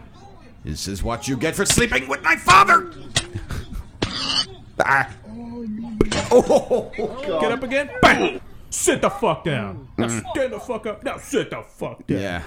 This 0.65 0.89
is 0.89 1.03
what 1.03 1.29
you 1.29 1.37
get 1.37 1.55
for 1.55 1.65
sleeping 1.65 2.09
with 2.09 2.23
my 2.23 2.37
father. 2.37 2.93
ah. 4.81 5.09
Oh, 6.31 6.91
God. 6.97 7.41
Get 7.41 7.53
up 7.53 7.63
again. 7.63 7.91
Bang. 8.01 8.41
Sit 8.73 9.03
the 9.03 9.11
fuck 9.11 9.45
down. 9.45 9.89
Now 9.99 10.07
Mm. 10.09 10.31
stand 10.31 10.53
the 10.55 10.59
fuck 10.61 10.87
up. 10.87 11.05
Now 11.05 11.19
sit 11.19 11.51
the 11.51 11.63
fuck 11.63 12.07
down. 12.07 12.19
Yeah. 12.21 12.43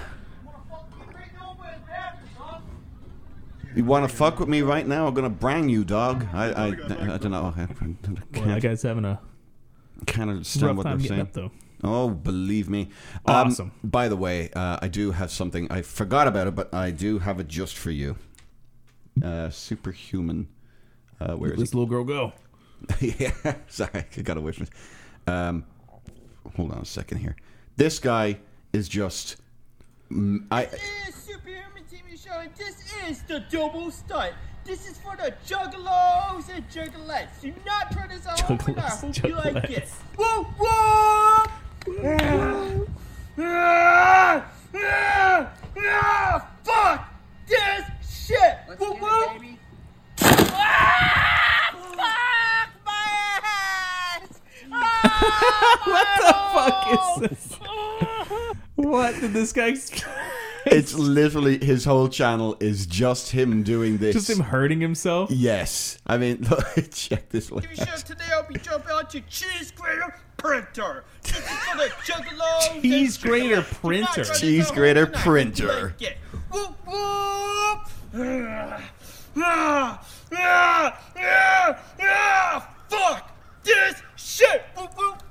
You 3.74 3.84
want 3.84 4.08
to 4.08 4.14
fuck 4.16 4.40
with 4.40 4.48
me 4.48 4.62
right 4.62 4.86
now? 4.86 5.06
I'm 5.06 5.12
gonna 5.14 5.28
brang 5.30 5.68
you, 5.68 5.84
dog. 5.84 6.26
I 6.32 6.46
I, 6.50 6.66
I 6.68 6.70
don't 7.18 7.30
know. 7.30 7.52
I, 7.56 7.62
I 7.62 7.68
Well, 8.34 8.44
that 8.46 8.62
guy's 8.62 8.82
having 8.82 9.04
a 9.04 9.20
can't 10.06 10.30
understand 10.30 10.66
rough 10.66 10.76
what 10.78 10.98
they're 10.98 11.08
saying. 11.08 11.20
up 11.20 11.32
though. 11.32 11.50
Oh, 11.84 12.08
believe 12.08 12.70
me. 12.70 12.88
Um, 13.26 13.48
Awesome. 13.48 13.72
By 13.84 14.08
the 14.08 14.16
way, 14.16 14.50
uh, 14.56 14.78
I 14.80 14.88
do 14.88 15.10
have 15.10 15.30
something. 15.30 15.70
I 15.70 15.82
forgot 15.82 16.26
about 16.26 16.46
it, 16.46 16.54
but 16.54 16.72
I 16.72 16.90
do 16.90 17.18
have 17.18 17.38
it 17.38 17.48
just 17.48 17.76
for 17.76 17.90
you. 17.90 18.16
Uh, 19.22 19.50
superhuman. 19.50 20.48
Uh, 21.20 21.34
where 21.34 21.52
is 21.52 21.58
this 21.58 21.68
it? 21.70 21.74
little 21.74 21.86
girl 21.86 22.04
go? 22.04 22.32
yeah, 23.00 23.32
sorry, 23.68 24.04
I 24.16 24.20
got 24.22 24.38
away 24.38 24.52
from 24.52 24.64
it. 24.66 25.30
Um, 25.30 25.64
hold 26.56 26.72
on 26.72 26.78
a 26.78 26.84
second 26.84 27.18
here. 27.18 27.36
This 27.76 27.98
guy 27.98 28.38
is 28.72 28.88
just. 28.88 29.36
I 30.50 30.64
is 30.64 31.14
Superhuman 31.14 31.84
TV 31.90 32.16
Show, 32.22 32.38
and 32.40 32.50
this 32.56 32.82
is 33.08 33.22
the 33.24 33.40
double 33.50 33.90
stunt. 33.90 34.34
This 34.64 34.88
is 34.88 34.98
for 34.98 35.16
the 35.16 35.34
juggalos 35.46 36.48
and 36.52 36.68
juggalettes. 36.68 37.40
Do 37.40 37.52
not 37.64 37.92
turn 37.92 38.08
this 38.08 38.26
on 38.26 38.38
home, 38.38 38.58
and 38.68 38.80
I 38.80 38.88
Juggalos, 38.88 39.00
hope 39.00 39.28
you 39.28 39.34
like 39.36 39.70
it. 39.70 39.88
Whoa, 40.16 40.44
whoa! 40.58 41.46
Ah, 43.38 44.50
ah, 44.74 45.52
ah, 45.78 46.48
fuck 46.64 47.14
this 47.46 47.84
shit! 48.26 48.58
Whoa, 48.78 48.94
whoa! 48.94 49.38
Ah, 50.20 51.70
fuck 51.96 52.70
my 52.84 53.40
ass! 53.44 54.40
what 55.84 56.08
the 56.18 56.34
fuck 56.52 56.92
is 56.92 57.30
this? 57.30 57.58
What 58.74 59.20
did 59.20 59.32
this 59.32 59.52
guy? 59.52 59.74
it's 60.66 60.94
literally 60.94 61.64
his 61.64 61.84
whole 61.84 62.08
channel 62.08 62.56
is 62.60 62.86
just 62.86 63.30
him 63.30 63.62
doing 63.62 63.98
this. 63.98 64.14
Just 64.14 64.30
him 64.30 64.40
hurting 64.40 64.80
himself? 64.80 65.30
Yes. 65.30 65.98
I 66.06 66.18
mean, 66.18 66.42
look, 66.50 66.90
check 66.92 67.28
this 67.28 67.50
one. 67.50 67.62
TV 67.62 67.76
show 67.76 67.96
today 67.96 68.24
I'll 68.32 68.48
be 68.48 68.58
jumping 68.58 68.92
onto 68.92 69.20
cheese 69.28 69.70
grater 69.70 70.14
printer. 70.36 71.04
This 71.22 71.38
is 71.38 71.42
for. 71.42 71.88
Cheese 72.80 73.16
grater 73.18 73.46
juggalettes. 73.46 73.48
Do 73.48 73.56
not 73.56 73.64
printer. 73.64 74.24
Cheese 74.24 74.70
grater 74.70 75.06
printer. 75.06 75.94
Like 75.98 76.02
it. 76.02 76.16
Whoop, 76.50 76.86
whoop. 76.86 77.80
Ah, 78.18 78.82
ah, 79.38 80.06
ah, 80.32 81.00
ah, 81.16 81.78
ah, 82.00 82.68
fuck 82.88 83.35
this 83.66 84.02
shit. 84.16 84.62
Whoop, 84.76 84.90
whoop. 84.96 85.22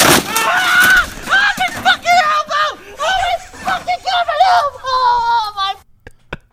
Ah! 0.00 1.16
Ah, 1.32 1.54
my 1.58 1.74
fucking 1.74 2.20
elbow! 2.24 2.96
Oh, 2.98 3.18
my 3.22 3.38
fucking 3.58 3.88
elbow! 3.88 4.80
Oh, 4.82 5.52
my 5.56 5.74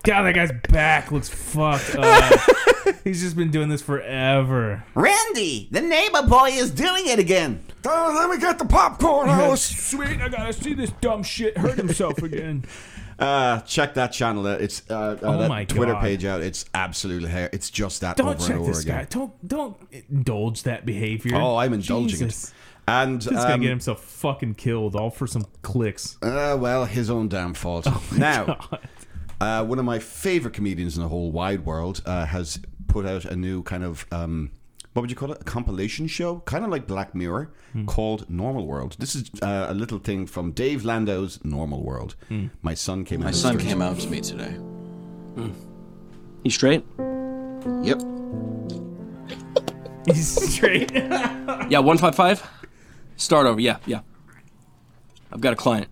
God, 0.04 0.24
that 0.24 0.36
guy's 0.36 0.52
back 0.70 1.12
looks 1.12 1.30
fucked 1.30 1.96
up. 1.96 2.34
He's 3.04 3.22
just 3.22 3.36
been 3.36 3.52
doing 3.52 3.70
this 3.70 3.82
forever. 3.82 4.84
Randy, 4.96 5.68
the 5.72 5.82
neighbor 5.82 6.24
boy 6.24 6.50
is 6.52 6.72
doing 6.72 7.08
it 7.08 7.20
again. 7.20 7.64
Oh, 7.86 8.14
let 8.16 8.30
me 8.30 8.38
get 8.40 8.60
the 8.60 8.66
popcorn, 8.66 9.30
Alice. 9.30 9.64
Sweet, 9.64 10.22
I 10.22 10.30
gotta 10.30 10.54
see 10.54 10.74
this 10.74 10.92
dumb 11.02 11.24
shit 11.24 11.58
hurt 11.58 11.78
himself 11.78 12.20
again. 12.20 12.66
Uh, 13.19 13.61
check 13.61 13.95
that 13.95 14.11
channel. 14.11 14.45
out. 14.48 14.61
It's 14.61 14.84
uh, 14.89 14.94
uh, 14.94 15.18
Oh 15.23 15.38
that 15.39 15.49
my 15.49 15.65
Twitter 15.65 15.94
God. 15.94 16.02
page 16.02 16.23
out. 16.26 16.41
It's 16.41 16.65
absolutely 16.73 17.30
hair. 17.30 17.49
It's 17.52 17.69
just 17.69 18.02
that 18.02 18.18
Don't 18.18 18.27
over 18.27 18.39
check 18.39 18.49
and 18.52 18.60
over 18.60 18.72
this 18.72 18.84
again. 18.84 18.98
guy. 18.99 19.07
Don't 19.10 19.48
don't 19.48 19.77
indulge 20.10 20.64
that 20.64 20.85
behavior. 20.85 21.35
Oh, 21.35 21.56
I'm 21.57 21.73
indulging 21.73 22.10
Jesus. 22.10 22.49
it. 22.49 22.53
And 22.89 23.26
gonna 23.26 23.53
um, 23.56 23.61
get 23.61 23.69
himself 23.69 24.02
fucking 24.02 24.56
killed, 24.56 24.95
all 24.95 25.10
for 25.10 25.27
some 25.27 25.45
clicks. 25.61 26.18
Uh, 26.22 26.56
well, 26.60 26.85
his 26.85 27.10
own 27.10 27.27
damn 27.27 27.53
fault. 27.53 27.85
Oh 27.88 28.03
now, 28.15 28.57
uh, 29.41 29.65
one 29.65 29.77
of 29.77 29.84
my 29.85 29.99
favorite 29.99 30.53
comedians 30.53 30.95
in 30.95 31.03
the 31.03 31.10
whole 31.10 31.31
wide 31.31 31.65
world 31.65 32.02
uh, 32.06 32.26
has 32.26 32.60
put 32.88 33.06
out 33.06 33.26
a 33.26 33.35
new 33.35 33.61
kind 33.64 33.84
of 33.84 34.06
um, 34.11 34.52
what 34.98 35.02
would 35.02 35.11
you 35.11 35.15
call 35.15 35.32
it? 35.32 35.40
A 35.40 35.44
compilation 35.44 36.07
show, 36.07 36.40
kind 36.45 36.65
of 36.65 36.72
like 36.72 36.88
Black 36.88 37.14
Mirror, 37.14 37.52
Hmm. 37.74 37.86
called 37.86 38.28
Normal 38.32 38.65
World. 38.65 38.95
This 38.98 39.14
is 39.14 39.30
uh, 39.44 39.68
a 39.69 39.74
little 39.76 39.99
thing 39.99 40.26
from 40.26 40.53
Dave 40.53 40.84
Landau's 40.84 41.40
Normal 41.45 41.84
World. 41.84 42.15
Hmm. 42.30 42.48
My 42.64 42.74
son 42.74 43.06
came. 43.06 43.19
My 43.19 43.28
out 43.28 43.36
son 43.36 43.60
came 43.60 43.80
out 43.80 43.99
to 43.99 44.10
me 44.10 44.22
today. 44.22 44.57
He's 46.41 46.56
straight? 46.56 46.84
Yep. 47.84 48.02
He's 50.07 50.53
straight. 50.56 50.91
yeah, 50.95 51.78
155? 51.78 52.49
Start 53.18 53.45
over. 53.45 53.61
Yeah, 53.61 53.78
yeah. 53.86 53.99
I've 55.32 55.41
got 55.41 55.53
a 55.53 55.56
client. 55.57 55.90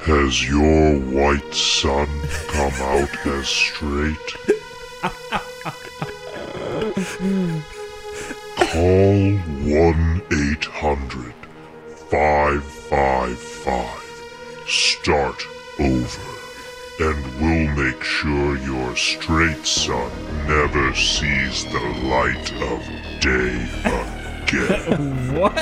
Has 0.00 0.48
your 0.48 0.98
white 0.98 1.54
son 1.54 2.08
come 2.48 2.72
out 2.80 3.26
as 3.28 3.46
straight? 3.46 4.16
Call 6.96 7.04
1 8.56 9.36
800 10.32 11.34
555 12.08 14.66
Start 14.66 15.46
Over. 15.78 16.32
And 16.98 17.22
we'll 17.38 17.68
make 17.76 18.02
sure 18.02 18.56
your 18.56 18.96
straight 18.96 19.66
son 19.66 20.10
never 20.46 20.94
sees 20.94 21.66
the 21.66 21.80
light 22.04 22.50
of 22.62 22.82
day 23.20 23.68
again. 24.40 25.26
What? 25.36 25.52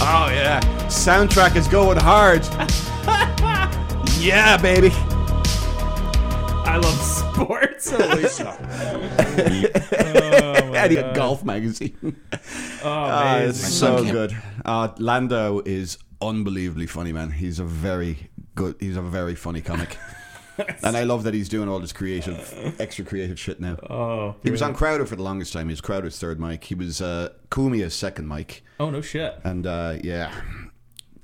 oh 0.00 0.28
yeah, 0.30 0.60
soundtrack 0.86 1.56
is 1.56 1.66
going 1.66 1.98
hard. 1.98 2.44
yeah, 4.18 4.56
baby. 4.56 4.90
I 6.68 6.76
love 6.76 6.94
sports. 6.94 7.92
Alicia. 7.98 8.50
and 10.74 10.90
he 10.90 10.96
had 10.96 11.14
golf 11.14 11.44
magazine. 11.44 12.16
Oh, 12.84 13.04
amazing. 13.36 13.48
it's 13.50 13.72
so 13.72 14.04
good. 14.04 14.36
Uh, 14.64 14.88
Landau 14.98 15.60
is 15.64 15.98
unbelievably 16.20 16.86
funny, 16.86 17.12
man. 17.12 17.30
He's 17.30 17.58
a 17.58 17.64
very 17.64 18.30
good. 18.54 18.76
He's 18.80 18.96
a 18.96 19.02
very 19.02 19.34
funny 19.34 19.60
comic. 19.60 19.96
and 20.82 20.96
I 20.96 21.04
love 21.04 21.22
that 21.22 21.34
he's 21.34 21.48
doing 21.48 21.68
all 21.68 21.78
this 21.78 21.92
creative, 21.92 22.74
extra 22.80 23.04
creative 23.04 23.38
shit 23.38 23.60
now. 23.60 23.76
Oh, 23.88 24.34
he 24.42 24.50
was 24.50 24.60
on. 24.60 24.74
Crowder 24.74 25.06
for 25.06 25.16
the 25.16 25.22
longest 25.22 25.52
time. 25.52 25.68
He 25.68 25.72
was 25.72 25.80
Crowder's 25.80 26.18
third 26.18 26.40
mic. 26.40 26.64
He 26.64 26.74
was 26.74 27.00
uh, 27.00 27.30
Cumia's 27.50 27.94
second 27.94 28.26
mic. 28.26 28.64
Oh 28.80 28.90
no 28.90 29.00
shit. 29.00 29.38
And 29.44 29.66
uh, 29.66 29.96
yeah, 30.02 30.32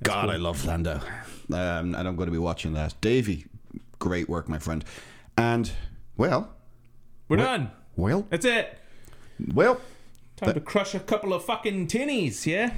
God, 0.03 0.31
I 0.31 0.37
love 0.37 0.65
Landau, 0.65 1.01
um, 1.53 1.95
and 1.95 2.09
I'm 2.09 2.17
going 2.17 2.27
to 2.27 2.33
be 2.33 2.39
watching 2.39 2.73
that. 2.75 2.95
Davey, 3.01 3.47
great 3.99 4.29
work, 4.29 4.49
my 4.49 4.59
friend. 4.59 4.85
And 5.37 5.71
well, 6.17 6.51
We're 7.29 7.39
well- 7.39 7.47
done. 7.47 7.71
Well, 7.97 8.27
That's 8.29 8.45
it. 8.45 8.77
well, 9.53 9.81
Time 10.37 10.55
to 10.55 10.61
crush 10.61 10.95
a 10.97 11.01
couple 11.01 11.33
of 11.33 11.45
fucking 11.45 11.87
tinnies, 11.87 12.45
yeah? 12.45 12.73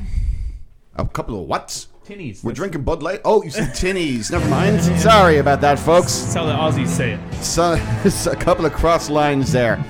a 0.94 1.06
couple 1.06 1.40
of 1.40 1.46
whats? 1.46 1.88
Tinnies. 2.06 2.44
We're 2.44 2.52
drinking 2.52 2.82
Bud 2.82 3.02
Light. 3.02 3.20
Oh, 3.24 3.42
you 3.42 3.50
said 3.50 3.70
tinnies. 3.70 4.30
Never 4.30 4.48
mind. 4.48 4.80
Sorry 5.00 5.38
about 5.38 5.60
that, 5.62 5.78
folks. 5.78 6.18
That's 6.20 6.34
how 6.34 6.44
the 6.46 6.52
Aussies 6.52 6.88
say 6.88 7.12
it. 7.14 7.34
So, 7.42 7.76
it's 8.04 8.26
a 8.26 8.36
couple 8.36 8.64
of 8.66 8.72
cross 8.74 9.10
lines 9.10 9.50
there. 9.52 9.82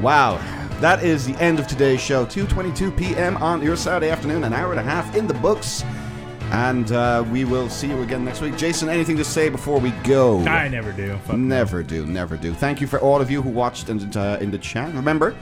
Wow. 0.00 0.36
That 0.80 1.02
is 1.02 1.26
the 1.26 1.34
end 1.42 1.58
of 1.58 1.66
today's 1.66 2.00
show. 2.00 2.24
2.22 2.24 2.96
p.m. 2.96 3.36
on 3.38 3.60
your 3.62 3.76
Saturday 3.76 4.10
afternoon. 4.10 4.44
An 4.44 4.52
hour 4.52 4.70
and 4.70 4.80
a 4.80 4.82
half 4.82 5.14
in 5.16 5.26
the 5.26 5.34
books. 5.34 5.82
And 6.50 6.90
uh, 6.92 7.24
we 7.30 7.44
will 7.44 7.68
see 7.68 7.88
you 7.88 8.00
again 8.02 8.24
next 8.24 8.40
week. 8.40 8.56
Jason, 8.56 8.88
anything 8.88 9.16
to 9.18 9.24
say 9.24 9.48
before 9.48 9.78
we 9.78 9.90
go? 10.02 10.40
I 10.46 10.68
never 10.68 10.92
do. 10.92 11.18
Fuck 11.26 11.36
Never 11.36 11.82
do, 11.82 12.06
never 12.06 12.36
do. 12.36 12.54
Thank 12.54 12.80
you 12.80 12.86
for 12.86 12.98
all 13.00 13.20
of 13.20 13.30
you 13.30 13.42
who 13.42 13.50
watched 13.50 13.88
and 13.90 14.16
uh, 14.16 14.38
in 14.40 14.50
the 14.50 14.58
chat. 14.58 14.92
Remember, 14.94 15.36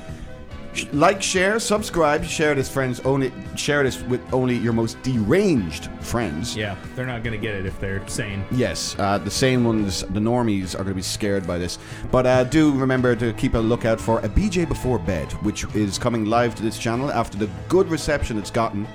sh- 0.74 0.86
like, 0.92 1.22
share, 1.22 1.60
subscribe, 1.60 2.24
share 2.24 2.56
this 2.56 2.68
friends 2.68 2.98
only. 3.00 3.32
Share 3.54 3.84
this 3.84 4.02
with 4.02 4.20
only 4.32 4.56
your 4.56 4.72
most 4.72 5.00
deranged 5.02 5.88
friends. 6.00 6.56
Yeah, 6.56 6.76
they're 6.96 7.06
not 7.06 7.22
gonna 7.22 7.38
get 7.38 7.54
it 7.54 7.66
if 7.66 7.78
they're 7.78 8.06
sane. 8.08 8.44
Yes, 8.50 8.96
uh, 8.98 9.18
the 9.18 9.30
same 9.30 9.64
ones, 9.64 10.00
the 10.00 10.20
normies, 10.20 10.74
are 10.74 10.78
going 10.78 10.88
to 10.88 10.94
be 10.94 11.02
scared 11.02 11.46
by 11.46 11.56
this. 11.56 11.78
But 12.10 12.26
uh, 12.26 12.44
do 12.44 12.72
remember 12.76 13.14
to 13.14 13.32
keep 13.34 13.54
a 13.54 13.58
lookout 13.58 14.00
for 14.00 14.18
a 14.20 14.28
BJ 14.28 14.66
Before 14.68 14.98
Bed, 14.98 15.30
which 15.44 15.64
is 15.76 15.98
coming 15.98 16.24
live 16.24 16.56
to 16.56 16.62
this 16.64 16.78
channel 16.78 17.12
after 17.12 17.38
the 17.38 17.48
good 17.68 17.88
reception 17.88 18.38
it's 18.38 18.50
gotten 18.50 18.86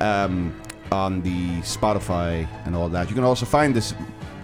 um, 0.00 0.54
on 0.92 1.20
the 1.22 1.58
Spotify 1.60 2.46
and 2.64 2.74
all 2.74 2.88
that. 2.90 3.08
You 3.08 3.14
can 3.14 3.24
also 3.24 3.46
find 3.46 3.74
this 3.74 3.94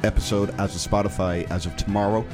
episode 0.03 0.51
as 0.59 0.75
a 0.75 0.89
Spotify 0.89 1.49
as 1.51 1.67
of 1.67 1.77
tomorrow. 1.77 2.25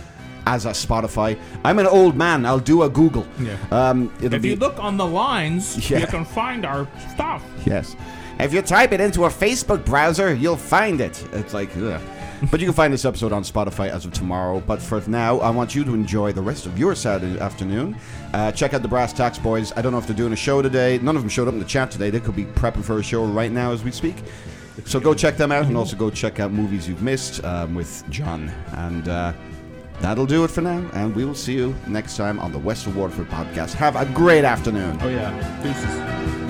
As 0.47 0.65
a 0.67 0.71
Spotify, 0.71 1.39
I'm 1.65 1.79
an 1.79 1.87
old 1.87 2.17
man. 2.17 2.47
I'll 2.47 2.59
do 2.59 2.83
a 2.83 2.89
Google. 2.89 3.27
Yeah. 3.39 3.57
Um, 3.71 4.13
If 4.23 4.41
be 4.43 4.49
you 4.51 4.57
look 4.57 4.79
on 4.83 4.97
the 4.97 5.07
lines, 5.07 5.91
Yeah. 5.91 5.99
you 6.01 6.07
can 6.07 6.25
find 6.25 6.65
our 6.65 6.89
stuff. 7.13 7.43
Yes. 7.67 7.95
If 8.39 8.55
you 8.55 8.63
type 8.63 8.93
it 8.93 9.01
into 9.01 9.27
a 9.27 9.29
Facebook 9.29 9.85
browser, 9.85 10.35
you'll 10.35 10.57
find 10.57 11.01
it. 11.01 11.23
It's 11.35 11.53
like, 11.53 11.71
ugh. 11.77 12.01
But 12.49 12.59
you 12.61 12.67
can 12.67 12.75
find 12.75 12.93
this 12.93 13.05
episode 13.05 13.33
on 13.33 13.43
Spotify 13.43 13.91
as 13.91 14.07
of 14.07 14.13
tomorrow. 14.13 14.61
But 14.61 14.81
for 14.81 15.03
now, 15.07 15.41
I 15.41 15.51
want 15.51 15.75
you 15.75 15.85
to 15.85 15.93
enjoy 15.93 16.33
the 16.33 16.41
rest 16.41 16.65
of 16.65 16.79
your 16.79 16.95
Saturday 16.95 17.39
afternoon. 17.39 17.97
Uh, 18.33 18.51
check 18.53 18.73
out 18.73 18.81
the 18.81 18.89
Brass 18.89 19.13
Tax 19.13 19.39
Boys. 19.39 19.73
I 19.77 19.83
don't 19.83 19.93
know 19.93 19.99
if 19.99 20.07
they're 20.07 20.17
doing 20.17 20.33
a 20.33 20.37
show 20.37 20.63
today. 20.63 20.99
None 20.99 21.17
of 21.17 21.23
them 21.23 21.29
showed 21.29 21.49
up 21.49 21.55
in 21.55 21.61
the 21.61 21.67
chat 21.67 21.91
today. 21.91 22.09
They 22.09 22.21
could 22.21 22.37
be 22.37 22.47
prepping 22.47 22.83
for 22.83 22.99
a 22.99 23.03
show 23.03 23.25
right 23.27 23.53
now 23.53 23.73
as 23.73 23.85
we 23.85 23.91
speak. 23.91 24.17
So 24.87 24.99
go 24.99 25.13
check 25.13 25.37
them 25.37 25.53
out 25.53 25.67
and 25.67 25.77
also 25.77 25.97
go 25.97 26.09
check 26.09 26.41
out 26.41 26.51
movies 26.53 26.89
you've 26.89 27.03
missed 27.03 27.45
um, 27.45 27.75
with 27.75 28.03
John. 28.09 28.51
And 28.73 29.09
uh, 29.09 29.35
that'll 30.01 30.27
do 30.27 30.43
it 30.45 30.51
for 30.51 30.63
now. 30.63 30.89
And 30.95 31.15
we 31.15 31.27
will 31.27 31.35
see 31.35 31.55
you 31.55 31.75
next 31.87 32.17
time 32.17 32.39
on 32.39 32.53
the 32.53 32.59
Western 32.59 32.95
Waterford 32.95 33.29
podcast. 33.29 33.75
Have 33.75 33.97
a 33.97 34.07
great 34.07 34.45
afternoon. 34.45 34.99
Oh 35.03 35.09
yeah, 35.09 35.63
deuces. 35.63 36.50